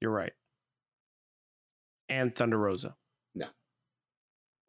You're 0.00 0.10
right. 0.10 0.32
And 2.08 2.34
Thunder 2.34 2.58
Rosa. 2.58 2.96
No. 3.34 3.46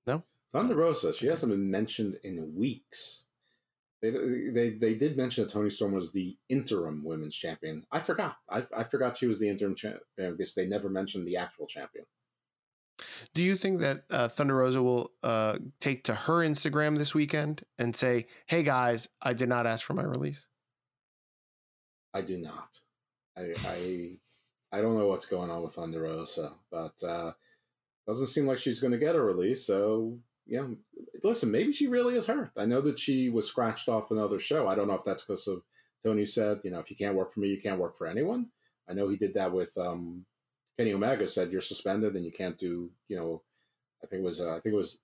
No? 0.06 0.24
Thunder 0.54 0.76
Rosa, 0.76 1.12
she 1.12 1.28
hasn't 1.28 1.52
been 1.52 1.72
mentioned 1.72 2.18
in 2.24 2.54
weeks. 2.56 3.26
They, 4.02 4.12
they 4.12 4.70
they 4.72 4.94
did 4.96 5.16
mention 5.18 5.46
that 5.46 5.50
Toni 5.54 5.70
Storm 5.70 5.94
was 5.94 6.12
the 6.12 6.38
interim 6.50 7.04
women's 7.06 7.36
champion. 7.36 7.86
I 7.92 8.00
forgot. 8.02 8.36
I, 8.50 8.66
I 8.76 8.84
forgot 8.84 9.18
she 9.18 9.28
was 9.28 9.40
the 9.40 9.48
interim 9.50 9.76
champion 9.76 10.02
because 10.18 10.54
they 10.56 10.68
never 10.68 10.90
mentioned 10.90 11.26
the 11.26 11.38
actual 11.38 11.68
champion. 11.68 12.06
Do 13.34 13.42
you 13.42 13.56
think 13.56 13.80
that 13.80 14.04
uh, 14.10 14.28
Thunder 14.28 14.56
Rosa 14.56 14.82
will 14.82 15.12
uh, 15.24 15.58
take 15.80 16.04
to 16.06 16.14
her 16.14 16.40
Instagram 16.40 16.98
this 16.98 17.16
weekend 17.16 17.64
and 17.78 17.96
say, 17.96 18.28
"Hey 18.46 18.64
guys, 18.64 19.10
I 19.22 19.34
did 19.34 19.50
not 19.50 19.66
ask 19.66 19.86
for 19.86 19.94
my 19.94 20.04
release"? 20.04 20.48
I 22.14 22.22
do 22.22 22.38
not. 22.38 22.80
I 23.38 23.54
I, 23.66 24.18
I 24.72 24.82
don't 24.82 24.98
know 24.98 25.08
what's 25.08 25.26
going 25.26 25.50
on 25.50 25.64
with 25.64 25.74
Thunder 25.74 26.04
Rosa, 26.04 26.52
but 26.72 27.02
uh, 27.04 27.32
doesn't 28.08 28.28
seem 28.28 28.46
like 28.46 28.58
she's 28.58 28.80
going 28.80 28.92
to 28.94 29.00
get 29.00 29.16
a 29.16 29.22
release. 29.22 29.66
So 29.66 30.20
yeah, 30.46 30.68
listen, 31.24 31.52
maybe 31.52 31.72
she 31.72 31.88
really 31.88 32.16
is 32.16 32.28
hurt. 32.28 32.52
I 32.58 32.66
know 32.66 32.82
that 32.82 33.00
she 33.00 33.30
was 33.30 33.48
scratched 33.48 33.88
off 33.88 34.12
another 34.12 34.40
show. 34.40 34.68
I 34.68 34.76
don't 34.76 34.88
know 34.88 34.96
if 34.96 35.04
that's 35.04 35.24
because 35.24 35.48
of 35.48 35.64
Tony 36.04 36.26
said, 36.26 36.60
you 36.64 36.72
know, 36.72 36.80
if 36.80 36.90
you 36.90 36.98
can't 36.98 37.16
work 37.16 37.32
for 37.32 37.40
me, 37.40 37.48
you 37.48 37.62
can't 37.62 37.80
work 37.80 37.96
for 37.96 38.08
anyone. 38.08 38.48
I 38.90 38.94
know 38.94 39.08
he 39.08 39.16
did 39.16 39.34
that 39.36 39.54
with 39.54 39.78
um, 39.78 40.26
Kenny 40.78 40.94
Omega. 40.94 41.28
Said 41.28 41.52
you're 41.52 41.62
suspended 41.62 42.16
and 42.16 42.26
you 42.26 42.32
can't 42.32 42.58
do, 42.58 42.90
you 43.08 43.16
know, 43.16 43.42
I 44.04 44.08
think 44.08 44.22
it 44.22 44.26
was 44.26 44.42
uh, 44.42 44.52
I 44.52 44.60
think 44.60 44.74
it 44.74 44.78
was 44.78 45.00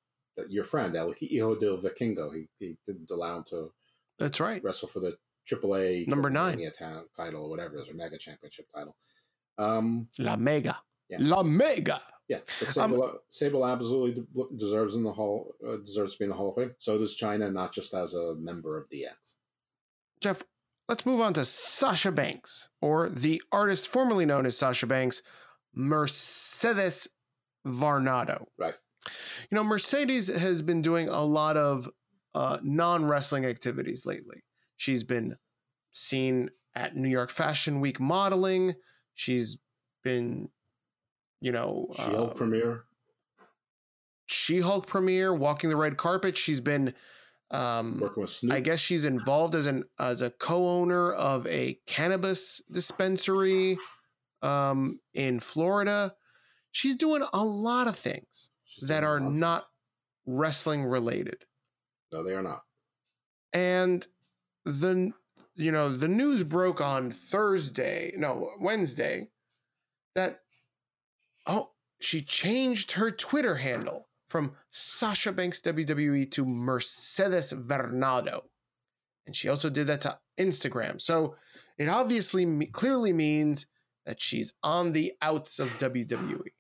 your 0.48 0.64
friend 0.64 0.96
El 0.96 1.12
Hijo 1.14 1.56
del 1.56 1.78
Vikingo. 1.78 2.34
He 2.34 2.48
he 2.60 2.78
didn't 2.88 3.12
allow 3.12 3.38
him 3.38 3.44
to 3.50 3.72
That's 4.18 4.40
right. 4.40 4.64
Wrestle 4.64 4.88
for 4.88 5.00
the 5.00 5.18
AAA 5.50 6.08
Number 6.08 6.30
nine. 6.30 6.60
Ta- 6.78 7.04
title 7.16 7.44
or 7.44 7.50
whatever 7.50 7.76
it 7.78 7.82
is, 7.82 7.90
or 7.90 7.96
Mega 7.96 8.18
Championship 8.18 8.68
title. 8.74 8.96
Um, 9.58 10.08
La 10.20 10.36
Mega. 10.36 10.78
Yeah. 11.10 11.18
La 11.22 11.42
Mega. 11.44 12.02
yeah, 12.28 12.38
but 12.60 12.78
Um, 12.78 12.92
Sable, 12.92 13.20
Sable 13.30 13.66
absolutely 13.66 14.24
deserves 14.56 14.94
in 14.96 15.02
the 15.04 15.12
hall, 15.12 15.56
uh, 15.68 15.78
deserves 15.78 16.14
to 16.14 16.20
be 16.20 16.26
in 16.26 16.30
the 16.30 16.36
Hall 16.36 16.50
of 16.50 16.56
Fame. 16.56 16.76
So 16.78 16.98
does 17.00 17.18
Chyna, 17.18 17.52
not 17.52 17.74
just 17.74 17.94
as 17.96 18.14
a 18.14 18.36
member 18.36 18.78
of 18.78 18.88
DX. 18.90 19.36
Jeff, 20.22 20.44
let's 20.88 21.06
move 21.08 21.20
on 21.20 21.34
to 21.34 21.44
Sasha 21.46 22.12
Banks, 22.12 22.70
or 22.80 23.10
the 23.10 23.42
artist 23.52 23.88
formerly 23.88 24.26
known 24.26 24.46
as 24.46 24.56
Sasha 24.56 24.86
Banks, 24.86 25.24
Mercedes 25.74 27.08
Varnado. 27.66 28.46
Right. 28.58 28.76
You 29.50 29.56
know, 29.56 29.64
Mercedes 29.64 30.28
has 30.28 30.62
been 30.62 30.82
doing 30.82 31.08
a 31.08 31.24
lot 31.24 31.58
of 31.58 31.90
uh, 32.36 32.58
non 32.62 33.08
wrestling 33.08 33.46
activities 33.46 34.06
lately. 34.06 34.44
She's 34.78 35.04
been 35.04 35.36
seen 35.92 36.50
at 36.76 36.96
New 36.96 37.10
York 37.10 37.30
Fashion 37.30 37.80
Week 37.80 38.00
modeling. 38.00 38.76
She's 39.16 39.58
been, 40.04 40.50
you 41.42 41.52
know, 41.52 41.88
Shield 41.96 42.32
uh, 42.32 42.34
premiere. 42.34 42.84
She 44.28 44.60
Hulk 44.60 44.86
premiere, 44.86 45.34
walking 45.34 45.70
the 45.70 45.76
red 45.76 45.98
carpet. 45.98 46.38
She's 46.38 46.62
been, 46.62 46.94
um, 47.52 48.00
Working 48.00 48.22
with 48.22 48.30
Snoop. 48.30 48.54
I 48.54 48.60
guess 48.60 48.80
she's 48.80 49.06
involved 49.06 49.56
as 49.56 49.66
an 49.66 49.86
as 50.00 50.22
a 50.22 50.30
co-owner 50.30 51.12
of 51.14 51.48
a 51.48 51.80
cannabis 51.88 52.62
dispensary 52.72 53.78
um, 54.42 55.00
in 55.14 55.40
Florida. 55.40 56.14
She's 56.72 56.96
doing 56.96 57.24
a 57.34 57.44
lot 57.44 57.88
of 57.88 57.98
things 57.98 58.52
She's 58.64 58.88
that 58.88 59.04
are 59.04 59.20
not 59.20 59.66
wrestling 60.26 60.86
related. 60.86 61.46
No, 62.12 62.24
they 62.24 62.34
are 62.34 62.44
not. 62.44 62.62
And 63.54 64.06
the 64.66 65.12
you 65.56 65.72
know 65.72 65.90
the 65.90 66.08
news 66.08 66.44
broke 66.44 66.82
on 66.82 67.12
Thursday, 67.12 68.14
no 68.16 68.52
Wednesday, 68.60 69.30
that 70.16 70.42
oh 71.48 71.72
she 72.00 72.22
changed 72.22 72.94
her 72.94 73.12
Twitter 73.12 73.56
handle 73.56 74.08
from 74.28 74.54
Sasha 74.70 75.32
Banks 75.32 75.60
WWE 75.62 76.30
to 76.32 76.46
Mercedes 76.46 77.52
Varnado, 77.52 78.42
and 79.26 79.36
she 79.36 79.50
also 79.50 79.70
did 79.70 79.88
that 79.88 80.02
to 80.02 80.20
Instagram. 80.40 81.02
So 81.02 81.36
it 81.78 81.88
obviously 81.88 82.66
clearly 82.68 83.14
means 83.14 83.66
that 84.06 84.22
she's 84.22 84.54
on 84.64 84.92
the 84.94 85.14
outs 85.22 85.60
of 85.60 85.70
WWE. 85.80 86.52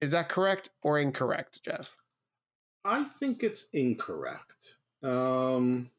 Is 0.00 0.10
that 0.12 0.28
correct 0.28 0.70
or 0.82 0.98
incorrect, 0.98 1.62
Jeff? 1.64 1.96
I 2.84 3.02
think 3.04 3.42
it's 3.42 3.66
incorrect. 3.72 4.78
Um, 5.02 5.90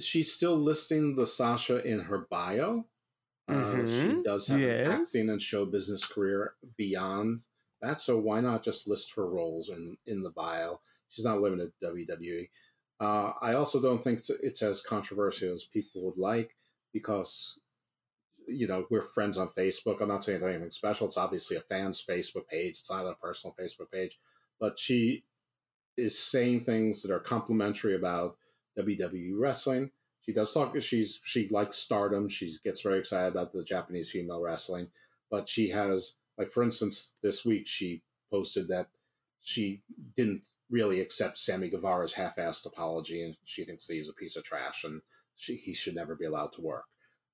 she's 0.00 0.32
still 0.32 0.56
listing 0.56 1.16
the 1.16 1.26
Sasha 1.26 1.82
in 1.86 2.00
her 2.00 2.26
bio. 2.30 2.86
Uh, 3.48 3.76
she 3.86 4.08
Mhm. 4.08 4.24
does 4.24 4.48
have 4.48 4.58
an 4.60 4.64
Yes. 4.66 4.86
acting 5.08 5.30
and 5.30 5.40
show 5.40 5.64
business 5.64 6.04
career 6.04 6.56
beyond 6.76 7.42
that, 7.80 8.00
so 8.00 8.18
why 8.18 8.40
not 8.40 8.62
just 8.64 8.86
list 8.88 9.14
her 9.14 9.26
roles 9.26 9.68
in 9.68 9.96
in 10.06 10.22
the 10.22 10.30
bio? 10.30 10.80
She's 11.08 11.24
not 11.24 11.40
limited 11.40 11.72
to 11.72 11.86
WWE. 11.86 12.50
Uh, 12.98 13.32
I 13.40 13.54
also 13.54 13.80
don't 13.80 14.02
think 14.02 14.18
it's- 14.20 14.40
it's 14.42 14.62
as 14.62 14.82
controversial 14.82 15.54
as 15.54 15.64
people 15.64 16.02
would 16.02 16.16
like 16.16 16.56
because 16.92 17.58
you 18.46 18.66
know 18.66 18.86
we're 18.90 19.02
friends 19.02 19.36
on 19.36 19.48
Facebook. 19.48 20.00
I'm 20.00 20.08
not 20.08 20.24
saying 20.24 20.42
anything 20.42 20.70
special. 20.70 21.06
It's 21.06 21.16
obviously 21.16 21.56
a 21.56 21.60
fan's 21.60 22.04
Facebook 22.04 22.48
page. 22.48 22.80
It's 22.80 22.90
not 22.90 23.06
a 23.06 23.14
personal 23.14 23.54
Facebook 23.58 23.90
page, 23.92 24.18
but 24.60 24.78
she 24.78 25.24
is 25.96 26.18
saying 26.18 26.64
things 26.64 27.02
that 27.02 27.12
are 27.12 27.20
complimentary 27.20 27.94
about 27.94 28.36
WWE 28.78 29.32
wrestling. 29.38 29.90
She 30.22 30.32
does 30.32 30.52
talk. 30.52 30.80
She's 30.80 31.20
she 31.24 31.48
likes 31.48 31.76
Stardom. 31.76 32.28
She 32.28 32.54
gets 32.64 32.82
very 32.82 32.98
excited 32.98 33.32
about 33.32 33.52
the 33.52 33.64
Japanese 33.64 34.10
female 34.10 34.42
wrestling, 34.42 34.88
but 35.30 35.48
she 35.48 35.70
has 35.70 36.14
like 36.38 36.50
for 36.50 36.62
instance 36.62 37.14
this 37.22 37.44
week 37.44 37.66
she 37.66 38.02
posted 38.30 38.68
that 38.68 38.88
she 39.42 39.82
didn't 40.16 40.42
really 40.68 41.00
accept 41.00 41.38
Sammy 41.38 41.70
Guevara's 41.70 42.14
half-assed 42.14 42.66
apology, 42.66 43.22
and 43.22 43.36
she 43.44 43.64
thinks 43.64 43.86
that 43.86 43.94
he's 43.94 44.08
a 44.08 44.14
piece 44.14 44.36
of 44.36 44.42
trash 44.42 44.82
and 44.82 45.00
she, 45.36 45.56
he 45.56 45.74
should 45.74 45.94
never 45.94 46.16
be 46.16 46.24
allowed 46.24 46.52
to 46.54 46.60
work. 46.60 46.86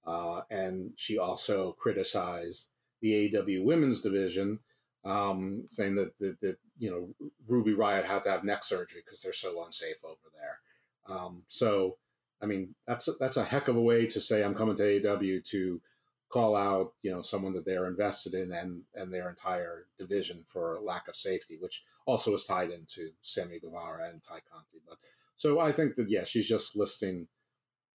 Uh, 0.05 0.43
and 0.51 0.93
she 0.97 1.19
also 1.19 1.73
criticized 1.73 2.71
the 3.01 3.31
AEW 3.31 3.65
women's 3.65 4.01
division, 4.01 4.59
um, 5.05 5.65
saying 5.67 5.97
that, 5.97 6.17
that, 6.19 6.41
that 6.41 6.57
you 6.79 6.91
know 6.91 7.29
Ruby 7.47 7.75
Riott 7.75 8.05
had 8.05 8.25
to 8.25 8.31
have 8.31 8.45
neck 8.45 8.65
surgery 8.65 9.03
because 9.05 9.23
they're 9.23 9.33
so 9.33 9.65
unsafe 9.65 10.05
over 10.05 10.17
there. 10.35 11.17
Um, 11.17 11.43
so, 11.47 11.99
I 12.41 12.47
mean, 12.47 12.75
that's 12.87 13.09
that's 13.19 13.37
a 13.37 13.45
heck 13.45 13.69
of 13.69 13.77
a 13.77 13.81
way 13.81 14.07
to 14.07 14.21
say 14.21 14.43
I'm 14.43 14.55
coming 14.55 14.77
to 14.77 14.83
AEW 14.83 15.45
to 15.47 15.81
call 16.29 16.57
out 16.57 16.95
you 17.03 17.11
know 17.11 17.21
someone 17.21 17.53
that 17.53 17.67
they're 17.67 17.87
invested 17.87 18.33
in 18.33 18.53
and 18.53 18.83
and 18.95 19.13
their 19.13 19.29
entire 19.29 19.87
division 19.99 20.43
for 20.47 20.81
lack 20.83 21.09
of 21.09 21.17
safety, 21.17 21.59
which 21.61 21.85
also 22.07 22.35
is 22.35 22.45
tied 22.45 22.71
into 22.71 23.11
Sammy 23.21 23.59
Guevara 23.59 24.09
and 24.09 24.23
Tay 24.23 24.41
Conti. 24.51 24.81
But 24.89 24.99
so 25.37 25.61
I 25.61 25.73
think 25.73 25.95
that 25.97 26.09
yeah, 26.09 26.25
she's 26.25 26.49
just 26.49 26.77
listing 26.77 27.29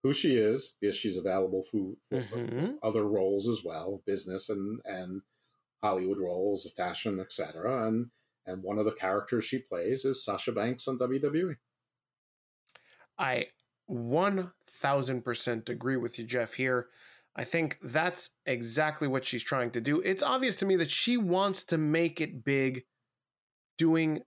who 0.07 0.13
she 0.13 0.37
is 0.37 0.75
because 0.79 0.95
she's 0.95 1.17
available 1.17 1.63
for, 1.63 1.93
for 2.09 2.37
Mhm. 2.37 2.77
other 2.81 3.03
roles 3.05 3.47
as 3.47 3.61
well, 3.63 4.01
business 4.05 4.49
and 4.49 4.79
and 4.85 5.21
Hollywood 5.83 6.17
roles, 6.17 6.71
fashion, 6.75 7.19
etc. 7.19 7.87
And 7.87 8.09
and 8.45 8.63
one 8.63 8.79
of 8.79 8.85
the 8.85 8.93
characters 8.93 9.43
she 9.43 9.59
plays 9.59 10.05
is 10.05 10.23
Sasha 10.23 10.53
Banks 10.53 10.87
on. 10.87 10.97
WWE. 10.97 11.57
I 13.19 13.47
1000% 13.89 15.69
agree 15.69 15.97
with 15.97 16.17
you, 16.19 16.25
Jeff, 16.25 16.53
here. 16.53 16.87
I 17.35 17.43
think 17.43 17.77
that's 17.81 18.31
exactly 18.45 19.07
what 19.07 19.25
she's 19.25 19.43
trying 19.43 19.71
to 19.71 19.81
do. 19.81 19.99
It's 20.01 20.23
obvious 20.23 20.55
to 20.57 20.65
me 20.65 20.75
that 20.77 20.89
she 20.91 21.17
wants 21.17 21.63
to 21.65 21.77
make 21.77 22.19
it 22.21 22.43
big 22.43 22.85
doing 23.77 24.23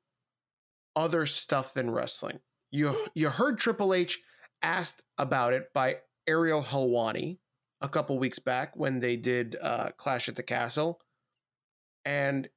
other 0.95 1.25
stuff 1.27 1.73
than 1.75 1.91
wrestling. 1.91 2.41
You 2.71 3.07
you 3.15 3.31
heard 3.31 3.59
Triple 3.59 3.95
H 3.95 4.21
asked 4.63 5.03
about 5.19 5.53
it 5.53 5.73
by 5.73 5.97
Ariel 6.27 6.63
Helwani 6.63 7.39
a 7.81 7.89
couple 7.89 8.19
weeks 8.19 8.39
back 8.39 8.77
when 8.77 9.01
they 9.01 9.17
did 9.17 9.57
uh, 9.61 9.91
Clash 9.97 10.29
at 10.29 10.37
the 10.37 10.43
Castle, 10.43 11.01
and 12.05 12.49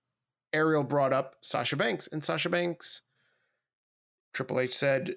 Ariel 0.52 0.84
brought 0.84 1.14
up 1.14 1.36
Sasha 1.42 1.76
Banks, 1.76 2.08
and 2.08 2.24
Sasha 2.24 2.50
Banks, 2.50 3.02
Triple 4.34 4.60
H 4.60 4.76
said 4.76 5.16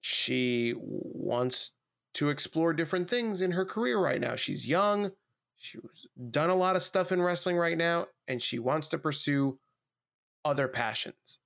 she 0.00 0.74
wants 0.76 1.72
to 2.14 2.28
explore 2.28 2.72
different 2.72 3.08
things 3.08 3.40
in 3.40 3.52
her 3.52 3.64
career 3.64 3.98
right 3.98 4.20
now. 4.20 4.36
She's 4.36 4.68
young, 4.68 5.12
she's 5.56 6.06
done 6.30 6.50
a 6.50 6.54
lot 6.54 6.76
of 6.76 6.82
stuff 6.82 7.10
in 7.10 7.22
wrestling 7.22 7.56
right 7.56 7.78
now, 7.78 8.06
and 8.28 8.40
she 8.40 8.58
wants 8.58 8.88
to 8.88 8.98
pursue 8.98 9.58
other 10.44 10.68
passions. 10.68 11.38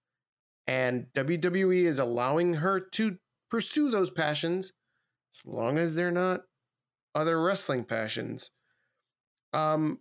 And 0.67 1.07
WWE 1.15 1.85
is 1.85 1.99
allowing 1.99 2.55
her 2.55 2.81
to 2.81 3.19
pursue 3.51 3.91
those 3.91 4.11
passions 4.11 4.73
as 5.35 5.47
long 5.47 5.79
as 5.79 5.95
they're 5.95 6.11
not 6.11 6.43
other 7.15 7.41
wrestling 7.41 7.85
passions. 7.85 8.51
Um 9.53 10.01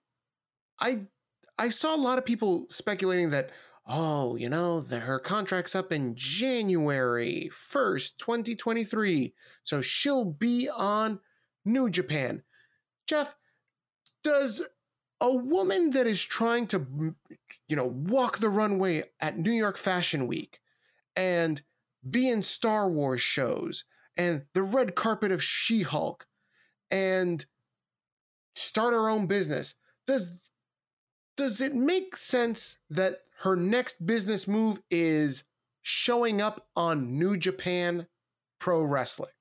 I 0.80 1.08
I 1.58 1.70
saw 1.70 1.96
a 1.96 1.98
lot 1.98 2.18
of 2.18 2.26
people 2.26 2.66
speculating 2.70 3.30
that 3.32 3.52
oh, 3.88 4.36
you 4.36 4.50
know, 4.50 4.82
the, 4.82 5.00
her 5.00 5.20
contract's 5.20 5.76
up 5.76 5.92
in 5.92 6.16
January 6.16 7.50
1st, 7.52 8.18
2023. 8.18 9.34
So 9.64 9.82
she'll 9.82 10.26
be 10.26 10.70
on 10.70 11.20
New 11.64 11.90
Japan. 11.90 12.44
Jeff, 13.08 13.36
does 14.24 14.68
a 15.22 15.34
woman 15.34 15.92
that 15.92 16.08
is 16.08 16.24
trying 16.24 16.68
to, 16.68 17.16
you 17.68 17.76
know, 17.76 17.86
walk 17.86 18.40
the 18.40 18.50
runway 18.50 19.04
at 19.22 19.38
New 19.38 19.52
York 19.52 19.78
Fashion 19.78 20.28
Week 20.28 20.60
and 21.16 21.62
be 22.10 22.30
in 22.30 22.42
Star 22.42 22.90
Wars 22.90 23.22
shows 23.22 23.86
and 24.18 24.44
the 24.54 24.64
red 24.64 24.96
carpet 24.96 25.32
of 25.32 25.44
She 25.44 25.82
Hulk 25.82 26.26
and 26.92 27.46
start 28.56 28.94
her 28.94 29.10
own 29.10 29.28
business, 29.28 29.76
does 30.08 30.30
does 31.38 31.60
it 31.60 31.76
make 31.76 32.16
sense 32.16 32.78
that 32.90 33.20
her 33.40 33.56
next 33.56 34.06
business 34.06 34.48
move 34.48 34.82
is 34.90 35.44
showing 35.82 36.42
up 36.42 36.68
on 36.76 37.20
New 37.20 37.36
Japan 37.36 38.08
Pro 38.60 38.82
Wrestling? 38.82 39.32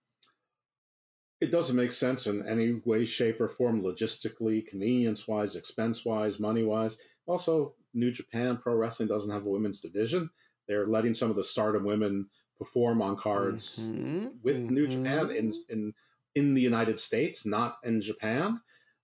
It 1.41 1.53
doesn't 1.53 1.77
make 1.77 1.93
sense 1.93 2.27
in 2.27 2.47
any 2.49 2.81
way, 2.85 3.05
shape, 3.05 3.41
or 3.41 3.49
form, 3.49 3.83
logistically, 3.83 4.67
convenience 4.67 5.29
wise, 5.29 5.57
expense 5.57 6.05
wise, 6.05 6.41
money 6.41 6.65
wise. 6.65 6.99
Also, 7.27 7.75
New 7.93 8.11
Japan 8.11 8.57
Pro 8.57 8.75
Wrestling 8.75 9.09
doesn't 9.09 9.31
have 9.31 9.47
a 9.47 9.51
women's 9.51 9.81
division. 9.81 10.31
They're 10.67 10.87
letting 10.87 11.15
some 11.15 11.31
of 11.31 11.37
the 11.37 11.45
stardom 11.45 11.85
women 11.85 12.29
perform 12.59 13.03
on 13.03 13.17
cards 13.17 13.91
Mhm, 13.93 14.41
with 14.43 14.71
New 14.71 14.87
Japan 14.87 15.31
in, 15.31 15.53
in 15.69 15.95
in 16.35 16.55
the 16.55 16.63
United 16.63 16.99
States, 16.99 17.47
not 17.47 17.79
in 17.85 18.01
Japan, 18.01 18.61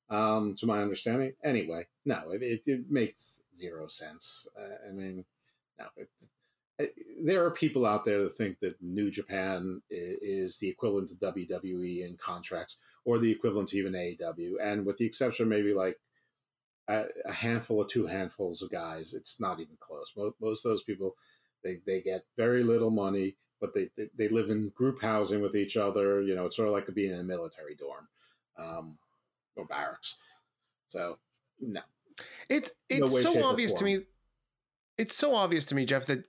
um, 0.09 0.55
to 0.56 0.66
my 0.66 0.82
understanding. 0.82 1.32
Anyway, 1.44 1.86
no, 2.05 2.31
it, 2.31 2.43
it, 2.43 2.62
it 2.66 2.90
makes 2.90 3.43
zero 3.55 3.86
sense. 3.86 4.48
Uh, 4.59 4.89
I 4.89 4.93
mean, 4.93 5.24
no. 5.78 5.86
It, 5.97 6.94
there 7.22 7.44
are 7.44 7.51
people 7.51 7.85
out 7.85 8.05
there 8.06 8.22
that 8.22 8.36
think 8.36 8.59
that 8.60 8.81
New 8.81 9.10
Japan 9.10 9.82
is 9.90 10.59
the 10.59 10.68
equivalent 10.70 11.10
to 11.10 11.14
WWE 11.16 12.06
in 12.06 12.16
contracts, 12.16 12.78
or 13.05 13.18
the 13.18 13.31
equivalent 13.31 13.68
to 13.68 13.77
even 13.78 13.93
AEW, 13.93 14.55
and 14.62 14.86
with 14.86 14.97
the 14.97 15.05
exception 15.06 15.44
of 15.44 15.51
maybe 15.51 15.74
like 15.74 15.98
a, 16.89 17.05
a 17.27 17.32
handful 17.32 17.77
or 17.77 17.86
two 17.86 18.06
handfuls 18.06 18.62
of 18.62 18.70
guys, 18.70 19.12
it's 19.12 19.40
not 19.40 19.60
even 19.60 19.77
close. 19.78 20.12
Most, 20.16 20.35
most 20.40 20.64
of 20.64 20.70
those 20.70 20.82
people, 20.82 21.16
they 21.62 21.78
they 21.87 22.01
get 22.01 22.24
very 22.37 22.62
little 22.62 22.91
money, 22.91 23.37
but 23.61 23.74
they, 23.74 23.89
they, 23.97 24.09
they 24.16 24.28
live 24.28 24.51
in 24.51 24.70
group 24.70 25.01
housing 25.01 25.41
with 25.41 25.55
each 25.57 25.77
other. 25.77 26.23
You 26.23 26.35
know, 26.35 26.47
it's 26.47 26.57
sort 26.57 26.69
of 26.69 26.74
like 26.74 26.93
being 26.95 27.12
in 27.12 27.20
a 27.20 27.24
military 27.24 27.74
dorm 27.74 28.09
um, 28.59 28.99
or 29.57 29.66
barracks. 29.66 30.16
So 30.89 31.19
no, 31.61 31.81
it's 32.49 32.73
it's 32.89 33.01
no 33.01 33.07
way, 33.07 33.23
so 33.23 33.45
obvious 33.45 33.73
to 33.74 33.85
me. 33.85 33.99
It's 34.99 35.15
so 35.15 35.35
obvious 35.35 35.65
to 35.66 35.74
me, 35.74 35.87
Jeff, 35.87 36.07
that 36.07 36.27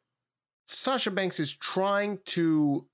Sasha 0.67 1.11
Banks 1.11 1.39
is 1.39 1.53
trying 1.53 2.19
to 2.27 2.87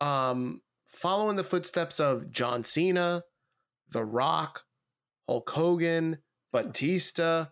um, 0.00 0.60
follow 0.86 1.30
in 1.30 1.36
the 1.36 1.44
footsteps 1.44 1.98
of 1.98 2.30
John 2.30 2.62
Cena, 2.62 3.24
The 3.90 4.04
Rock, 4.04 4.64
Hulk 5.28 5.50
Hogan, 5.50 6.18
Batista, 6.52 7.46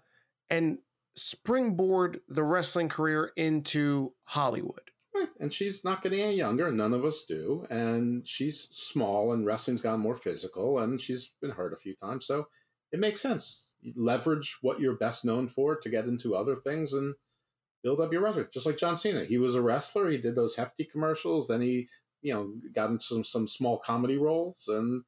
and 0.51 0.79
springboard 1.16 2.20
the 2.28 2.44
wrestling 2.44 2.89
career 2.89 3.32
into 3.36 4.12
Hollywood. 4.24 4.90
Right. 5.14 5.28
And 5.39 5.52
she's 5.52 5.84
not 5.84 6.02
getting 6.02 6.20
any 6.20 6.36
younger, 6.36 6.72
none 6.72 6.94
of 6.94 7.05
us 7.05 7.24
do. 7.28 7.66
And 7.68 8.26
she's 8.26 8.68
small, 8.70 9.32
and 9.32 9.44
wrestling's 9.44 9.82
gotten 9.82 10.01
more 10.01 10.14
physical, 10.14 10.78
and 10.78 11.01
she's 11.01 11.30
been 11.40 11.51
hurt 11.51 11.74
a 11.74 11.76
few 11.76 11.94
times. 11.94 12.26
So 12.26 12.48
it 12.93 12.98
makes 12.98 13.20
sense. 13.20 13.66
You 13.80 13.93
leverage 13.97 14.59
what 14.62 14.80
you're 14.80 14.97
best 14.97 15.24
known 15.24 15.48
for 15.48 15.76
to 15.76 15.89
get 15.89 16.06
into 16.06 16.34
other 16.34 16.56
things 16.56 16.93
and 16.93 17.14
build 17.82 18.01
up 18.01 18.12
your 18.12 18.22
resume. 18.22 18.47
Just 18.52 18.64
like 18.64 18.78
John 18.78 18.97
Cena. 18.97 19.24
He 19.24 19.39
was 19.39 19.55
a 19.55 19.62
wrestler, 19.62 20.09
he 20.09 20.18
did 20.18 20.34
those 20.34 20.56
hefty 20.56 20.84
commercials, 20.84 21.48
then 21.48 21.60
he, 21.60 21.89
you 22.22 22.32
know, 22.32 22.52
got 22.72 22.90
into 22.90 23.05
some, 23.05 23.24
some 23.24 23.48
small 23.48 23.78
comedy 23.78 24.16
roles, 24.16 24.68
and, 24.68 25.02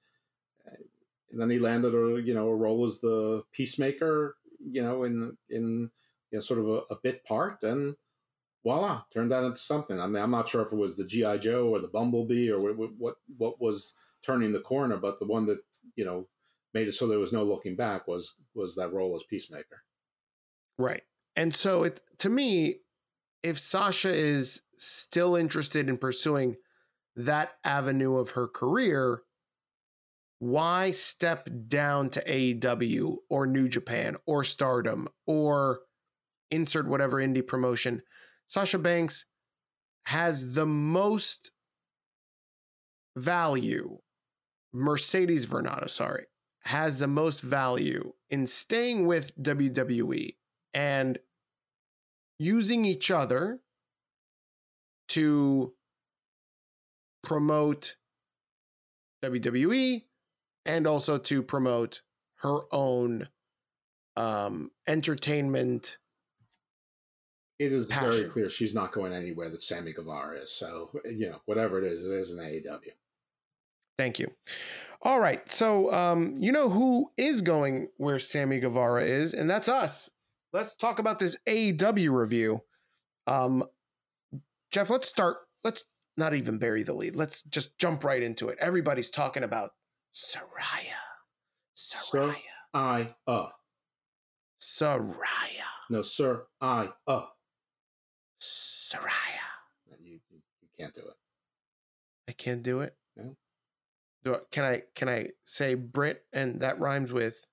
and 1.30 1.40
then 1.40 1.50
he 1.50 1.58
landed 1.58 1.94
a, 1.94 2.20
you 2.20 2.34
know, 2.34 2.48
a 2.48 2.54
role 2.54 2.84
as 2.84 3.00
the 3.00 3.44
peacemaker, 3.52 4.36
you 4.70 4.82
know, 4.82 5.04
in, 5.04 5.36
in, 5.48 5.90
you 6.30 6.38
know, 6.38 6.40
sort 6.40 6.60
of 6.60 6.68
a, 6.68 6.82
a 6.90 6.96
bit 7.02 7.24
part. 7.24 7.62
And, 7.62 7.96
voila, 8.64 9.02
turned 9.12 9.30
that 9.30 9.44
into 9.44 9.58
something. 9.58 10.00
I 10.00 10.06
mean, 10.06 10.22
I'm 10.22 10.30
not 10.30 10.48
sure 10.48 10.62
if 10.62 10.72
it 10.72 10.76
was 10.76 10.96
the 10.96 11.04
GI 11.04 11.38
Joe 11.38 11.68
or 11.68 11.78
the 11.78 11.88
Bumblebee 11.88 12.50
or 12.50 12.60
what 12.60 12.90
what 12.98 13.16
what 13.36 13.60
was 13.60 13.94
turning 14.22 14.52
the 14.52 14.60
corner, 14.60 14.96
but 14.96 15.20
the 15.20 15.26
one 15.26 15.46
that 15.46 15.58
you 15.94 16.04
know 16.04 16.26
made 16.72 16.88
it 16.88 16.92
so 16.92 17.06
there 17.06 17.18
was 17.18 17.32
no 17.32 17.44
looking 17.44 17.76
back 17.76 18.08
was 18.08 18.34
was 18.54 18.74
that 18.74 18.92
role 18.92 19.14
as 19.14 19.22
Peacemaker. 19.22 19.82
Right, 20.78 21.02
and 21.36 21.54
so 21.54 21.84
it 21.84 22.00
to 22.18 22.30
me, 22.30 22.80
if 23.42 23.58
Sasha 23.58 24.12
is 24.12 24.62
still 24.78 25.36
interested 25.36 25.88
in 25.88 25.98
pursuing 25.98 26.56
that 27.16 27.52
avenue 27.62 28.16
of 28.16 28.30
her 28.30 28.48
career, 28.48 29.22
why 30.44 30.90
step 30.90 31.48
down 31.68 32.10
to 32.10 32.22
AEW 32.22 33.16
or 33.30 33.46
New 33.46 33.66
Japan 33.66 34.14
or 34.26 34.44
Stardom 34.44 35.08
or 35.26 35.80
insert 36.50 36.86
whatever 36.86 37.16
indie 37.16 37.46
promotion? 37.46 38.02
Sasha 38.46 38.78
Banks 38.78 39.24
has 40.04 40.52
the 40.52 40.66
most 40.66 41.52
value. 43.16 43.96
Mercedes 44.70 45.46
Varnado, 45.46 45.88
sorry, 45.88 46.26
has 46.64 46.98
the 46.98 47.08
most 47.08 47.40
value 47.40 48.12
in 48.28 48.46
staying 48.46 49.06
with 49.06 49.34
WWE 49.42 50.34
and 50.74 51.18
using 52.38 52.84
each 52.84 53.10
other 53.10 53.60
to 55.08 55.72
promote 57.22 57.96
WWE 59.24 60.02
and 60.66 60.86
also 60.86 61.18
to 61.18 61.42
promote 61.42 62.02
her 62.36 62.60
own 62.72 63.28
um, 64.16 64.70
entertainment 64.86 65.98
it 67.58 67.72
is 67.72 67.86
passion. 67.86 68.10
very 68.10 68.24
clear 68.28 68.50
she's 68.50 68.74
not 68.74 68.92
going 68.92 69.12
anywhere 69.12 69.48
that 69.48 69.62
Sammy 69.62 69.92
Guevara 69.92 70.38
is. 70.38 70.52
So, 70.52 70.90
you 71.04 71.30
know, 71.30 71.40
whatever 71.46 71.78
it 71.78 71.84
is, 71.84 72.04
it 72.04 72.10
is 72.10 72.32
an 72.32 72.38
AEW. 72.38 72.90
Thank 73.96 74.18
you. 74.18 74.32
All 75.02 75.20
right. 75.20 75.50
So, 75.50 75.92
um, 75.92 76.34
you 76.38 76.50
know 76.50 76.68
who 76.68 77.12
is 77.16 77.42
going 77.42 77.88
where 77.96 78.18
Sammy 78.18 78.58
Guevara 78.58 79.04
is, 79.04 79.34
and 79.34 79.48
that's 79.48 79.68
us. 79.68 80.10
Let's 80.52 80.74
talk 80.74 80.98
about 80.98 81.18
this 81.18 81.36
AEW 81.48 82.10
review. 82.10 82.62
Um, 83.26 83.64
Jeff, 84.72 84.90
let's 84.90 85.08
start. 85.08 85.36
Let's 85.62 85.84
not 86.16 86.34
even 86.34 86.58
bury 86.58 86.82
the 86.82 86.94
lead. 86.94 87.14
Let's 87.16 87.42
just 87.42 87.78
jump 87.78 88.02
right 88.02 88.22
into 88.22 88.48
it. 88.48 88.58
Everybody's 88.60 89.10
talking 89.10 89.42
about 89.44 89.70
Saraya. 90.14 91.00
Saraya. 91.76 92.34
Sir, 92.34 92.36
I, 92.72 93.14
uh. 93.26 93.48
Saraya. 94.60 95.68
No, 95.90 96.02
sir, 96.02 96.46
I, 96.60 96.90
uh. 97.06 97.26
Saraya. 98.40 99.00
You, 100.00 100.20
you, 100.30 100.38
you 100.62 100.68
can't 100.78 100.94
do 100.94 101.00
it. 101.00 101.16
I 102.28 102.32
can't 102.32 102.62
do 102.62 102.80
it. 102.80 102.94
No. 103.16 103.36
Do 104.24 104.34
I, 104.34 104.38
can 104.50 104.64
I 104.64 104.82
can 104.94 105.08
I 105.08 105.28
say 105.44 105.74
Brit 105.74 106.24
and 106.32 106.60
that 106.60 106.80
rhymes 106.80 107.12
with? 107.12 107.46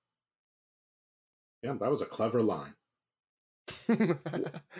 Yeah, 1.63 1.73
that 1.79 1.91
was 1.91 2.01
a 2.01 2.05
clever 2.05 2.41
line. 2.41 2.75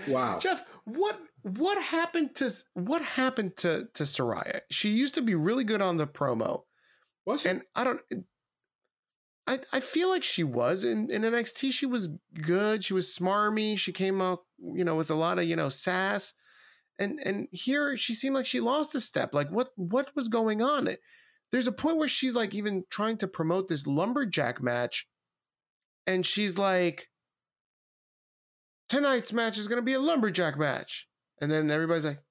wow, 0.08 0.38
Jeff, 0.40 0.64
what 0.86 1.20
what 1.44 1.82
happened 1.84 2.36
to 2.36 2.52
what 2.74 3.02
happened 3.02 3.58
to 3.58 3.90
to 3.94 4.04
Saraya? 4.04 4.62
She 4.70 4.90
used 4.90 5.16
to 5.16 5.22
be 5.22 5.36
really 5.36 5.64
good 5.64 5.82
on 5.82 5.98
the 5.98 6.08
promo. 6.08 6.64
Was 7.26 7.42
she? 7.42 7.50
And 7.50 7.62
I 7.76 7.84
don't. 7.84 8.02
I, 9.48 9.60
I 9.74 9.80
feel 9.80 10.10
like 10.10 10.24
she 10.24 10.44
was 10.44 10.84
in, 10.84 11.10
in 11.10 11.24
NXT. 11.24 11.72
She 11.72 11.86
was 11.86 12.10
good. 12.42 12.84
She 12.84 12.94
was 12.94 13.16
smarmy. 13.16 13.78
She 13.78 13.92
came 13.92 14.22
out, 14.22 14.40
you 14.60 14.86
know, 14.86 14.96
with 14.96 15.10
a 15.10 15.16
lot 15.16 15.40
of, 15.40 15.46
you 15.46 15.56
know, 15.56 15.70
sass. 15.70 16.34
And 17.00 17.20
and 17.24 17.48
here 17.52 17.98
she 17.98 18.14
seemed 18.14 18.36
like 18.36 18.46
she 18.46 18.60
lost 18.60 18.96
a 18.96 19.02
step. 19.02 19.34
Like 19.34 19.50
what 19.50 19.70
what 19.76 20.16
was 20.16 20.28
going 20.28 20.62
on? 20.62 20.90
There's 21.52 21.68
a 21.68 21.72
point 21.72 21.98
where 21.98 22.08
she's 22.08 22.36
like 22.36 22.54
even 22.54 22.86
trying 22.90 23.18
to 23.18 23.28
promote 23.28 23.68
this 23.68 23.88
lumberjack 23.88 24.62
match. 24.62 25.08
And 26.06 26.26
she's 26.26 26.58
like, 26.58 27.10
tonight's 28.90 29.34
match 29.34 29.58
is 29.58 29.68
gonna 29.68 29.82
be 29.82 29.94
a 29.94 30.00
lumberjack 30.00 30.58
match. 30.58 31.08
And 31.42 31.52
then 31.52 31.72
everybody's 31.72 32.06
like, 32.06 32.22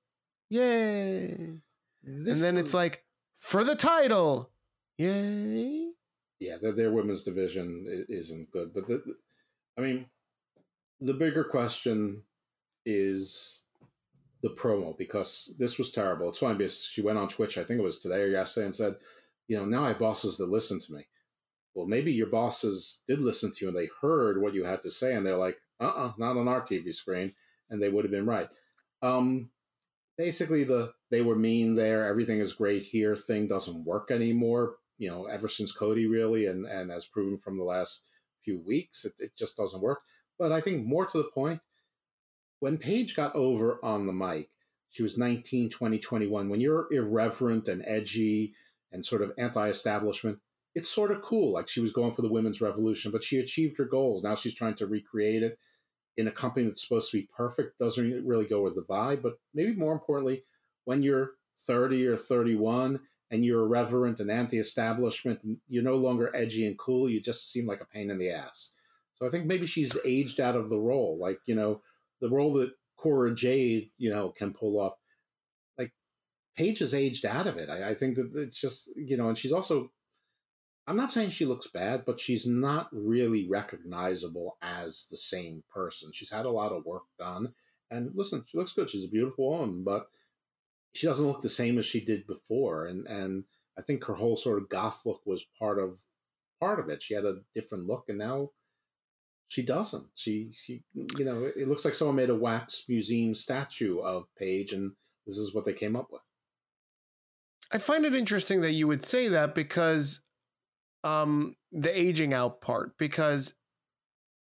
Yay. 0.51 1.61
This 2.03 2.37
and 2.37 2.43
then 2.43 2.55
was... 2.55 2.65
it's 2.65 2.75
like, 2.75 3.05
for 3.37 3.65
the 3.65 3.77
title. 3.77 4.51
Yay 5.01 5.91
yeah, 6.41 6.57
their, 6.61 6.73
their 6.73 6.91
women's 6.91 7.23
division 7.23 7.85
isn't 8.09 8.51
good. 8.51 8.73
But 8.75 8.87
the, 8.87 9.03
I 9.79 9.83
mean, 9.83 10.07
the 11.01 11.15
bigger 11.15 11.45
question 11.45 12.23
is 12.87 13.63
the 14.43 14.49
promo 14.49 14.97
because 14.97 15.55
this 15.59 15.77
was 15.77 15.91
terrible. 15.93 16.31
It's 16.31 16.39
funny 16.39 16.57
because 16.57 16.83
she 16.85 17.03
went 17.03 17.19
on 17.19 17.29
Twitch, 17.29 17.59
I 17.59 17.65
think 17.65 17.79
it 17.79 17.85
was 17.85 17.99
today 17.99 18.23
or 18.23 18.29
yesterday, 18.29 18.67
and 18.67 18.75
said, 18.75 18.97
you 19.49 19.57
know, 19.59 19.67
now 19.67 19.85
I 19.85 19.89
have 19.89 19.99
bosses 19.99 20.39
that 20.39 20.49
listen 20.49 20.81
to 20.81 20.95
me. 20.95 21.07
Well, 21.75 21.87
maybe 21.87 22.11
your 22.11 22.29
bosses 22.29 23.03
did 23.07 23.21
listen 23.21 23.53
to 23.53 23.65
you 23.65 23.69
and 23.69 23.77
they 23.77 23.91
heard 24.01 24.41
what 24.41 24.55
you 24.55 24.65
had 24.65 24.83
to 24.83 24.91
say, 24.91 25.15
and 25.15 25.25
they're 25.25 25.37
like, 25.37 25.59
uh 25.79 25.85
uh-uh, 25.89 26.07
uh 26.07 26.13
not 26.19 26.37
on 26.37 26.49
our 26.49 26.63
TV 26.63 26.93
screen. 26.95 27.35
And 27.69 27.81
they 27.81 27.89
would 27.89 28.05
have 28.05 28.11
been 28.11 28.27
right. 28.27 28.49
Um, 29.03 29.51
basically, 30.19 30.65
the 30.65 30.93
they 31.11 31.21
were 31.21 31.37
mean 31.37 31.77
there, 31.77 32.07
everything 32.07 32.41
is 32.41 32.55
great 32.55 32.83
here 32.83 33.15
thing 33.15 33.47
doesn't 33.47 33.85
work 33.85 34.11
anymore 34.11 34.75
you 35.01 35.09
know, 35.09 35.25
ever 35.25 35.49
since 35.49 35.73
Cody 35.73 36.07
really, 36.07 36.47
and 36.47 36.67
and 36.67 36.93
as 36.93 37.07
proven 37.07 37.39
from 37.39 37.57
the 37.57 37.65
last 37.65 38.05
few 38.45 38.61
weeks, 38.61 39.07
it, 39.07 39.15
it 39.19 39.35
just 39.35 39.57
doesn't 39.57 39.81
work. 39.81 40.03
But 40.39 40.53
I 40.53 40.61
think 40.61 40.87
more 40.87 41.07
to 41.07 41.19
the 41.19 41.31
point, 41.35 41.61
when 42.61 42.77
Paige 42.77 43.17
got 43.17 43.35
over 43.35 43.81
on 43.83 44.07
the 44.07 44.13
mic, 44.13 44.51
she 44.91 45.03
was 45.03 45.17
19, 45.17 45.71
20, 45.71 45.99
21. 45.99 46.51
When 46.51 46.61
you're 46.61 46.87
irreverent 46.93 47.67
and 47.69 47.83
edgy 47.87 48.55
and 48.93 49.05
sort 49.05 49.23
of 49.23 49.33
anti-establishment, 49.39 50.39
it's 50.75 50.91
sort 50.91 51.13
of 51.13 51.23
cool. 51.23 51.55
Like 51.55 51.69
she 51.69 51.81
was 51.81 51.93
going 51.93 52.13
for 52.13 52.21
the 52.21 52.31
women's 52.31 52.61
revolution, 52.61 53.11
but 53.11 53.25
she 53.25 53.39
achieved 53.39 53.79
her 53.79 53.87
goals. 53.87 54.23
Now 54.23 54.35
she's 54.35 54.55
trying 54.55 54.75
to 54.75 54.87
recreate 54.87 55.43
it 55.43 55.59
in 56.19 56.29
a 56.29 56.33
company 56.33 56.67
that's 56.67 56.83
supposed 56.83 57.11
to 57.11 57.19
be 57.19 57.29
perfect. 57.35 57.79
Doesn't 57.79 58.27
really 58.27 58.45
go 58.45 58.61
with 58.61 58.75
the 58.75 58.83
vibe. 58.83 59.23
But 59.23 59.39
maybe 59.55 59.73
more 59.73 59.95
importantly, 59.95 60.45
when 60.85 61.03
you're 61.03 61.33
30 61.67 62.07
or 62.07 62.17
31 62.19 63.01
and 63.31 63.45
you're 63.45 63.63
irreverent 63.63 64.21
and 64.21 64.31
anti-establishment 64.31 65.41
and 65.45 65.59
you're 65.69 65.83
no 65.83 65.97
longer 65.97 66.35
edgy 66.35 66.67
and 66.67 66.79
cool 66.79 67.09
you 67.09 67.21
just 67.21 67.51
seem 67.53 67.67
like 67.67 67.81
a 67.81 67.85
pain 67.85 68.11
in 68.11 68.19
the 68.19 68.31
ass. 68.31 68.73
So 69.15 69.27
i 69.27 69.31
think 69.31 69.47
maybe 69.47 69.67
she's 69.67 69.97
aged 70.05 70.41
out 70.41 70.57
of 70.57 70.69
the 70.69 70.79
role 70.79 71.19
like 71.21 71.41
you 71.47 71.55
know 71.55 71.83
the 72.21 72.29
role 72.31 72.53
that 72.55 72.73
cora 72.97 73.35
jade 73.35 73.91
you 73.99 74.11
know 74.11 74.31
can 74.31 74.53
pull 74.53 74.79
off 74.81 74.95
like 75.79 75.93
paige 76.57 76.81
has 76.81 76.95
aged 76.95 77.25
out 77.25 77.47
of 77.47 77.57
it. 77.57 77.71
I, 77.71 77.91
I 77.91 77.95
think 77.95 78.17
that 78.17 78.31
it's 78.35 78.61
just 78.61 78.91
you 78.97 79.17
know 79.17 79.29
and 79.29 79.39
she's 79.39 79.53
also 79.53 79.91
i'm 80.87 80.97
not 80.97 81.13
saying 81.13 81.31
she 81.31 81.47
looks 81.47 81.67
bad 81.69 82.05
but 82.05 82.19
she's 82.21 82.47
not 82.47 82.89
really 82.93 83.47
recognizable 83.49 84.57
as 84.63 85.07
the 85.11 85.17
same 85.17 85.63
person. 85.73 86.11
She's 86.13 86.31
had 86.31 86.47
a 86.47 86.51
lot 86.51 86.73
of 86.73 86.85
work 86.85 87.05
done 87.19 87.53
And 87.91 88.11
listen, 88.15 88.45
she 88.47 88.57
looks 88.57 88.73
good. 88.73 88.89
She's 88.89 89.05
a 89.05 89.09
beautiful 89.09 89.51
woman, 89.51 89.83
but 89.85 90.09
she 90.95 91.07
doesn't 91.07 91.27
look 91.27 91.41
the 91.41 91.49
same 91.49 91.79
as 91.79 91.87
she 91.87 92.05
did 92.05 92.27
before. 92.27 92.87
And 92.87 93.07
and 93.07 93.45
I 93.79 93.83
think 93.83 94.05
her 94.05 94.15
whole 94.15 94.37
sort 94.37 94.61
of 94.61 94.69
goth 94.69 95.03
look 95.07 95.23
was 95.25 95.45
part 95.59 95.79
of 95.79 96.03
part 96.61 96.81
of 96.81 96.89
it. 96.89 97.03
She 97.03 97.15
had 97.15 97.25
a 97.25 97.41
different 97.55 97.87
look, 97.87 98.05
and 98.09 98.19
now 98.19 98.51
she 99.49 99.63
doesn't. 99.63 100.07
She 100.15 100.53
she 100.53 100.83
you 100.95 101.25
know 101.25 101.45
it 101.45 101.69
looks 101.69 101.85
like 101.85 101.95
someone 101.95 102.17
made 102.17 102.31
a 102.31 102.35
wax 102.35 102.85
museum 102.89 103.35
statue 103.35 103.99
of 103.99 104.25
Paige, 104.39 104.73
and 104.73 104.93
this 105.27 105.37
is 105.37 105.55
what 105.55 105.65
they 105.65 105.73
came 105.73 105.97
up 105.97 106.09
with. 106.11 106.23
I 107.73 107.79
find 107.79 108.05
it 108.05 108.15
interesting 108.15 108.63
that 108.63 108.73
you 108.73 108.89
would 108.89 109.05
say 109.05 109.29
that 109.29 109.55
because 109.55 110.21
um 111.03 111.57
the 111.73 111.99
aging 111.99 112.35
out 112.35 112.61
part 112.61 112.99
because 112.99 113.55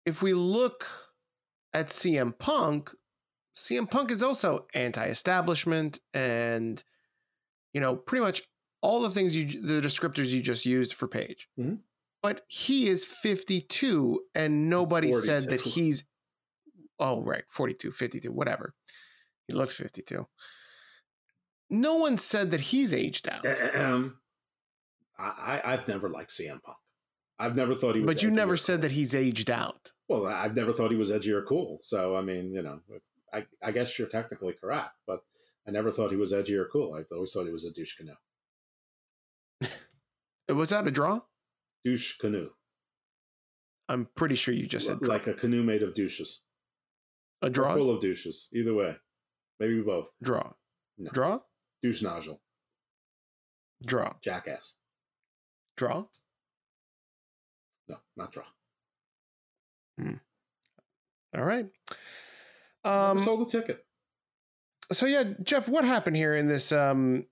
if 0.04 0.22
we 0.22 0.34
look 0.34 0.86
at 1.72 1.88
CM 1.88 2.36
Punk, 2.36 2.90
CM 3.56 3.90
Punk 3.90 4.10
is 4.10 4.22
also 4.22 4.66
anti-establishment 4.74 5.98
and 6.14 6.82
you 7.72 7.80
know 7.80 7.96
pretty 7.96 8.24
much 8.24 8.42
all 8.80 9.00
the 9.00 9.10
things 9.10 9.36
you 9.36 9.62
the 9.62 9.80
descriptors 9.80 10.28
you 10.28 10.40
just 10.40 10.66
used 10.66 10.94
for 10.94 11.08
Paige. 11.08 11.48
Mm-hmm. 11.58 11.76
But 12.22 12.42
he 12.46 12.88
is 12.88 13.04
52 13.04 14.20
and 14.34 14.70
nobody 14.70 15.12
said 15.12 15.50
that 15.50 15.60
he's 15.60 16.04
oh 16.98 17.22
right, 17.22 17.44
42, 17.48 17.90
52, 17.90 18.30
whatever. 18.32 18.74
He 19.48 19.54
looks 19.54 19.74
52. 19.74 20.26
No 21.70 21.96
one 21.96 22.16
said 22.18 22.50
that 22.52 22.60
he's 22.60 22.94
aged 22.94 23.28
out. 23.28 23.46
Um, 23.74 24.18
I, 25.18 25.60
I've 25.64 25.88
never 25.88 26.08
liked 26.08 26.30
CM 26.30 26.62
Punk. 26.62 26.76
I've 27.38 27.56
never 27.56 27.74
thought 27.74 27.94
he 27.94 28.02
was. 28.02 28.06
But 28.06 28.22
you 28.22 28.30
never 28.30 28.56
said 28.56 28.74
cool. 28.74 28.82
that 28.82 28.92
he's 28.92 29.14
aged 29.14 29.50
out. 29.50 29.92
Well, 30.08 30.26
I've 30.26 30.54
never 30.54 30.72
thought 30.72 30.90
he 30.90 30.96
was 30.96 31.10
edgy 31.10 31.32
or 31.32 31.42
cool. 31.42 31.78
So, 31.82 32.14
I 32.14 32.20
mean, 32.20 32.52
you 32.52 32.62
know, 32.62 32.80
I, 33.32 33.46
I 33.62 33.72
guess 33.72 33.98
you're 33.98 34.08
technically 34.08 34.54
correct, 34.54 34.92
but 35.06 35.20
I 35.66 35.70
never 35.70 35.90
thought 35.90 36.10
he 36.10 36.16
was 36.16 36.32
edgy 36.32 36.56
or 36.56 36.66
cool. 36.66 36.94
I 36.94 37.02
always 37.14 37.32
thought 37.32 37.46
he 37.46 37.52
was 37.52 37.64
a 37.64 37.72
douche 37.72 37.96
canoe. 37.96 38.14
was 40.48 40.70
that 40.70 40.86
a 40.86 40.90
draw? 40.90 41.20
Douche 41.84 42.18
canoe. 42.18 42.50
I'm 43.88 44.08
pretty 44.14 44.34
sure 44.34 44.54
you 44.54 44.66
just 44.66 44.86
said 44.86 45.00
draw. 45.00 45.14
like 45.14 45.26
a 45.26 45.34
canoe 45.34 45.62
made 45.62 45.82
of 45.82 45.94
douches. 45.94 46.40
A 47.42 47.50
draw 47.50 47.74
full 47.74 47.90
of 47.90 48.00
douches. 48.00 48.48
Either 48.52 48.74
way, 48.74 48.96
maybe 49.58 49.80
both. 49.82 50.10
Draw. 50.22 50.52
No. 50.98 51.10
Draw. 51.10 51.40
Douche 51.82 52.02
nozzle. 52.02 52.40
Draw. 53.84 54.12
Jackass. 54.20 54.74
Draw. 55.76 56.04
No, 57.88 57.96
not 58.16 58.30
draw. 58.32 58.44
Hmm. 59.98 60.14
All 61.36 61.44
right. 61.44 61.66
Um, 62.84 63.18
sold 63.18 63.42
a 63.42 63.50
ticket. 63.50 63.84
So 64.90 65.06
yeah, 65.06 65.24
Jeff, 65.42 65.68
what 65.68 65.84
happened 65.84 66.16
here 66.16 66.34
in 66.34 66.46
this 66.46 66.72
um 66.72 67.26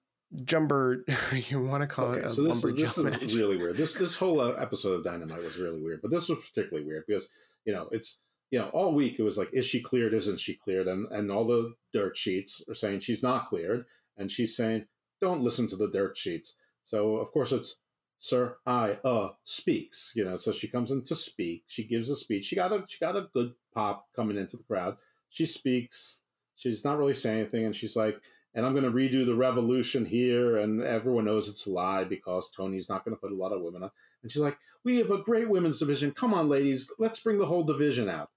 jumper? 0.45 1.05
you 1.49 1.63
want 1.63 1.83
to 1.83 1.87
call 1.87 2.07
okay, 2.07 2.27
it? 2.27 2.31
so 2.31 2.43
this, 2.43 2.65
is, 2.65 2.75
this 2.75 2.99
is 2.99 3.37
really 3.37 3.57
weird. 3.57 3.77
This 3.77 3.95
this 3.95 4.15
whole 4.15 4.41
uh, 4.41 4.53
episode 4.53 4.93
of 4.93 5.05
Dynamite 5.05 5.43
was 5.43 5.59
really 5.59 5.81
weird, 5.81 6.01
but 6.03 6.11
this 6.11 6.29
was 6.29 6.39
particularly 6.39 6.87
weird 6.87 7.05
because 7.07 7.29
you 7.65 7.73
know 7.73 7.89
it's 7.91 8.21
you 8.51 8.59
know 8.59 8.69
all 8.69 8.95
week 8.95 9.19
it 9.19 9.23
was 9.23 9.39
like 9.39 9.51
is 9.53 9.67
she 9.67 9.81
cleared? 9.81 10.15
Isn't 10.15 10.41
she 10.41 10.55
cleared? 10.55 10.89
And 10.89 11.07
and 11.11 11.31
all 11.31 11.45
the 11.45 11.75
dirt 11.93 12.17
sheets 12.17 12.63
are 12.69 12.75
saying 12.75 13.01
she's 13.01 13.23
not 13.23 13.47
cleared, 13.47 13.85
and 14.17 14.31
she's 14.31 14.57
saying 14.57 14.87
don't 15.21 15.43
listen 15.43 15.67
to 15.69 15.77
the 15.77 15.91
dirt 15.91 16.17
sheets. 16.17 16.57
So 16.83 17.17
of 17.17 17.31
course 17.33 17.53
it's 17.53 17.77
Sir 18.23 18.59
I 18.67 18.99
uh 19.05 19.31
speaks, 19.45 20.13
you 20.15 20.25
know. 20.25 20.37
So 20.37 20.53
she 20.53 20.69
comes 20.69 20.91
in 20.91 21.05
to 21.05 21.15
speak. 21.15 21.65
She 21.67 21.85
gives 21.85 22.11
a 22.11 22.17
speech. 22.17 22.45
She 22.45 22.57
got 22.57 22.73
a 22.73 22.85
she 22.87 22.99
got 22.99 23.17
a 23.17 23.29
good 23.35 23.53
pop 23.75 24.07
coming 24.15 24.37
into 24.37 24.57
the 24.57 24.63
crowd 24.63 24.97
she 25.31 25.47
speaks. 25.47 26.19
She's 26.57 26.85
not 26.85 26.99
really 26.99 27.15
saying 27.15 27.41
anything, 27.41 27.65
and 27.65 27.75
she's 27.75 27.97
like, 27.97 28.21
and 28.55 28.67
I'm 28.67 28.73
going 28.73 28.85
to 28.85 28.91
redo 28.91 29.25
the 29.25 29.35
revolution 29.35 30.05
here, 30.05 30.59
and 30.59 30.83
everyone 30.83 31.25
knows 31.25 31.49
it's 31.49 31.67
a 31.67 31.71
lie 31.71 32.05
because 32.05 32.51
Tony's 32.51 32.89
not 32.89 33.05
going 33.05 33.17
to 33.17 33.21
put 33.21 33.33
a 33.33 33.37
lot 33.37 33.53
of 33.53 33.63
women 33.63 33.85
on. 33.85 33.91
And 34.23 34.31
she's 34.31 34.43
like, 34.43 34.59
we 34.85 34.99
have 34.99 35.11
a 35.11 35.23
great 35.23 35.49
women's 35.49 35.79
division. 35.79 36.11
Come 36.11 36.35
on, 36.35 36.49
ladies, 36.49 36.91
let's 36.99 37.23
bring 37.23 37.39
the 37.39 37.47
whole 37.47 37.65
division 37.65 38.09
out. 38.09 38.31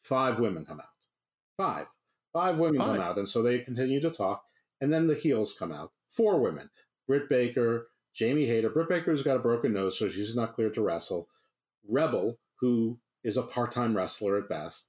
Five 0.00 0.38
women 0.38 0.64
come 0.64 0.80
out. 0.80 0.86
Five. 1.56 1.86
Five 2.32 2.58
women 2.58 2.78
Five. 2.78 2.96
come 2.96 3.00
out, 3.00 3.18
and 3.18 3.28
so 3.28 3.42
they 3.42 3.58
continue 3.58 4.00
to 4.00 4.10
talk, 4.10 4.44
and 4.80 4.92
then 4.92 5.08
the 5.08 5.14
heels 5.14 5.54
come 5.58 5.72
out. 5.72 5.92
Four 6.08 6.40
women: 6.40 6.70
Britt 7.06 7.28
Baker, 7.28 7.88
Jamie 8.14 8.46
Hayter. 8.46 8.70
Britt 8.70 8.88
Baker's 8.88 9.22
got 9.22 9.36
a 9.36 9.40
broken 9.40 9.72
nose, 9.72 9.98
so 9.98 10.08
she's 10.08 10.36
not 10.36 10.52
cleared 10.52 10.74
to 10.74 10.82
wrestle. 10.82 11.28
Rebel, 11.88 12.38
who 12.60 13.00
is 13.24 13.36
a 13.36 13.42
part-time 13.42 13.96
wrestler 13.96 14.38
at 14.38 14.48
best, 14.48 14.88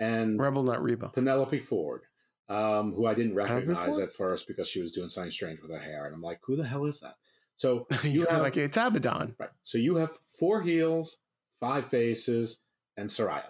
and 0.00 0.40
Rebel, 0.40 0.62
not 0.62 0.82
Reba. 0.82 1.10
Penelope 1.10 1.60
Ford, 1.60 2.02
um, 2.48 2.92
who 2.94 3.06
I 3.06 3.14
didn't 3.14 3.34
recognize 3.34 3.98
at 3.98 4.12
first 4.12 4.48
because 4.48 4.66
she 4.66 4.82
was 4.82 4.92
doing 4.92 5.08
something 5.08 5.30
strange 5.30 5.60
with 5.60 5.70
her 5.70 5.78
hair, 5.78 6.06
and 6.06 6.14
I'm 6.14 6.22
like, 6.22 6.40
who 6.42 6.56
the 6.56 6.66
hell 6.66 6.86
is 6.86 7.00
that? 7.00 7.14
So 7.56 7.86
you 8.02 8.24
have 8.26 8.42
like 8.42 8.56
it's 8.56 8.76
Abaddon, 8.76 9.36
right? 9.38 9.50
So 9.62 9.78
you 9.78 9.96
have 9.96 10.16
four 10.38 10.62
heels, 10.62 11.18
five 11.60 11.86
faces, 11.86 12.60
and 12.96 13.08
Saraya. 13.08 13.44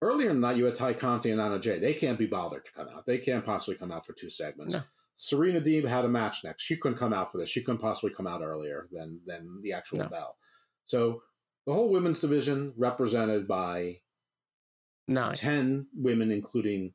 Earlier 0.00 0.30
in 0.30 0.40
that, 0.40 0.56
you 0.56 0.64
had 0.64 0.74
Tay 0.74 0.94
Conti 0.94 1.30
and 1.30 1.40
Anna 1.40 1.58
Jay. 1.58 1.78
They 1.78 1.94
can't 1.94 2.18
be 2.18 2.26
bothered 2.26 2.64
to 2.64 2.72
come 2.72 2.88
out. 2.88 3.06
They 3.06 3.18
can't 3.18 3.44
possibly 3.44 3.76
come 3.76 3.92
out 3.92 4.04
for 4.04 4.12
two 4.12 4.28
segments. 4.28 4.74
No. 4.74 4.82
Serena 5.16 5.60
Deeb 5.60 5.86
had 5.86 6.04
a 6.04 6.08
match 6.08 6.44
next. 6.44 6.62
She 6.62 6.76
couldn't 6.76 6.98
come 6.98 7.12
out 7.12 7.30
for 7.30 7.38
this. 7.38 7.48
She 7.48 7.62
couldn't 7.62 7.80
possibly 7.80 8.10
come 8.14 8.26
out 8.26 8.42
earlier 8.42 8.88
than 8.90 9.20
than 9.26 9.60
the 9.62 9.72
actual 9.72 9.98
no. 9.98 10.08
bell. 10.08 10.36
So 10.86 11.22
the 11.66 11.72
whole 11.72 11.90
women's 11.90 12.20
division 12.20 12.74
represented 12.76 13.46
by 13.46 14.00
Nine. 15.06 15.34
10 15.34 15.86
women, 15.94 16.30
including 16.30 16.92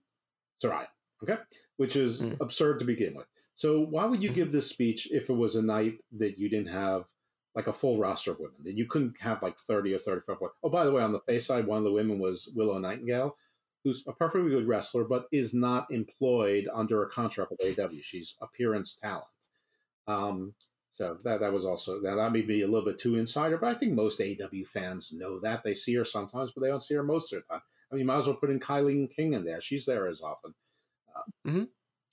Saraya. 0.63 0.87
Okay. 1.23 1.37
Which 1.77 1.95
is 1.95 2.21
mm. 2.21 2.39
absurd 2.41 2.79
to 2.79 2.85
begin 2.85 3.15
with. 3.15 3.27
So, 3.55 3.81
why 3.81 4.05
would 4.05 4.23
you 4.23 4.31
mm 4.31 4.35
give 4.35 4.51
this 4.51 4.69
speech 4.69 5.11
if 5.11 5.29
it 5.29 5.33
was 5.33 5.55
a 5.55 5.61
night 5.61 5.99
that 6.17 6.39
you 6.39 6.49
didn't 6.49 6.69
have 6.69 7.05
like 7.55 7.67
a 7.67 7.73
full 7.73 7.97
roster 7.97 8.31
of 8.31 8.39
women? 8.39 8.55
That 8.63 8.77
you 8.77 8.85
couldn't 8.85 9.19
have 9.19 9.43
like 9.43 9.57
30 9.59 9.93
or 9.93 9.99
35. 9.99 10.37
Oh, 10.63 10.69
by 10.69 10.85
the 10.85 10.91
way, 10.91 11.01
on 11.01 11.11
the 11.11 11.19
face 11.19 11.45
side, 11.45 11.67
one 11.67 11.79
of 11.79 11.83
the 11.83 11.91
women 11.91 12.19
was 12.19 12.51
Willow 12.55 12.77
Nightingale, 12.79 13.35
who's 13.83 14.03
a 14.07 14.13
perfectly 14.13 14.49
good 14.49 14.67
wrestler, 14.67 15.03
but 15.03 15.27
is 15.31 15.53
not 15.53 15.91
employed 15.91 16.67
under 16.73 17.03
a 17.03 17.09
contract 17.09 17.51
with 17.51 17.59
AEW. 17.59 18.03
She's 18.03 18.37
appearance 18.41 18.97
talent. 19.01 19.25
Um, 20.07 20.53
so 20.91 21.17
that 21.23 21.39
that 21.39 21.53
was 21.53 21.65
also 21.65 22.01
that. 22.01 22.19
I 22.19 22.29
may 22.29 22.41
be 22.41 22.61
a 22.61 22.67
little 22.67 22.85
bit 22.85 22.99
too 22.99 23.15
insider, 23.15 23.57
but 23.57 23.75
I 23.75 23.77
think 23.77 23.93
most 23.93 24.19
AEW 24.19 24.67
fans 24.67 25.13
know 25.13 25.39
that 25.39 25.63
they 25.63 25.73
see 25.73 25.95
her 25.95 26.05
sometimes, 26.05 26.51
but 26.51 26.61
they 26.61 26.69
don't 26.69 26.83
see 26.83 26.95
her 26.95 27.03
most 27.03 27.31
of 27.31 27.41
the 27.41 27.53
time. 27.53 27.61
I 27.91 27.95
mean, 27.95 28.01
you 28.01 28.05
might 28.05 28.17
as 28.17 28.27
well 28.27 28.35
put 28.35 28.49
in 28.49 28.59
Kylie 28.59 29.13
King 29.13 29.33
in 29.33 29.45
there. 29.45 29.61
She's 29.61 29.85
there 29.85 30.07
as 30.07 30.21
often. 30.21 30.53
Uh, 31.15 31.21
mm-hmm. 31.47 31.63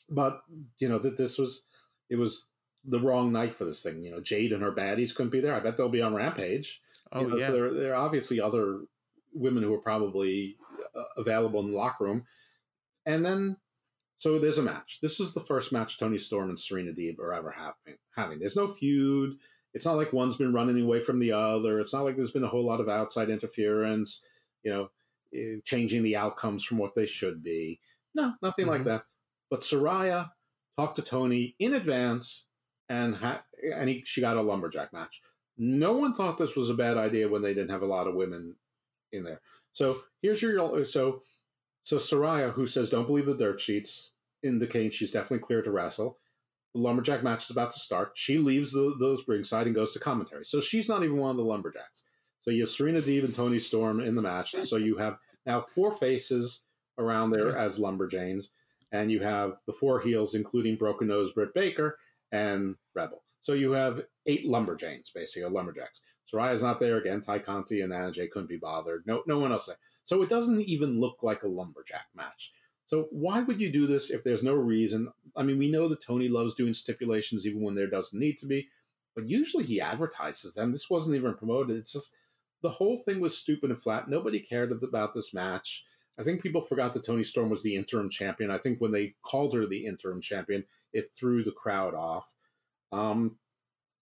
But 0.08 0.42
you 0.78 0.88
know 0.88 0.98
that 0.98 1.16
this 1.18 1.38
was 1.38 1.64
it 2.08 2.16
was 2.16 2.46
the 2.84 3.00
wrong 3.00 3.32
night 3.32 3.52
for 3.52 3.64
this 3.64 3.82
thing. 3.82 4.02
You 4.02 4.10
know, 4.12 4.20
Jade 4.20 4.52
and 4.52 4.62
her 4.62 4.72
baddies 4.72 5.14
couldn't 5.14 5.32
be 5.32 5.40
there. 5.40 5.54
I 5.54 5.60
bet 5.60 5.76
they'll 5.76 5.88
be 5.88 6.02
on 6.02 6.14
Rampage. 6.14 6.80
Oh 7.12 7.20
you 7.20 7.26
know, 7.28 7.36
yeah. 7.36 7.46
So 7.46 7.52
there, 7.52 7.74
there 7.74 7.92
are 7.94 8.04
obviously 8.04 8.40
other 8.40 8.82
women 9.34 9.62
who 9.62 9.74
are 9.74 9.80
probably 9.80 10.56
uh, 10.96 11.02
available 11.16 11.60
in 11.60 11.70
the 11.70 11.76
locker 11.76 12.04
room. 12.04 12.24
And 13.04 13.24
then, 13.24 13.56
so 14.18 14.38
there's 14.38 14.58
a 14.58 14.62
match. 14.62 15.00
This 15.02 15.20
is 15.20 15.34
the 15.34 15.40
first 15.40 15.72
match 15.72 15.98
Toni 15.98 16.18
Storm 16.18 16.48
and 16.48 16.58
Serena 16.58 16.92
Deeb 16.92 17.18
are 17.18 17.32
ever 17.32 17.50
having. 17.50 17.98
Having 18.16 18.38
there's 18.38 18.56
no 18.56 18.68
feud. 18.68 19.36
It's 19.74 19.84
not 19.84 19.96
like 19.96 20.12
one's 20.12 20.36
been 20.36 20.54
running 20.54 20.80
away 20.80 21.00
from 21.00 21.18
the 21.18 21.32
other. 21.32 21.80
It's 21.80 21.92
not 21.92 22.04
like 22.04 22.16
there's 22.16 22.30
been 22.30 22.44
a 22.44 22.48
whole 22.48 22.64
lot 22.64 22.80
of 22.80 22.88
outside 22.88 23.28
interference. 23.28 24.22
You 24.62 24.70
know, 24.72 24.90
changing 25.64 26.02
the 26.02 26.16
outcomes 26.16 26.64
from 26.64 26.78
what 26.78 26.94
they 26.94 27.06
should 27.06 27.42
be. 27.42 27.80
No, 28.14 28.34
nothing 28.42 28.64
mm-hmm. 28.64 28.72
like 28.72 28.84
that. 28.84 29.04
But 29.50 29.60
Saraya 29.60 30.30
talked 30.78 30.96
to 30.96 31.02
Tony 31.02 31.54
in 31.58 31.74
advance, 31.74 32.46
and 32.88 33.14
ha- 33.14 33.44
and 33.74 33.88
he, 33.88 34.02
she 34.04 34.20
got 34.20 34.36
a 34.36 34.42
lumberjack 34.42 34.92
match. 34.92 35.20
No 35.58 35.92
one 35.92 36.14
thought 36.14 36.38
this 36.38 36.56
was 36.56 36.68
a 36.68 36.74
bad 36.74 36.96
idea 36.96 37.28
when 37.28 37.42
they 37.42 37.54
didn't 37.54 37.70
have 37.70 37.82
a 37.82 37.86
lot 37.86 38.06
of 38.06 38.14
women 38.14 38.56
in 39.12 39.24
there. 39.24 39.40
So 39.72 39.98
here's 40.22 40.42
your 40.42 40.84
so 40.84 41.22
so 41.82 41.96
Saraya, 41.96 42.52
who 42.52 42.66
says 42.66 42.90
don't 42.90 43.06
believe 43.06 43.26
the 43.26 43.36
dirt 43.36 43.60
sheets, 43.60 44.12
indicating 44.42 44.90
she's 44.90 45.10
definitely 45.10 45.46
clear 45.46 45.62
to 45.62 45.70
wrestle. 45.70 46.18
The 46.74 46.80
lumberjack 46.80 47.22
match 47.22 47.44
is 47.44 47.50
about 47.50 47.72
to 47.72 47.78
start. 47.78 48.12
She 48.14 48.38
leaves 48.38 48.72
the, 48.72 48.94
those 48.98 49.26
ringside 49.26 49.66
and 49.66 49.74
goes 49.74 49.92
to 49.94 49.98
commentary. 49.98 50.44
So 50.44 50.60
she's 50.60 50.88
not 50.88 51.04
even 51.04 51.16
one 51.16 51.30
of 51.30 51.36
the 51.36 51.42
lumberjacks. 51.42 52.02
So 52.40 52.50
you 52.50 52.62
have 52.62 52.68
Serena 52.68 53.00
Deeb 53.00 53.24
and 53.24 53.34
Toni 53.34 53.58
Storm 53.58 54.00
in 54.00 54.14
the 54.14 54.22
match. 54.22 54.54
So 54.62 54.76
you 54.76 54.96
have 54.98 55.18
now 55.46 55.62
four 55.62 55.92
faces 55.92 56.62
around 56.98 57.30
there 57.30 57.56
as 57.56 57.78
Lumberjanes, 57.78 58.48
and 58.92 59.10
you 59.10 59.20
have 59.20 59.58
the 59.66 59.72
four 59.72 60.00
heels, 60.00 60.34
including 60.34 60.76
Broken 60.76 61.08
Nose 61.08 61.32
Britt 61.32 61.54
Baker 61.54 61.98
and 62.32 62.76
Rebel. 62.94 63.22
So 63.40 63.52
you 63.52 63.72
have 63.72 64.02
eight 64.26 64.44
Lumberjanes, 64.46 65.12
basically, 65.14 65.44
or 65.44 65.50
Lumberjacks. 65.50 66.00
Saraya's 66.32 66.62
not 66.62 66.80
there 66.80 66.96
again. 66.96 67.20
Tay 67.20 67.38
Conti 67.38 67.80
and 67.80 67.92
Anna 67.92 68.10
Jay 68.10 68.26
couldn't 68.26 68.48
be 68.48 68.56
bothered. 68.56 69.04
No, 69.06 69.22
no 69.26 69.38
one 69.38 69.52
else 69.52 69.66
there. 69.66 69.76
So 70.04 70.22
it 70.22 70.28
doesn't 70.28 70.60
even 70.62 71.00
look 71.00 71.22
like 71.22 71.42
a 71.42 71.48
lumberjack 71.48 72.06
match. 72.14 72.52
So 72.84 73.08
why 73.10 73.40
would 73.40 73.60
you 73.60 73.70
do 73.70 73.86
this 73.86 74.10
if 74.10 74.22
there's 74.22 74.42
no 74.42 74.54
reason? 74.54 75.08
I 75.36 75.42
mean, 75.42 75.58
we 75.58 75.70
know 75.70 75.88
that 75.88 76.00
Tony 76.00 76.28
loves 76.28 76.54
doing 76.54 76.72
stipulations 76.72 77.46
even 77.46 77.62
when 77.62 77.74
there 77.74 77.88
doesn't 77.88 78.18
need 78.18 78.38
to 78.38 78.46
be, 78.46 78.68
but 79.14 79.28
usually 79.28 79.64
he 79.64 79.80
advertises 79.80 80.54
them. 80.54 80.70
This 80.70 80.88
wasn't 80.88 81.16
even 81.16 81.34
promoted. 81.34 81.76
It's 81.76 81.92
just 81.92 82.16
the 82.62 82.70
whole 82.70 82.98
thing 82.98 83.20
was 83.20 83.36
stupid 83.36 83.70
and 83.70 83.80
flat. 83.80 84.08
Nobody 84.08 84.40
cared 84.40 84.72
about 84.72 85.14
this 85.14 85.34
match. 85.34 85.84
I 86.18 86.22
think 86.22 86.42
people 86.42 86.62
forgot 86.62 86.94
that 86.94 87.04
Toni 87.04 87.22
Storm 87.22 87.50
was 87.50 87.62
the 87.62 87.76
interim 87.76 88.08
champion. 88.08 88.50
I 88.50 88.58
think 88.58 88.80
when 88.80 88.92
they 88.92 89.14
called 89.22 89.54
her 89.54 89.66
the 89.66 89.84
interim 89.84 90.20
champion, 90.20 90.64
it 90.92 91.10
threw 91.16 91.44
the 91.44 91.52
crowd 91.52 91.94
off. 91.94 92.34
Um, 92.90 93.36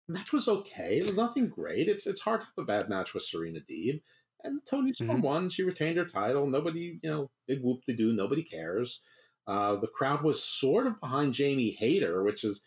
match 0.08 0.34
was 0.34 0.48
okay. 0.48 0.98
It 0.98 1.08
was 1.08 1.18
nothing 1.18 1.48
great. 1.48 1.88
It's 1.88 2.06
it's 2.06 2.22
hard 2.22 2.42
to 2.42 2.48
have 2.48 2.64
a 2.64 2.66
bad 2.66 2.90
match 2.90 3.14
with 3.14 3.24
Serena 3.24 3.60
Deeb. 3.60 4.02
And 4.44 4.60
Toni 4.66 4.92
Storm 4.92 5.10
mm-hmm. 5.10 5.22
won. 5.22 5.50
She 5.50 5.64
retained 5.64 5.98
her 5.98 6.06
title. 6.06 6.48
Nobody, 6.48 7.00
you 7.02 7.10
know, 7.10 7.30
big 7.48 7.62
whoop 7.62 7.86
de 7.86 7.94
doo. 7.94 8.12
Nobody 8.12 8.44
cares. 8.44 9.02
Uh, 9.48 9.76
the 9.76 9.88
crowd 9.88 10.24
was 10.24 10.44
sort 10.44 10.88
of 10.88 11.00
behind 11.00 11.34
Jamie 11.34 11.76
Hayter, 11.80 12.24
which 12.24 12.44
is 12.44 12.62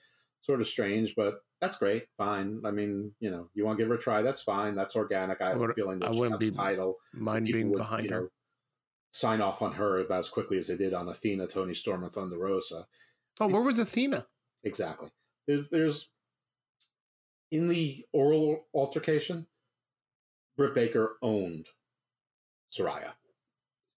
sort 0.45 0.61
of 0.61 0.67
strange, 0.67 1.15
but 1.17 1.37
that's 1.61 1.79
great. 1.79 2.05
Fine. 2.19 2.61
I 2.67 2.71
mean, 2.71 3.13
you 3.19 3.31
know, 3.31 3.49
you 3.55 3.65
want 3.65 3.79
to 3.79 3.83
give 3.83 3.89
her 3.89 3.95
a 3.95 3.99
try. 3.99 4.21
That's 4.21 4.43
fine. 4.43 4.75
That's 4.75 4.95
organic. 4.95 5.41
I 5.41 5.49
have 5.49 5.61
a 5.61 5.73
feeling 5.73 6.01
that 6.01 6.15
I 6.15 6.19
wouldn't 6.19 6.39
be 6.39 6.51
title. 6.51 6.97
Mind 7.15 7.47
being 7.47 7.71
would, 7.71 7.79
behind 7.79 8.11
her. 8.11 8.21
Know, 8.21 8.29
sign 9.11 9.41
off 9.41 9.63
on 9.63 9.73
her 9.73 10.01
about 10.01 10.19
as 10.19 10.29
quickly 10.29 10.59
as 10.59 10.67
they 10.67 10.77
did 10.77 10.93
on 10.93 11.09
Athena, 11.09 11.47
Toni 11.47 11.73
Storm, 11.73 12.03
and 12.03 12.13
Thunder 12.13 12.37
Rosa. 12.37 12.87
Oh, 13.41 13.47
where 13.47 13.63
was 13.63 13.79
Athena? 13.79 14.27
Exactly. 14.65 15.09
There's 15.49 15.71
there's 15.71 16.11
in 17.51 17.69
the 17.69 18.05
oral 18.13 18.67
altercation, 18.75 19.47
Britt 20.59 20.75
Baker 20.75 21.17
owned 21.23 21.69
Saraya. 22.71 23.13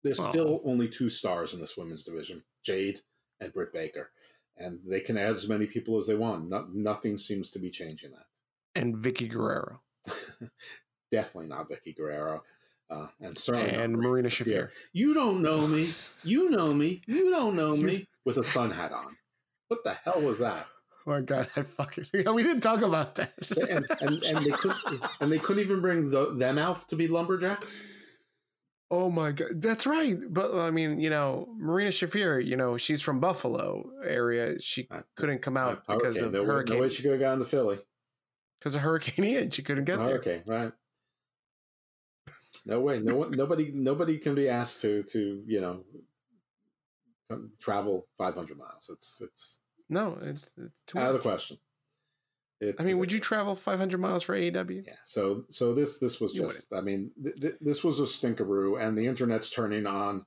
There's 0.04 0.20
oh. 0.20 0.30
still 0.30 0.60
only 0.64 0.86
two 0.86 1.08
stars 1.08 1.54
in 1.54 1.60
this 1.60 1.76
women's 1.76 2.04
division: 2.04 2.44
Jade 2.64 3.00
and 3.40 3.52
Britt 3.52 3.72
Baker, 3.72 4.10
and 4.58 4.80
they 4.86 5.00
can 5.00 5.18
add 5.18 5.34
as 5.34 5.48
many 5.48 5.66
people 5.66 5.98
as 5.98 6.06
they 6.06 6.14
want. 6.14 6.50
No, 6.50 6.66
nothing 6.72 7.18
seems 7.18 7.50
to 7.52 7.58
be 7.58 7.70
changing 7.70 8.12
that. 8.12 8.26
And 8.74 8.96
Vickie 8.96 9.30
Guerrero. 9.30 9.80
Definitely 11.10 11.48
not 11.48 11.68
Vickie 11.68 11.96
Guerrero. 11.96 12.42
Uh, 12.88 13.08
and 13.20 13.36
certainly 13.36 13.70
and 13.70 13.96
Marina 13.96 14.28
Shafir. 14.28 14.70
You 14.92 15.12
don't 15.12 15.42
know 15.42 15.66
me. 15.66 15.88
You 16.24 16.50
know 16.50 16.74
me. 16.74 17.02
You 17.06 17.30
don't 17.30 17.54
know 17.54 17.76
me 17.76 18.08
with 18.24 18.36
a 18.36 18.42
fun 18.42 18.72
hat 18.72 18.90
on. 18.92 19.16
What 19.68 19.84
the 19.84 19.94
hell 20.04 20.20
was 20.20 20.40
that? 20.40 20.66
Oh 21.06 21.10
my 21.12 21.20
god! 21.20 21.48
I 21.54 21.62
fucking 21.62 22.06
we 22.12 22.42
didn't 22.42 22.62
talk 22.62 22.82
about 22.82 23.14
that. 23.14 23.32
and, 23.70 23.86
and, 24.00 24.22
and 24.24 24.44
they 24.44 24.50
couldn't 24.50 25.04
and 25.20 25.30
they 25.30 25.38
couldn't 25.38 25.62
even 25.62 25.80
bring 25.80 26.10
the, 26.10 26.34
them 26.34 26.58
out 26.58 26.88
to 26.88 26.96
be 26.96 27.06
lumberjacks. 27.06 27.84
Oh 28.90 29.10
my 29.10 29.32
god, 29.32 29.48
that's 29.60 29.84
right. 29.84 30.16
But 30.30 30.54
I 30.56 30.70
mean, 30.70 31.00
you 31.00 31.10
know, 31.10 31.48
Marina 31.58 31.90
Shafir, 31.90 32.44
you 32.44 32.56
know, 32.56 32.76
she's 32.76 33.02
from 33.02 33.18
Buffalo 33.18 33.90
area. 34.04 34.60
She 34.60 34.86
uh, 34.90 35.00
couldn't 35.16 35.42
come 35.42 35.56
out 35.56 35.82
uh, 35.88 35.96
because 35.96 36.20
of 36.20 36.32
no 36.32 36.44
hurricane. 36.44 36.76
No 36.76 36.82
way 36.82 36.88
she 36.88 37.02
could 37.02 37.12
have 37.12 37.20
gone 37.20 37.38
to 37.40 37.44
Philly 37.44 37.78
because 38.60 38.76
of 38.76 38.82
Hurricane 38.82 39.24
Ian. 39.24 39.50
She 39.50 39.62
couldn't 39.62 39.84
get 39.84 39.98
there. 39.98 40.18
Okay, 40.18 40.42
right. 40.46 40.72
No 42.64 42.80
way. 42.80 43.00
No 43.00 43.16
one. 43.16 43.32
Nobody. 43.32 43.72
Nobody 43.74 44.18
can 44.18 44.36
be 44.36 44.48
asked 44.48 44.80
to 44.82 45.02
to 45.04 45.42
you 45.46 45.60
know 45.60 45.82
travel 47.60 48.06
500 48.18 48.56
miles. 48.56 48.88
It's 48.88 49.20
it's 49.20 49.60
no. 49.88 50.16
It's, 50.22 50.52
it's 50.56 50.80
too 50.86 50.98
out 50.98 51.02
much. 51.02 51.08
of 51.08 51.14
the 51.14 51.28
question. 51.28 51.58
It, 52.60 52.76
I 52.78 52.84
mean, 52.84 52.98
would 52.98 53.12
you 53.12 53.18
travel 53.18 53.54
500 53.54 53.98
miles 53.98 54.22
for 54.22 54.34
AEW? 54.34 54.86
Yeah. 54.86 54.94
So 55.04 55.44
so 55.50 55.74
this 55.74 55.98
this 55.98 56.20
was 56.20 56.34
you 56.34 56.42
just. 56.42 56.70
Wouldn't. 56.70 56.82
I 56.82 56.90
mean, 56.90 57.10
th- 57.22 57.40
th- 57.40 57.56
this 57.60 57.84
was 57.84 58.00
a 58.00 58.04
stinkeroo, 58.04 58.80
and 58.80 58.96
the 58.96 59.06
internet's 59.06 59.50
turning 59.50 59.86
on 59.86 60.24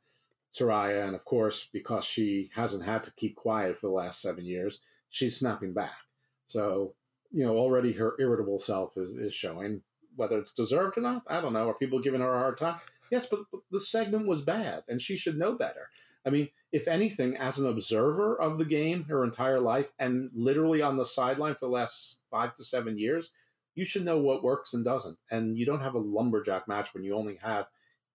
Saraya, 0.53 1.05
and 1.05 1.15
of 1.15 1.25
course, 1.25 1.67
because 1.73 2.05
she 2.05 2.49
hasn't 2.53 2.83
had 2.83 3.03
to 3.05 3.13
keep 3.13 3.35
quiet 3.35 3.77
for 3.77 3.87
the 3.87 3.93
last 3.93 4.21
seven 4.21 4.45
years, 4.45 4.81
she's 5.09 5.39
snapping 5.39 5.73
back. 5.73 5.97
So 6.45 6.93
you 7.31 7.45
know, 7.45 7.57
already 7.57 7.93
her 7.93 8.15
irritable 8.19 8.59
self 8.59 8.95
is 8.95 9.11
is 9.11 9.33
showing 9.33 9.81
whether 10.15 10.37
it's 10.37 10.51
deserved 10.51 10.97
or 10.97 11.01
not, 11.01 11.23
I 11.27 11.39
don't 11.41 11.53
know. 11.53 11.69
Are 11.69 11.73
people 11.73 11.99
giving 11.99 12.21
her 12.21 12.33
a 12.33 12.39
hard 12.39 12.57
time? 12.57 12.79
Yes, 13.09 13.25
but, 13.25 13.39
but 13.51 13.61
the 13.71 13.79
segment 13.79 14.27
was 14.27 14.41
bad, 14.41 14.83
and 14.87 15.01
she 15.01 15.15
should 15.15 15.37
know 15.37 15.53
better. 15.53 15.89
I 16.25 16.29
mean, 16.29 16.49
if 16.71 16.87
anything, 16.87 17.35
as 17.35 17.57
an 17.57 17.67
observer 17.67 18.39
of 18.39 18.57
the 18.57 18.65
game 18.65 19.03
her 19.05 19.23
entire 19.23 19.59
life 19.59 19.91
and 19.97 20.29
literally 20.33 20.81
on 20.81 20.97
the 20.97 21.05
sideline 21.05 21.55
for 21.55 21.65
the 21.65 21.71
last 21.71 22.19
five 22.29 22.53
to 22.55 22.63
seven 22.63 22.97
years, 22.97 23.31
you 23.75 23.85
should 23.85 24.05
know 24.05 24.19
what 24.19 24.43
works 24.43 24.73
and 24.73 24.85
doesn't. 24.85 25.17
And 25.31 25.57
you 25.57 25.65
don't 25.65 25.81
have 25.81 25.95
a 25.95 25.99
lumberjack 25.99 26.67
match 26.67 26.93
when 26.93 27.03
you 27.03 27.15
only 27.15 27.39
have 27.41 27.67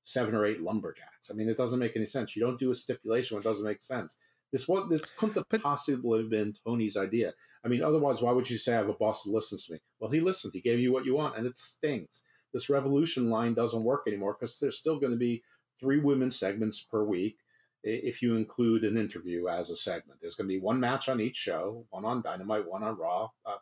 seven 0.02 0.35
or 0.35 0.44
eight 0.44 0.60
lumberjacks. 0.60 1.31
I 1.31 1.35
mean, 1.35 1.48
it 1.48 1.56
doesn't 1.56 1.78
make 1.78 1.97
any 1.97 2.06
sense. 2.06 2.36
You 2.36 2.44
don't 2.44 2.59
do 2.59 2.70
a 2.70 2.74
stipulation 2.74 3.35
when 3.35 3.43
it 3.43 3.48
doesn't 3.48 3.66
make 3.66 3.82
sense. 3.82 4.18
This 4.52 4.68
what 4.68 4.89
this 4.89 5.10
couldn't 5.10 5.44
have 5.51 5.62
possibly 5.62 6.20
have 6.20 6.31
been 6.31 6.55
Tony's 6.64 6.97
idea. 6.97 7.32
I 7.64 7.68
mean, 7.68 7.82
otherwise, 7.82 8.22
why 8.22 8.31
would 8.31 8.48
you 8.48 8.59
say 8.59 8.74
I 8.74 8.78
have 8.78 8.89
a 8.89 8.94
boss 8.94 9.24
that 9.24 9.32
listens 9.32 9.66
to 9.66 9.72
me? 9.72 9.78
Well, 9.98 10.10
he 10.10 10.20
listened. 10.20 10.52
He 10.55 10.60
gave 10.60 10.78
you 10.78 10.93
what 10.93 11.06
you 11.06 11.16
want, 11.16 11.36
and 11.36 11.47
it 11.47 11.56
stinks. 11.56 12.22
This 12.52 12.70
revolution 12.70 13.31
line 13.31 13.55
doesn't 13.55 13.82
work 13.82 14.02
anymore 14.06 14.36
because 14.39 14.60
there's 14.60 14.78
still 14.78 15.01
going 15.01 15.10
to 15.10 15.18
be 15.18 15.43
three 15.81 15.98
women 15.98 16.31
segments 16.31 16.82
per 16.82 17.02
week 17.02 17.39
if 17.85 18.23
you 18.23 18.35
include 18.36 18.82
an 18.82 18.97
interview 18.97 19.47
as 19.47 19.70
a 19.70 19.77
segment. 19.77 20.20
There's 20.20 20.35
going 20.35 20.48
to 20.48 20.55
be 20.55 20.61
one 20.61 20.81
match 20.81 21.09
on 21.09 21.20
each 21.20 21.36
show, 21.36 21.85
one 21.90 22.05
on 22.05 22.23
Dynamite, 22.23 22.69
one 22.69 22.82
on 22.82 22.97
Raw, 22.97 23.28
uh, 23.44 23.56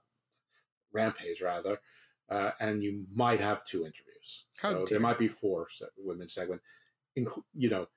Rampage 0.92 1.42
rather, 1.42 1.80
uh, 2.30 2.52
and 2.60 2.82
you 2.82 3.04
might 3.12 3.40
have 3.40 3.64
two 3.64 3.78
interviews. 3.80 4.44
How 4.60 4.70
so 4.70 4.84
there 4.88 5.00
might 5.00 5.18
be 5.18 5.28
four 5.28 5.66
women 5.98 6.28
segment. 6.28 6.62
Inclu- 7.18 7.44
you 7.54 7.68
know, 7.68 7.88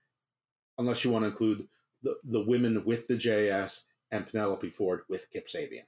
unless 0.78 1.06
you 1.06 1.12
want 1.12 1.24
to 1.24 1.30
include 1.30 1.68
the, 2.02 2.18
the 2.24 2.42
women 2.42 2.84
with 2.86 3.08
the 3.08 3.16
JS 3.16 3.84
and 4.12 4.26
Penelope 4.26 4.70
Ford 4.72 5.02
with 5.10 5.30
Kip 5.32 5.48
Sabian. 5.48 5.86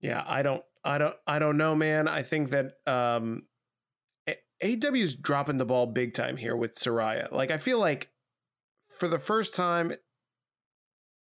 Yeah, 0.00 0.22
I 0.26 0.42
don't, 0.42 0.62
I 0.84 0.98
don't, 0.98 1.16
I 1.26 1.38
don't 1.38 1.56
know, 1.56 1.74
man. 1.74 2.08
I 2.08 2.22
think 2.22 2.50
that 2.50 2.74
um, 2.86 3.44
is 4.64 5.14
dropping 5.14 5.58
the 5.58 5.64
ball 5.64 5.86
big 5.86 6.14
time 6.14 6.36
here 6.36 6.56
with 6.56 6.74
Saraya. 6.74 7.30
Like, 7.30 7.50
I 7.50 7.58
feel 7.58 7.78
like 7.78 8.10
for 8.98 9.08
the 9.08 9.18
first 9.18 9.54
time, 9.54 9.92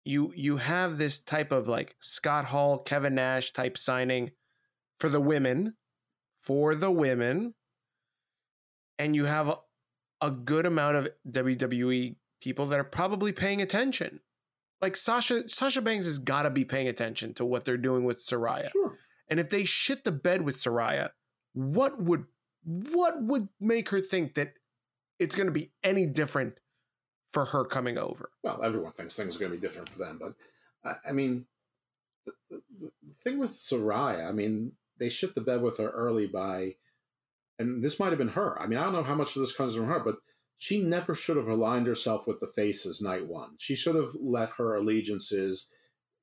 you 0.06 0.32
you 0.36 0.57
have 0.57 0.98
this 0.98 1.20
type 1.20 1.52
of 1.52 1.68
like 1.68 1.95
Scott 1.99 2.45
Hall, 2.45 2.80
Kevin 2.80 3.16
Nash 3.16 3.52
type 3.52 3.78
signing 3.78 4.32
for 4.99 5.10
the 5.10 5.20
women, 5.20 5.74
for 6.41 6.76
the 6.76 6.91
women, 6.91 7.56
and 8.99 9.16
you 9.16 9.26
have 9.26 9.49
a, 9.49 9.57
a 10.22 10.32
good 10.32 10.66
amount 10.66 10.98
of 10.98 11.10
WWE 11.30 12.16
people 12.41 12.68
that 12.68 12.80
are 12.80 12.86
probably 12.86 13.32
paying 13.32 13.62
attention. 13.62 14.20
Like 14.82 14.95
Sasha 14.95 15.49
Sasha 15.49 15.82
Banks 15.82 16.06
has 16.06 16.20
got 16.20 16.44
to 16.44 16.52
be 16.52 16.64
paying 16.64 16.88
attention 16.88 17.34
to 17.36 17.45
what 17.45 17.66
they're 17.66 17.78
doing 17.78 18.03
with 18.03 18.18
Saraya. 18.18 18.72
Sure. 18.72 18.98
And 19.28 19.40
if 19.40 19.49
they 19.49 19.66
shit 19.66 20.03
the 20.03 20.12
bed 20.12 20.44
with 20.44 20.57
Saraya, 20.57 21.10
what 21.53 21.99
would 21.99 22.26
what 22.66 23.22
would 23.22 23.48
make 23.60 23.90
her 23.90 24.00
think 24.00 24.36
that 24.36 24.54
it's 25.20 25.36
going 25.36 25.48
to 25.48 25.54
be 25.54 25.72
any 25.84 26.06
different 26.06 26.56
for 27.32 27.46
her 27.46 27.64
coming 27.64 27.98
over? 27.98 28.32
Well, 28.44 28.64
everyone 28.64 28.94
thinks 28.94 29.16
things 29.16 29.36
are 29.36 29.40
going 29.40 29.52
to 29.52 29.58
be 29.58 29.66
different 29.66 29.90
for 29.90 30.00
them, 30.00 30.20
but 30.20 30.34
I, 30.84 31.10
I 31.10 31.12
mean, 31.14 31.46
the, 32.26 32.34
the, 32.50 32.62
the, 32.80 32.92
thing 33.24 33.40
with 33.40 33.52
Saraya, 33.52 34.28
I 34.28 34.32
mean, 34.32 34.74
they 34.98 35.10
shit 35.10 35.36
the 35.36 35.42
bed 35.42 35.62
with 35.62 35.78
her 35.78 35.90
early 35.90 36.28
by, 36.28 36.72
and 37.60 37.84
this 37.84 38.00
might 38.00 38.10
have 38.10 38.18
been 38.18 38.30
her. 38.30 38.62
I 38.62 38.68
mean, 38.68 38.80
I 38.80 38.84
don't 38.84 38.94
know 38.94 39.04
how 39.04 39.16
much 39.16 39.36
of 39.36 39.42
this 39.42 39.56
comes 39.56 39.76
from 39.76 39.88
her, 39.88 40.00
but 40.00 40.18
she 40.58 40.82
never 40.82 41.14
should 41.14 41.38
have 41.38 41.48
aligned 41.48 41.88
herself 41.88 42.28
with 42.28 42.40
the 42.40 42.48
faces 42.48 43.02
night 43.02 43.28
one. 43.28 43.56
She 43.58 43.76
should 43.76 43.96
have 43.96 44.10
let 44.20 44.52
her 44.58 44.76
allegiances 44.76 45.68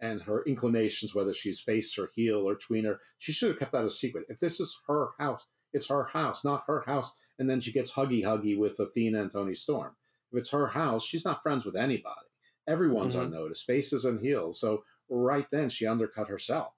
and 0.00 0.22
her 0.22 0.42
inclinations, 0.44 1.14
whether 1.14 1.32
she's 1.32 1.60
face 1.60 1.96
or 1.96 2.08
heel 2.14 2.48
or 2.48 2.56
tweener, 2.56 2.96
she 3.18 3.32
should 3.32 3.50
have 3.50 3.58
kept 3.58 3.72
that 3.72 3.84
a 3.84 3.90
secret. 3.90 4.26
If 4.28 4.40
this 4.40 4.58
is 4.58 4.80
her 4.88 5.10
house, 5.18 5.46
it's 5.72 5.88
her 5.88 6.04
house, 6.04 6.44
not 6.44 6.64
her 6.66 6.82
house. 6.86 7.12
And 7.38 7.48
then 7.48 7.60
she 7.60 7.72
gets 7.72 7.92
huggy 7.92 8.22
huggy 8.22 8.56
with 8.56 8.78
Athena 8.78 9.22
and 9.22 9.30
Toni 9.30 9.54
Storm. 9.54 9.96
If 10.32 10.40
it's 10.40 10.50
her 10.50 10.68
house, 10.68 11.04
she's 11.04 11.24
not 11.24 11.42
friends 11.42 11.64
with 11.64 11.76
anybody. 11.76 12.28
Everyone's 12.68 13.14
mm-hmm. 13.14 13.24
on 13.24 13.32
notice, 13.32 13.62
faces 13.62 14.04
and 14.04 14.20
heels. 14.20 14.60
So 14.60 14.84
right 15.08 15.46
then 15.50 15.68
she 15.68 15.86
undercut 15.86 16.28
herself. 16.28 16.72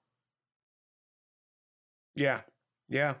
Yeah. 2.15 2.41
Yeah. 2.89 3.15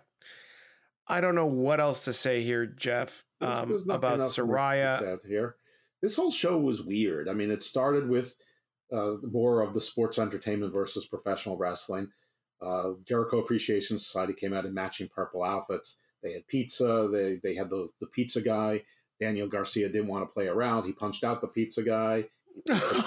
I 1.07 1.21
don't 1.21 1.35
know 1.35 1.45
what 1.45 1.79
else 1.79 2.05
to 2.05 2.13
say 2.13 2.41
here, 2.41 2.65
Jeff, 2.65 3.23
um, 3.41 3.69
there's, 3.69 3.85
there's 3.85 3.97
about 3.97 4.19
Saraya. 4.19 5.19
Here, 5.27 5.55
this 6.01 6.15
whole 6.15 6.31
show 6.31 6.57
was 6.57 6.81
weird. 6.81 7.29
I 7.29 7.33
mean, 7.33 7.51
it 7.51 7.61
started 7.61 8.09
with 8.09 8.33
uh, 8.91 9.15
more 9.21 9.61
of 9.61 9.73
the 9.73 9.81
sports 9.81 10.17
entertainment 10.17 10.73
versus 10.73 11.05
professional 11.05 11.57
wrestling. 11.57 12.09
Uh, 12.61 12.91
Jericho 13.03 13.39
Appreciation 13.39 13.99
Society 13.99 14.33
came 14.33 14.53
out 14.53 14.65
in 14.65 14.73
matching 14.73 15.07
purple 15.07 15.43
outfits. 15.43 15.97
They 16.23 16.33
had 16.33 16.47
pizza. 16.47 17.09
They 17.11 17.39
they 17.43 17.55
had 17.55 17.69
the 17.69 17.89
the 17.99 18.07
pizza 18.07 18.41
guy. 18.41 18.83
Daniel 19.19 19.47
Garcia 19.47 19.87
didn't 19.87 20.07
want 20.07 20.27
to 20.27 20.33
play 20.33 20.47
around. 20.47 20.85
He 20.85 20.91
punched 20.91 21.23
out 21.23 21.41
the 21.41 21.47
pizza 21.47 21.83
guy. 21.83 22.25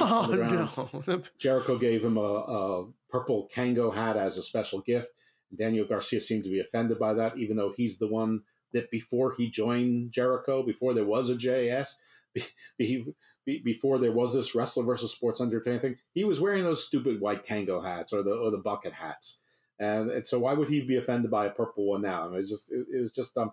Oh 0.01 1.01
no! 1.07 1.23
Jericho 1.39 1.79
gave 1.79 2.05
him 2.05 2.19
a, 2.19 2.21
a 2.21 2.87
purple 3.09 3.49
Kangol 3.55 3.95
hat 3.95 4.17
as 4.17 4.37
a 4.37 4.43
special 4.43 4.81
gift. 4.81 5.09
Daniel 5.57 5.87
Garcia 5.87 6.21
seemed 6.21 6.45
to 6.45 6.51
be 6.51 6.61
offended 6.61 6.99
by 6.99 7.15
that, 7.15 7.39
even 7.39 7.57
though 7.57 7.73
he's 7.75 7.99
the 7.99 8.07
one 8.07 8.43
that 8.73 8.91
before 8.91 9.33
he 9.37 9.49
joined 9.49 10.13
Jericho, 10.13 10.63
before 10.63 10.95
there 10.95 11.05
was 11.05 11.31
a 11.31 11.35
JS, 11.35 11.95
be, 12.35 12.45
be, 12.77 13.15
before 13.57 13.99
there 13.99 14.13
was 14.13 14.35
this 14.35 14.55
wrestler 14.55 14.85
versus 14.85 15.13
sports 15.13 15.41
entertainment 15.41 15.83
thing, 15.83 15.97
he 16.13 16.25
was 16.25 16.41
wearing 16.41 16.65
those 16.65 16.87
stupid 16.87 17.21
white 17.21 17.45
tango 17.45 17.81
hats 17.81 18.13
or 18.13 18.23
the 18.23 18.33
or 18.33 18.51
the 18.51 18.59
bucket 18.59 18.93
hats. 18.93 19.39
And, 19.79 20.11
and 20.11 20.27
so 20.27 20.41
why 20.41 20.55
would 20.55 20.69
he 20.69 20.83
be 20.83 20.97
offended 20.97 21.31
by 21.31 21.47
a 21.47 21.51
purple 21.51 21.89
one 21.91 22.03
now? 22.03 22.23
I 22.23 22.25
mean, 22.27 22.35
it 22.35 22.37
was 22.39 22.51
just 22.51 22.73
it, 22.73 22.87
it 22.93 23.01
was 23.01 23.11
just 23.11 23.37
um 23.39 23.53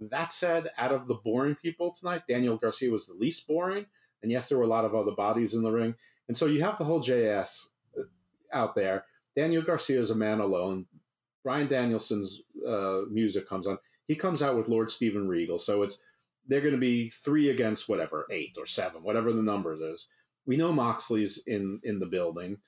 That 0.00 0.32
said, 0.32 0.70
out 0.76 0.92
of 0.92 1.06
the 1.06 1.14
boring 1.14 1.54
people 1.54 1.92
tonight, 1.92 2.22
Daniel 2.28 2.56
Garcia 2.56 2.90
was 2.90 3.06
the 3.06 3.14
least 3.14 3.46
boring. 3.46 3.86
And 4.22 4.30
yes, 4.30 4.48
there 4.48 4.58
were 4.58 4.64
a 4.64 4.68
lot 4.68 4.84
of 4.84 4.94
other 4.94 5.12
bodies 5.12 5.54
in 5.54 5.62
the 5.62 5.70
ring. 5.72 5.94
And 6.28 6.36
so 6.36 6.46
you 6.46 6.62
have 6.62 6.78
the 6.78 6.84
whole 6.84 7.00
JS 7.00 7.68
uh, 7.98 8.02
out 8.52 8.74
there. 8.74 9.04
Daniel 9.36 9.62
Garcia 9.62 10.00
is 10.00 10.10
a 10.10 10.14
man 10.14 10.40
alone. 10.40 10.86
Bryan 11.42 11.66
Danielson's 11.68 12.42
uh, 12.66 13.02
music 13.10 13.48
comes 13.48 13.66
on. 13.66 13.78
He 14.06 14.14
comes 14.14 14.42
out 14.42 14.56
with 14.56 14.68
Lord 14.68 14.90
Steven 14.90 15.26
Regal. 15.28 15.58
So 15.58 15.82
it's 15.82 15.98
they're 16.46 16.60
going 16.60 16.74
to 16.74 16.80
be 16.80 17.08
three 17.08 17.50
against 17.50 17.88
whatever, 17.88 18.26
eight 18.30 18.56
or 18.58 18.66
seven, 18.66 19.02
whatever 19.02 19.32
the 19.32 19.42
number 19.42 19.76
is. 19.92 20.08
We 20.46 20.56
know 20.56 20.72
Moxley's 20.72 21.42
in 21.46 21.80
in 21.84 21.98
the 21.98 22.06
building. 22.06 22.58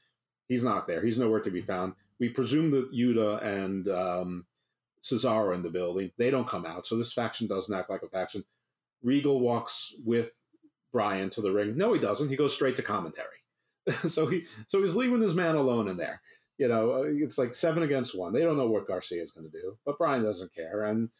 He's 0.49 0.65
not 0.65 0.87
there. 0.87 1.03
He's 1.03 1.19
nowhere 1.19 1.41
to 1.41 1.51
be 1.51 1.63
found. 1.63 1.95
We 2.21 2.29
presume 2.29 2.71
that 2.71 2.93
Yuta 2.93 3.43
and 3.43 3.89
um, 3.89 4.47
Cesaro 5.03 5.55
in 5.55 5.63
the 5.63 5.71
building. 5.71 6.13
They 6.17 6.31
don't 6.31 6.49
come 6.49 6.65
out, 6.65 6.87
so 6.87 6.97
this 6.97 7.13
faction 7.13 7.47
doesn't 7.47 7.75
act 7.75 7.91
like 7.91 8.03
a 8.03 8.09
faction. 8.09 8.45
Regal 9.03 9.41
walks 9.41 9.95
with 10.05 10.31
Bryan 10.93 11.31
to 11.31 11.41
the 11.41 11.53
ring. 11.53 11.77
No, 11.77 11.93
he 11.93 12.01
doesn't. 12.01 12.29
He 12.29 12.37
goes 12.37 12.55
straight 12.55 12.77
to 12.77 12.83
commentary. 12.83 13.43
so 14.05 14.27
he 14.27 14.47
so 14.67 14.81
he's 14.81 14.97
leaving 14.97 15.21
his 15.21 15.35
man 15.35 15.57
alone 15.57 15.89
in 15.89 15.97
there. 15.97 16.23
You 16.57 16.69
know, 16.69 16.93
uh, 16.93 17.03
it's 17.07 17.37
like 17.37 17.53
seven 17.53 17.83
against 17.83 18.17
one. 18.17 18.33
They 18.33 18.43
don't 18.43 18.57
know 18.57 18.69
what 18.69 18.87
Garcia 18.87 19.21
is 19.21 19.33
going 19.33 19.51
to 19.51 19.61
do, 19.61 19.77
but 19.85 19.99
Bryan 19.99 20.23
doesn't 20.23 20.55
care. 20.55 20.85
And 20.85 21.11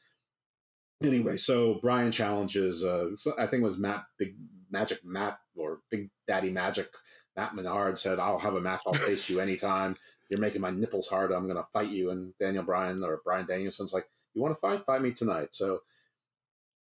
anyway, 1.03 1.37
so 1.37 1.75
Bryan 1.81 2.13
challenges. 2.13 2.85
Uh, 2.85 3.11
I 3.39 3.47
think 3.47 3.63
it 3.63 3.67
was 3.67 3.79
Matt 3.79 4.05
Big 4.19 4.37
Magic 4.71 5.05
Matt 5.05 5.39
or 5.57 5.81
Big 5.91 6.11
Daddy 6.27 6.51
Magic 6.51 6.89
Matt 7.37 7.55
Menard 7.55 7.99
said, 7.99 8.19
"I'll 8.19 8.39
have 8.39 8.55
a 8.55 8.61
match. 8.61 8.83
I'll 8.87 8.95
face 8.95 9.29
you 9.29 9.41
anytime." 9.41 9.97
you're 10.29 10.41
making 10.41 10.61
my 10.61 10.71
nipples 10.71 11.09
hard. 11.09 11.33
I'm 11.33 11.47
going 11.47 11.63
to 11.63 11.71
fight 11.73 11.91
you. 11.91 12.11
And 12.11 12.33
Daniel 12.39 12.65
Bryan 12.65 13.03
or 13.03 13.21
Bryan 13.25 13.47
Danielson's 13.47 13.93
like, 13.93 14.07
you 14.35 14.43
want 14.43 14.55
to 14.55 14.61
fight? 14.61 14.85
Fight 14.85 15.03
me 15.03 15.13
tonight. 15.13 15.49
So 15.53 15.81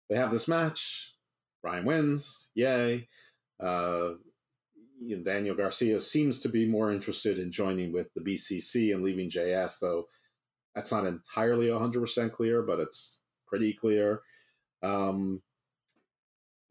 they 0.10 0.16
have 0.16 0.32
this 0.32 0.48
match. 0.48 1.14
Bryan 1.62 1.86
wins. 1.86 2.50
Yay. 2.56 3.08
Uh, 3.60 4.12
you 5.02 5.18
know, 5.18 5.24
Daniel 5.24 5.56
Garcia 5.56 6.00
seems 6.00 6.40
to 6.42 6.50
be 6.50 6.66
more 6.66 6.92
interested 6.92 7.40
in 7.40 7.52
joining 7.52 7.92
with 7.92 8.08
the 8.14 8.22
BCC 8.22 8.94
and 8.94 9.04
leaving 9.04 9.30
JS, 9.30 9.80
though 9.80 10.06
that's 10.76 10.92
not 10.92 11.06
entirely 11.06 11.68
100% 11.68 12.32
clear, 12.32 12.62
but 12.62 12.80
it's 12.80 13.21
pretty 13.52 13.74
clear. 13.74 14.22
Um, 14.82 15.44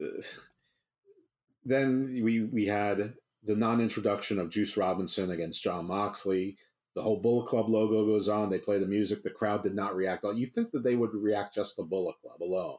then 1.64 2.20
we 2.24 2.44
we 2.44 2.66
had 2.66 3.14
the 3.44 3.54
non-introduction 3.54 4.38
of 4.38 4.50
Juice 4.50 4.76
Robinson 4.76 5.30
against 5.30 5.62
Jon 5.62 5.86
Moxley. 5.86 6.56
The 6.94 7.02
whole 7.02 7.20
Bullet 7.20 7.46
Club 7.46 7.68
logo 7.68 8.04
goes 8.04 8.28
on. 8.28 8.50
They 8.50 8.58
play 8.58 8.78
the 8.78 8.86
music. 8.86 9.22
The 9.22 9.30
crowd 9.30 9.62
did 9.62 9.74
not 9.74 9.94
react. 9.94 10.24
You 10.34 10.46
think 10.46 10.72
that 10.72 10.82
they 10.82 10.96
would 10.96 11.14
react 11.14 11.54
just 11.54 11.76
the 11.76 11.84
Bullet 11.84 12.16
Club 12.20 12.42
alone? 12.42 12.78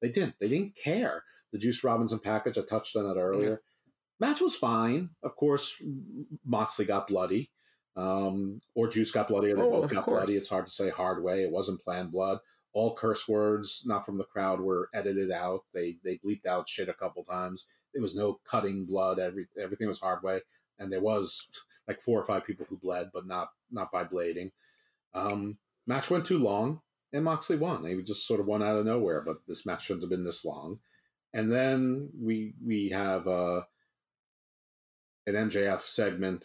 They 0.00 0.08
didn't. 0.08 0.36
They 0.38 0.48
didn't 0.48 0.76
care. 0.76 1.24
The 1.52 1.58
Juice 1.58 1.82
Robinson 1.82 2.20
package. 2.20 2.58
I 2.58 2.62
touched 2.62 2.94
on 2.94 3.08
that 3.08 3.18
earlier. 3.18 3.50
Yeah. 3.50 3.56
Match 4.28 4.40
was 4.40 4.54
fine. 4.54 5.10
Of 5.22 5.34
course, 5.34 5.82
Moxley 6.44 6.84
got 6.84 7.08
bloody, 7.08 7.50
um, 7.96 8.60
or 8.74 8.86
Juice 8.88 9.10
got 9.10 9.28
bloody, 9.28 9.50
or 9.50 9.56
they 9.56 9.62
oh, 9.62 9.70
both 9.70 9.90
got 9.90 10.04
course. 10.04 10.18
bloody. 10.18 10.36
It's 10.36 10.48
hard 10.48 10.66
to 10.66 10.72
say 10.72 10.90
hard 10.90 11.24
way. 11.24 11.42
It 11.42 11.50
wasn't 11.50 11.80
planned 11.80 12.12
blood. 12.12 12.38
All 12.72 12.94
curse 12.94 13.28
words, 13.28 13.82
not 13.86 14.06
from 14.06 14.18
the 14.18 14.24
crowd, 14.24 14.60
were 14.60 14.88
edited 14.94 15.30
out. 15.30 15.64
They 15.74 15.96
they 16.04 16.18
bleeped 16.18 16.46
out 16.46 16.68
shit 16.68 16.88
a 16.88 16.94
couple 16.94 17.24
times 17.24 17.66
there 17.92 18.02
was 18.02 18.14
no 18.14 18.40
cutting 18.44 18.86
blood. 18.86 19.18
Every 19.18 19.46
everything 19.60 19.88
was 19.88 20.00
hard 20.00 20.22
way, 20.22 20.40
and 20.78 20.92
there 20.92 21.00
was 21.00 21.48
like 21.88 22.00
four 22.00 22.20
or 22.20 22.24
five 22.24 22.44
people 22.44 22.66
who 22.68 22.76
bled, 22.76 23.10
but 23.12 23.26
not 23.26 23.48
not 23.70 23.92
by 23.92 24.04
blading. 24.04 24.50
Um, 25.14 25.58
match 25.86 26.10
went 26.10 26.24
too 26.24 26.38
long, 26.38 26.80
and 27.12 27.24
Moxley 27.24 27.56
won. 27.56 27.84
He 27.84 28.00
just 28.02 28.26
sort 28.26 28.40
of 28.40 28.46
won 28.46 28.62
out 28.62 28.76
of 28.76 28.86
nowhere. 28.86 29.22
But 29.22 29.38
this 29.46 29.66
match 29.66 29.84
shouldn't 29.84 30.04
have 30.04 30.10
been 30.10 30.24
this 30.24 30.44
long. 30.44 30.78
And 31.32 31.50
then 31.50 32.10
we 32.20 32.54
we 32.64 32.90
have 32.90 33.26
uh, 33.26 33.62
an 35.26 35.34
MJF 35.34 35.80
segment, 35.80 36.44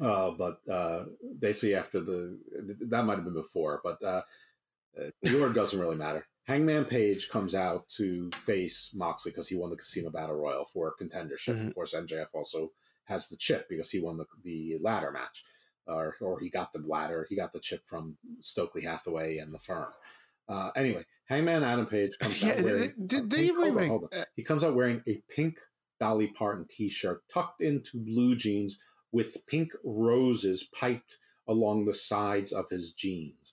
uh, 0.00 0.32
but 0.32 0.60
uh, 0.70 1.04
basically 1.38 1.74
after 1.74 2.00
the 2.00 2.38
that 2.88 3.04
might 3.04 3.16
have 3.16 3.24
been 3.24 3.34
before, 3.34 3.80
but 3.82 4.02
uh, 4.02 4.22
uh 4.98 5.10
the 5.22 5.40
order 5.40 5.52
doesn't 5.52 5.80
really 5.80 5.96
matter. 5.96 6.26
Hangman 6.44 6.84
Page 6.84 7.28
comes 7.28 7.54
out 7.54 7.88
to 7.90 8.30
face 8.34 8.90
Moxley 8.94 9.30
because 9.30 9.48
he 9.48 9.56
won 9.56 9.70
the 9.70 9.76
Casino 9.76 10.10
Battle 10.10 10.36
Royal 10.36 10.64
for 10.64 10.94
contendership. 11.00 11.54
Mm-hmm. 11.54 11.68
Of 11.68 11.74
course, 11.74 11.94
MJF 11.94 12.34
also 12.34 12.72
has 13.04 13.28
the 13.28 13.36
chip 13.36 13.68
because 13.68 13.90
he 13.90 14.00
won 14.00 14.16
the, 14.16 14.24
the 14.42 14.78
ladder 14.82 15.12
match, 15.12 15.44
or, 15.86 16.16
or 16.20 16.40
he 16.40 16.50
got 16.50 16.72
the 16.72 16.80
ladder, 16.80 17.26
he 17.28 17.36
got 17.36 17.52
the 17.52 17.60
chip 17.60 17.86
from 17.86 18.16
Stokely 18.40 18.82
Hathaway 18.82 19.38
and 19.38 19.54
the 19.54 19.58
firm. 19.58 19.92
Uh, 20.48 20.70
anyway, 20.74 21.04
Hangman 21.26 21.62
Adam 21.62 21.86
Page 21.86 22.18
comes 22.18 22.42
out 22.42 22.60
wearing. 22.62 22.90
Did 23.06 23.30
they 23.30 23.44
even 23.44 23.74
hold 23.74 23.88
hold 23.88 24.08
on. 24.12 24.24
He 24.34 24.42
comes 24.42 24.64
out 24.64 24.74
wearing 24.74 25.02
a 25.06 25.22
pink 25.28 25.58
Dolly 26.00 26.28
Parton 26.28 26.66
T-shirt 26.68 27.22
tucked 27.32 27.60
into 27.60 27.98
blue 27.98 28.34
jeans 28.34 28.80
with 29.12 29.46
pink 29.46 29.72
roses 29.84 30.64
piped 30.74 31.18
along 31.46 31.84
the 31.84 31.94
sides 31.94 32.52
of 32.52 32.68
his 32.70 32.92
jeans. 32.92 33.52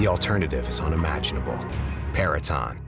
the 0.00 0.08
alternative 0.08 0.66
is 0.66 0.80
unimaginable. 0.80 1.58
Peraton. 2.14 2.80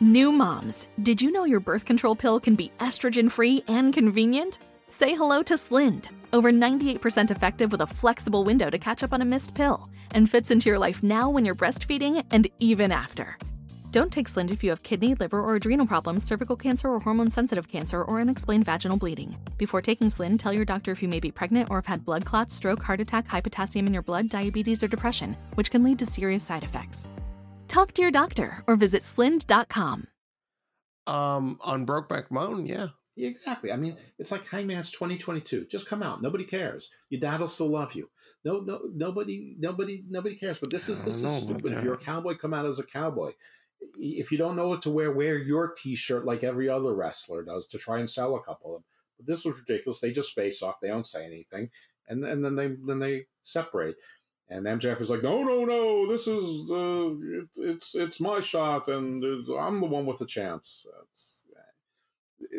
New 0.00 0.32
moms, 0.32 0.88
did 1.02 1.22
you 1.22 1.30
know 1.30 1.44
your 1.44 1.60
birth 1.60 1.84
control 1.84 2.16
pill 2.16 2.40
can 2.40 2.56
be 2.56 2.72
estrogen 2.80 3.30
free 3.30 3.62
and 3.68 3.94
convenient? 3.94 4.58
Say 4.88 5.14
hello 5.14 5.40
to 5.44 5.54
Slynd. 5.54 6.08
over 6.32 6.50
98% 6.50 7.30
effective 7.30 7.70
with 7.70 7.80
a 7.80 7.86
flexible 7.86 8.42
window 8.42 8.70
to 8.70 8.78
catch 8.78 9.04
up 9.04 9.12
on 9.12 9.22
a 9.22 9.24
missed 9.24 9.54
pill, 9.54 9.88
and 10.10 10.28
fits 10.28 10.50
into 10.50 10.68
your 10.68 10.78
life 10.80 11.00
now 11.00 11.30
when 11.30 11.44
you're 11.44 11.54
breastfeeding 11.54 12.24
and 12.32 12.48
even 12.58 12.90
after. 12.90 13.38
Don't 13.90 14.12
take 14.12 14.28
Slynd 14.28 14.50
if 14.50 14.62
you 14.62 14.68
have 14.68 14.82
kidney, 14.82 15.14
liver, 15.14 15.40
or 15.40 15.56
adrenal 15.56 15.86
problems, 15.86 16.22
cervical 16.22 16.56
cancer, 16.56 16.88
or 16.88 17.00
hormone 17.00 17.30
sensitive 17.30 17.68
cancer, 17.68 18.02
or 18.02 18.20
unexplained 18.20 18.66
vaginal 18.66 18.98
bleeding. 18.98 19.34
Before 19.56 19.80
taking 19.80 20.08
Slynd, 20.08 20.38
tell 20.38 20.52
your 20.52 20.66
doctor 20.66 20.92
if 20.92 21.02
you 21.02 21.08
may 21.08 21.20
be 21.20 21.30
pregnant 21.30 21.70
or 21.70 21.76
have 21.76 21.86
had 21.86 22.04
blood 22.04 22.26
clots, 22.26 22.54
stroke, 22.54 22.82
heart 22.82 23.00
attack, 23.00 23.26
high 23.26 23.40
potassium 23.40 23.86
in 23.86 23.94
your 23.94 24.02
blood, 24.02 24.28
diabetes, 24.28 24.82
or 24.82 24.88
depression, 24.88 25.34
which 25.54 25.70
can 25.70 25.82
lead 25.82 25.98
to 26.00 26.06
serious 26.06 26.42
side 26.42 26.64
effects. 26.64 27.08
Talk 27.66 27.92
to 27.94 28.02
your 28.02 28.10
doctor 28.10 28.62
or 28.66 28.76
visit 28.76 29.02
slynd.com. 29.02 30.06
Um, 31.06 31.58
on 31.62 31.86
Brokeback 31.86 32.30
Mountain, 32.30 32.66
yeah. 32.66 32.88
yeah. 33.16 33.28
Exactly. 33.28 33.72
I 33.72 33.76
mean, 33.76 33.96
it's 34.18 34.30
like 34.30 34.46
Hangman's 34.46 34.90
2022. 34.90 35.64
Just 35.64 35.88
come 35.88 36.02
out. 36.02 36.20
Nobody 36.20 36.44
cares. 36.44 36.90
Your 37.08 37.22
dad 37.22 37.40
will 37.40 37.48
still 37.48 37.70
love 37.70 37.94
you. 37.94 38.10
No, 38.44 38.60
no, 38.60 38.80
nobody, 38.94 39.56
nobody, 39.58 40.04
nobody 40.08 40.34
cares. 40.34 40.58
But 40.58 40.70
this 40.70 40.88
is 40.90 41.04
this 41.04 41.22
is 41.22 41.42
stupid. 41.42 41.72
If 41.72 41.82
you're 41.82 41.94
a 41.94 41.98
cowboy, 41.98 42.36
come 42.36 42.54
out 42.54 42.66
as 42.66 42.78
a 42.78 42.84
cowboy. 42.84 43.32
If 43.94 44.30
you 44.32 44.38
don't 44.38 44.56
know 44.56 44.68
what 44.68 44.82
to 44.82 44.90
wear, 44.90 45.12
wear 45.12 45.36
your 45.36 45.72
T-shirt 45.72 46.24
like 46.24 46.42
every 46.42 46.68
other 46.68 46.94
wrestler 46.94 47.42
does 47.42 47.66
to 47.68 47.78
try 47.78 47.98
and 47.98 48.08
sell 48.08 48.34
a 48.34 48.42
couple 48.42 48.74
of 48.74 48.82
them. 48.82 48.84
But 49.16 49.26
this 49.26 49.44
was 49.44 49.58
ridiculous. 49.58 50.00
They 50.00 50.12
just 50.12 50.34
face 50.34 50.62
off. 50.62 50.80
They 50.80 50.88
don't 50.88 51.06
say 51.06 51.24
anything, 51.24 51.70
and 52.08 52.24
and 52.24 52.44
then 52.44 52.54
they 52.54 52.76
then 52.86 52.98
they 52.98 53.26
separate. 53.42 53.96
And 54.50 54.64
MJF 54.64 55.00
is 55.02 55.10
like, 55.10 55.22
no, 55.22 55.42
no, 55.42 55.66
no, 55.66 56.10
this 56.10 56.26
is 56.26 56.72
uh, 56.72 57.10
it, 57.10 57.48
it's 57.56 57.94
it's 57.94 58.20
my 58.20 58.40
shot, 58.40 58.88
and 58.88 59.22
I'm 59.58 59.80
the 59.80 59.86
one 59.86 60.06
with 60.06 60.18
the 60.18 60.26
chance. 60.26 60.86
It's, 61.02 61.44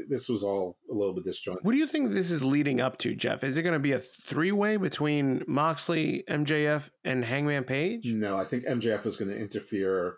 this 0.08 0.30
was 0.30 0.44
all 0.44 0.78
a 0.90 0.94
little 0.94 1.14
bit 1.14 1.24
disjointed. 1.24 1.64
What 1.64 1.72
do 1.72 1.78
you 1.78 1.88
think 1.88 2.12
this 2.12 2.32
is 2.32 2.44
leading 2.44 2.82
up 2.82 2.98
to, 3.00 3.16
Jeff? 3.16 3.44
Is 3.44 3.58
it 3.58 3.64
going 3.64 3.74
to 3.74 3.80
be 3.80 3.91
a 3.91 4.00
three 4.00 4.52
way 4.52 4.78
between 4.78 5.44
Moxley, 5.48 6.24
MJF, 6.28 6.90
and 7.04 7.24
Hangman 7.24 7.64
Page? 7.64 8.06
No, 8.06 8.38
I 8.38 8.44
think 8.44 8.66
MJF 8.66 9.06
is 9.06 9.18
going 9.18 9.32
to 9.32 9.38
interfere, 9.38 10.18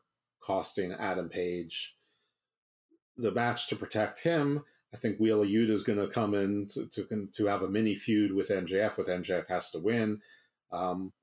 costing 0.51 0.91
Adam 0.91 1.29
Page 1.29 1.95
the 3.15 3.31
match 3.31 3.67
to 3.67 3.75
protect 3.75 4.21
him. 4.23 4.63
I 4.93 4.97
think 4.97 5.17
Wheeler 5.17 5.45
Yuta 5.45 5.69
is 5.69 5.83
going 5.83 5.99
to 5.99 6.07
come 6.07 6.33
in 6.33 6.67
to, 6.71 6.87
to, 6.87 7.27
to 7.31 7.45
have 7.45 7.61
a 7.61 7.69
mini 7.69 7.95
feud 7.95 8.33
with 8.33 8.49
MJF. 8.49 8.97
With 8.97 9.07
MJF 9.07 9.47
has 9.47 9.71
to 9.71 9.79
win. 9.79 10.19
Um, 10.73 11.13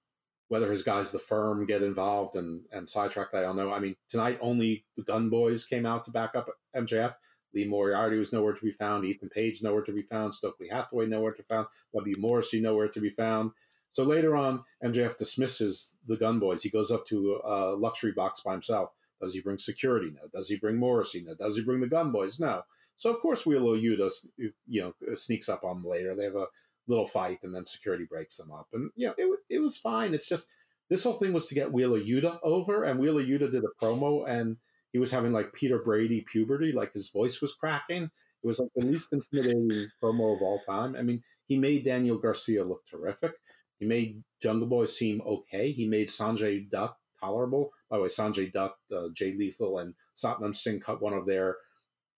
whether 0.49 0.71
his 0.71 0.83
guys, 0.83 1.11
the 1.11 1.19
firm, 1.19 1.67
get 1.67 1.83
involved 1.83 2.37
and 2.37 2.63
and 2.73 2.89
sidetrack 2.89 3.33
that, 3.33 3.41
I 3.45 3.49
don't 3.49 3.57
know. 3.57 3.71
I 3.71 3.81
mean, 3.81 3.97
tonight 4.09 4.39
only 4.41 4.87
the 4.97 5.03
Gunn 5.03 5.29
Boys 5.29 5.67
came 5.67 5.85
out 5.85 6.05
to 6.05 6.11
back 6.11 6.35
up 6.35 6.49
MJF. 6.75 7.15
Lee 7.53 7.67
Moriarty 7.67 8.19
was 8.19 8.33
nowhere 8.33 8.55
to 8.55 8.65
be 8.65 8.71
found. 8.71 9.05
Ethan 9.05 9.29
Page 9.29 9.63
nowhere 9.63 9.83
to 9.83 9.93
be 9.93 10.03
found. 10.03 10.33
Stokely 10.33 10.69
Hathaway 10.69 11.07
nowhere 11.07 11.33
to 11.33 11.43
be 11.43 11.47
found. 11.47 11.67
W. 11.95 12.17
Morrissey 12.19 12.61
nowhere 12.61 12.89
to 12.89 13.01
be 13.01 13.11
found. 13.11 13.51
So 13.91 14.05
later 14.05 14.37
on, 14.37 14.65
MJF 14.83 15.19
dismisses 15.19 15.97
the 16.07 16.17
Gunn 16.17 16.39
Boys. 16.39 16.63
He 16.63 16.71
goes 16.71 16.91
up 16.91 17.05
to 17.07 17.41
a 17.45 17.75
luxury 17.75 18.13
box 18.13 18.41
by 18.41 18.53
himself. 18.53 18.91
Does 19.21 19.35
he 19.35 19.41
bring 19.41 19.59
security? 19.59 20.11
No. 20.11 20.29
Does 20.33 20.49
he 20.49 20.57
bring 20.57 20.77
Morrissey? 20.77 21.25
No. 21.27 21.35
Does 21.35 21.57
he 21.57 21.63
bring 21.63 21.81
the 21.81 21.89
Gunn 21.89 22.13
Boys? 22.13 22.39
No. 22.39 22.63
So 22.97 23.15
of 23.15 23.21
course 23.21 23.47
Wheeler 23.47 23.79
Yuta, 23.79 24.11
you 24.37 24.83
know, 24.83 24.95
uh, 25.11 25.15
sneaks 25.15 25.49
up 25.49 25.65
on 25.65 25.83
them 25.83 25.91
later. 25.91 26.17
They 26.17 26.25
have 26.25 26.35
a 26.35 26.47
little 26.89 27.07
fight, 27.07 27.39
and 27.43 27.55
then 27.55 27.65
security 27.65 28.05
breaks 28.09 28.37
them 28.37 28.51
up, 28.51 28.67
and 28.73 28.91
you 28.97 29.07
know, 29.07 29.15
it 29.17 29.39
it 29.49 29.61
was 29.61 29.77
fine. 29.77 30.15
It's 30.15 30.29
just 30.29 30.49
this 30.91 31.05
whole 31.05 31.13
thing 31.13 31.33
was 31.33 31.47
to 31.49 31.55
get 31.55 31.73
Wheeler 31.73 32.01
Yuta 32.01 32.39
over, 32.43 32.83
and 32.83 32.99
Wheeler 32.99 33.23
Yuta 33.23 33.51
did 33.51 33.63
a 33.63 33.85
promo, 33.85 34.29
and 34.29 34.57
he 34.93 34.99
was 34.99 35.11
having 35.11 35.33
like 35.33 35.53
Peter 35.53 35.79
Brady 35.79 36.23
puberty, 36.23 36.73
like 36.73 36.93
his 36.93 37.11
voice 37.11 37.41
was 37.41 37.55
cracking. 37.55 38.05
It 38.05 38.47
was 38.47 38.59
like 38.59 38.71
the 38.75 38.87
least 38.87 39.13
intimidating 39.13 39.89
promo 40.03 40.37
of 40.37 40.43
all 40.43 40.61
time. 40.67 40.97
I 40.97 41.03
mean, 41.03 41.23
he 41.47 41.57
made 41.57 41.85
Daniel 41.85 42.19
Garcia 42.19 42.65
look 42.65 42.83
terrific. 42.91 43.33
He 43.79 43.87
made 43.87 44.23
Jungle 44.43 44.67
Boy 44.67 44.87
seem 44.87 45.21
okay. 45.25 45.71
He 45.71 45.87
made 45.87 46.09
Sanjay 46.09 46.69
Dutt 46.69 46.97
tolerable. 47.21 47.71
By 47.91 47.97
the 47.97 48.03
way, 48.03 48.09
Sanjay 48.09 48.53
Dutt, 48.53 48.75
uh, 48.95 49.09
Jay 49.15 49.33
Lethal, 49.33 49.79
and 49.79 49.95
Satnam 50.15 50.55
Singh 50.55 50.81
cut 50.81 51.01
one 51.03 51.15
of 51.15 51.27
their, 51.27 51.57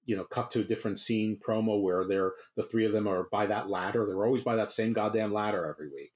you 0.05 0.17
know, 0.17 0.25
cut 0.25 0.51
to 0.53 0.61
a 0.61 0.65
different 0.65 0.99
scene 0.99 1.39
promo 1.39 1.81
where 1.81 2.07
they're 2.07 2.33
the 2.57 2.63
three 2.63 2.85
of 2.85 2.93
them 2.93 3.07
are 3.07 3.29
by 3.31 3.47
that 3.47 3.69
ladder. 3.69 4.07
They're 4.07 4.25
always 4.25 4.43
by 4.43 4.57
that 4.57 4.73
same 4.73 4.93
goddamn 4.93 5.33
ladder 5.33 5.65
every 5.65 5.89
week. 5.89 6.13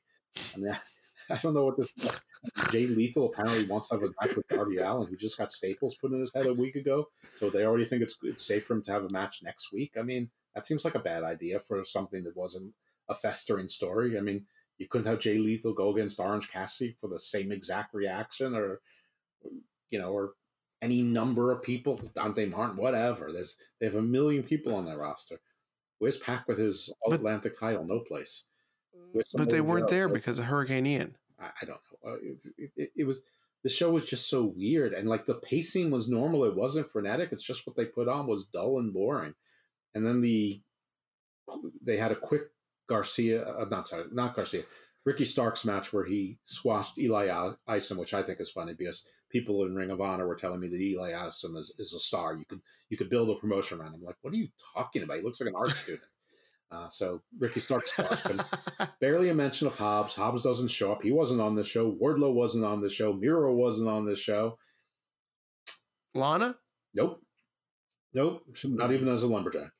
I 0.54 0.58
mean, 0.58 0.76
I 1.30 1.36
don't 1.36 1.54
know 1.54 1.64
what 1.64 1.76
this. 1.76 1.88
Jay 2.70 2.86
Lethal 2.86 3.32
apparently 3.32 3.64
wants 3.64 3.88
to 3.88 3.94
have 3.94 4.02
a 4.02 4.12
match 4.20 4.36
with 4.36 4.46
Darby 4.48 4.76
Allin, 4.76 5.08
who 5.08 5.16
just 5.16 5.38
got 5.38 5.50
staples 5.50 5.94
put 5.94 6.12
in 6.12 6.20
his 6.20 6.32
head 6.34 6.46
a 6.46 6.52
week 6.52 6.76
ago. 6.76 7.08
So 7.36 7.48
they 7.48 7.64
already 7.64 7.86
think 7.86 8.02
it's 8.02 8.18
it's 8.22 8.46
safe 8.46 8.66
for 8.66 8.74
him 8.74 8.82
to 8.82 8.92
have 8.92 9.04
a 9.04 9.10
match 9.10 9.40
next 9.42 9.72
week. 9.72 9.94
I 9.98 10.02
mean, 10.02 10.30
that 10.54 10.66
seems 10.66 10.84
like 10.84 10.94
a 10.94 11.00
bad 11.00 11.22
idea 11.22 11.58
for 11.60 11.82
something 11.84 12.24
that 12.24 12.36
wasn't 12.36 12.74
a 13.08 13.14
festering 13.14 13.68
story. 13.68 14.18
I 14.18 14.20
mean, 14.20 14.46
you 14.78 14.88
couldn't 14.88 15.06
have 15.06 15.20
Jay 15.20 15.38
Lethal 15.38 15.72
go 15.72 15.92
against 15.92 16.20
Orange 16.20 16.50
Cassidy 16.50 16.94
for 16.98 17.08
the 17.08 17.18
same 17.18 17.52
exact 17.52 17.94
reaction, 17.94 18.54
or 18.54 18.80
you 19.90 19.98
know, 19.98 20.10
or 20.12 20.32
any 20.82 21.02
number 21.02 21.50
of 21.50 21.62
people, 21.62 22.00
Dante 22.14 22.46
Martin, 22.46 22.76
whatever. 22.76 23.30
There's 23.32 23.56
they 23.80 23.86
have 23.86 23.94
a 23.94 24.02
million 24.02 24.42
people 24.42 24.74
on 24.74 24.84
that 24.84 24.98
roster. 24.98 25.40
Where's 25.98 26.18
Pac 26.18 26.46
with 26.48 26.58
his 26.58 26.92
All 27.02 27.12
Atlantic 27.12 27.58
title? 27.58 27.84
No 27.84 28.00
place. 28.00 28.44
But 29.34 29.48
they 29.48 29.60
weren't 29.60 29.88
there 29.88 30.08
because 30.08 30.38
of 30.38 30.46
Hurricane 30.46 30.86
Ian. 30.86 31.16
I, 31.38 31.46
I 31.62 31.64
don't 31.64 31.80
know. 31.80 32.10
Uh, 32.10 32.16
it, 32.22 32.72
it, 32.76 32.90
it, 32.96 33.06
was 33.06 33.22
the 33.62 33.68
show 33.68 33.90
was 33.90 34.04
just 34.04 34.28
so 34.28 34.52
weird, 34.56 34.92
and 34.92 35.08
like 35.08 35.26
the 35.26 35.34
pacing 35.34 35.90
was 35.90 36.08
normal. 36.08 36.44
It 36.44 36.56
wasn't 36.56 36.90
frenetic. 36.90 37.30
It's 37.32 37.44
just 37.44 37.66
what 37.66 37.76
they 37.76 37.86
put 37.86 38.08
on 38.08 38.26
was 38.26 38.46
dull 38.46 38.78
and 38.78 38.92
boring. 38.92 39.34
And 39.94 40.06
then 40.06 40.20
the 40.20 40.60
they 41.82 41.96
had 41.96 42.12
a 42.12 42.16
quick 42.16 42.42
Garcia, 42.88 43.44
uh, 43.44 43.66
not 43.70 43.88
sorry, 43.88 44.04
not 44.12 44.34
Garcia, 44.34 44.64
Ricky 45.04 45.24
Starks 45.24 45.64
match 45.64 45.92
where 45.92 46.04
he 46.04 46.38
squashed 46.44 46.98
Eli 46.98 47.52
Isom, 47.66 47.98
which 47.98 48.14
I 48.14 48.22
think 48.22 48.40
is 48.40 48.50
funny 48.50 48.74
because 48.74 49.06
people 49.34 49.64
in 49.64 49.74
Ring 49.74 49.90
of 49.90 50.00
Honor 50.00 50.28
were 50.28 50.36
telling 50.36 50.60
me 50.60 50.68
that 50.68 50.80
Eli 50.80 51.12
Isom 51.12 51.56
is, 51.56 51.74
is 51.78 51.92
a 51.92 51.98
star. 51.98 52.36
You 52.36 52.44
could 52.48 52.60
you 52.88 52.96
could 52.96 53.10
build 53.10 53.28
a 53.28 53.34
promotion 53.34 53.80
around 53.80 53.94
him. 53.94 54.00
I'm 54.00 54.06
like, 54.06 54.16
what 54.22 54.32
are 54.32 54.36
you 54.36 54.48
talking 54.74 55.02
about? 55.02 55.16
He 55.16 55.22
looks 55.22 55.40
like 55.40 55.48
an 55.48 55.56
art 55.56 55.76
student. 55.76 56.04
Uh, 56.70 56.88
so 56.88 57.20
Ricky 57.38 57.60
Starks. 57.60 57.92
Barely 59.00 59.28
a 59.28 59.34
mention 59.34 59.66
of 59.66 59.76
Hobbs. 59.76 60.14
Hobbs 60.14 60.42
doesn't 60.42 60.68
show 60.68 60.92
up. 60.92 61.02
He 61.02 61.12
wasn't 61.12 61.40
on 61.40 61.56
the 61.56 61.64
show. 61.64 61.92
Wardlow 61.92 62.32
wasn't 62.32 62.64
on 62.64 62.80
the 62.80 62.88
show. 62.88 63.12
Miro 63.12 63.52
wasn't 63.54 63.88
on 63.88 64.06
the 64.06 64.16
show. 64.16 64.56
Lana? 66.14 66.56
Nope. 66.94 67.20
Nope. 68.14 68.44
Not 68.64 68.92
even 68.92 69.08
as 69.08 69.24
a 69.24 69.28
lumberjack. 69.28 69.70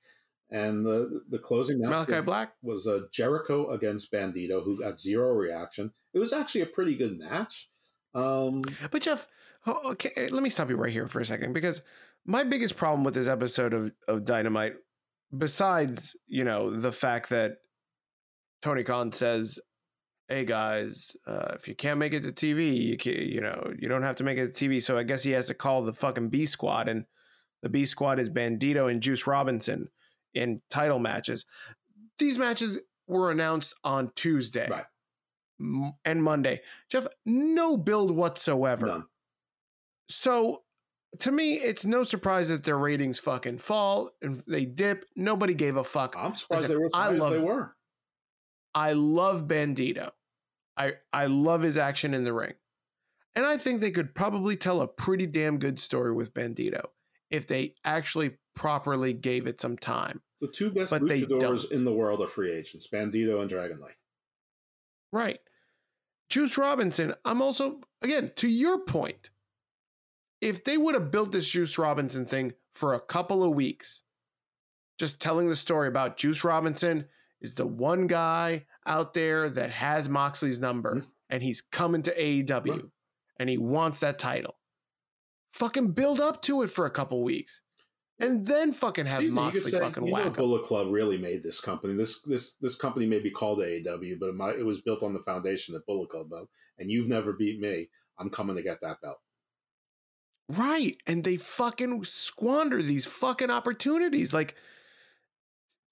And 0.51 0.85
the 0.85 1.23
the 1.31 1.39
closing 1.39 1.81
match 1.81 2.09
Malakai 2.09 2.25
Black 2.25 2.53
was 2.63 2.87
a 2.87 2.97
uh, 2.97 3.01
Jericho 3.13 3.71
against 3.71 4.13
Bandido, 4.13 4.63
who 4.63 4.81
got 4.81 5.01
zero 5.01 5.33
reaction. 5.33 5.93
It 6.13 6.19
was 6.19 6.33
actually 6.33 6.63
a 6.63 6.67
pretty 6.67 6.97
good 6.97 7.19
match. 7.19 7.69
Um, 8.15 8.63
but 8.91 9.03
Jeff, 9.03 9.27
okay, 9.67 10.29
let 10.31 10.43
me 10.43 10.51
stop 10.51 10.71
you 10.71 10.77
right 10.77 10.93
here 10.93 11.09
for 11.09 11.21
a 11.21 11.25
second 11.25 11.53
because 11.53 11.83
my 12.25 12.45
biggest 12.45 12.77
problem 12.77 13.05
with 13.05 13.15
this 13.15 13.29
episode 13.29 13.75
of, 13.75 13.93
of 14.09 14.25
Dynamite, 14.25 14.75
besides 15.37 16.17
you 16.27 16.45
know 16.45 16.71
the 16.71 16.93
fact 16.93 17.31
that 17.31 17.57
Tony 18.63 18.83
Khan 18.83 19.13
says, 19.13 19.59
"Hey 20.29 20.45
guys, 20.45 21.17
uh, 21.27 21.53
if 21.55 21.69
you 21.69 21.75
can't 21.75 21.99
make 21.99 22.13
it 22.13 22.23
to 22.23 22.33
TV, 22.33 22.77
you 22.77 22.97
can, 22.97 23.15
you 23.15 23.41
know 23.41 23.73
you 23.79 23.89
don't 23.89 24.03
have 24.03 24.17
to 24.17 24.25
make 24.25 24.39
it 24.39 24.55
to 24.55 24.69
TV." 24.69 24.83
So 24.83 24.97
I 24.97 25.03
guess 25.03 25.23
he 25.23 25.33
has 25.33 25.47
to 25.47 25.55
call 25.55 25.83
the 25.83 25.93
fucking 25.93 26.31
B 26.31 26.47
squad, 26.47 26.89
and 26.89 27.05
the 27.63 27.69
B 27.69 27.85
squad 27.85 28.19
is 28.19 28.31
Bandido 28.31 28.91
and 28.91 29.03
Juice 29.03 29.27
Robinson 29.27 29.89
in 30.35 30.61
title 30.71 30.99
matches. 30.99 31.47
These 32.19 32.39
matches 32.39 32.81
were 33.07 33.31
announced 33.31 33.75
on 33.85 34.13
Tuesday 34.15 34.69
right. 34.71 34.85
And 36.05 36.23
Monday. 36.23 36.61
Jeff, 36.91 37.07
no 37.25 37.77
build 37.77 38.11
whatsoever. 38.11 38.87
None. 38.87 39.05
So 40.09 40.63
to 41.21 41.33
me, 41.33 41.55
it's 41.55 41.85
no 41.85 42.03
surprise 42.03 42.49
that 42.49 42.65
their 42.65 42.79
ratings 42.79 43.19
fucking 43.19 43.59
fall 43.59 44.11
and 44.23 44.43
they 44.47 44.65
dip. 44.65 45.07
Nobody 45.17 45.55
gave 45.55 45.77
a 45.77 45.85
fuck. 45.85 46.15
I'm 46.19 46.35
surprised 46.35 46.69
they 46.69 46.77
were 46.77 46.87
as 46.87 46.93
I 46.95 47.09
love, 47.11 47.33
they 47.33 47.41
were. 47.41 47.75
I 48.75 48.93
love 48.93 49.47
Bandido. 49.47 50.11
I 50.77 50.95
I 51.13 51.27
love 51.27 51.63
his 51.63 51.79
action 51.79 52.15
in 52.15 52.25
the 52.25 52.33
ring. 52.33 52.55
And 53.37 53.45
I 53.45 53.57
think 53.57 53.81
they 53.81 53.91
could 53.91 54.15
probably 54.15 54.57
tell 54.57 54.81
a 54.81 54.89
pretty 54.89 55.27
damn 55.27 55.59
good 55.59 55.79
story 55.79 56.13
with 56.13 56.35
Bandido 56.35 56.87
if 57.31 57.47
they 57.47 57.75
actually 57.85 58.37
properly 58.55 59.13
gave 59.13 59.47
it 59.47 59.61
some 59.61 59.77
time. 59.77 60.21
The 60.41 60.49
two 60.49 60.71
best 60.71 60.91
but 60.91 61.03
luchadors 61.03 61.71
in 61.71 61.85
the 61.85 61.93
world 61.93 62.21
are 62.21 62.29
free 62.29 62.53
agents, 62.53 62.89
Bandido 62.93 63.41
and 63.41 63.49
Dragon 63.49 63.79
Lee. 63.81 63.93
Right. 65.13 65.41
Juice 66.31 66.57
Robinson, 66.59 67.15
I'm 67.25 67.43
also, 67.43 67.81
again, 68.03 68.33
to 68.37 68.49
your 68.49 68.85
point, 68.85 69.31
if 70.41 70.65
they 70.65 70.77
would 70.77 70.95
have 70.95 71.11
built 71.11 71.33
this 71.33 71.49
Juice 71.49 71.79
Robinson 71.79 72.27
thing 72.27 72.53
for 72.73 72.95
a 72.95 73.01
couple 73.01 73.43
of 73.43 73.55
weeks, 73.55 74.03
just 74.99 75.21
telling 75.21 75.49
the 75.49 75.57
story 75.57 75.89
about 75.89 76.17
Juice 76.17 76.45
Robinson 76.45 77.07
is 77.41 77.55
the 77.55 77.67
one 77.67 78.07
guy 78.07 78.65
out 78.87 79.13
there 79.15 79.49
that 79.49 79.71
has 79.71 80.09
Moxley's 80.09 80.61
number 80.61 80.97
mm-hmm. 80.97 81.09
and 81.31 81.43
he's 81.43 81.61
coming 81.61 82.03
to 82.03 82.17
AEW 82.17 82.91
and 83.39 83.49
he 83.49 83.59
wants 83.59 84.01
that 84.01 84.19
title. 84.19 84.57
Fucking 85.53 85.93
build 85.93 86.21
up 86.21 86.43
to 86.43 86.63
it 86.63 86.71
for 86.71 86.87
a 86.87 86.91
couple 86.91 87.23
weeks 87.23 87.63
and 88.21 88.47
then 88.47 88.73
fucking 88.73 89.07
have 89.07 89.25
Moxley 89.25 89.73
say, 89.73 89.81
fucking 89.81 90.07
you 90.07 90.13
whack. 90.13 90.27
Know, 90.27 90.31
Bullet 90.31 90.65
Club 90.65 90.89
really 90.91 91.19
made 91.19 91.43
this 91.43 91.61
company. 91.61 91.95
This 91.95 92.23
this 92.23 92.55
this 92.61 92.77
company 92.77 93.07
may 93.07 93.19
be 93.19 93.31
called 93.31 93.59
AEW, 93.59 94.19
but 94.21 94.29
it, 94.29 94.35
might, 94.35 94.57
it 94.57 94.67
was 94.67 94.81
built 94.81 95.03
on 95.03 95.15
the 95.15 95.23
foundation 95.23 95.75
that 95.75 95.87
Bullet 95.87 96.11
Club 96.11 96.31
built. 96.31 96.49
And 96.79 96.91
you've 96.91 97.09
never 97.09 97.33
beat 97.33 97.61
me. 97.61 97.89
I'm 98.19 98.31
coming 98.31 98.57
to 98.57 98.63
get 98.63 98.81
that 98.83 99.01
belt. 99.01 99.19
Right, 100.49 100.97
and 101.07 101.25
they 101.25 101.39
fucking 101.39 102.05
squander 102.05 102.83
these 102.83 103.07
fucking 103.07 103.51
opportunities. 103.51 104.35
Like, 104.35 104.55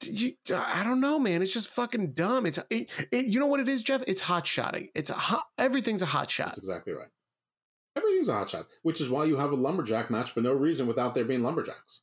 you, 0.04 0.34
I 0.54 0.84
don't 0.84 1.00
know, 1.00 1.18
man. 1.18 1.42
It's 1.42 1.52
just 1.52 1.68
fucking 1.70 2.12
dumb. 2.12 2.46
It's 2.46 2.58
it, 2.70 2.90
it, 3.10 3.26
you 3.26 3.40
know 3.40 3.46
what 3.46 3.60
it 3.60 3.68
is, 3.68 3.82
Jeff? 3.82 4.02
It's 4.06 4.20
hot 4.20 4.46
shotting. 4.46 4.88
It's 4.94 5.10
a 5.10 5.14
hot. 5.14 5.44
Everything's 5.58 6.02
a 6.02 6.06
hot 6.06 6.30
shot. 6.30 6.48
That's 6.48 6.58
exactly 6.58 6.92
right. 6.92 7.08
Everything's 7.96 8.28
a 8.28 8.34
hot 8.34 8.50
shot, 8.50 8.66
which 8.82 9.00
is 9.00 9.10
why 9.10 9.24
you 9.24 9.36
have 9.38 9.52
a 9.52 9.56
lumberjack 9.56 10.10
match 10.10 10.30
for 10.30 10.40
no 10.40 10.52
reason 10.52 10.86
without 10.86 11.14
there 11.14 11.24
being 11.24 11.42
lumberjacks. 11.42 12.00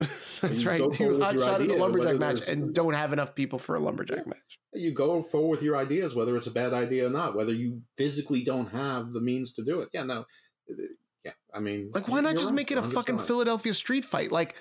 That's 0.40 0.64
right. 0.64 0.78
You 0.78 1.20
hot 1.20 1.38
shot 1.38 1.60
a 1.60 1.64
lumberjack 1.64 2.18
match 2.18 2.48
and 2.48 2.72
don't 2.74 2.94
have 2.94 3.12
enough 3.12 3.34
people 3.34 3.58
for 3.58 3.74
a 3.74 3.80
lumberjack 3.80 4.18
yeah. 4.18 4.28
match. 4.28 4.58
You 4.74 4.92
go 4.92 5.22
forward 5.22 5.48
with 5.48 5.62
your 5.62 5.76
ideas, 5.76 6.14
whether 6.14 6.36
it's 6.36 6.46
a 6.46 6.52
bad 6.52 6.72
idea 6.72 7.06
or 7.06 7.10
not, 7.10 7.34
whether 7.34 7.52
you 7.52 7.82
physically 7.96 8.44
don't 8.44 8.70
have 8.70 9.12
the 9.12 9.20
means 9.20 9.52
to 9.54 9.64
do 9.64 9.80
it. 9.80 9.88
Yeah, 9.92 10.04
no. 10.04 10.24
Uh, 10.70 10.82
yeah, 11.24 11.32
I 11.52 11.58
mean, 11.58 11.90
like, 11.92 12.06
why 12.06 12.20
not 12.20 12.34
just 12.34 12.46
right. 12.46 12.54
make 12.54 12.70
it 12.70 12.78
a 12.78 12.82
fucking 12.82 13.18
Philadelphia 13.18 13.74
street 13.74 14.04
fight? 14.04 14.30
Like, 14.30 14.54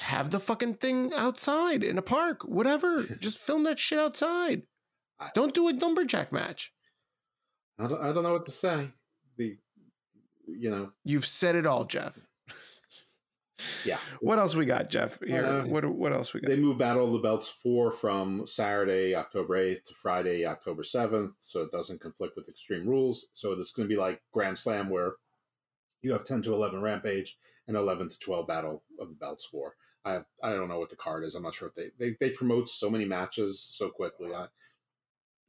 have 0.00 0.30
the 0.30 0.40
fucking 0.40 0.74
thing 0.74 1.12
outside 1.14 1.84
in 1.84 1.98
a 1.98 2.02
park, 2.02 2.42
whatever. 2.44 3.04
just 3.20 3.38
film 3.38 3.64
that 3.64 3.78
shit 3.78 3.98
outside. 3.98 4.62
I, 5.18 5.28
don't 5.34 5.54
do 5.54 5.68
a 5.68 5.72
lumberjack 5.72 6.32
match. 6.32 6.72
I 7.78 7.86
don't, 7.86 8.00
I 8.02 8.12
don't 8.12 8.22
know 8.22 8.32
what 8.32 8.46
to 8.46 8.50
say. 8.50 8.88
The, 9.36 9.58
you 10.46 10.70
know, 10.70 10.88
you've 11.04 11.26
said 11.26 11.54
it 11.54 11.66
all, 11.66 11.84
Jeff. 11.84 12.18
Yeah. 13.84 13.98
What 14.20 14.38
else 14.38 14.54
we 14.54 14.66
got, 14.66 14.90
Jeff? 14.90 15.18
Here, 15.24 15.44
uh, 15.44 15.66
what 15.66 15.84
what 15.84 16.12
else 16.12 16.32
we 16.34 16.40
got? 16.40 16.48
They 16.48 16.56
moved 16.56 16.78
Battle 16.78 17.06
of 17.06 17.12
the 17.12 17.18
Belts 17.18 17.48
four 17.48 17.90
from 17.90 18.46
Saturday, 18.46 19.14
October 19.14 19.56
eighth, 19.56 19.84
to 19.86 19.94
Friday, 19.94 20.46
October 20.46 20.82
seventh, 20.82 21.34
so 21.38 21.60
it 21.60 21.72
doesn't 21.72 22.00
conflict 22.00 22.36
with 22.36 22.48
Extreme 22.48 22.86
Rules. 22.86 23.26
So 23.32 23.52
it's 23.52 23.72
going 23.72 23.88
to 23.88 23.94
be 23.94 24.00
like 24.00 24.20
Grand 24.32 24.58
Slam, 24.58 24.88
where 24.88 25.14
you 26.02 26.12
have 26.12 26.24
ten 26.24 26.42
to 26.42 26.54
eleven 26.54 26.82
Rampage 26.82 27.38
and 27.68 27.76
eleven 27.76 28.08
to 28.08 28.18
twelve 28.18 28.46
Battle 28.46 28.82
of 28.98 29.10
the 29.10 29.16
Belts 29.16 29.44
four. 29.44 29.74
I 30.04 30.12
have 30.12 30.24
I 30.42 30.50
don't 30.50 30.68
know 30.68 30.78
what 30.78 30.90
the 30.90 30.96
card 30.96 31.24
is. 31.24 31.34
I'm 31.34 31.42
not 31.42 31.54
sure 31.54 31.68
if 31.68 31.74
they 31.74 31.90
they, 31.98 32.16
they 32.20 32.30
promote 32.30 32.68
so 32.68 32.88
many 32.88 33.04
matches 33.04 33.60
so 33.60 33.90
quickly. 33.90 34.34
I 34.34 34.46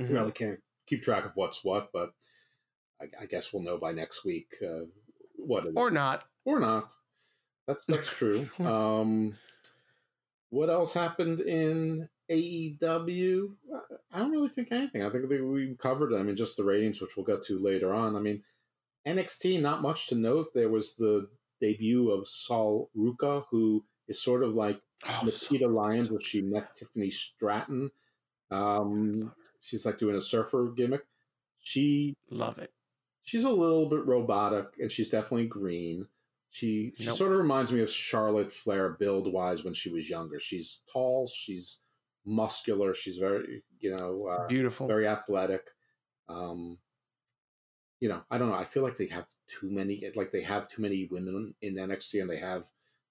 mm-hmm. 0.01 0.13
really 0.13 0.31
can't 0.31 0.59
keep 0.87 1.01
track 1.01 1.25
of 1.25 1.35
what's 1.35 1.63
what, 1.63 1.89
but 1.93 2.11
I, 3.01 3.05
I 3.21 3.25
guess 3.25 3.53
we'll 3.53 3.63
know 3.63 3.77
by 3.77 3.93
next 3.93 4.25
week 4.25 4.55
uh, 4.61 4.85
what 5.37 5.65
or 5.75 5.89
not 5.89 6.25
or 6.43 6.59
not. 6.59 6.93
That's 7.67 7.85
that's 7.85 8.07
true. 8.07 8.49
um, 8.59 9.35
what 10.49 10.69
else 10.69 10.93
happened 10.93 11.39
in 11.41 12.09
AEW? 12.29 13.49
I 14.11 14.19
don't 14.19 14.31
really 14.31 14.49
think 14.49 14.71
anything. 14.71 15.03
I 15.03 15.09
think 15.09 15.29
we 15.29 15.75
covered. 15.77 16.11
It. 16.13 16.19
I 16.19 16.23
mean, 16.23 16.35
just 16.35 16.57
the 16.57 16.63
ratings, 16.63 17.01
which 17.01 17.15
we'll 17.15 17.25
get 17.25 17.43
to 17.43 17.57
later 17.59 17.93
on. 17.93 18.15
I 18.15 18.19
mean, 18.19 18.43
NXT, 19.07 19.61
not 19.61 19.81
much 19.81 20.07
to 20.07 20.15
note. 20.15 20.53
There 20.53 20.69
was 20.69 20.95
the 20.95 21.29
debut 21.59 22.09
of 22.11 22.27
Sol 22.27 22.89
Ruca, 22.97 23.45
who 23.51 23.85
is 24.07 24.21
sort 24.21 24.43
of 24.43 24.53
like 24.53 24.81
Oh, 25.07 25.21
Nikita 25.25 25.67
Lyons, 25.67 26.11
where 26.11 26.19
she 26.19 26.41
met 26.41 26.75
Tiffany 26.75 27.09
Stratton. 27.09 27.89
Um, 28.51 29.33
she's 29.59 29.85
like 29.85 29.97
doing 29.97 30.15
a 30.15 30.21
surfer 30.21 30.71
gimmick. 30.75 31.05
She 31.59 32.15
Love 32.29 32.57
it. 32.59 32.71
she's 33.23 33.43
a 33.43 33.49
little 33.49 33.87
bit 33.89 34.05
robotic, 34.05 34.75
and 34.79 34.91
she's 34.91 35.09
definitely 35.09 35.47
green. 35.47 36.07
She 36.53 36.91
she 36.97 37.05
Nope. 37.05 37.15
sort 37.15 37.31
of 37.31 37.37
reminds 37.39 37.71
me 37.71 37.81
of 37.81 37.89
Charlotte 37.89 38.51
Flair 38.51 38.89
build 38.89 39.31
wise 39.31 39.63
when 39.63 39.73
she 39.73 39.89
was 39.89 40.09
younger. 40.09 40.37
She's 40.37 40.81
tall, 40.91 41.25
she's 41.25 41.79
muscular, 42.25 42.93
she's 42.93 43.17
very 43.17 43.63
you 43.79 43.95
know 43.95 44.27
uh, 44.27 44.47
Beautiful. 44.47 44.87
very 44.87 45.07
athletic. 45.07 45.63
Um, 46.29 46.77
you 48.01 48.09
know, 48.09 48.21
I 48.29 48.37
don't 48.37 48.49
know. 48.49 48.55
I 48.55 48.65
feel 48.65 48.83
like 48.83 48.97
they 48.97 49.07
have 49.07 49.27
too 49.47 49.69
many. 49.71 50.03
Like 50.15 50.31
they 50.31 50.41
have 50.43 50.67
too 50.67 50.81
many 50.81 51.07
women 51.09 51.53
in 51.61 51.75
NXT, 51.75 52.19
and 52.21 52.29
they 52.29 52.37
have 52.37 52.65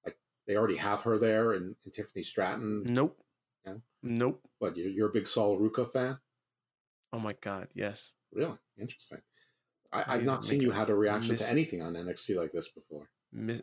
like 0.05 0.19
they 0.47 0.57
already 0.57 0.77
have 0.77 1.03
her 1.03 1.17
there, 1.19 1.53
and, 1.53 1.77
and 1.85 1.93
Tiffany 1.95 2.23
Stratton. 2.23 2.83
Nope. 2.85 3.19
Yeah. 3.65 3.75
Nope. 4.03 4.43
But 4.61 4.77
you're, 4.77 4.89
you're 4.91 5.09
a 5.09 5.13
big 5.13 5.27
Sol 5.29 5.59
Ruca 5.59 5.91
fan? 5.91 6.19
Oh 7.13 7.19
my 7.19 7.35
God. 7.41 7.69
Yes. 7.75 8.15
Really 8.33 8.57
interesting. 8.79 9.21
I, 9.93 10.05
I've 10.07 10.25
not 10.25 10.45
seen 10.45 10.61
you 10.61 10.71
had 10.73 10.91
a 10.91 10.95
reaction 10.95 11.37
to 11.37 11.49
anything 11.51 11.83
on 11.83 11.95
NXT 11.95 12.37
like 12.37 12.53
this 12.53 12.69
before. 12.69 13.09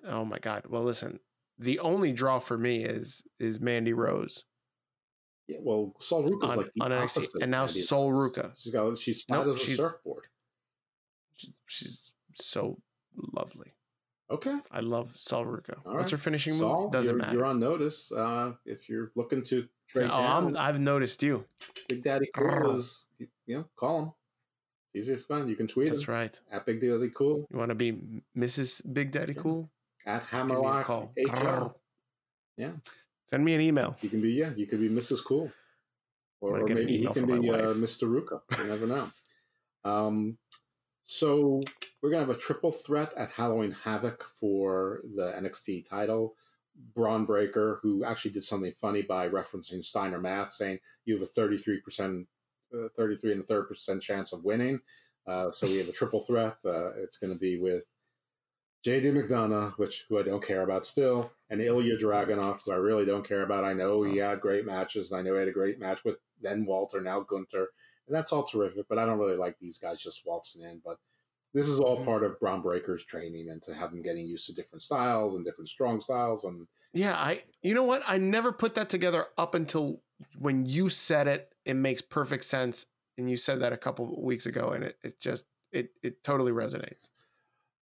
Oh 0.07 0.25
my 0.25 0.39
God. 0.39 0.63
Well, 0.67 0.83
listen. 0.83 1.19
The 1.59 1.79
only 1.79 2.11
draw 2.11 2.39
for 2.39 2.57
me 2.57 2.83
is 2.83 3.23
is 3.39 3.59
Mandy 3.59 3.91
Rose 3.93 4.45
Yeah, 5.47 5.57
well, 5.61 5.95
Sol 5.99 6.25
on, 6.43 6.57
like 6.57 6.71
the 6.75 6.83
on 6.83 6.91
NXT, 6.91 7.29
and 7.41 7.49
now 7.51 7.65
Mandy 7.65 7.81
Sol 7.81 8.11
Ruca. 8.11 8.51
She's 8.57 8.71
got 8.71 8.97
she's 8.97 9.25
Nope, 9.29 9.47
as 9.47 9.55
a 9.55 9.59
she's- 9.59 9.77
surfboard. 9.77 10.27
She's, 11.35 11.53
she's 11.67 12.13
so 12.33 12.79
lovely. 13.33 13.73
Okay, 14.29 14.59
I 14.71 14.81
love 14.81 15.13
Sol 15.17 15.45
Ruca. 15.45 15.77
all 15.85 15.93
What's 15.93 16.05
right. 16.05 16.11
her 16.11 16.17
finishing 16.17 16.55
Sol, 16.55 16.83
move? 16.83 16.91
Doesn't 16.91 17.09
you're, 17.09 17.17
matter. 17.17 17.33
You're 17.33 17.45
on 17.45 17.59
notice. 17.59 18.11
Uh, 18.11 18.53
if 18.65 18.89
you're 18.89 19.11
looking 19.15 19.41
to 19.43 19.67
trade 19.87 20.09
oh, 20.11 20.15
I'm, 20.21 20.57
I've 20.57 20.79
noticed 20.79 21.23
you. 21.23 21.45
Big 21.87 22.03
Daddy 22.03 22.29
Cool 22.35 22.75
is 22.75 23.07
you 23.17 23.27
know 23.57 23.65
call 23.77 23.99
him. 23.99 24.11
It's 24.93 25.07
easy 25.07 25.15
to 25.17 25.21
find. 25.21 25.49
You 25.49 25.55
can 25.55 25.67
tweet 25.67 25.89
That's 25.89 26.07
him 26.07 26.13
right. 26.13 26.39
at 26.51 26.65
Big 26.65 26.81
Daddy 26.81 27.09
Cool 27.13 27.45
You 27.51 27.57
want 27.57 27.69
to 27.69 27.75
be 27.75 27.97
Mrs. 28.37 28.81
Big 28.93 29.11
Daddy. 29.11 29.33
Cool? 29.33 29.69
at 30.05 30.23
Hammerlock. 30.23 31.11
Yeah, 32.57 32.71
Send 33.29 33.43
me 33.45 33.53
an 33.53 33.61
email. 33.61 33.95
you 34.01 34.09
can 34.09 34.21
be 34.21 34.31
yeah. 34.31 34.51
You 34.55 34.65
could 34.65 34.79
be 34.79 34.89
Mrs. 34.89 35.23
Cool, 35.23 35.51
or, 36.41 36.61
or 36.61 36.67
maybe 36.67 36.97
he 36.97 37.05
can 37.07 37.25
be 37.27 37.49
uh. 37.51 37.73
Mr. 37.73 38.07
Ruca. 38.07 38.41
You 38.57 38.69
never 38.69 38.87
know. 38.87 39.11
Um, 39.85 40.37
so 41.05 41.61
we're 42.01 42.09
gonna 42.09 42.25
have 42.25 42.35
a 42.35 42.37
triple 42.39 42.73
threat 42.73 43.13
at 43.15 43.29
Halloween 43.29 43.71
Havoc 43.71 44.21
for 44.37 44.99
the 45.15 45.31
NXT 45.39 45.87
title. 45.87 46.35
Bron 46.93 47.25
Breakker, 47.25 47.79
who 47.81 48.03
actually 48.03 48.31
did 48.31 48.43
something 48.43 48.73
funny 48.81 49.01
by 49.03 49.29
referencing 49.29 49.81
Steiner 49.81 50.19
math, 50.19 50.51
saying 50.51 50.79
you 51.05 51.13
have 51.13 51.21
a 51.23 51.27
thirty-three 51.27 51.81
uh, 52.73 52.89
thirty-three 52.95 53.31
and 53.31 53.41
a 53.41 53.45
third 53.45 53.67
percent 53.67 54.01
chance 54.01 54.33
of 54.33 54.43
winning. 54.43 54.79
Uh, 55.25 55.51
so 55.51 55.67
we 55.67 55.77
have 55.77 55.89
a 55.89 55.91
triple 55.93 56.21
threat. 56.21 56.57
Uh, 56.65 56.91
it's 56.95 57.17
going 57.17 57.33
to 57.33 57.39
be 57.39 57.59
with 57.59 57.85
JD 58.85 59.11
McDonagh, 59.13 59.77
which 59.77 60.05
who 60.07 60.19
I 60.19 60.23
don't 60.23 60.45
care 60.45 60.61
about 60.61 60.85
still, 60.85 61.31
and 61.49 61.61
Ilya 61.61 61.97
Dragunov, 61.97 62.61
who 62.63 62.71
I 62.71 62.75
really 62.75 63.05
don't 63.05 63.27
care 63.27 63.43
about. 63.43 63.65
I 63.65 63.73
know 63.73 64.03
he 64.03 64.17
had 64.17 64.39
great 64.39 64.65
matches, 64.65 65.11
and 65.11 65.19
I 65.19 65.23
know 65.23 65.33
he 65.33 65.39
had 65.39 65.47
a 65.47 65.51
great 65.53 65.79
match 65.79 66.05
with 66.05 66.17
then 66.39 66.65
Walter, 66.65 67.01
now 67.01 67.19
Gunther, 67.21 67.67
and 68.07 68.15
that's 68.15 68.31
all 68.31 68.43
terrific. 68.43 68.87
But 68.87 68.99
I 68.99 69.05
don't 69.05 69.19
really 69.19 69.35
like 69.35 69.57
these 69.59 69.77
guys 69.79 70.01
just 70.01 70.25
waltzing 70.25 70.61
in. 70.61 70.81
But 70.85 70.99
this 71.53 71.67
is 71.67 71.79
all 71.79 71.97
Mhm. 71.99 72.05
part 72.05 72.23
of 72.23 72.39
Bron 72.39 72.61
Breakker's 72.61 73.03
training 73.03 73.49
and 73.49 73.61
to 73.63 73.73
have 73.73 73.91
them 73.91 74.01
getting 74.03 74.27
used 74.27 74.45
to 74.47 74.53
different 74.53 74.83
styles 74.83 75.35
and 75.35 75.43
different 75.43 75.69
strong 75.69 75.99
styles. 75.99 76.45
And 76.45 76.67
Yeah, 76.93 77.15
I. 77.15 77.43
You 77.63 77.73
know 77.73 77.83
what? 77.83 78.03
I 78.07 78.17
never 78.17 78.51
put 78.53 78.75
that 78.75 78.89
together 78.89 79.27
up 79.37 79.55
until 79.55 80.03
when 80.37 80.65
you 80.65 80.87
said 80.89 81.27
it. 81.27 81.51
It 81.67 81.75
makes 81.75 82.01
perfect 82.01 82.45
sense, 82.45 82.85
and 83.17 83.29
you 83.29 83.35
said 83.35 83.59
that 83.59 83.73
a 83.73 83.77
couple 83.77 84.23
weeks 84.23 84.45
ago, 84.45 84.69
and 84.69 84.85
it, 84.85 84.97
it 85.03 85.19
just 85.19 85.47
it 85.71 85.89
it 86.01 86.23
totally 86.23 86.53
resonates. 86.53 87.09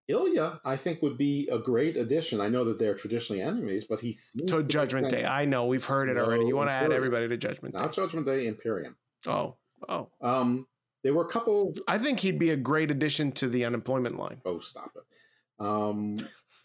Ilya, 0.07 0.59
I 0.65 0.75
think, 0.75 1.01
would 1.01 1.17
be 1.17 1.47
a 1.51 1.57
great 1.57 1.95
addition. 1.97 2.39
I 2.41 2.47
know 2.47 2.63
that 2.63 2.77
they're 2.79 2.93
traditionally 2.95 3.41
enemies, 3.41 3.85
but 3.85 3.99
he 3.99 4.11
seems 4.11 4.51
To 4.51 4.61
be 4.61 4.67
Judgment 4.69 5.09
Day, 5.09 5.25
I 5.25 5.45
know 5.45 5.65
we've 5.65 5.85
heard 5.85 6.09
it 6.09 6.17
already. 6.17 6.43
You 6.45 6.51
No, 6.51 6.57
want 6.57 6.69
to 6.69 6.73
add 6.73 6.91
everybody 6.91 7.27
to 7.27 7.37
Judgment 7.37 7.73
Day? 7.73 7.79
not 7.81 7.91
Judgment 7.91 8.25
Day, 8.27 8.45
Imperium. 8.45 8.95
Oh, 9.25 9.55
oh. 9.89 10.09
Um, 10.21 10.67
there 11.03 11.13
were 11.13 11.23
a 11.23 11.27
couple 11.27 11.73
I 11.87 11.97
think 11.97 12.19
he'd 12.19 12.37
be 12.39 12.51
a 12.51 12.57
great 12.57 12.91
addition 12.91 13.31
to 13.33 13.47
the 13.47 13.65
unemployment 13.65 14.17
line. 14.17 14.41
Oh, 14.45 14.59
stop 14.59 14.91
it. 14.95 15.63
Um, 15.63 16.17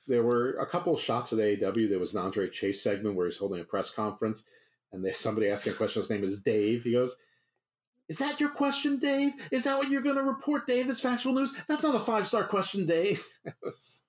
there 0.07 0.23
were 0.23 0.53
a 0.55 0.67
couple 0.67 0.95
of 0.95 1.01
shots 1.01 1.33
at 1.33 1.39
AEW. 1.39 1.89
There 1.89 1.99
was 1.99 2.15
an 2.15 2.21
Andre 2.23 2.49
Chase 2.49 2.83
segment 2.83 3.15
where 3.17 3.27
he's 3.27 3.37
holding 3.39 3.61
a 3.61 3.65
press 3.65 3.91
conference, 3.91 4.45
and 4.93 5.05
there's 5.05 5.19
somebody 5.19 5.49
asking 5.49 5.73
a 5.73 5.77
question. 5.77 6.01
His 6.03 6.11
name 6.11 6.25
is 6.25 6.43
Dave. 6.43 6.83
He 6.85 6.93
goes, 6.93 7.17
"Is 8.09 8.19
that 8.19 8.41
your 8.41 8.51
question, 8.51 8.99
Dave? 8.99 9.33
Is 9.53 9.65
that 9.65 9.79
what 9.79 9.91
you're 9.91 10.03
going 10.03 10.17
to 10.17 10.23
report, 10.23 10.67
Dave? 10.67 10.89
As 10.89 11.01
factual 11.01 11.33
news? 11.33 11.53
That's 11.69 11.85
not 11.85 11.95
a 11.95 12.01
five 12.01 12.27
star 12.27 12.45
question, 12.45 12.85
Dave." 12.87 13.25
Was- 13.63 14.03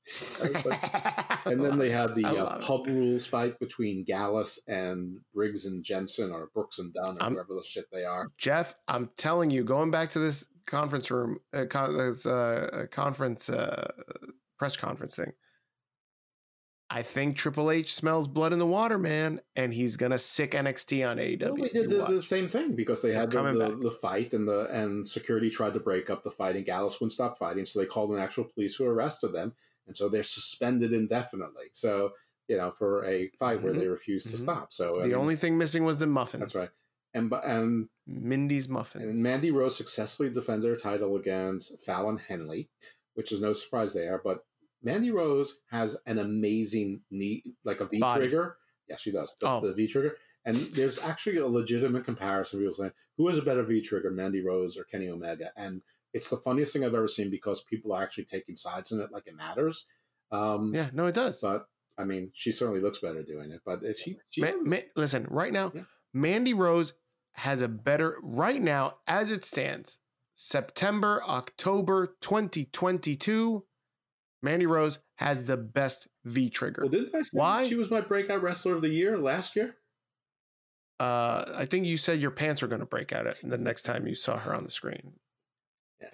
like- 0.66 1.46
and 1.46 1.64
then 1.64 1.78
they 1.78 1.90
had 1.90 2.16
the 2.16 2.26
uh, 2.26 2.34
love 2.34 2.62
it. 2.62 2.66
pub 2.66 2.88
rules 2.88 3.26
fight 3.28 3.60
between 3.60 4.04
Gallus 4.04 4.60
and 4.68 5.18
Briggs 5.34 5.66
and 5.66 5.84
Jensen, 5.84 6.32
or 6.32 6.50
Brooks 6.54 6.80
and 6.80 6.94
Dunn, 6.94 7.18
or 7.18 7.24
I'm- 7.24 7.34
whoever 7.34 7.54
the 7.54 7.64
shit 7.66 7.86
they 7.92 8.04
are. 8.06 8.30
Jeff, 8.38 8.74
I'm 8.88 9.10
telling 9.18 9.50
you, 9.52 9.64
going 9.64 9.92
back 9.92 10.10
to 10.12 10.20
this 10.20 10.48
conference 10.66 11.10
room, 11.12 11.40
uh, 11.54 11.66
con- 11.70 11.96
this 11.98 12.26
uh, 12.26 12.86
conference, 12.92 13.50
uh, 13.50 13.92
press 14.58 14.78
conference 14.78 15.16
thing. 15.16 15.32
I 16.94 17.04
think 17.04 17.38
Triple 17.38 17.72
H 17.72 17.94
smells 17.94 18.28
blood 18.28 18.52
in 18.52 18.60
the 18.60 18.66
water, 18.68 18.98
man, 18.98 19.40
and 19.56 19.74
he's 19.74 19.96
gonna 19.96 20.18
sic 20.18 20.52
NXT 20.52 21.08
on 21.10 21.18
AEW. 21.18 21.42
Well, 21.42 21.56
they 21.56 21.70
did 21.70 21.90
the, 21.90 22.06
the 22.06 22.22
same 22.22 22.50
thing 22.50 22.76
because 22.76 23.02
they 23.02 23.14
had 23.14 23.32
the, 23.32 23.42
the, 23.42 23.80
the 23.84 23.92
fight 23.92 24.34
and 24.34 24.46
the 24.46 24.66
and 24.66 25.08
security 25.08 25.50
tried 25.50 25.74
to 25.76 25.80
break 25.80 26.10
up 26.10 26.22
the 26.22 26.32
fight 26.32 26.58
and 26.58 26.66
Gallus 26.66 27.00
wouldn't 27.00 27.14
stop 27.14 27.38
fighting, 27.38 27.64
so 27.64 27.80
they 27.80 27.86
called 27.86 28.12
an 28.12 28.20
actual 28.20 28.44
police 28.44 28.76
who 28.76 28.86
arrested 28.86 29.30
them, 29.32 29.54
and 29.88 29.96
so 29.96 30.10
they're 30.10 30.22
suspended 30.22 30.92
indefinitely. 30.92 31.68
So 31.72 32.12
you 32.50 32.58
know 32.58 32.72
for 32.72 33.06
a 33.06 33.30
fight 33.40 33.62
where 33.64 33.74
Mhm. 33.74 33.80
they 33.80 33.88
refused 33.88 34.30
to 34.32 34.36
Mhm. 34.36 34.40
stop. 34.44 34.74
So 34.74 34.98
I 35.00 35.04
the 35.04 35.08
mean, 35.08 35.16
only 35.16 35.36
thing 35.38 35.58
missing 35.58 35.86
was 35.86 35.98
the 36.00 36.08
muffins. 36.08 36.52
that's 36.52 36.56
right. 36.56 36.70
And 37.14 37.32
and 37.46 37.88
Mindy's 38.06 38.68
muffins. 38.68 39.06
and 39.06 39.20
Mandy 39.24 39.52
Rose 39.52 39.78
successfully 39.78 40.30
defended 40.30 40.70
her 40.70 40.76
title 40.76 41.16
against 41.16 41.82
Fallon 41.82 42.18
Henley, 42.18 42.70
which 43.14 43.32
is 43.32 43.40
no 43.40 43.54
surprise 43.54 43.94
there. 43.94 44.20
But 44.22 44.44
Mandy 44.84 45.12
Rose 45.12 45.60
has 45.70 45.96
an 46.06 46.18
amazing 46.20 47.02
knee, 47.12 47.44
like 47.64 47.80
a 47.82 47.86
V 47.86 48.00
Body. 48.00 48.22
trigger. 48.22 48.58
Yes, 48.90 49.02
she 49.02 49.12
does. 49.12 49.34
The, 49.40 49.48
Oh. 49.48 49.62
the 49.66 49.74
V 49.74 49.88
trigger. 49.88 50.16
And 50.44 50.56
there's 50.56 50.98
actually 51.00 51.38
a 51.38 51.48
legitimate 51.48 52.04
comparison. 52.04 52.60
People 52.60 52.74
saying, 52.74 52.92
who 53.18 53.28
has 53.28 53.38
a 53.38 53.42
better 53.44 53.64
V 53.64 53.82
trigger, 53.82 54.10
Mandy 54.10 54.42
Rose 54.42 54.76
or 54.78 54.84
Kenny 54.84 55.08
Omega? 55.08 55.52
And 55.56 55.82
it's 56.14 56.30
the 56.30 56.38
funniest 56.38 56.74
thing 56.74 56.84
I've 56.84 56.96
ever 56.96 57.08
seen 57.08 57.30
because 57.30 57.62
people 57.64 57.94
are 57.94 58.02
actually 58.02 58.26
taking 58.26 58.56
sides 58.56 58.92
in 58.92 59.00
it 59.00 59.12
like 59.12 59.28
it 59.28 59.36
matters. 59.36 59.86
Um, 60.32 60.74
yeah, 60.74 60.90
no, 60.94 61.06
it 61.06 61.14
does. 61.16 61.40
But 61.42 61.68
I 61.98 62.06
mean, 62.06 62.32
she 62.34 62.52
certainly 62.52 62.82
looks 62.82 63.00
better 63.00 63.22
doing 63.22 63.52
it. 63.52 63.62
But 63.64 63.82
she, 63.96 64.18
she 64.30 64.42
Ma- 64.42 64.52
ma- 64.64 64.78
listen, 64.96 65.28
right 65.30 65.54
now, 65.54 65.72
Yeah. 65.76 65.84
Mandy 66.14 66.54
Rose 66.56 66.94
has 67.34 67.62
a 67.62 67.68
better 67.68 68.18
right 68.24 68.62
now 68.62 68.96
as 69.08 69.32
it 69.32 69.46
stands. 69.46 70.00
September, 70.34 71.22
October 71.28 72.16
2022, 72.22 73.64
Mandy 74.42 74.66
Rose 74.66 75.00
has 75.16 75.46
the 75.46 75.58
best 75.58 76.08
V 76.26 76.50
trigger. 76.50 76.82
well, 76.82 76.90
didn't 76.90 77.14
I 77.16 77.22
say 77.22 77.30
Why? 77.34 77.68
she 77.68 77.76
was 77.76 77.92
my 77.92 78.02
breakout 78.02 78.42
wrestler 78.42 78.74
of 78.74 78.82
the 78.82 78.90
year 78.90 79.18
last 79.18 79.56
year? 79.56 79.76
Uh, 81.00 81.46
I 81.56 81.66
think 81.66 81.86
you 81.88 81.98
said 81.98 82.20
your 82.22 82.32
pants 82.32 82.62
were 82.62 82.68
going 82.68 82.80
to 82.82 82.86
break 82.86 83.12
out 83.12 83.26
the 83.44 83.58
next 83.58 83.84
time 83.84 84.08
you 84.08 84.14
saw 84.16 84.38
her 84.38 84.54
on 84.54 84.64
the 84.64 84.70
screen. 84.72 85.14
Yeah. 86.00 86.10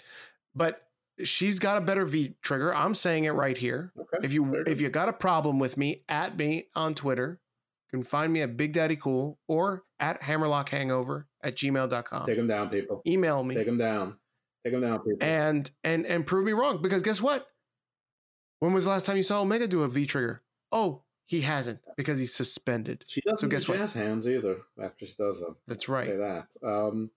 But 0.56 0.82
she's 1.24 1.60
got 1.60 1.78
a 1.78 1.82
better 1.82 2.06
V 2.06 2.36
trigger. 2.42 2.74
I'm 2.74 2.94
saying 2.94 3.26
it 3.26 3.32
right 3.32 3.58
here. 3.58 3.92
Okay. 4.00 4.26
If 4.26 4.34
you 4.34 4.64
if 4.66 4.80
you 4.80 4.90
got 4.90 5.10
a 5.10 5.14
problem 5.14 5.60
with 5.60 5.78
me, 5.78 6.04
at 6.08 6.38
me 6.38 6.68
on 6.76 6.96
Twitter. 6.96 7.42
You 7.92 8.00
can 8.00 8.04
find 8.04 8.34
me 8.34 8.42
at 8.42 8.58
Big 8.58 8.74
Daddy 8.74 8.98
Cool 8.98 9.40
or 9.48 9.84
at 10.00 10.22
Hammerlock 10.22 10.68
Hangover 10.70 11.28
at 11.42 11.56
gmail.com. 11.56 12.26
Take 12.26 12.36
them 12.36 12.48
down, 12.48 12.70
people. 12.70 13.02
Email 13.08 13.44
me 13.46 13.56
Take 13.56 13.66
them 13.66 13.78
down. 13.78 14.18
Take 14.66 14.74
them 14.74 14.82
down, 14.82 15.00
people. 15.00 15.18
and 15.22 15.70
and 15.84 16.06
and 16.06 16.26
prove 16.28 16.46
me 16.46 16.52
wrong. 16.54 16.82
Because 16.82 17.02
guess 17.02 17.22
what? 17.22 17.48
When 18.60 18.74
was 18.74 18.86
the 18.86 18.90
last 18.90 19.06
time 19.06 19.18
you 19.18 19.24
saw 19.24 19.42
Omega 19.42 19.68
do 19.68 19.84
a 19.84 19.88
V 19.88 20.06
trigger? 20.06 20.42
Oh, 20.72 21.04
he 21.26 21.42
hasn't 21.42 21.80
because 21.96 22.20
he's 22.20 22.34
suspended. 22.34 23.04
she 23.08 23.22
doesn't 23.22 23.38
so 23.38 23.48
do 23.48 23.52
guess 23.56 23.68
what? 23.68 23.78
jazz 23.78 23.94
hands 23.94 24.28
either 24.28 24.58
after 24.82 25.06
she 25.06 25.14
does 25.18 25.42
them. 25.42 25.56
That's 25.68 25.90
right. 25.90 26.08
Say 26.08 26.18
that. 26.18 26.48
Um, 26.64 27.12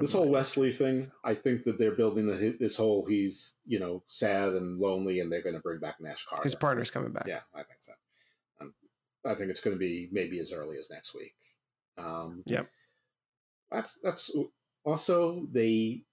this 0.00 0.14
whole 0.14 0.28
Wesley 0.30 0.72
thing, 0.72 1.12
I 1.22 1.34
think 1.34 1.64
that 1.64 1.76
they're 1.76 1.94
building 1.94 2.26
the, 2.26 2.56
this 2.58 2.76
whole 2.76 3.04
he's 3.04 3.56
you 3.66 3.78
know 3.78 4.02
sad 4.06 4.54
and 4.54 4.78
lonely, 4.78 5.20
and 5.20 5.30
they're 5.30 5.42
going 5.42 5.54
to 5.54 5.60
bring 5.60 5.80
back 5.80 5.96
Nash 6.00 6.24
Carter. 6.24 6.42
His 6.42 6.54
partner's 6.54 6.90
coming 6.90 7.12
back. 7.12 7.26
Yeah, 7.26 7.40
I 7.54 7.62
think 7.62 7.80
so. 7.80 7.92
Um, 8.60 8.72
I 9.26 9.34
think 9.34 9.50
it's 9.50 9.60
going 9.60 9.76
to 9.76 9.78
be 9.80 10.08
maybe 10.10 10.40
as 10.40 10.50
early 10.52 10.78
as 10.78 10.90
next 10.90 11.14
week. 11.14 11.34
Um, 11.98 12.42
Yep. 12.46 12.70
That's 13.70 13.98
that's 14.02 14.34
also 14.84 15.46
they 15.52 16.04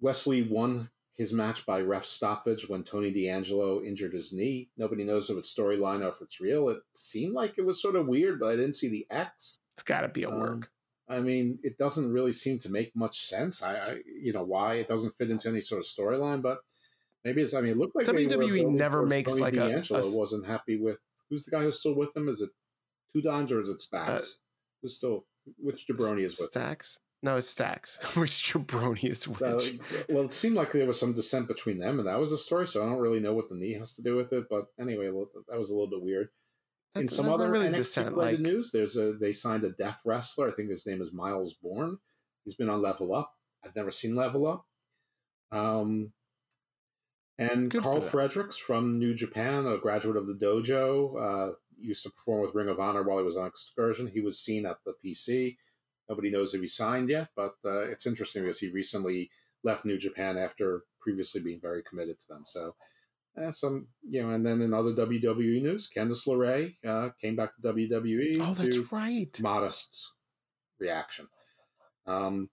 Wesley 0.00 0.42
won 0.42 0.90
his 1.16 1.32
match 1.32 1.64
by 1.64 1.80
ref 1.80 2.04
stoppage 2.04 2.68
when 2.68 2.82
Tony 2.82 3.10
D'Angelo 3.10 3.80
injured 3.82 4.12
his 4.12 4.32
knee. 4.32 4.68
Nobody 4.76 5.04
knows 5.04 5.30
if 5.30 5.38
it's 5.38 5.54
storyline 5.54 6.04
or 6.04 6.08
if 6.08 6.20
it's 6.20 6.40
real. 6.40 6.68
It 6.70 6.78
seemed 6.92 7.34
like 7.34 7.56
it 7.56 7.64
was 7.64 7.80
sort 7.80 7.94
of 7.96 8.06
weird, 8.08 8.40
but 8.40 8.46
I 8.48 8.56
didn't 8.56 8.74
see 8.76 8.88
the 8.88 9.06
X. 9.10 9.58
It's 9.74 9.82
got 9.84 10.00
to 10.00 10.08
be 10.08 10.24
a 10.24 10.30
Um, 10.30 10.40
work. 10.40 10.70
I 11.08 11.20
mean, 11.20 11.58
it 11.62 11.78
doesn't 11.78 12.10
really 12.12 12.32
seem 12.32 12.58
to 12.60 12.68
make 12.70 12.96
much 12.96 13.20
sense. 13.20 13.62
I, 13.62 13.76
I 13.76 14.00
you 14.20 14.32
know, 14.32 14.42
why 14.42 14.74
it 14.76 14.88
doesn't 14.88 15.14
fit 15.14 15.30
into 15.30 15.48
any 15.48 15.60
sort 15.60 15.80
of 15.80 15.84
storyline, 15.86 16.40
but 16.42 16.58
maybe 17.24 17.42
it's. 17.42 17.54
I 17.54 17.60
mean, 17.60 17.72
it 17.72 17.76
looked 17.76 17.94
like 17.94 18.06
WWE 18.06 18.70
never 18.70 19.04
makes 19.04 19.32
Tony 19.32 19.42
like 19.42 19.54
a- 19.54 19.68
D'Angelo 19.68 20.00
wasn't 20.18 20.46
happy 20.46 20.76
with 20.76 20.98
who's 21.30 21.44
the 21.44 21.50
guy 21.50 21.62
who's 21.62 21.78
still 21.78 21.94
with 21.94 22.16
him? 22.16 22.28
Is 22.28 22.40
it 22.40 22.50
two 23.12 23.20
dimes 23.22 23.52
or 23.52 23.60
is 23.60 23.68
it 23.68 23.76
Uh, 23.76 23.78
Stacks? 23.78 24.38
who's 24.82 24.96
still 24.96 25.26
which 25.58 25.86
jabroni 25.86 26.24
is 26.24 26.40
with 26.40 26.56
him? 26.56 26.62
No, 27.24 27.36
it's 27.36 27.48
Stacks. 27.48 27.98
Which 28.16 28.52
jabroni 28.52 29.04
is 29.10 29.26
Uh, 29.26 29.30
which? 29.56 29.78
well, 30.10 30.24
it 30.26 30.34
seemed 30.34 30.56
like 30.56 30.72
there 30.72 30.86
was 30.86 31.00
some 31.00 31.14
dissent 31.14 31.48
between 31.48 31.78
them, 31.78 31.98
and 31.98 32.06
that 32.06 32.18
was 32.18 32.30
the 32.30 32.36
story. 32.36 32.66
So 32.66 32.82
I 32.82 32.86
don't 32.86 32.98
really 32.98 33.18
know 33.18 33.32
what 33.32 33.48
the 33.48 33.54
knee 33.54 33.72
has 33.78 33.94
to 33.94 34.02
do 34.02 34.14
with 34.14 34.32
it. 34.34 34.44
But 34.50 34.66
anyway, 34.78 35.06
that 35.48 35.58
was 35.58 35.70
a 35.70 35.72
little 35.72 35.88
bit 35.88 36.02
weird. 36.02 36.28
In 36.94 37.08
some 37.08 37.30
other 37.30 37.50
really 37.50 37.68
NXT 37.68 38.10
related 38.10 38.16
like- 38.16 38.38
news, 38.40 38.70
there's 38.72 38.96
a 38.98 39.14
they 39.14 39.32
signed 39.32 39.64
a 39.64 39.70
deaf 39.70 40.02
wrestler. 40.04 40.48
I 40.50 40.52
think 40.54 40.68
his 40.68 40.86
name 40.86 41.00
is 41.00 41.12
Myles 41.14 41.54
Borne. 41.54 41.98
He's 42.44 42.54
been 42.54 42.68
on 42.68 42.82
Level 42.82 43.14
Up. 43.14 43.32
I've 43.64 43.74
never 43.74 43.90
seen 43.90 44.14
Level 44.14 44.46
Up. 44.46 44.66
Um, 45.50 46.12
and 47.38 47.72
Karl. 47.72 48.02
Fredericks 48.02 48.58
from 48.58 48.98
New 48.98 49.14
Japan, 49.14 49.66
a 49.66 49.78
graduate 49.78 50.16
of 50.18 50.26
the 50.26 50.34
dojo, 50.34 51.50
uh, 51.50 51.54
used 51.78 52.02
to 52.04 52.10
perform 52.10 52.42
with 52.42 52.54
Ring 52.54 52.68
of 52.68 52.78
Honor 52.78 53.02
while 53.02 53.18
he 53.18 53.24
was 53.24 53.36
on 53.38 53.46
excursion. 53.46 54.06
He 54.06 54.20
was 54.20 54.38
seen 54.38 54.66
at 54.66 54.76
the 54.84 54.92
PC. 55.04 55.56
Nobody 56.08 56.30
knows 56.30 56.54
if 56.54 56.60
he 56.60 56.66
signed 56.66 57.08
yet, 57.08 57.28
but 57.34 57.54
uh, 57.64 57.88
it's 57.90 58.06
interesting 58.06 58.42
because 58.42 58.60
he 58.60 58.70
recently 58.70 59.30
left 59.62 59.84
New 59.84 59.98
Japan 59.98 60.36
after 60.36 60.82
previously 61.00 61.40
being 61.40 61.60
very 61.60 61.82
committed 61.82 62.18
to 62.20 62.28
them. 62.28 62.42
So, 62.44 62.74
uh, 63.40 63.50
some 63.50 63.88
you 64.08 64.22
know, 64.22 64.30
and 64.30 64.46
then 64.46 64.60
in 64.60 64.74
other 64.74 64.92
WWE 64.92 65.62
news, 65.62 65.88
Candice 65.94 66.26
LeRae 66.28 66.74
uh, 66.86 67.10
came 67.20 67.36
back 67.36 67.56
to 67.56 67.72
WWE. 67.72 68.38
Oh, 68.40 68.54
that's 68.54 68.76
to 68.76 68.88
right. 68.92 69.40
Modest 69.40 70.12
reaction. 70.78 71.26
Um, 72.06 72.50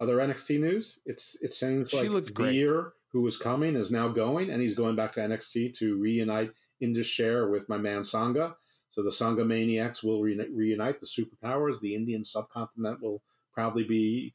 other 0.00 0.18
NXT 0.18 0.60
news, 0.60 1.00
it's 1.06 1.38
it 1.40 1.52
seems 1.52 1.90
She 1.90 2.08
like. 2.08 2.36
Veer, 2.36 2.92
who 3.12 3.22
was 3.22 3.36
coming, 3.36 3.74
is 3.74 3.90
now 3.90 4.08
going, 4.08 4.50
and 4.50 4.60
he's 4.60 4.74
going 4.74 4.96
back 4.96 5.12
to 5.12 5.20
NXT 5.20 5.76
to 5.78 5.98
reunite 6.00 6.52
Indus 6.80 7.06
Sher 7.06 7.48
with 7.48 7.68
my 7.68 7.78
man 7.78 8.02
Sangha. 8.02 8.54
So 8.90 9.02
the 9.02 9.10
Sangha 9.10 9.46
Maniacs 9.46 10.02
will 10.02 10.22
re- 10.22 10.48
reunite 10.50 11.00
the 11.00 11.06
superpowers. 11.06 11.80
The 11.80 11.94
Indian 11.94 12.24
subcontinent 12.24 13.02
will 13.02 13.22
probably 13.52 13.84
be 13.84 14.34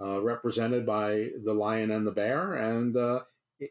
uh, 0.00 0.22
represented 0.22 0.84
by 0.84 1.30
the 1.44 1.54
lion 1.54 1.90
and 1.90 2.06
the 2.06 2.12
bear, 2.12 2.54
and 2.54 2.96
uh, 2.96 3.20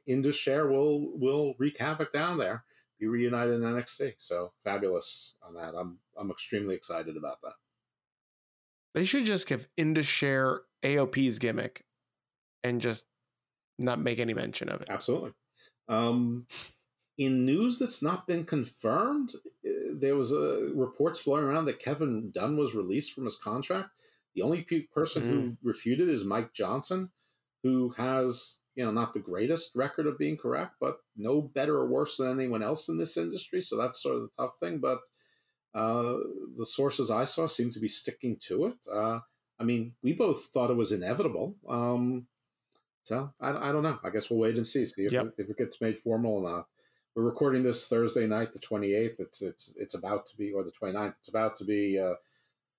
Indus 0.07 0.35
Sher 0.35 0.67
will 0.67 1.17
will 1.17 1.55
wreak 1.59 1.77
havoc 1.79 2.13
down 2.13 2.37
there. 2.37 2.63
Be 2.99 3.07
reunited 3.07 3.55
in 3.55 3.61
NXT. 3.61 4.13
So 4.17 4.53
fabulous 4.63 5.35
on 5.45 5.53
that. 5.55 5.75
I'm 5.77 5.99
I'm 6.17 6.31
extremely 6.31 6.75
excited 6.75 7.17
about 7.17 7.41
that. 7.41 7.53
They 8.93 9.05
should 9.05 9.25
just 9.25 9.47
give 9.47 9.67
Indus 9.75 10.05
Sher 10.05 10.61
AOP's 10.83 11.39
gimmick 11.39 11.83
and 12.63 12.79
just 12.79 13.05
not 13.79 13.99
make 13.99 14.19
any 14.19 14.33
mention 14.33 14.69
of 14.69 14.81
it. 14.81 14.87
Absolutely. 14.89 15.31
Um, 15.89 16.45
in 17.17 17.45
news 17.45 17.77
that's 17.79 18.01
not 18.01 18.27
been 18.27 18.43
confirmed, 18.43 19.33
uh, 19.65 19.69
there 19.93 20.15
was 20.15 20.31
a 20.31 20.71
reports 20.73 21.19
flowing 21.19 21.43
around 21.43 21.65
that 21.65 21.79
Kevin 21.79 22.31
Dunn 22.31 22.57
was 22.57 22.73
released 22.75 23.13
from 23.13 23.25
his 23.25 23.37
contract. 23.37 23.89
The 24.35 24.41
only 24.41 24.63
pe- 24.63 24.87
person 24.93 25.21
who 25.29 25.57
refuted 25.61 26.09
is 26.09 26.25
Mike 26.25 26.53
Johnson, 26.53 27.11
who 27.61 27.89
has 27.97 28.59
you 28.75 28.83
know 28.83 28.91
not 28.91 29.13
the 29.13 29.19
greatest 29.19 29.75
record 29.75 30.07
of 30.07 30.17
being 30.17 30.37
correct, 30.37 30.75
but 30.79 30.97
no 31.15 31.41
better 31.41 31.75
or 31.75 31.87
worse 31.87 32.17
than 32.17 32.31
anyone 32.39 32.63
else 32.63 32.89
in 32.89 32.97
this 32.97 33.15
industry. 33.17 33.61
So 33.61 33.77
that's 33.77 34.01
sort 34.01 34.15
of 34.15 34.21
the 34.23 34.29
tough 34.35 34.57
thing. 34.59 34.79
But 34.79 34.99
uh, 35.75 36.17
the 36.57 36.65
sources 36.65 37.11
I 37.11 37.23
saw 37.25 37.47
seem 37.47 37.69
to 37.71 37.79
be 37.79 37.87
sticking 37.87 38.37
to 38.47 38.65
it. 38.67 38.75
Uh, 38.91 39.19
I 39.59 39.63
mean, 39.63 39.93
we 40.01 40.13
both 40.13 40.45
thought 40.45 40.71
it 40.71 40.75
was 40.77 40.91
inevitable. 40.91 41.55
Um, 41.69 42.25
so 43.03 43.31
I, 43.39 43.69
I 43.69 43.71
don't 43.71 43.83
know. 43.83 43.99
I 44.03 44.09
guess 44.09 44.29
we'll 44.29 44.39
wait 44.39 44.55
and 44.55 44.65
see. 44.65 44.85
See 44.85 45.05
if, 45.05 45.11
Yep. 45.11 45.25
it, 45.25 45.33
if 45.37 45.49
it 45.49 45.57
gets 45.57 45.79
made 45.81 45.99
formal 45.99 46.37
or 46.37 46.49
not. 46.51 46.67
We're 47.15 47.23
recording 47.23 47.61
this 47.61 47.87
Thursday 47.87 48.25
night, 48.25 48.53
the 48.53 48.59
28th. 48.59 49.19
It's 49.19 49.41
it's 49.41 49.75
it's 49.77 49.93
about 49.93 50.25
to 50.27 50.37
be, 50.37 50.51
or 50.51 50.63
the 50.63 50.71
29th. 50.71 51.15
It's 51.19 51.29
about 51.29 51.55
to 51.57 51.63
be 51.65 51.99
uh, 51.99 52.15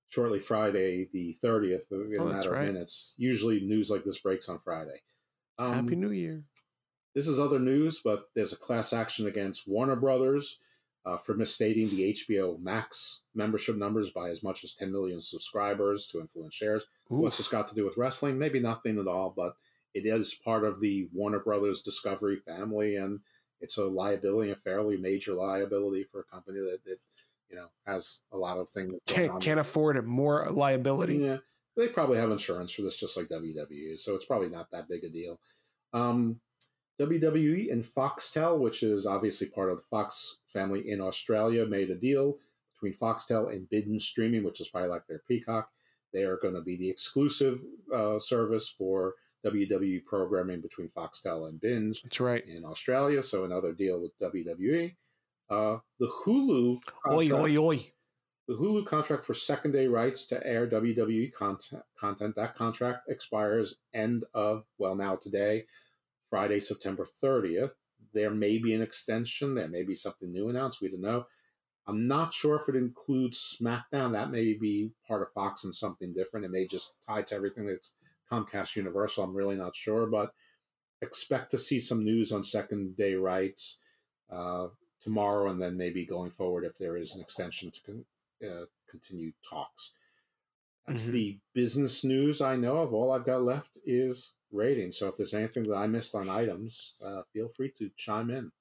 shortly 0.08 0.40
Friday, 0.40 1.08
the 1.12 1.36
30th, 1.42 1.90
in 1.92 2.16
Oh, 2.18 2.26
a 2.26 2.32
matter 2.32 2.50
right. 2.50 2.66
of 2.68 2.74
minutes. 2.74 3.14
Usually 3.16 3.60
news 3.60 3.90
like 3.90 4.02
this 4.04 4.18
breaks 4.18 4.48
on 4.48 4.58
Friday. 4.58 5.02
Um, 5.58 5.74
Happy 5.74 5.94
New 5.94 6.10
Year. 6.10 6.42
this 7.14 7.28
is 7.28 7.38
other 7.38 7.60
news, 7.60 8.00
but 8.04 8.28
there's 8.34 8.52
a 8.52 8.56
class 8.56 8.92
action 8.92 9.28
against 9.28 9.68
Warner 9.68 9.94
Brothers 9.94 10.58
uh, 11.06 11.16
for 11.16 11.34
misstating 11.34 11.88
the 11.90 12.12
HBO 12.12 12.60
Max 12.60 13.20
membership 13.36 13.76
numbers 13.76 14.10
by 14.10 14.30
as 14.30 14.42
much 14.42 14.64
as 14.64 14.72
10 14.72 14.90
million 14.90 15.22
subscribers 15.22 16.08
to 16.08 16.18
influence 16.20 16.54
shares. 16.54 16.86
What's 17.06 17.36
this 17.36 17.46
got 17.46 17.68
to 17.68 17.74
do 17.76 17.84
with 17.84 17.96
wrestling? 17.96 18.36
Maybe 18.36 18.58
nothing 18.58 18.98
at 18.98 19.06
all, 19.06 19.32
but 19.36 19.54
it 19.94 20.06
is 20.06 20.34
part 20.34 20.64
of 20.64 20.80
the 20.80 21.08
Warner 21.12 21.38
Brothers 21.38 21.82
Discovery 21.82 22.34
family, 22.34 22.96
and 22.96 23.20
it's 23.60 23.78
a 23.78 23.84
liability, 23.84 24.50
a 24.50 24.56
fairly 24.56 24.96
major 24.96 25.34
liability 25.34 26.04
for 26.04 26.20
a 26.20 26.24
company 26.24 26.58
that, 26.58 26.84
that 26.84 26.98
you 27.48 27.56
know 27.56 27.66
has 27.86 28.20
a 28.32 28.36
lot 28.36 28.58
of 28.58 28.68
things. 28.68 28.94
Can't 29.06 29.40
can't 29.40 29.60
afford 29.60 29.96
it. 29.96 30.04
More 30.04 30.48
liability. 30.50 31.16
Yeah, 31.16 31.38
they 31.76 31.88
probably 31.88 32.18
have 32.18 32.30
insurance 32.30 32.72
for 32.72 32.82
this, 32.82 32.96
just 32.96 33.16
like 33.16 33.28
WWE, 33.28 33.98
so 33.98 34.14
it's 34.14 34.26
probably 34.26 34.48
not 34.48 34.70
that 34.70 34.88
big 34.88 35.04
a 35.04 35.08
deal. 35.08 35.38
Um, 35.92 36.40
WWE 37.00 37.72
and 37.72 37.84
Foxtel, 37.84 38.58
which 38.58 38.82
is 38.82 39.06
obviously 39.06 39.48
part 39.48 39.70
of 39.70 39.78
the 39.78 39.84
Fox 39.90 40.38
family 40.46 40.88
in 40.88 41.00
Australia, 41.00 41.66
made 41.66 41.90
a 41.90 41.96
deal 41.96 42.38
between 42.74 42.92
Foxtel 42.92 43.52
and 43.52 43.68
Binge 43.68 44.02
Streaming, 44.02 44.44
which 44.44 44.60
is 44.60 44.68
probably 44.68 44.90
like 44.90 45.06
their 45.06 45.22
Peacock. 45.26 45.70
They 46.12 46.22
are 46.22 46.36
going 46.36 46.54
to 46.54 46.60
be 46.60 46.76
the 46.76 46.88
exclusive 46.88 47.60
uh, 47.92 48.20
service 48.20 48.68
for 48.68 49.14
WWE 49.44 50.04
programming 50.04 50.60
between 50.60 50.88
Foxtel 50.90 51.48
and 51.48 51.60
Binge. 51.60 52.02
That's 52.02 52.20
right. 52.20 52.44
In 52.46 52.64
Australia, 52.64 53.22
so 53.22 53.44
another 53.44 53.72
deal 53.72 54.00
with 54.00 54.12
WWE. 54.20 54.94
Uh, 55.50 55.78
the 56.00 56.06
Hulu 56.24 56.76
Oi, 57.10 57.28
contract- 57.28 57.32
oi, 57.32 57.56
oi. 57.58 57.92
the 58.48 58.54
Hulu 58.54 58.86
contract 58.86 59.24
for 59.24 59.34
second 59.34 59.72
day 59.72 59.86
rights 59.86 60.26
to 60.28 60.46
air 60.46 60.66
WWE 60.66 61.32
content, 61.32 61.82
content 61.98 62.34
that 62.36 62.54
contract 62.54 63.08
expires 63.08 63.76
end 63.92 64.24
of 64.34 64.64
well 64.78 64.94
now 64.94 65.16
today, 65.16 65.66
Friday, 66.30 66.60
September 66.60 67.06
30th. 67.22 67.72
There 68.14 68.30
may 68.30 68.58
be 68.58 68.72
an 68.74 68.80
extension. 68.82 69.54
There 69.54 69.68
may 69.68 69.82
be 69.82 69.94
something 69.94 70.30
new 70.30 70.48
announced. 70.48 70.80
We 70.80 70.88
don't 70.88 71.00
know. 71.00 71.26
I'm 71.86 72.06
not 72.06 72.32
sure 72.32 72.56
if 72.56 72.68
it 72.68 72.76
includes 72.76 73.58
SmackDown. 73.60 74.12
That 74.12 74.30
may 74.30 74.54
be 74.54 74.92
part 75.06 75.20
of 75.20 75.32
Fox 75.34 75.64
and 75.64 75.74
something 75.74 76.14
different. 76.14 76.46
It 76.46 76.50
may 76.52 76.66
just 76.66 76.94
tie 77.06 77.20
to 77.22 77.34
everything 77.34 77.66
that's 77.66 77.92
Comcast 78.30 78.76
Universal. 78.76 79.24
I'm 79.24 79.34
really 79.36 79.56
not 79.56 79.76
sure, 79.76 80.06
but 80.06 80.34
expect 81.02 81.50
to 81.50 81.58
see 81.58 81.78
some 81.78 82.04
news 82.04 82.32
on 82.32 82.42
second 82.42 82.96
day 82.96 83.14
rights 83.14 83.78
uh, 84.30 84.68
tomorrow, 85.00 85.50
and 85.50 85.60
then 85.60 85.76
maybe 85.76 86.04
going 86.06 86.30
forward 86.30 86.64
if 86.64 86.78
there 86.78 86.96
is 86.96 87.14
an 87.14 87.20
extension 87.20 87.70
to 87.70 87.82
con- 87.82 88.06
uh, 88.48 88.64
continued 88.88 89.34
talks. 89.42 89.94
That's 90.86 91.06
Mhm. 91.06 91.12
the 91.12 91.40
business 91.54 92.04
news 92.04 92.40
I 92.40 92.56
know 92.56 92.78
of. 92.78 92.92
All 92.92 93.10
I've 93.12 93.24
got 93.24 93.42
left 93.42 93.76
is 93.84 94.32
ratings. 94.50 94.98
So 94.98 95.08
if 95.08 95.16
there's 95.16 95.34
anything 95.34 95.64
that 95.64 95.76
I 95.76 95.86
missed 95.86 96.14
on 96.14 96.28
items, 96.28 96.94
uh, 97.04 97.22
feel 97.32 97.48
free 97.48 97.70
to 97.72 97.90
chime 97.96 98.30
in. 98.30 98.52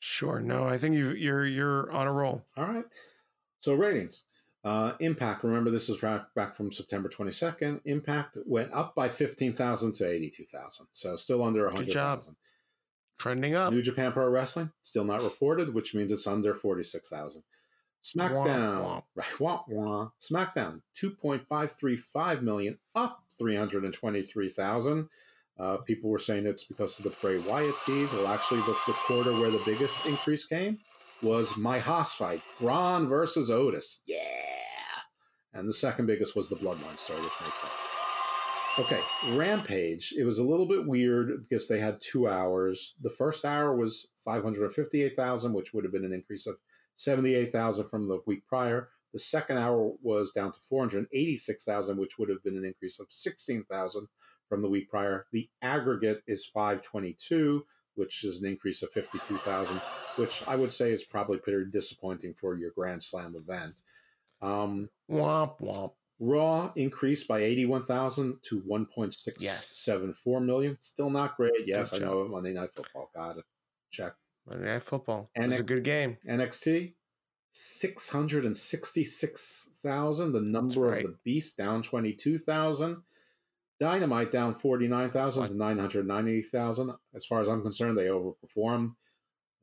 Sure. 0.00 0.40
No, 0.40 0.64
I 0.64 0.78
think 0.78 0.94
you 0.96 1.10
you're 1.12 1.44
you're 1.46 1.90
on 1.92 2.06
a 2.06 2.12
roll. 2.12 2.44
All 2.56 2.64
right. 2.66 2.84
So 3.60 3.74
ratings. 3.74 4.24
Uh, 4.64 4.92
Impact. 5.00 5.42
Remember, 5.42 5.70
this 5.70 5.88
is 5.88 6.00
back 6.00 6.32
back 6.34 6.54
from 6.54 6.70
September 6.70 7.08
22nd. 7.08 7.80
Impact 7.84 8.38
went 8.46 8.72
up 8.72 8.94
by 8.94 9.08
15,000 9.08 9.92
to 9.94 10.08
82,000. 10.08 10.86
So 10.92 11.16
still 11.16 11.42
under 11.42 11.68
Good 11.70 11.88
job. 11.88 12.18
100,000. 12.18 12.36
Trending 13.18 13.54
up. 13.54 13.72
New 13.72 13.82
Japan 13.82 14.12
Pro 14.12 14.28
Wrestling 14.28 14.70
still 14.82 15.04
not 15.04 15.22
reported, 15.22 15.74
which 15.74 15.94
means 15.94 16.12
it's 16.12 16.26
under 16.26 16.54
46,000. 16.54 17.42
SmackDown. 18.02 19.02
Right. 19.14 19.26
SmackDown 20.20 20.80
2.535 21.00 22.42
million, 22.42 22.78
up 22.94 23.22
323,000. 23.38 25.08
Uh, 25.58 25.76
people 25.78 26.10
were 26.10 26.18
saying 26.18 26.46
it's 26.46 26.64
because 26.64 26.98
of 26.98 27.04
the 27.04 27.10
Bray 27.20 27.38
Wyatt 27.38 27.74
tease. 27.84 28.12
Well, 28.12 28.26
actually, 28.26 28.60
the, 28.60 28.76
the 28.86 28.92
quarter 29.06 29.32
where 29.32 29.50
the 29.50 29.62
biggest 29.64 30.06
increase 30.06 30.44
came 30.44 30.78
was 31.22 31.56
my 31.56 31.78
Haas 31.78 32.12
fight, 32.12 32.42
Braun 32.60 33.08
versus 33.08 33.50
Otis. 33.50 34.00
Yeah. 34.06 34.18
And 35.54 35.68
the 35.68 35.72
second 35.72 36.06
biggest 36.06 36.34
was 36.34 36.48
the 36.48 36.56
Bloodline 36.56 36.98
story, 36.98 37.20
which 37.20 37.32
makes 37.42 37.60
sense. 37.60 37.72
Okay, 38.78 39.00
Rampage. 39.36 40.14
It 40.16 40.24
was 40.24 40.38
a 40.38 40.44
little 40.44 40.66
bit 40.66 40.86
weird 40.86 41.46
because 41.46 41.68
they 41.68 41.78
had 41.78 42.00
two 42.00 42.26
hours. 42.26 42.94
The 43.02 43.10
first 43.10 43.44
hour 43.44 43.76
was 43.76 44.08
558,000, 44.24 45.52
which 45.52 45.74
would 45.74 45.84
have 45.84 45.92
been 45.92 46.06
an 46.06 46.12
increase 46.14 46.46
of 46.46 46.58
78,000 46.94 47.88
from 47.88 48.08
the 48.08 48.20
week 48.26 48.46
prior. 48.46 48.88
The 49.12 49.18
second 49.18 49.58
hour 49.58 49.92
was 50.02 50.32
down 50.32 50.52
to 50.52 50.58
486,000, 50.70 51.98
which 51.98 52.18
would 52.18 52.30
have 52.30 52.42
been 52.42 52.56
an 52.56 52.64
increase 52.64 52.98
of 52.98 53.08
16,000 53.10 54.08
from 54.48 54.62
the 54.62 54.70
week 54.70 54.88
prior. 54.88 55.26
The 55.32 55.50
aggregate 55.60 56.22
is 56.26 56.46
522, 56.46 57.66
which 57.94 58.24
is 58.24 58.40
an 58.42 58.48
increase 58.48 58.82
of 58.82 58.90
52,000, 58.92 59.80
which 60.16 60.42
I 60.48 60.56
would 60.56 60.72
say 60.72 60.92
is 60.92 61.04
probably 61.04 61.38
pretty 61.38 61.64
disappointing 61.70 62.34
for 62.34 62.56
your 62.56 62.70
Grand 62.70 63.02
Slam 63.02 63.34
event. 63.36 63.80
Um, 64.40 64.88
womp 65.10 65.60
womp. 65.60 65.92
Raw 66.20 66.70
increased 66.76 67.26
by 67.26 67.40
81,000 67.40 68.38
to 68.44 68.60
1.674 68.62 69.40
Yes. 69.40 69.88
million. 70.46 70.76
Still 70.80 71.10
not 71.10 71.36
great. 71.36 71.66
Yes, 71.66 71.90
Good 71.90 72.02
I 72.02 72.06
know 72.06 72.28
Monday 72.28 72.52
Night 72.52 72.72
Football. 72.72 73.10
Got 73.14 73.38
it. 73.38 73.44
Check. 73.90 74.12
Monday 74.46 74.66
Night 74.72 74.82
Football. 74.84 75.30
And 75.34 75.46
it 75.46 75.48
was 75.48 75.58
it- 75.58 75.62
a 75.62 75.66
good 75.66 75.82
game. 75.84 76.18
NXT, 76.26 76.94
666,000. 77.50 80.32
The 80.32 80.40
number 80.40 80.80
right. 80.80 81.04
of 81.04 81.10
the 81.12 81.18
beast 81.24 81.56
down 81.56 81.82
22,000. 81.82 83.02
Dynamite 83.82 84.30
down 84.30 84.54
49,000 84.54 85.48
to 85.48 85.54
990,000. 85.56 86.92
As 87.16 87.26
far 87.26 87.40
as 87.40 87.48
I'm 87.48 87.62
concerned, 87.62 87.98
they 87.98 88.06
overperformed. 88.06 88.94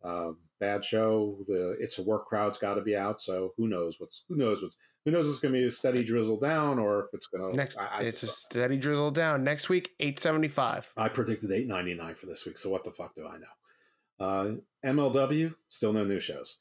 Uh, 0.04 0.32
bad 0.60 0.84
show. 0.84 1.38
The 1.48 1.78
it's 1.80 2.00
a 2.00 2.04
work 2.04 2.28
crowd's 2.28 2.58
got 2.58 2.74
to 2.74 2.82
be 2.82 2.98
out. 2.98 3.22
So 3.22 3.54
who 3.56 3.70
knows 3.70 3.98
what's 3.98 4.24
who 4.28 4.36
knows 4.36 4.62
what's 4.62 4.76
who 5.06 5.12
knows 5.12 5.30
it's 5.30 5.40
going 5.40 5.54
to 5.54 5.60
be 5.62 5.66
a 5.66 5.72
steady 5.72 6.04
drizzle 6.04 6.38
down 6.38 6.80
or 6.80 7.06
if 7.06 7.14
it's 7.14 7.28
going 7.28 7.50
to 7.50 7.56
Next, 7.56 7.80
I, 7.80 7.86
I, 7.86 8.02
it's 8.02 8.22
a 8.24 8.28
steady 8.28 8.76
drizzle 8.76 9.12
down. 9.12 9.46
Next 9.46 9.70
week, 9.70 9.92
eight 10.02 10.20
seventy 10.20 10.50
five. 10.50 10.92
I 10.98 11.08
predicted 11.08 11.50
899 11.50 12.16
for 12.16 12.26
this 12.26 12.46
week. 12.46 12.58
So 12.58 12.70
what 12.70 12.84
the 12.84 12.92
fuck 12.92 13.16
do 13.16 13.26
I 13.26 13.38
know? 13.38 14.26
Uh, 14.26 14.52
MLW 14.86 15.56
still 15.70 15.94
no 15.94 16.04
new 16.04 16.20
shows. 16.20 16.58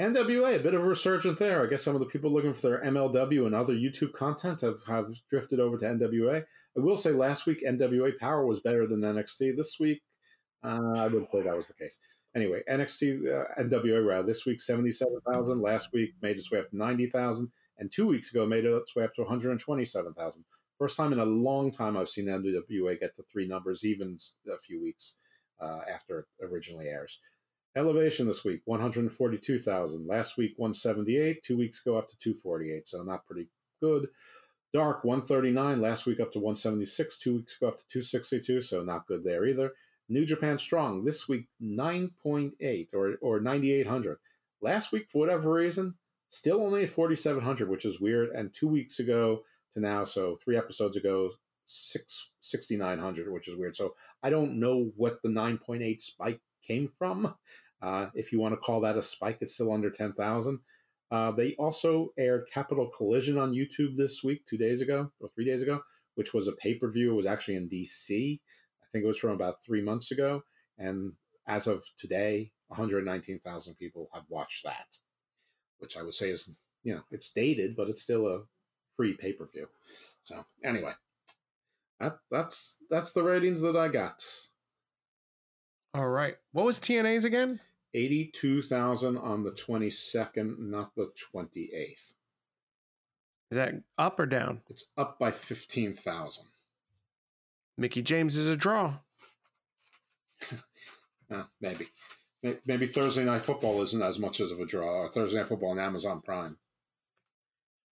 NWA, 0.00 0.56
a 0.56 0.58
bit 0.58 0.74
of 0.74 0.82
a 0.82 0.84
resurgence 0.84 1.38
there. 1.38 1.62
I 1.62 1.70
guess 1.70 1.84
some 1.84 1.94
of 1.94 2.00
the 2.00 2.06
people 2.06 2.32
looking 2.32 2.52
for 2.52 2.68
their 2.68 2.82
MLW 2.82 3.46
and 3.46 3.54
other 3.54 3.74
YouTube 3.74 4.12
content 4.12 4.60
have, 4.62 4.82
have 4.88 5.12
drifted 5.30 5.60
over 5.60 5.78
to 5.78 5.86
NWA. 5.86 6.44
I 6.76 6.80
will 6.80 6.96
say 6.96 7.10
last 7.10 7.46
week 7.46 7.62
NWA 7.66 8.18
Power 8.18 8.46
was 8.46 8.60
better 8.60 8.86
than 8.86 9.00
NXT. 9.00 9.56
This 9.56 9.78
week, 9.80 10.02
uh, 10.62 10.94
I 10.96 11.06
wouldn't 11.06 11.30
say 11.32 11.42
that 11.42 11.56
was 11.56 11.68
the 11.68 11.74
case. 11.74 11.98
Anyway, 12.34 12.60
NXT 12.68 13.20
uh, 13.26 13.62
NWA 13.62 14.06
rather 14.06 14.26
this 14.26 14.44
week 14.44 14.60
seventy 14.60 14.90
seven 14.90 15.18
thousand. 15.26 15.62
Last 15.62 15.92
week 15.92 16.14
made 16.20 16.36
its 16.36 16.50
way 16.50 16.58
up 16.58 16.70
to 16.70 16.76
ninety 16.76 17.06
thousand, 17.06 17.50
and 17.78 17.90
two 17.90 18.06
weeks 18.06 18.30
ago 18.30 18.46
made 18.46 18.64
its 18.64 18.94
way 18.94 19.04
up 19.04 19.14
to 19.14 19.22
one 19.22 19.30
hundred 19.30 19.58
twenty 19.58 19.86
seven 19.86 20.12
thousand. 20.12 20.44
First 20.78 20.98
time 20.98 21.14
in 21.14 21.18
a 21.18 21.24
long 21.24 21.70
time 21.70 21.96
I've 21.96 22.10
seen 22.10 22.26
NWA 22.26 23.00
get 23.00 23.16
to 23.16 23.22
three 23.22 23.46
numbers, 23.46 23.84
even 23.84 24.18
a 24.52 24.58
few 24.58 24.80
weeks 24.80 25.16
uh, 25.60 25.80
after 25.92 26.26
it 26.38 26.44
originally 26.44 26.88
airs. 26.88 27.18
Elevation 27.74 28.26
this 28.26 28.44
week, 28.44 28.62
142,000. 28.64 30.06
Last 30.06 30.38
week, 30.38 30.54
178. 30.56 31.42
Two 31.42 31.58
weeks 31.58 31.84
ago, 31.84 31.96
up 31.98 32.08
to 32.08 32.16
248. 32.16 32.88
So 32.88 33.02
not 33.02 33.26
pretty 33.26 33.48
good. 33.82 34.08
Dark, 34.76 35.04
139. 35.04 35.80
Last 35.80 36.04
week, 36.04 36.20
up 36.20 36.32
to 36.32 36.38
176. 36.38 37.16
Two 37.16 37.36
weeks 37.36 37.56
ago, 37.56 37.68
up 37.68 37.78
to 37.78 37.88
262. 37.88 38.60
So 38.60 38.82
not 38.82 39.06
good 39.06 39.24
there 39.24 39.46
either. 39.46 39.72
New 40.06 40.26
Japan 40.26 40.58
Strong, 40.58 41.06
this 41.06 41.26
week, 41.26 41.46
9.8 41.62 42.88
or, 42.92 43.14
or 43.22 43.40
9,800. 43.40 44.18
Last 44.60 44.92
week, 44.92 45.06
for 45.10 45.20
whatever 45.20 45.50
reason, 45.50 45.94
still 46.28 46.60
only 46.60 46.82
at 46.82 46.90
4,700, 46.90 47.70
which 47.70 47.86
is 47.86 48.02
weird. 48.02 48.28
And 48.28 48.52
two 48.52 48.68
weeks 48.68 48.98
ago 48.98 49.44
to 49.72 49.80
now, 49.80 50.04
so 50.04 50.36
three 50.36 50.58
episodes 50.58 50.98
ago, 50.98 51.30
six, 51.64 52.32
6,900, 52.40 53.32
which 53.32 53.48
is 53.48 53.56
weird. 53.56 53.76
So 53.76 53.94
I 54.22 54.28
don't 54.28 54.60
know 54.60 54.92
what 54.94 55.22
the 55.22 55.30
9.8 55.30 56.02
spike 56.02 56.42
came 56.62 56.92
from. 56.98 57.34
Uh, 57.80 58.08
if 58.12 58.30
you 58.30 58.40
want 58.40 58.52
to 58.52 58.60
call 58.60 58.82
that 58.82 58.98
a 58.98 59.02
spike, 59.02 59.38
it's 59.40 59.54
still 59.54 59.72
under 59.72 59.88
10,000. 59.88 60.60
Uh, 61.10 61.30
they 61.30 61.54
also 61.54 62.12
aired 62.18 62.48
Capital 62.52 62.88
Collision 62.88 63.38
on 63.38 63.52
YouTube 63.52 63.96
this 63.96 64.24
week, 64.24 64.44
two 64.44 64.58
days 64.58 64.80
ago 64.80 65.12
or 65.20 65.28
three 65.28 65.44
days 65.44 65.62
ago, 65.62 65.80
which 66.14 66.34
was 66.34 66.48
a 66.48 66.52
pay 66.52 66.74
per 66.74 66.90
view. 66.90 67.12
It 67.12 67.16
was 67.16 67.26
actually 67.26 67.56
in 67.56 67.68
DC. 67.68 68.40
I 68.82 68.86
think 68.90 69.04
it 69.04 69.08
was 69.08 69.18
from 69.18 69.30
about 69.30 69.62
three 69.64 69.82
months 69.82 70.10
ago. 70.10 70.42
And 70.78 71.12
as 71.46 71.66
of 71.66 71.84
today, 71.96 72.52
119,000 72.68 73.74
people 73.74 74.08
have 74.12 74.24
watched 74.28 74.64
that, 74.64 74.98
which 75.78 75.96
I 75.96 76.02
would 76.02 76.14
say 76.14 76.30
is, 76.30 76.54
you 76.82 76.94
know, 76.94 77.02
it's 77.10 77.32
dated, 77.32 77.76
but 77.76 77.88
it's 77.88 78.02
still 78.02 78.26
a 78.26 78.42
free 78.96 79.14
pay 79.14 79.32
per 79.32 79.46
view. 79.46 79.68
So 80.22 80.44
anyway, 80.64 80.92
that 82.00 82.18
that's 82.30 82.78
that's 82.90 83.12
the 83.12 83.22
ratings 83.22 83.60
that 83.60 83.76
I 83.76 83.88
got. 83.88 84.22
All 85.94 86.08
right. 86.08 86.36
What 86.52 86.66
was 86.66 86.78
TNA's 86.78 87.24
again? 87.24 87.60
82,000 87.96 89.16
on 89.16 89.42
the 89.42 89.50
22nd, 89.50 90.58
not 90.58 90.94
the 90.94 91.10
28th. 91.34 92.14
Is 93.50 93.58
that 93.58 93.74
up 93.96 94.20
or 94.20 94.26
down? 94.26 94.60
It's 94.68 94.90
up 94.96 95.18
by 95.18 95.30
15,000. 95.30 96.44
Mickie 97.78 98.02
James 98.02 98.36
is 98.36 98.48
a 98.48 98.56
draw. 98.56 98.98
Uh, 101.28 101.42
maybe. 101.60 101.84
Maybe 102.64 102.86
Thursday 102.86 103.24
Night 103.24 103.42
Football 103.42 103.82
isn't 103.82 104.00
as 104.00 104.16
much 104.16 104.38
as 104.38 104.52
of 104.52 104.60
a 104.60 104.64
draw. 104.64 104.86
Or 104.86 105.08
Thursday 105.08 105.38
Night 105.38 105.48
Football 105.48 105.72
on 105.72 105.80
Amazon 105.80 106.20
Prime. 106.20 106.56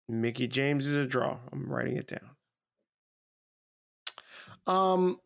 Mickie 0.08 0.48
James 0.48 0.86
is 0.86 0.96
a 0.96 1.08
draw. 1.08 1.40
I'm 1.52 1.68
writing 1.72 1.98
it 1.98 2.06
down. 2.06 2.30
Um, 4.68 5.20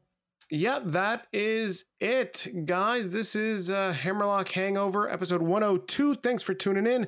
yeah, 0.50 0.80
that 0.86 1.28
is 1.34 1.86
it, 2.00 2.48
guys. 2.66 3.12
This 3.12 3.36
is 3.36 3.70
uh, 3.70 3.92
Hammerlock 3.92 4.48
Hangover, 4.50 5.10
episode 5.10 5.42
102. 5.42 6.16
Thanks 6.16 6.42
for 6.42 6.54
tuning 6.54 6.88
in. 6.88 7.08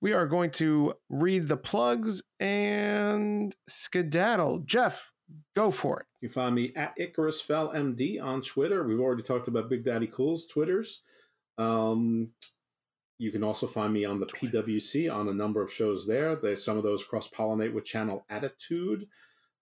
We 0.00 0.12
are 0.12 0.26
going 0.26 0.50
to 0.52 0.94
read 1.08 1.46
the 1.46 1.56
plugs 1.56 2.22
and 2.40 3.54
skedaddle. 3.68 4.60
Jeff, 4.64 5.12
go 5.54 5.70
for 5.70 6.00
it. 6.00 6.06
You 6.20 6.28
can 6.28 6.34
find 6.34 6.54
me 6.54 6.72
at 6.74 6.94
Icarus 6.96 7.40
Fell 7.40 7.72
MD 7.72 8.20
on 8.20 8.42
Twitter. 8.42 8.82
We've 8.82 9.00
already 9.00 9.22
talked 9.22 9.46
about 9.46 9.70
Big 9.70 9.84
Daddy 9.84 10.08
Cool's 10.08 10.46
Twitters. 10.46 11.02
Um, 11.58 12.30
you 13.18 13.30
can 13.30 13.44
also 13.44 13.68
find 13.68 13.92
me 13.92 14.04
on 14.04 14.18
the 14.18 14.26
PWC 14.26 15.14
on 15.14 15.28
a 15.28 15.34
number 15.34 15.62
of 15.62 15.72
shows 15.72 16.08
there. 16.08 16.34
There's 16.34 16.64
some 16.64 16.76
of 16.76 16.82
those 16.82 17.04
cross 17.04 17.28
pollinate 17.28 17.72
with 17.72 17.84
Channel 17.84 18.24
Attitude 18.28 19.06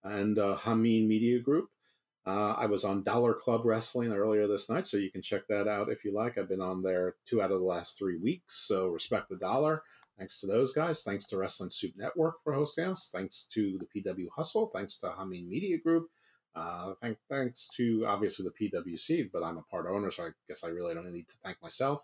and 0.03 0.39
uh, 0.39 0.57
Hameen 0.57 1.07
Media 1.07 1.41
Group. 1.41 1.69
Uh, 2.29 2.55
I 2.59 2.67
was 2.67 2.85
on 2.85 3.05
Dollar 3.05 3.33
Club 3.33 3.63
Wrestling 3.65 4.13
earlier 4.13 4.47
this 4.47 4.69
night, 4.69 4.87
so 4.87 4.99
you 4.99 5.11
can 5.11 5.23
check 5.23 5.49
that 5.49 5.67
out 5.67 5.89
if 5.89 6.05
you 6.05 6.13
like. 6.13 6.37
I've 6.37 6.49
been 6.49 6.61
on 6.61 6.83
there 6.83 7.15
two 7.25 7.41
out 7.41 7.51
of 7.51 7.61
the 7.61 7.65
last 7.65 7.97
three 7.97 8.19
weeks, 8.19 8.55
so 8.55 8.89
respect 8.89 9.31
the 9.31 9.37
dollar. 9.37 9.83
Thanks 10.19 10.39
to 10.41 10.47
those 10.47 10.75
guys. 10.75 11.03
Thanks 11.03 11.25
to 11.29 11.39
Wrestling 11.39 11.71
Soup 11.71 11.95
Network 11.97 12.43
for 12.45 12.53
hosting 12.53 12.85
us. 12.85 13.09
Thanks 13.11 13.47
to 13.53 13.79
the 13.79 14.03
PW 14.03 14.27
Hustle. 14.37 14.71
Thanks 14.75 14.99
to 14.99 15.07
Hameen 15.07 15.49
Media 15.49 15.79
Group. 15.79 16.11
Uh, 16.55 16.93
thank, 17.01 17.17
thanks 17.31 17.67
to 17.77 18.05
obviously 18.07 18.45
the 18.45 18.71
PWC, 18.71 19.31
but 19.33 19.43
I'm 19.43 19.57
a 19.57 19.63
part 19.63 19.87
owner, 19.87 20.11
so 20.11 20.25
I 20.25 20.29
guess 20.47 20.65
I 20.65 20.69
really 20.69 20.93
don't 20.93 21.11
need 21.11 21.29
to 21.29 21.37
thank 21.43 21.63
myself. 21.63 22.03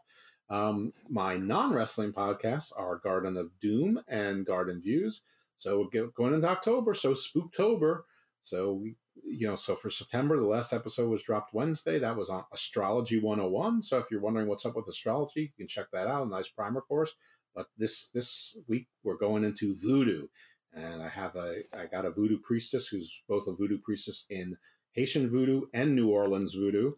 Um, 0.49 0.95
my 1.11 1.37
non 1.37 1.75
wrestling 1.75 2.15
podcasts 2.15 2.73
are 2.75 2.97
Garden 2.97 3.37
of 3.37 3.51
Doom 3.61 4.01
and 4.09 4.47
Garden 4.47 4.81
Views. 4.81 5.21
So 5.59 5.87
we're 5.93 6.07
going 6.07 6.33
into 6.33 6.49
October, 6.49 6.95
so 6.95 7.13
Spooktober. 7.13 8.05
So 8.41 8.73
we, 8.73 8.97
you 9.23 9.47
know, 9.47 9.57
so 9.57 9.75
for 9.75 9.91
September, 9.91 10.37
the 10.37 10.47
last 10.47 10.73
episode 10.73 11.09
was 11.09 11.23
dropped 11.23 11.55
Wednesday. 11.55 11.99
That 11.99 12.17
was 12.17 12.29
on 12.29 12.45
Astrology 12.53 13.21
101. 13.21 13.83
So 13.83 13.99
if 13.99 14.07
you're 14.11 14.21
wondering 14.21 14.49
what's 14.49 14.67
up 14.67 14.77
with 14.77 14.89
astrology, 14.89 15.43
you 15.43 15.49
can 15.57 15.69
check 15.69 15.87
that 15.93 16.07
out. 16.07 16.27
A 16.27 16.31
nice 16.31 16.49
primer 16.49 16.81
course. 16.81 17.15
But 17.55 17.67
this 17.79 18.09
this 18.09 18.57
week 18.67 18.89
we're 19.05 19.17
going 19.17 19.45
into 19.45 19.77
voodoo, 19.77 20.27
and 20.73 21.01
I 21.03 21.09
have 21.09 21.37
a 21.37 21.63
I 21.73 21.87
got 21.87 22.05
a 22.05 22.11
voodoo 22.11 22.39
priestess 22.39 22.89
who's 22.89 23.23
both 23.29 23.47
a 23.47 23.55
voodoo 23.55 23.79
priestess 23.79 24.27
in 24.29 24.57
Haitian 24.93 25.31
voodoo 25.31 25.63
and 25.73 25.95
New 25.95 26.11
Orleans 26.11 26.55
voodoo. 26.55 26.93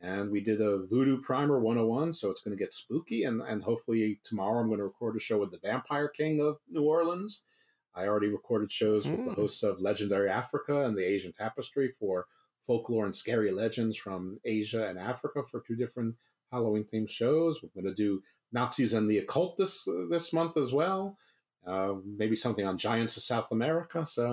And 0.00 0.30
we 0.30 0.40
did 0.40 0.60
a 0.60 0.86
voodoo 0.86 1.20
primer 1.20 1.58
101, 1.58 2.14
so 2.14 2.30
it's 2.30 2.40
going 2.40 2.56
to 2.56 2.62
get 2.62 2.72
spooky. 2.72 3.24
And, 3.24 3.42
and 3.42 3.64
hopefully 3.64 4.20
tomorrow 4.22 4.60
I'm 4.60 4.68
going 4.68 4.78
to 4.78 4.84
record 4.84 5.16
a 5.16 5.20
show 5.20 5.38
with 5.38 5.50
the 5.50 5.58
Vampire 5.58 6.06
King 6.08 6.40
of 6.40 6.58
New 6.70 6.84
Orleans. 6.84 7.42
I 7.98 8.06
already 8.06 8.28
recorded 8.28 8.70
shows 8.70 9.08
with 9.08 9.24
the 9.24 9.32
Mm. 9.32 9.36
hosts 9.36 9.62
of 9.62 9.80
Legendary 9.80 10.28
Africa 10.30 10.84
and 10.84 10.96
the 10.96 11.04
Asian 11.04 11.32
Tapestry 11.32 11.88
for 11.88 12.26
folklore 12.66 13.04
and 13.06 13.16
scary 13.16 13.50
legends 13.50 13.96
from 13.96 14.38
Asia 14.44 14.86
and 14.86 14.98
Africa 14.98 15.42
for 15.42 15.60
two 15.66 15.74
different 15.76 16.14
Halloween 16.52 16.84
themed 16.84 17.10
shows. 17.10 17.62
We're 17.62 17.82
going 17.82 17.94
to 17.94 18.02
do 18.02 18.22
Nazis 18.52 18.94
and 18.94 19.10
the 19.10 19.18
Occult 19.18 19.56
this 19.56 19.86
this 20.10 20.32
month 20.32 20.56
as 20.56 20.72
well. 20.72 21.18
Uh, 21.66 21.94
maybe 22.04 22.36
something 22.36 22.66
on 22.66 22.78
Giants 22.78 23.16
of 23.16 23.22
South 23.22 23.50
America. 23.52 24.06
So 24.06 24.24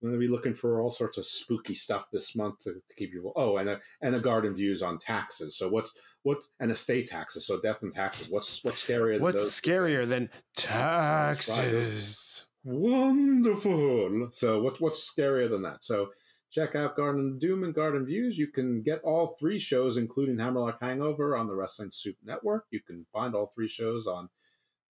I'm 0.00 0.08
going 0.08 0.12
to 0.12 0.18
be 0.26 0.28
looking 0.32 0.54
for 0.54 0.80
all 0.80 0.90
sorts 0.90 1.18
of 1.18 1.24
spooky 1.24 1.74
stuff 1.74 2.08
this 2.12 2.36
month 2.36 2.60
to, 2.60 2.74
to 2.74 2.94
keep 2.96 3.12
you. 3.12 3.32
Oh, 3.34 3.56
and 3.56 3.68
a 3.68 3.80
and 4.00 4.14
a 4.14 4.20
garden 4.20 4.54
views 4.54 4.80
on 4.82 4.98
taxes. 4.98 5.56
So 5.56 5.68
what's 5.68 5.92
what 6.22 6.38
and 6.60 6.70
estate 6.70 7.08
taxes. 7.08 7.46
So 7.46 7.60
death 7.60 7.82
and 7.82 7.92
taxes. 7.92 8.28
What's 8.30 8.62
what's 8.62 8.84
scarier? 8.84 9.14
than 9.14 9.22
What's 9.22 9.42
those 9.42 9.60
scarier 9.60 9.96
things? 9.96 10.10
than 10.10 10.30
taxes? 10.56 12.44
Wonderful. 12.68 14.28
So 14.30 14.60
what 14.60 14.78
what's 14.78 15.10
scarier 15.10 15.48
than 15.48 15.62
that? 15.62 15.82
So 15.82 16.10
check 16.50 16.74
out 16.74 16.96
Garden 16.96 17.32
of 17.32 17.40
Doom 17.40 17.64
and 17.64 17.72
Garden 17.72 18.04
Views. 18.04 18.36
You 18.36 18.48
can 18.48 18.82
get 18.82 19.00
all 19.00 19.38
three 19.40 19.58
shows, 19.58 19.96
including 19.96 20.38
Hammerlock 20.38 20.78
Hangover, 20.78 21.34
on 21.34 21.46
the 21.46 21.54
Wrestling 21.54 21.90
Soup 21.90 22.14
Network. 22.22 22.66
You 22.70 22.80
can 22.80 23.06
find 23.10 23.34
all 23.34 23.46
three 23.46 23.68
shows 23.68 24.06
on 24.06 24.28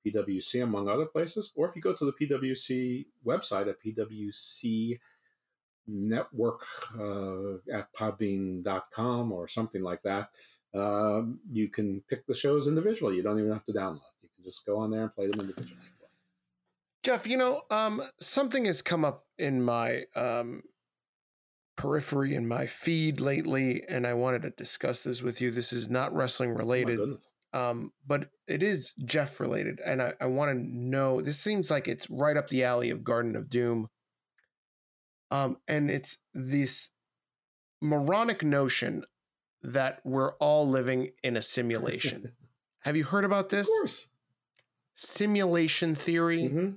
PWC, 0.05 0.60
among 0.60 0.88
other 0.88 1.06
places. 1.06 1.52
Or 1.55 1.68
if 1.68 1.76
you 1.76 1.82
go 1.82 1.92
to 1.92 2.05
the 2.05 2.12
PWC 2.12 3.06
website 3.24 3.68
at 3.68 3.80
PWC 3.80 4.98
network 5.86 6.62
uh, 6.98 7.59
at 7.72 7.92
podbean.com 7.92 9.30
or 9.30 9.46
something 9.46 9.84
like 9.84 10.02
that, 10.02 10.30
um, 10.74 11.38
you 11.48 11.68
can 11.68 12.02
pick 12.09 12.26
the 12.26 12.34
shows 12.34 12.66
individually. 12.66 13.14
You 13.14 13.22
don't 13.22 13.38
even 13.38 13.52
have 13.52 13.66
to 13.66 13.72
download. 13.72 14.00
You 14.20 14.30
can 14.34 14.42
just 14.42 14.66
go 14.66 14.78
on 14.78 14.90
there 14.90 15.02
and 15.02 15.14
play 15.14 15.28
them 15.28 15.38
individually. 15.38 15.78
Jeff, 17.02 17.26
you 17.26 17.36
know, 17.36 17.62
um, 17.70 18.02
something 18.20 18.64
has 18.64 18.82
come 18.82 19.04
up 19.04 19.24
in 19.38 19.62
my 19.62 20.02
um, 20.16 20.62
periphery 21.76 22.34
in 22.34 22.46
my 22.46 22.66
feed 22.66 23.20
lately, 23.20 23.82
and 23.88 24.06
I 24.06 24.14
wanted 24.14 24.42
to 24.42 24.50
discuss 24.50 25.04
this 25.04 25.22
with 25.22 25.40
you. 25.40 25.50
This 25.50 25.72
is 25.72 25.88
not 25.88 26.12
wrestling 26.12 26.54
related, 26.54 26.98
Oh 27.00 27.18
um, 27.58 27.92
but 28.06 28.28
it 28.46 28.62
is 28.62 28.92
Jeff 29.04 29.40
related, 29.40 29.80
and 29.84 30.02
I, 30.02 30.12
I 30.20 30.26
want 30.26 30.50
to 30.52 30.58
know. 30.60 31.20
This 31.20 31.38
seems 31.38 31.70
like 31.70 31.88
it's 31.88 32.10
right 32.10 32.36
up 32.36 32.48
the 32.48 32.64
alley 32.64 32.90
of 32.90 33.04
Garden 33.04 33.36
of 33.36 33.48
Doom, 33.48 33.88
um, 35.30 35.56
and 35.68 35.90
it's 35.90 36.18
this 36.34 36.90
moronic 37.80 38.42
notion 38.42 39.04
that 39.62 40.00
we're 40.04 40.32
all 40.34 40.68
living 40.68 41.10
in 41.22 41.36
a 41.36 41.42
simulation. 41.42 42.32
Have 42.80 42.96
you 42.96 43.04
heard 43.04 43.24
about 43.24 43.48
this? 43.50 43.68
Of 43.68 43.72
course. 43.80 44.08
Simulation 44.94 45.94
theory. 45.94 46.44
Mm-hmm. 46.44 46.70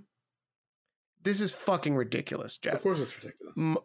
This 1.24 1.42
is 1.42 1.52
fucking 1.52 1.96
ridiculous, 1.96 2.58
Jeff. 2.58 2.76
Of 2.76 2.82
course, 2.82 3.00
it's 3.00 3.16
ridiculous. 3.16 3.78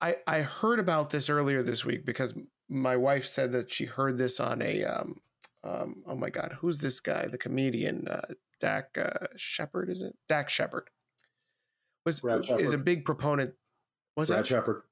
I 0.00 0.16
I 0.26 0.40
heard 0.40 0.78
about 0.80 1.10
this 1.10 1.30
earlier 1.30 1.62
this 1.62 1.84
week 1.84 2.04
because 2.04 2.34
my 2.68 2.96
wife 2.96 3.24
said 3.24 3.52
that 3.52 3.72
she 3.72 3.84
heard 3.86 4.18
this 4.18 4.40
on 4.40 4.62
a 4.62 4.84
um 4.84 5.20
um 5.62 6.02
oh 6.06 6.14
my 6.14 6.30
god 6.30 6.56
who's 6.60 6.78
this 6.78 7.00
guy 7.00 7.26
the 7.26 7.38
comedian 7.38 8.06
uh, 8.08 8.20
Dak 8.60 8.96
uh, 8.98 9.26
Shepard 9.36 9.90
is 9.90 10.02
it 10.02 10.16
Dak 10.28 10.48
Shepard 10.48 10.88
was 12.04 12.20
Brad 12.20 12.44
is 12.58 12.72
a 12.72 12.78
big 12.78 13.04
proponent 13.04 13.54
was 14.16 14.28
Brad 14.28 14.40
that 14.40 14.46
Shepard, 14.46 14.82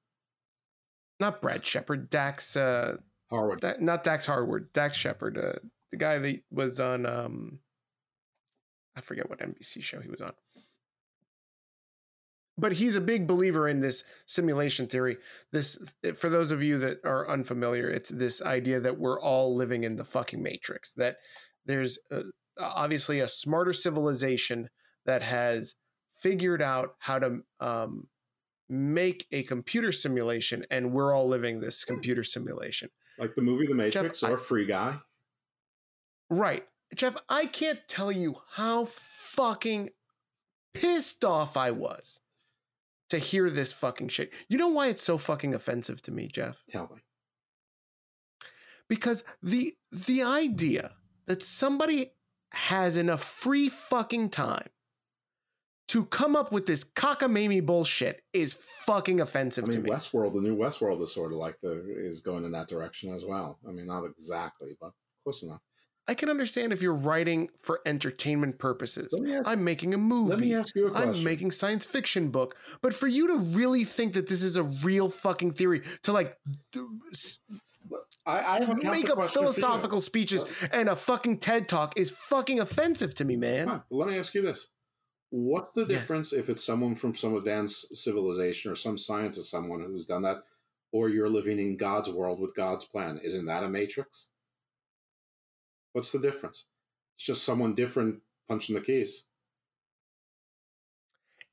not 1.20 1.42
Brad 1.42 1.64
Shepard 1.64 2.10
Dax 2.10 2.56
uh 2.56 2.96
Harwood. 3.30 3.60
Da- 3.60 3.74
not 3.80 4.04
Dax 4.04 4.26
Harwood 4.26 4.72
Dax 4.72 4.96
Shepard 4.96 5.38
uh, 5.38 5.58
the 5.90 5.96
guy 5.96 6.18
that 6.18 6.42
was 6.50 6.80
on 6.80 7.06
um 7.06 7.58
I 8.96 9.00
forget 9.00 9.28
what 9.28 9.38
NBC 9.40 9.82
show 9.82 10.00
he 10.00 10.10
was 10.10 10.20
on 10.20 10.32
but 12.58 12.72
he's 12.72 12.96
a 12.96 13.00
big 13.00 13.26
believer 13.26 13.68
in 13.68 13.80
this 13.80 14.04
simulation 14.26 14.86
theory. 14.86 15.16
This 15.52 15.78
for 16.16 16.28
those 16.28 16.52
of 16.52 16.62
you 16.62 16.78
that 16.78 16.98
are 17.04 17.28
unfamiliar 17.30 17.90
it's 17.90 18.10
this 18.10 18.42
idea 18.42 18.80
that 18.80 18.98
we're 18.98 19.20
all 19.20 19.56
living 19.56 19.84
in 19.84 19.96
the 19.96 20.04
fucking 20.04 20.42
matrix 20.42 20.92
that 20.94 21.16
there's 21.66 21.98
uh 22.10 22.20
obviously 22.60 23.20
a 23.20 23.28
smarter 23.28 23.72
civilization 23.72 24.68
that 25.06 25.22
has 25.22 25.74
figured 26.20 26.60
out 26.62 26.90
how 26.98 27.18
to 27.18 27.38
um, 27.60 28.06
make 28.68 29.26
a 29.32 29.42
computer 29.42 29.90
simulation 29.90 30.64
and 30.70 30.92
we're 30.92 31.12
all 31.14 31.26
living 31.26 31.58
this 31.60 31.84
computer 31.84 32.22
simulation. 32.22 32.88
Like 33.18 33.34
the 33.34 33.42
movie 33.42 33.66
The 33.66 33.74
Matrix 33.74 34.20
Jeff, 34.20 34.30
or 34.30 34.34
I- 34.34 34.40
Free 34.40 34.66
Guy. 34.66 34.98
right. 36.30 36.64
Jeff 36.94 37.16
i 37.30 37.46
can't 37.46 37.80
tell 37.88 38.12
you 38.12 38.36
how 38.52 38.84
fucking 38.84 39.88
pissed 40.74 41.24
off 41.24 41.56
i 41.56 41.70
was 41.70 42.20
to 43.12 43.18
hear 43.18 43.48
this 43.48 43.72
fucking 43.72 44.08
shit 44.08 44.32
you 44.48 44.58
know 44.58 44.68
why 44.68 44.88
it's 44.88 45.02
so 45.02 45.16
fucking 45.16 45.54
offensive 45.54 46.02
to 46.02 46.10
me 46.10 46.26
jeff 46.26 46.60
Tell 46.68 46.88
me. 46.92 47.00
because 48.88 49.24
the 49.42 49.74
the 49.92 50.22
idea 50.22 50.90
that 51.26 51.42
somebody 51.42 52.12
has 52.52 52.96
enough 52.96 53.22
free 53.22 53.68
fucking 53.68 54.28
time 54.28 54.66
to 55.88 56.06
come 56.06 56.34
up 56.36 56.52
with 56.52 56.64
this 56.66 56.84
cockamamie 56.84 57.64
bullshit 57.64 58.22
is 58.32 58.54
fucking 58.54 59.20
offensive 59.20 59.64
I 59.64 59.68
mean, 59.68 59.76
to 59.76 59.80
me. 59.82 59.90
Westworld, 59.90 60.32
the 60.32 60.40
new 60.40 60.56
Westworld 60.56 61.02
is 61.02 61.12
sort 61.12 61.32
of 61.32 61.38
like 61.38 61.60
the 61.60 61.84
is 61.98 62.20
going 62.20 62.44
in 62.44 62.52
that 62.52 62.68
direction 62.68 63.12
as 63.12 63.24
well. 63.26 63.58
I 63.68 63.72
mean, 63.72 63.86
not 63.86 64.04
exactly, 64.04 64.76
but 64.80 64.92
close 65.22 65.42
enough. 65.42 65.60
I 66.08 66.14
can 66.14 66.28
understand 66.28 66.72
if 66.72 66.82
you're 66.82 66.94
writing 66.94 67.48
for 67.60 67.80
entertainment 67.86 68.58
purposes. 68.58 69.14
Ask- 69.14 69.42
I'm 69.46 69.62
making 69.62 69.94
a 69.94 69.98
movie. 69.98 70.30
Let 70.30 70.40
me 70.40 70.54
ask 70.54 70.74
you 70.74 70.88
a 70.88 70.92
I'm 70.94 71.22
making 71.22 71.52
science 71.52 71.86
fiction 71.86 72.30
book. 72.30 72.56
But 72.80 72.92
for 72.92 73.06
you 73.06 73.28
to 73.28 73.38
really 73.38 73.84
think 73.84 74.14
that 74.14 74.26
this 74.26 74.42
is 74.42 74.56
a 74.56 74.64
real 74.64 75.08
fucking 75.08 75.52
theory, 75.52 75.82
to 76.02 76.12
like 76.12 76.38
I, 78.26 78.60
I 78.60 78.64
have 78.64 78.82
make 78.84 79.10
up 79.10 79.16
question 79.16 79.42
philosophical 79.42 80.00
speeches 80.00 80.44
and 80.72 80.88
a 80.88 80.96
fucking 80.96 81.38
TED 81.38 81.68
talk 81.68 81.94
is 81.96 82.10
fucking 82.10 82.60
offensive 82.60 83.14
to 83.16 83.24
me, 83.24 83.36
man. 83.36 83.66
But 83.66 83.84
let 83.90 84.08
me 84.08 84.18
ask 84.18 84.34
you 84.34 84.42
this: 84.42 84.68
What's 85.30 85.72
the 85.72 85.82
Yes. 85.82 85.88
difference 85.88 86.32
if 86.32 86.48
it's 86.48 86.64
someone 86.64 86.94
from 86.94 87.14
some 87.14 87.36
advanced 87.36 87.96
civilization 87.96 88.70
or 88.70 88.74
some 88.74 88.98
scientist, 88.98 89.50
someone 89.50 89.80
who's 89.80 90.06
done 90.06 90.22
that, 90.22 90.44
or 90.92 91.08
you're 91.08 91.28
living 91.28 91.58
in 91.58 91.76
God's 91.76 92.10
world 92.10 92.38
with 92.40 92.54
God's 92.54 92.84
plan? 92.84 93.18
Isn't 93.22 93.46
that 93.46 93.64
a 93.64 93.68
matrix? 93.68 94.28
What's 95.92 96.12
the 96.12 96.18
difference? 96.18 96.64
It's 97.16 97.24
just 97.24 97.44
someone 97.44 97.74
different 97.74 98.20
punching 98.48 98.74
the 98.74 98.80
keys. 98.80 99.24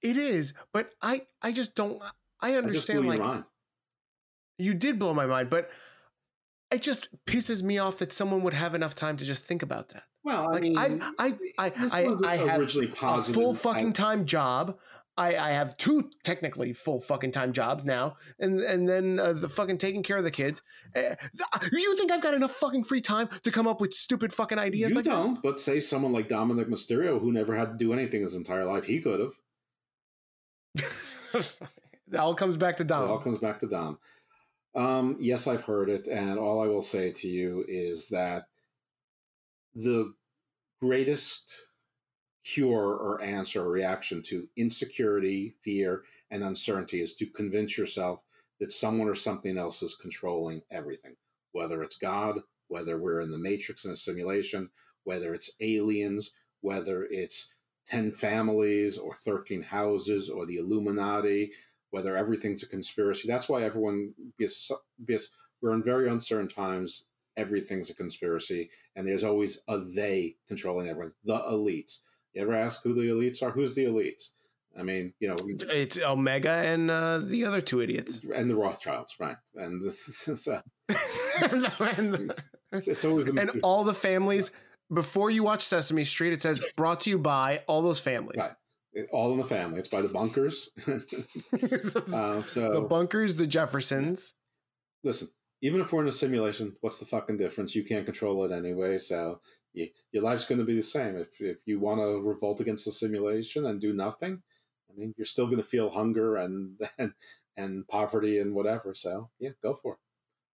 It 0.02 0.18
is, 0.18 0.54
but 0.74 0.92
I 1.02 1.24
I 1.42 1.52
just 1.52 1.76
don't 1.76 2.02
I 2.42 2.54
I 2.54 2.56
understand 2.56 3.02
blew 3.02 3.18
like 3.18 3.44
you 4.58 4.74
did 4.74 5.00
blow 5.00 5.14
my 5.14 5.26
mind, 5.26 5.50
but 5.50 5.70
it 6.72 6.82
just 6.82 7.10
pisses 7.26 7.64
me 7.64 7.80
off 7.80 8.00
that 8.00 8.12
someone 8.12 8.44
would 8.44 8.54
have 8.54 8.76
enough 8.76 8.96
time 8.96 9.18
to 9.18 9.26
just 9.26 9.44
think 9.44 9.64
about 9.64 9.90
that. 9.90 10.04
Well, 10.24 10.50
I 10.50 10.52
Like 10.52 10.62
mean, 10.62 10.78
I've, 10.78 11.02
I 11.18 11.38
I 11.58 11.70
this 11.70 11.94
I, 11.94 12.08
I 12.26 12.38
have 12.38 12.60
originally 12.60 12.92
a 13.02 13.24
full 13.24 13.56
fucking 13.56 13.94
time 13.94 14.26
job. 14.26 14.78
I, 15.20 15.36
I 15.36 15.50
have 15.50 15.76
two 15.76 16.10
technically 16.24 16.72
full 16.72 17.02
fucking 17.02 17.34
time 17.34 17.52
jobs 17.52 17.84
now, 17.84 18.16
and 18.40 18.62
and 18.62 18.88
then 18.88 19.20
uh, 19.20 19.34
the 19.34 19.50
fucking 19.50 19.78
taking 19.78 20.02
care 20.02 20.16
of 20.16 20.24
the 20.24 20.32
kids. 20.32 20.62
Uh, 20.96 21.02
th- 21.02 21.72
you 21.74 21.98
think 21.98 22.10
I've 22.10 22.22
got 22.22 22.34
enough 22.34 22.52
fucking 22.52 22.86
free 22.86 23.02
time 23.02 23.28
to 23.44 23.52
come 23.52 23.68
up 23.68 23.82
with 23.82 23.94
stupid 23.94 24.32
fucking 24.32 24.58
ideas 24.58 24.92
You 24.92 24.96
like 24.96 25.06
don't, 25.06 25.44
but 25.44 25.60
say 25.60 25.82
someone 25.82 26.14
like 26.14 26.30
Dominik 26.30 26.70
Mysterio, 26.70 27.20
who 27.20 27.34
never 27.34 27.54
had 27.54 27.72
to 27.72 27.78
do 27.78 27.92
anything 27.92 28.22
his 28.22 28.34
entire 28.34 28.64
life, 28.64 28.86
he 28.86 29.02
could 29.02 29.20
have. 29.20 29.34
this? 31.34 31.58
it 32.14 32.16
all 32.16 32.34
comes 32.34 32.56
back 32.56 32.78
to 32.78 32.86
It 33.04 33.10
all 33.12 33.20
comes 33.20 33.40
back 33.40 33.60
to 33.60 33.68
Dom. 33.68 34.00
Um, 34.74 35.18
yes, 35.20 35.48
I've 35.48 35.66
heard 35.66 35.90
it, 35.90 36.08
and 36.08 36.40
all 36.40 36.64
I 36.64 36.68
will 36.68 36.82
say 36.82 37.12
to 37.12 37.28
you 37.28 37.66
is 37.68 38.08
that 38.10 38.46
the 39.76 40.14
greatest 40.82 41.69
cure 42.54 42.96
or 42.96 43.22
answer 43.22 43.64
or 43.64 43.72
reaction 43.72 44.22
to 44.24 44.48
insecurity, 44.58 45.54
fear, 45.62 46.04
and 46.32 46.44
uncertainty 46.44 47.02
is 47.02 47.16
to 47.16 47.26
convince 47.26 47.78
yourself 47.78 48.24
that 48.60 48.72
someone 48.72 49.08
or 49.08 49.16
something 49.16 49.58
else 49.58 49.82
is 49.84 49.96
controlling 49.96 50.62
everything, 50.72 51.16
whether 51.52 51.82
it's 51.84 51.98
God, 51.98 52.40
whether 52.68 53.00
we're 53.00 53.22
in 53.22 53.32
the 53.32 53.38
matrix 53.38 53.86
in 53.86 53.92
a 53.92 53.96
simulation, 53.96 54.70
whether 55.04 55.34
it's 55.34 55.52
aliens, 55.62 56.32
whether 56.62 57.08
it's 57.10 57.54
10 57.88 58.12
families 58.12 58.98
or 58.98 59.14
13 59.16 59.62
houses 59.62 60.30
or 60.30 60.46
the 60.46 60.58
Illuminati, 60.58 61.52
whether 61.92 62.16
everything's 62.16 62.64
a 62.64 62.70
conspiracy. 62.70 63.28
That's 63.28 63.50
why 63.50 63.64
everyone, 63.64 64.14
because, 64.38 64.72
because 65.04 65.32
we're 65.62 65.74
in 65.74 65.84
very 65.84 66.10
uncertain 66.10 66.50
times, 66.50 67.06
everything's 67.38 67.90
a 67.90 67.96
conspiracy, 67.96 68.70
and 68.96 69.08
there's 69.08 69.24
always 69.24 69.62
a 69.68 69.80
they 69.80 70.36
controlling 70.48 70.90
everyone, 70.90 71.14
the 71.24 71.40
elites. 71.40 72.00
You 72.34 72.44
ever 72.44 72.56
ask 72.56 72.84
who 72.84 72.94
the 72.94 73.10
elites 73.10 73.42
are? 73.42 73.52
Who's 73.52 73.76
the 73.76 73.86
elites? 73.86 74.32
I 74.78 74.84
mean, 74.84 75.14
you 75.20 75.28
know, 75.28 75.38
It's 75.48 76.00
Omega 76.00 76.52
and 76.52 76.92
uh, 76.92 77.20
the 77.20 77.46
other 77.46 77.62
two 77.62 77.82
idiots. 77.82 78.24
and 78.36 78.50
the 78.50 78.56
Rothschilds, 78.56 79.16
right? 79.20 79.38
And 79.56 79.82
this 79.82 80.28
is, 80.28 80.48
uh, 80.48 80.62
and, 81.42 82.34
it's, 82.72 82.88
it's 82.88 83.06
always 83.06 83.26
the 83.26 83.40
and 83.40 83.62
all 83.64 83.84
the 83.84 83.94
families. 83.94 84.52
Before 84.92 85.30
you 85.30 85.44
watch 85.44 85.62
Sesame 85.62 86.04
Street, 86.04 86.34
it 86.34 86.42
says 86.42 86.64
brought 86.76 87.02
to 87.02 87.12
you 87.12 87.20
by 87.20 87.62
all 87.68 87.82
those 87.82 88.00
families. 88.00 88.40
Right. 88.40 89.06
All 89.12 89.32
in 89.32 89.38
the 89.38 89.44
family. 89.44 89.78
It's 89.78 89.88
by 89.88 90.02
the 90.02 90.08
bunkers. 90.08 90.70
um, 90.88 92.44
so 92.48 92.74
the 92.74 92.88
bunkers, 92.90 93.36
the 93.36 93.46
Jeffersons. 93.46 94.34
listen, 95.04 95.28
even 95.62 95.80
if 95.80 95.94
we're 95.94 96.02
in 96.02 96.08
a 96.08 96.12
simulation, 96.12 96.76
what's 96.82 96.98
the 96.98 97.06
fucking 97.06 97.38
difference? 97.38 97.76
You 97.76 97.84
can't 97.84 98.06
control 98.06 98.44
it 98.46 98.52
anyway, 98.52 98.98
so 98.98 99.42
your 99.74 100.24
life's 100.24 100.46
going 100.46 100.60
to 100.60 100.66
be 100.66 100.76
the 100.76 100.82
same. 100.82 101.16
If 101.18 101.42
if 101.42 101.60
you 101.66 101.80
want 101.80 102.02
to 102.02 102.22
revolt 102.22 102.60
against 102.60 102.86
the 102.86 102.92
simulation 102.92 103.66
and 103.66 103.80
do 103.80 103.94
nothing, 103.94 104.42
I 104.90 105.00
mean, 105.00 105.14
you're 105.18 105.26
still 105.26 105.46
going 105.46 105.58
to 105.58 105.64
feel 105.64 105.90
hunger 105.90 106.36
and 106.36 106.80
and 106.98 107.14
and 107.58 107.88
poverty 107.88 108.40
and 108.40 108.54
whatever. 108.56 108.94
So 108.94 109.30
yeah, 109.40 109.52
go 109.62 109.74
for 109.76 109.94
it. 109.94 110.00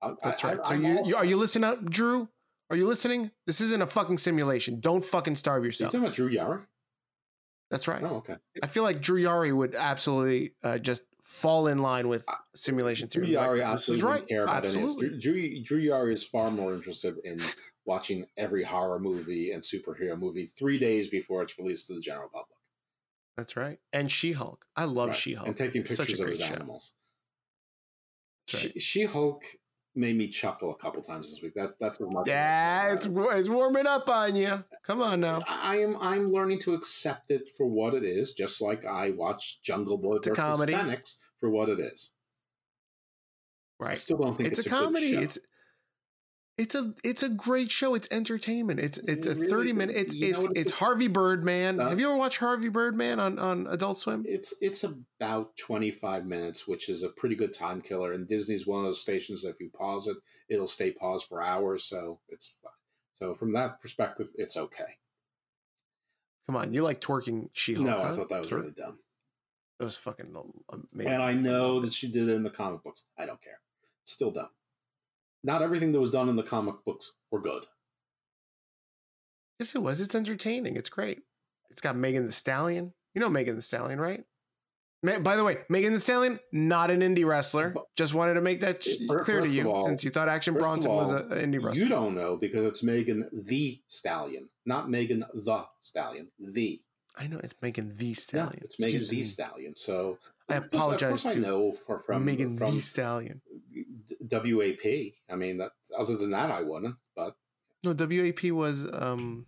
I, 0.05 0.13
That's 0.23 0.43
I- 0.43 0.47
right. 0.49 0.59
I- 0.63 0.67
so 0.67 0.73
you, 0.75 1.01
you 1.05 1.15
are 1.15 1.25
you 1.25 1.37
listening 1.37 1.69
up, 1.69 1.83
Drew? 1.89 2.29
Are 2.69 2.75
you 2.75 2.87
listening? 2.87 3.29
This 3.45 3.61
isn't 3.61 3.81
a 3.81 3.85
fucking 3.87 4.17
simulation. 4.17 4.79
Don't 4.79 5.03
fucking 5.05 5.35
starve 5.35 5.63
yourself. 5.63 5.93
You 5.93 5.99
yourself. 5.99 6.15
talking 6.15 6.29
about 6.29 6.35
Drew 6.37 6.45
Yara? 6.55 6.67
That's 7.69 7.87
right. 7.87 8.01
Oh, 8.03 8.17
okay. 8.17 8.35
I 8.63 8.67
feel 8.67 8.83
like 8.83 9.01
Drew 9.01 9.21
Yari 9.21 9.55
would 9.55 9.75
absolutely 9.75 10.53
uh, 10.63 10.77
just 10.79 11.03
fall 11.21 11.67
in 11.67 11.79
line 11.79 12.07
with 12.07 12.25
simulation 12.55 13.07
theory. 13.07 13.27
Like, 13.27 13.47
Yari 13.47 13.55
this 13.57 13.65
absolutely 13.65 14.05
right. 14.05 14.27
care 14.27 14.43
about 14.43 14.65
any. 14.65 14.75
of 14.75 14.81
Absolutely. 14.83 15.09
this. 15.09 15.23
Drew, 15.23 15.33
Drew, 15.33 15.63
Drew 15.63 15.81
Yari 15.81 16.13
is 16.13 16.23
far 16.23 16.49
more 16.51 16.73
interested 16.73 17.15
in 17.23 17.39
watching 17.85 18.25
every 18.37 18.63
horror 18.63 18.99
movie 18.99 19.51
and 19.51 19.63
superhero 19.63 20.17
movie 20.19 20.45
three 20.45 20.79
days 20.79 21.07
before 21.09 21.43
it's 21.43 21.57
released 21.57 21.87
to 21.87 21.93
the 21.93 22.01
general 22.01 22.29
public. 22.29 22.57
That's 23.37 23.55
right. 23.57 23.79
And 23.93 24.11
She 24.11 24.31
Hulk. 24.31 24.65
I 24.75 24.85
love 24.85 25.09
Right. 25.09 25.17
She 25.17 25.33
Hulk. 25.33 25.47
and 25.47 25.57
taking 25.57 25.81
It's 25.81 25.95
pictures 25.95 26.19
of 26.19 26.29
his 26.29 26.39
show. 26.39 26.45
animals. 26.53 26.93
She 28.47 29.03
Hulk 29.05 29.43
made 29.95 30.15
me 30.17 30.27
chuckle 30.27 30.71
a 30.71 30.75
couple 30.75 31.01
times 31.01 31.29
this 31.31 31.41
week. 31.41 31.53
That 31.55 31.75
that's 31.79 31.99
much. 31.99 32.27
Yeah, 32.27 32.93
it's 32.93 33.07
it's 33.07 33.49
warming 33.49 33.87
up 33.87 34.07
on 34.09 34.35
you. 34.35 34.63
Come 34.85 35.01
on 35.01 35.21
now. 35.21 35.41
I 35.47 35.77
am 35.77 35.97
I'm 35.99 36.31
learning 36.31 36.59
to 36.61 36.73
accept 36.73 37.31
it 37.31 37.49
for 37.57 37.65
what 37.65 37.93
it 37.93 38.03
is, 38.03 38.33
just 38.33 38.61
like 38.61 38.85
I 38.85 39.11
watched 39.11 39.63
Jungle 39.63 39.97
Boy 39.97 40.17
It's 40.17 40.27
a 40.27 40.31
versus 40.31 40.43
comedy. 40.43 40.73
Phoenix 40.75 41.17
for 41.39 41.49
what 41.49 41.69
it 41.69 41.79
is. 41.79 42.11
Right. 43.79 43.91
I 43.91 43.95
still 43.95 44.17
don't 44.17 44.35
think 44.37 44.49
It's, 44.51 44.59
it's, 44.59 44.67
a 44.67 44.69
comedy. 44.69 45.11
Good 45.11 45.17
show. 45.17 45.23
It's 45.23 45.39
it's 46.57 46.73
a 46.75 46.93
it's 47.03 47.21
a 47.23 47.29
great 47.29 47.69
show. 47.71 47.95
It's 47.95 48.07
entertainment. 48.11 48.79
It's 48.79 48.97
it's 48.99 49.25
a 49.27 49.33
Really, 49.35 49.47
30 49.47 49.73
minute 49.73 49.95
it's 49.97 50.13
it's 50.15 50.45
it's 50.55 50.71
it- 50.71 50.75
Harvey 50.75 51.07
Birdman. 51.07 51.79
Huh? 51.79 51.89
Have 51.89 51.99
you 51.99 52.07
ever 52.07 52.17
watched 52.17 52.37
Harvey 52.37 52.69
Birdman 52.69 53.19
on 53.19 53.37
on 53.39 53.67
Adult 53.67 53.97
Swim? 53.97 54.23
It's 54.27 54.53
it's 54.61 54.83
about 54.85 55.57
25 55.57 56.25
minutes, 56.25 56.67
which 56.67 56.87
is 56.87 57.03
a 57.03 57.09
pretty 57.09 57.35
good 57.35 57.53
time 57.53 57.81
killer. 57.81 58.13
And 58.13 58.27
Disney's 58.27 58.65
one 58.65 58.79
of 58.79 58.85
those 58.85 59.01
stations 59.01 59.41
that 59.41 59.49
if 59.49 59.59
you 59.59 59.69
pause 59.69 60.07
it, 60.07 60.15
it'll 60.49 60.67
stay 60.67 60.91
paused 60.91 61.27
for 61.27 61.41
hours. 61.41 61.83
So 61.83 62.19
it's 62.29 62.55
fun. 62.63 62.71
So 63.13 63.33
from 63.33 63.53
that 63.53 63.81
perspective, 63.81 64.29
it's 64.35 64.55
okay. 64.57 64.97
Come 66.47 66.55
on, 66.57 66.73
you 66.73 66.83
like 66.83 67.01
twerking 67.01 67.49
She-Hulk? 67.53 67.87
No, 67.87 68.01
I 68.03 68.11
thought 68.11 68.29
that 68.29 68.41
was 68.41 68.49
Twerk- 68.51 68.55
really 68.61 68.71
dumb. 68.77 68.99
That 69.79 69.85
was 69.85 69.97
fucking 69.97 70.33
amazing. 70.93 71.11
And 71.13 71.23
I 71.23 71.33
know 71.33 71.79
that 71.81 71.91
she 71.93 72.09
did 72.11 72.29
it 72.29 72.33
in 72.35 72.43
the 72.43 72.49
comic 72.51 72.83
books. 72.83 73.03
I 73.17 73.25
don't 73.25 73.41
care. 73.41 73.59
It's 74.03 74.11
still 74.11 74.29
dumb. 74.31 74.49
Not 75.45 75.61
everything 75.61 75.91
that 75.91 75.99
was 75.99 76.09
done 76.09 76.27
in 76.27 76.35
the 76.35 76.43
comic 76.43 76.75
books 76.85 77.11
were 77.29 77.39
good. 77.39 77.65
Yes, 79.59 79.75
it 79.75 79.81
was. 79.81 80.01
It's 80.01 80.15
entertaining. 80.15 80.75
It's 80.75 80.89
great. 80.89 81.19
It's 81.69 81.81
got 81.81 81.95
Megan 81.95 82.25
the 82.25 82.31
Stallion. 82.31 82.93
You 83.13 83.21
know 83.21 83.29
Megan 83.29 83.55
the 83.55 83.61
Stallion, 83.61 83.99
right? 83.99 84.23
Ma- 85.03 85.19
By 85.19 85.35
the 85.35 85.43
way, 85.43 85.59
Megan 85.69 85.93
the 85.93 85.99
Stallion, 85.99 86.39
not 86.51 86.89
an 86.89 87.01
indie 87.01 87.25
wrestler. 87.25 87.75
Just 87.95 88.15
wanted 88.15 88.33
to 88.33 88.41
make 88.41 88.61
that 88.61 88.81
clear 88.81 89.41
to 89.41 89.47
you, 89.47 89.71
all- 89.71 89.85
since 89.85 90.03
you 90.03 90.09
thought 90.09 90.27
Action 90.29 90.55
Bronson 90.55 90.91
was 90.91 91.11
all, 91.11 91.19
a- 91.19 91.27
an 91.35 91.51
indie 91.51 91.63
wrestler. 91.63 91.83
You 91.83 91.89
don't 91.89 92.15
know 92.15 92.37
because 92.37 92.65
it's 92.65 92.81
Megan 92.83 93.29
the 93.31 93.79
Stallion, 93.87 94.49
not 94.65 94.89
Megan 94.89 95.23
the 95.33 95.65
Stallion. 95.81 96.31
The. 96.39 96.79
I 97.15 97.27
know 97.27 97.39
it's 97.43 97.53
Megan 97.61 97.95
the 97.95 98.13
Stallion. 98.15 98.61
it's 98.63 98.79
Megan 98.79 99.07
the. 99.07 99.21
Stallion. 99.21 99.75
So 99.75 100.17
I 100.49 100.55
apologize 100.57 101.23
to 101.23 101.29
I 101.29 101.33
know 101.35 101.71
for, 101.71 101.97
from 101.99 102.25
Megan 102.25 102.57
from 102.57 102.75
the 102.75 102.81
Stallion. 102.81 103.41
WAP. 104.29 104.85
I 105.29 105.35
mean, 105.35 105.57
that, 105.57 105.71
other 105.97 106.15
than 106.17 106.29
that, 106.31 106.51
I 106.51 106.61
wouldn't. 106.61 106.95
But 107.15 107.35
No, 107.83 107.93
WAP 107.93 108.43
was 108.51 108.85
um, 108.93 109.47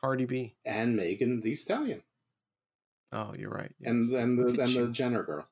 Cardi 0.00 0.24
B. 0.24 0.56
and 0.64 0.96
Megan 0.96 1.40
the 1.42 1.54
Stallion, 1.54 2.02
Oh, 3.12 3.34
you're 3.36 3.50
right. 3.50 3.72
and 3.82 4.04
yes. 4.06 4.22
and 4.22 4.38
the 4.38 4.62
and 4.62 4.70
you. 4.70 4.86
the 4.86 4.92
Jenner 4.92 5.22
girl. 5.22 5.46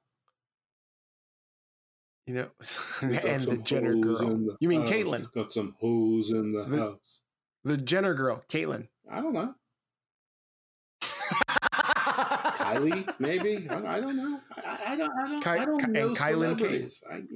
You 2.26 2.34
know, 2.34 2.48
and 3.02 3.42
the 3.42 3.58
Jenner 3.58 3.94
girl. 3.94 4.16
the 4.18 4.56
You 4.60 4.68
mean 4.68 4.82
house. 4.82 4.90
Caitlyn? 4.90 5.32
Got 5.34 5.52
some 5.52 5.74
hoes 5.80 6.30
in 6.30 6.52
the, 6.52 6.64
The- 6.64 6.76
house. 6.78 7.20
The 7.64 7.76
Jenner 7.76 8.14
girl, 8.14 8.42
Caitlyn. 8.48 8.88
I 9.10 9.20
don't 9.20 9.34
know. 9.34 9.54
Kylie, 12.78 13.20
maybe. 13.20 13.68
I, 13.68 13.96
I 13.96 14.00
don't 14.00 14.16
know. 14.16 14.40
I, 14.56 14.78
I 14.88 14.96
don't. 14.96 15.10
I 15.18 15.28
don't. 15.28 15.44
Ky- 15.44 15.50
I 15.50 15.64
don't 15.64 15.84
Ky- 15.84 15.90
know 15.92 16.08
and 16.08 16.16
Kylan 16.16 16.58
celebrities. 16.58 17.02
I, 17.10 17.22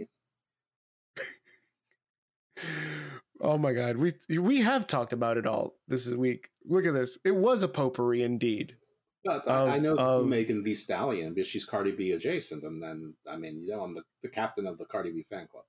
Oh 3.43 3.59
my 3.59 3.75
God, 3.75 3.99
we 3.99 4.13
we 4.39 4.63
have 4.63 4.87
talked 4.87 5.13
about 5.13 5.37
it 5.37 5.47
all 5.47 5.75
this 5.89 6.09
week. 6.11 6.49
Look 6.65 6.87
at 6.87 6.95
this. 6.95 7.19
It 7.25 7.37
was 7.37 7.63
a 7.63 7.69
potpourri 7.69 8.23
indeed. 8.23 8.77
but 9.25 9.47
I, 9.47 9.77
I 9.77 9.79
know 9.79 9.95
of- 9.97 10.27
Megan 10.27 10.65
the 10.65 10.75
Stallion 10.75 11.35
because 11.35 11.47
she's 11.47 11.67
Cardi 11.67 11.93
B 11.93 12.13
adjacent, 12.13 12.65
and 12.65 12.83
then 12.83 13.15
I 13.31 13.37
mean, 13.37 13.63
you 13.63 13.77
know, 13.77 13.83
I'm 13.83 13.95
the, 13.95 14.03
the 14.23 14.29
captain 14.31 14.67
of 14.67 14.79
the 14.79 14.87
Cardi 14.87 15.13
B 15.13 15.23
fan 15.29 15.49
club. 15.53 15.65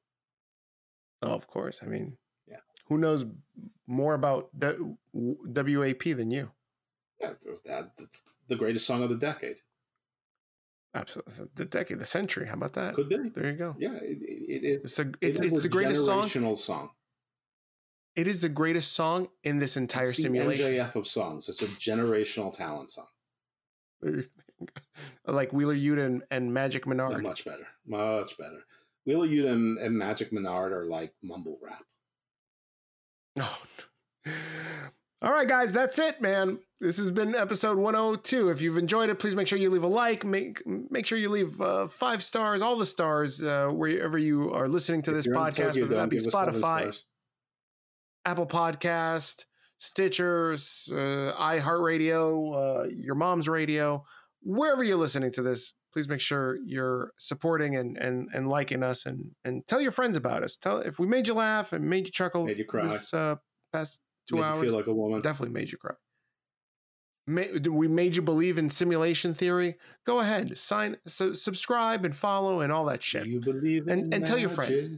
Oh, 1.21 1.31
of 1.33 1.47
course. 1.47 1.79
I 1.81 1.87
mean, 1.87 2.15
Yeah. 2.47 2.57
Who 2.87 2.97
knows 2.99 3.25
more 3.85 4.13
about 4.13 4.49
W- 4.59 4.95
WAP 5.13 6.03
than 6.03 6.31
you? 6.31 6.51
Yeah, 7.19 7.31
it 7.31 7.43
was 7.49 7.61
that 7.63 7.91
that's 7.97 8.21
the 8.47 8.55
greatest 8.55 8.85
song 8.85 9.01
of 9.03 9.09
the 9.09 9.15
decade. 9.17 9.55
Absolutely, 10.93 11.33
the 11.55 11.65
decade, 11.65 11.99
the 11.99 12.05
century. 12.05 12.47
How 12.47 12.53
about 12.53 12.73
that? 12.73 12.93
Could 12.95 13.09
be. 13.09 13.17
There 13.29 13.49
you 13.51 13.57
go. 13.57 13.75
Yeah, 13.77 13.93
it, 13.95 14.17
it, 14.21 14.63
it 14.63 14.63
is. 14.65 14.83
It's 14.83 14.95
the 14.95 15.03
it 15.03 15.15
it's, 15.21 15.41
it's 15.41 15.57
a 15.59 15.61
the 15.61 15.69
greatest 15.69 16.05
song. 16.05 16.23
generational 16.23 16.57
song. 16.57 16.89
It 18.15 18.27
is 18.27 18.39
the 18.39 18.49
greatest 18.49 18.93
song 18.93 19.27
in 19.43 19.59
this 19.59 19.77
entire 19.77 20.09
It's 20.09 20.21
simulation. 20.21 20.65
MJF 20.73 20.95
of 20.95 21.05
songs. 21.05 21.49
It's 21.49 21.61
a 21.61 21.67
generational 21.67 22.51
talent 22.55 22.91
song. 22.91 23.05
like 25.27 25.53
Wheeler 25.53 25.75
Yuta 25.75 26.05
and, 26.05 26.23
and 26.31 26.51
Magic 26.51 26.85
No, 26.87 26.89
Menard. 26.95 27.21
much 27.21 27.45
better. 27.45 27.67
Much 27.85 28.35
better. 28.37 28.61
Wheeler 29.05 29.27
Yuta 29.27 29.51
and, 29.51 29.77
and 29.77 29.95
Magic 29.97 30.33
Menard 30.33 30.71
are 30.73 30.85
like 30.85 31.13
mumble 31.21 31.59
rap. 31.61 31.83
Oh. 33.39 33.61
All 35.21 35.31
right, 35.31 35.47
guys, 35.47 35.73
that's 35.73 35.97
it, 35.97 36.21
man. 36.21 36.59
This 36.79 36.97
has 36.97 37.09
been 37.09 37.33
episode 37.33 37.77
102. 37.77 38.49
If 38.49 38.61
you've 38.61 38.77
enjoyed 38.77 39.09
it, 39.09 39.17
please 39.17 39.35
make 39.35 39.47
sure 39.47 39.57
you 39.57 39.71
leave 39.71 39.83
a 39.83 39.87
like. 39.87 40.23
Make 40.23 40.61
make 40.65 41.07
sure 41.07 41.17
you 41.17 41.29
leave 41.29 41.59
uh, 41.59 41.87
five 41.87 42.21
stars, 42.21 42.61
all 42.61 42.75
the 42.75 42.85
stars, 42.85 43.41
uh, 43.41 43.69
wherever 43.69 44.19
you 44.19 44.53
are 44.53 44.67
listening 44.67 45.01
to 45.03 45.11
If 45.11 45.17
this 45.17 45.27
podcast, 45.27 45.79
whether 45.81 45.95
that 45.95 46.09
be 46.09 46.17
give 46.17 46.27
us 46.27 46.33
seven 46.33 46.53
Spotify. 46.53 47.03
Apple 48.25 48.45
Podcast, 48.45 49.45
Stitchers, 49.79 50.91
uh, 50.91 51.35
iHeartRadio, 51.35 52.83
uh, 52.83 52.87
your 52.89 53.15
mom's 53.15 53.49
radio, 53.49 54.05
wherever 54.43 54.83
you're 54.83 54.97
listening 54.97 55.31
to 55.31 55.41
this. 55.41 55.73
Please 55.93 56.07
make 56.07 56.19
sure 56.19 56.59
you're 56.63 57.11
supporting 57.17 57.75
and 57.75 57.97
and 57.97 58.29
and 58.35 58.47
liking 58.47 58.83
us, 58.83 59.07
and 59.07 59.31
and 59.43 59.65
tell 59.67 59.81
your 59.81 59.89
friends 59.89 60.15
about 60.15 60.43
us. 60.43 60.55
Tell 60.55 60.77
if 60.77 60.99
we 60.99 61.07
made 61.07 61.27
you 61.27 61.33
laugh 61.33 61.73
and 61.73 61.89
made 61.89 62.05
you 62.05 62.11
chuckle. 62.11 62.45
Made 62.45 62.59
you 62.59 62.65
cry. 62.65 62.85
This 62.85 63.11
uh, 63.15 63.37
past 63.73 63.99
two 64.27 64.35
Make 64.35 64.45
hours. 64.45 64.57
you 64.63 64.69
feel 64.69 64.77
like 64.77 64.87
a 64.87 64.93
woman. 64.93 65.21
Definitely 65.21 65.53
made 65.53 65.71
you 65.71 65.77
cry. 65.77 65.95
Ma- 67.29 67.69
we 67.69 67.87
made 67.87 68.15
you 68.15 68.21
believe 68.21 68.57
in 68.57 68.69
simulation 68.69 69.33
theory. 69.33 69.77
Go 70.05 70.19
ahead, 70.19 70.57
sign, 70.57 70.97
su- 71.05 71.33
subscribe, 71.33 72.05
and 72.05 72.15
follow, 72.15 72.61
and 72.61 72.71
all 72.71 72.85
that 72.85 73.03
shit. 73.03 73.25
You 73.25 73.41
believe 73.41 73.87
in 73.87 73.99
And- 73.99 74.13
and 74.13 74.25
tell 74.25 74.37
your 74.37 74.49
friends. 74.49 74.89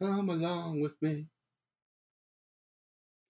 Come 0.00 0.28
along 0.30 0.80
with 0.80 1.00
me. 1.02 1.26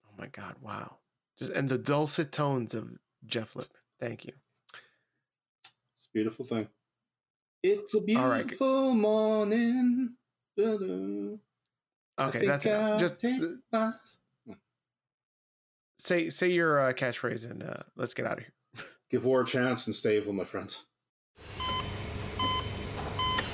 Oh 0.05 0.13
my 0.17 0.27
God! 0.27 0.55
Wow! 0.61 0.97
Just 1.37 1.51
and 1.51 1.69
the 1.69 1.77
dulcet 1.77 2.31
tones 2.31 2.73
of 2.73 2.89
Jeff 3.25 3.55
Lippman. 3.55 3.77
Thank 3.99 4.25
you. 4.25 4.33
It's 5.95 6.07
a 6.07 6.11
beautiful 6.13 6.45
thing. 6.45 6.67
It's 7.63 7.93
a 7.93 7.99
right. 7.99 8.05
beautiful 8.47 8.95
morning. 8.95 10.15
Okay, 10.57 12.45
that's 12.45 12.65
enough. 12.65 12.91
I'll 12.91 12.99
Just 12.99 13.19
say 16.01 16.29
say 16.29 16.49
your 16.49 16.79
uh, 16.79 16.93
catchphrase 16.93 17.49
and 17.49 17.63
uh, 17.63 17.83
let's 17.95 18.13
get 18.13 18.25
out 18.25 18.39
of 18.39 18.39
here. 18.39 18.85
Give 19.09 19.25
war 19.25 19.41
a 19.41 19.45
chance 19.45 19.87
and 19.87 19.95
stay 19.95 20.17
evil, 20.17 20.33
my 20.33 20.43
friends. 20.43 20.85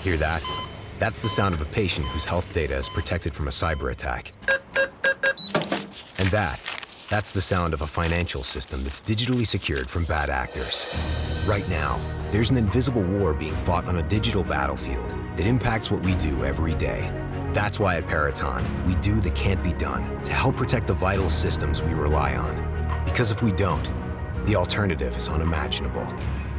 Hear 0.03 0.18
that? 0.18 0.41
That's 0.99 1.22
the 1.22 1.28
sound 1.30 1.53
of 1.56 1.61
a 1.61 1.65
patient 1.65 2.07
whose 2.07 2.26
health 2.26 2.53
data 2.53 2.76
is 2.76 2.90
protected 2.90 3.34
from 3.34 3.48
a 3.48 3.52
cyber 3.52 3.91
attack. 3.91 4.32
And 6.19 6.30
that, 6.30 6.60
that's 7.10 7.32
the 7.32 7.41
sound 7.41 7.74
of 7.74 7.82
a 7.82 7.88
financial 7.88 8.44
system 8.44 8.84
that's 8.84 9.02
digitally 9.02 9.45
secured 9.45 9.90
from 9.90 10.06
bad 10.06 10.30
actors. 10.30 10.94
Right 11.45 11.68
now, 11.69 11.99
there's 12.32 12.52
an 12.52 12.57
invisible 12.57 13.03
war 13.03 13.34
being 13.34 13.56
fought 13.57 13.86
on 13.86 13.98
a 13.98 14.03
digital 14.03 14.44
battlefield 14.44 15.10
that 15.36 15.45
impacts 15.45 15.91
what 15.91 16.03
we 16.03 16.15
do 16.15 16.44
every 16.45 16.74
day. 16.76 17.11
That's 17.57 17.79
why 17.79 17.97
at 17.97 18.05
Peraton, 18.05 18.63
we 18.85 18.93
do 18.97 19.19
the 19.19 19.31
can't 19.31 19.63
be 19.63 19.73
done 19.73 20.21
to 20.21 20.31
help 20.31 20.57
protect 20.57 20.85
the 20.85 20.93
vital 20.93 21.31
systems 21.31 21.81
we 21.81 21.95
rely 21.95 22.35
on. 22.35 22.53
Because 23.03 23.31
if 23.31 23.41
we 23.41 23.51
don't, 23.51 23.89
the 24.45 24.55
alternative 24.55 25.17
is 25.17 25.27
unimaginable. 25.27 26.05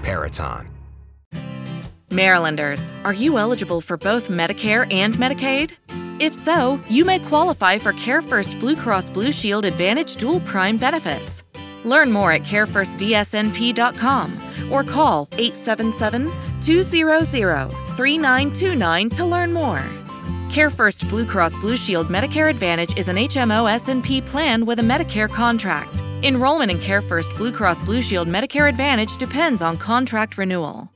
Peraton. 0.03 0.69
Marylanders, 2.11 2.93
are 3.05 3.13
you 3.13 3.39
eligible 3.39 3.81
for 3.81 3.97
both 3.97 4.27
Medicare 4.29 4.93
and 4.93 5.15
Medicaid? 5.15 5.71
If 6.21 6.35
so, 6.35 6.81
you 6.89 7.05
may 7.05 7.21
qualify 7.21 7.79
for 7.79 7.93
CareFirst 7.93 8.59
Blue 8.59 8.75
Cross 8.75 9.11
Blue 9.11 9.31
Shield 9.31 9.67
Advantage 9.67 10.17
Dual 10.17 10.41
Prime 10.41 10.79
benefits. 10.79 11.45
Learn 11.85 12.11
more 12.11 12.33
at 12.33 12.43
carefirstdsnp.com 12.43 14.37
or 14.73 14.83
call 14.83 15.29
877 15.35 16.33
200 16.61 17.71
3929 17.95 19.11
to 19.11 19.25
learn 19.25 19.53
more. 19.53 19.85
CareFirst 20.49 21.11
Blue 21.11 21.27
Cross 21.27 21.59
Blue 21.59 21.77
Shield 21.77 22.09
Medicare 22.09 22.49
Advantage 22.49 22.97
is 22.99 23.11
an 23.11 23.17
HMO 23.17 23.69
SNP 23.69 24.25
plan 24.25 24.65
with 24.65 24.79
a 24.79 24.83
Medicare 24.83 25.29
contract. 25.31 26.03
Enrollment 26.23 26.71
in 26.71 26.79
CareFirst 26.79 27.37
Blue 27.37 27.53
Cross 27.53 27.83
Blue 27.83 28.01
Shield 28.01 28.29
Medicare 28.29 28.67
Advantage 28.67 29.19
depends 29.19 29.61
on 29.61 29.77
contract 29.77 30.39
renewal. 30.39 30.91